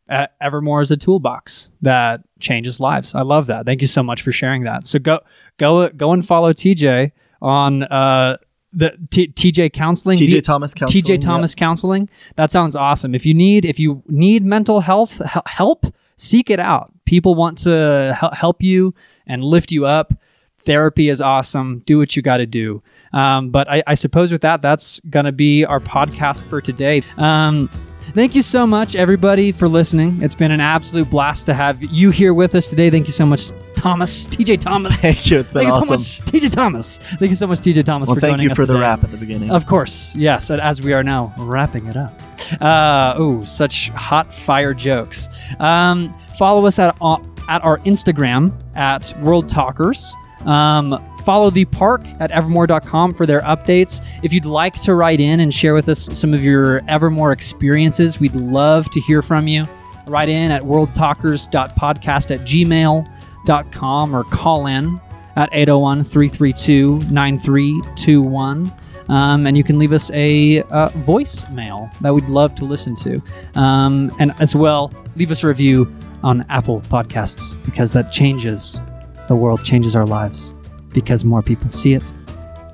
a 0.10 0.30
Evermore 0.42 0.82
is 0.82 0.92
a 0.92 0.98
toolbox 0.98 1.70
that 1.82 2.22
changes 2.40 2.80
lives. 2.80 3.16
I 3.16 3.22
love 3.22 3.48
that. 3.48 3.66
Thank 3.66 3.82
you 3.82 3.88
so 3.88 4.04
much 4.04 4.22
for 4.22 4.32
sharing 4.32 4.64
that. 4.64 4.88
So 4.88 5.00
go 5.00 5.20
go 5.58 5.90
go 5.90 6.14
and 6.14 6.26
follow 6.26 6.54
TJ 6.54 7.12
on 7.42 7.84
uh, 7.84 8.38
the 8.74 8.92
T- 9.10 9.28
TJ 9.30 9.74
Counseling. 9.74 10.18
TJ 10.18 10.44
Thomas 10.44 10.74
Counseling. 10.74 11.04
TJ 11.04 11.22
Thomas 11.22 11.54
yeah. 11.54 11.60
Counseling. 11.60 12.10
That 12.36 12.52
sounds 12.52 12.76
awesome. 12.76 13.16
If 13.16 13.26
you 13.26 13.34
need 13.34 13.66
if 13.66 13.80
you 13.80 14.04
need 14.08 14.46
mental 14.46 14.80
health 14.80 15.22
help, 15.46 15.86
seek 16.16 16.50
it 16.50 16.60
out. 16.60 16.92
People 17.06 17.36
want 17.36 17.58
to 17.60 18.18
help 18.34 18.62
you 18.62 18.94
and 19.26 19.44
lift 19.44 19.72
you 19.72 19.86
up. 19.86 20.14
Therapy 20.60 21.10
is 21.10 21.22
awesome. 21.22 21.82
Do 21.86 21.98
what 21.98 22.16
you 22.16 22.22
got 22.22 22.38
to 22.38 22.46
do. 22.46 22.84
Um, 23.14 23.50
but 23.50 23.70
I, 23.70 23.84
I, 23.88 23.94
suppose 23.94 24.32
with 24.32 24.42
that, 24.42 24.62
that's 24.62 25.00
going 25.10 25.26
to 25.26 25.32
be 25.32 25.66
our 25.66 25.80
podcast 25.80 26.46
for 26.46 26.62
today. 26.62 27.04
Um, 27.18 27.70
thank 28.14 28.36
you 28.36 28.42
so 28.42 28.68
much, 28.68 28.96
everybody, 28.96 29.52
for 29.52 29.68
listening. 29.68 30.22
It's 30.22 30.36
been 30.36 30.52
an 30.52 30.60
absolute 30.62 31.10
blast 31.10 31.46
to 31.48 31.54
have 31.54 31.82
you 31.84 32.12
here 32.12 32.34
with 32.34 32.56
us 32.56 32.68
today. 32.68 32.90
Thank 32.90 33.08
you 33.08 33.14
so 33.14 33.26
much, 33.26 33.52
Thomas, 33.76 34.28
TJ 34.28 34.60
Thomas. 34.60 34.96
Thank 35.02 35.30
you. 35.30 35.40
It's 35.40 35.52
been 35.52 35.64
thank 35.64 35.74
awesome. 35.74 36.00
so 36.00 36.24
much, 36.24 36.32
TJ 36.32 36.52
Thomas. 36.52 36.98
Thank 36.98 37.30
you 37.30 37.36
so 37.36 37.48
much, 37.48 37.60
TJ 37.60 37.84
Thomas, 37.84 38.08
well, 38.08 38.16
for 38.16 38.22
thank 38.22 38.42
you 38.42 38.50
for 38.50 38.66
the 38.66 38.74
today. 38.74 38.82
rap 38.82 39.04
at 39.04 39.12
the 39.12 39.18
beginning. 39.18 39.52
Of 39.52 39.68
course, 39.68 40.16
yes. 40.16 40.50
As 40.50 40.82
we 40.82 40.94
are 40.94 41.04
now 41.04 41.34
wrapping 41.38 41.86
it 41.88 41.96
up. 41.96 42.20
Uh, 42.62 43.14
oh, 43.18 43.44
such 43.44 43.90
hot 43.90 44.34
fire 44.34 44.74
jokes. 44.74 45.30
Um, 45.60 46.18
follow 46.38 46.66
us 46.66 46.80
at 46.80 46.98
uh, 47.02 47.18
at 47.50 47.64
our 47.64 47.78
Instagram 47.80 48.54
at 48.76 49.14
World 49.20 49.48
Talkers. 49.48 50.14
Um, 50.48 51.04
follow 51.26 51.50
the 51.50 51.66
park 51.66 52.06
at 52.20 52.32
evermore.com 52.32 53.14
for 53.14 53.26
their 53.26 53.42
updates. 53.42 54.02
If 54.24 54.32
you'd 54.32 54.46
like 54.46 54.82
to 54.82 54.96
write 54.96 55.20
in 55.20 55.42
and 55.42 55.54
share 55.54 55.74
with 55.74 55.90
us 55.90 56.10
some 56.18 56.34
of 56.34 56.42
your 56.42 56.82
Evermore 56.88 57.34
experiences, 57.34 58.20
we'd 58.20 58.36
love 58.36 58.90
to 58.92 59.02
hear 59.02 59.22
from 59.22 59.48
you. 59.48 59.66
Write 60.08 60.30
in 60.30 60.52
at 60.52 60.64
worldtalkers.podcast 60.64 62.32
at 62.32 62.40
gmail.com 62.48 64.16
or 64.16 64.24
call 64.24 64.68
in 64.68 65.02
at 65.36 65.50
801 65.52 66.04
332 66.06 67.00
9321. 67.12 68.74
Um, 69.10 69.48
and 69.48 69.58
you 69.58 69.64
can 69.64 69.78
leave 69.78 69.92
us 69.92 70.10
a 70.12 70.62
uh, 70.64 70.90
voicemail 70.90 71.92
that 72.00 72.14
we'd 72.14 72.28
love 72.28 72.56
to 72.56 72.66
listen 72.66 72.96
to. 72.98 73.22
Um, 73.56 74.14
and 74.20 74.34
as 74.40 74.56
well, 74.56 74.94
leave 75.16 75.32
us 75.32 75.44
a 75.44 75.48
review 75.48 75.94
on 76.24 76.46
Apple 76.50 76.82
Podcasts 76.82 77.56
because 77.66 77.94
that 77.94 78.12
changes 78.12 78.82
the 79.28 79.36
world 79.36 79.64
changes 79.64 79.96
our 79.96 80.06
lives 80.06 80.54
because 80.90 81.24
more 81.24 81.42
people 81.42 81.70
see 81.70 81.94
it, 81.94 82.12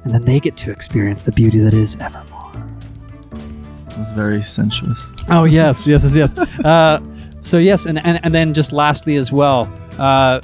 and 0.03 0.13
then 0.13 0.23
they 0.23 0.39
get 0.39 0.55
to 0.57 0.71
experience 0.71 1.23
the 1.23 1.31
beauty 1.31 1.59
that 1.59 1.73
is 1.73 1.95
evermore. 1.99 2.51
It 3.87 3.97
was 3.97 4.13
very 4.13 4.41
sensuous. 4.41 5.09
Oh 5.29 5.43
yes, 5.43 5.85
yes, 5.87 6.03
yes, 6.15 6.35
yes. 6.37 6.65
Uh, 6.65 7.01
so 7.41 7.57
yes, 7.57 7.85
and, 7.85 8.03
and 8.05 8.19
and 8.23 8.33
then 8.33 8.53
just 8.53 8.71
lastly 8.71 9.15
as 9.15 9.31
well, 9.31 9.71
uh, 9.97 10.39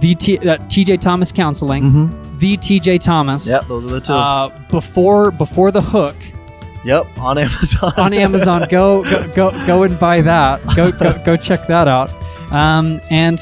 the 0.00 0.14
T, 0.14 0.38
uh, 0.38 0.56
TJ 0.56 1.00
Thomas 1.00 1.32
Counseling, 1.32 1.84
mm-hmm. 1.84 2.38
the 2.38 2.56
TJ 2.56 3.00
Thomas. 3.00 3.46
Yep, 3.46 3.68
those 3.68 3.86
are 3.86 3.90
the 3.90 4.00
two. 4.00 4.12
Uh, 4.12 4.48
before 4.68 5.30
before 5.30 5.70
the 5.70 5.82
hook. 5.82 6.16
Yep, 6.82 7.18
on 7.18 7.36
Amazon. 7.38 7.92
on 7.98 8.14
Amazon, 8.14 8.66
go, 8.70 9.04
go 9.04 9.28
go 9.34 9.66
go 9.66 9.82
and 9.82 9.98
buy 9.98 10.22
that. 10.22 10.64
Go 10.74 10.90
go, 10.90 11.22
go 11.24 11.36
check 11.48 11.66
that 11.66 11.88
out. 11.88 12.10
Um, 12.52 13.00
and 13.10 13.38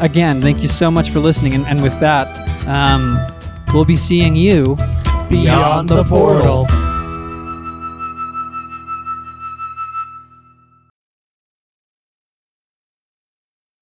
again, 0.00 0.40
thank 0.40 0.62
you 0.62 0.68
so 0.68 0.90
much 0.90 1.10
for 1.10 1.20
listening. 1.20 1.54
And, 1.54 1.66
and 1.66 1.82
with 1.82 1.98
that, 2.00 2.26
um, 2.66 3.18
we'll 3.72 3.84
be 3.84 3.96
seeing 3.96 4.34
you 4.34 4.76
beyond 5.28 5.88
the 5.88 6.04
portal. 6.04 6.66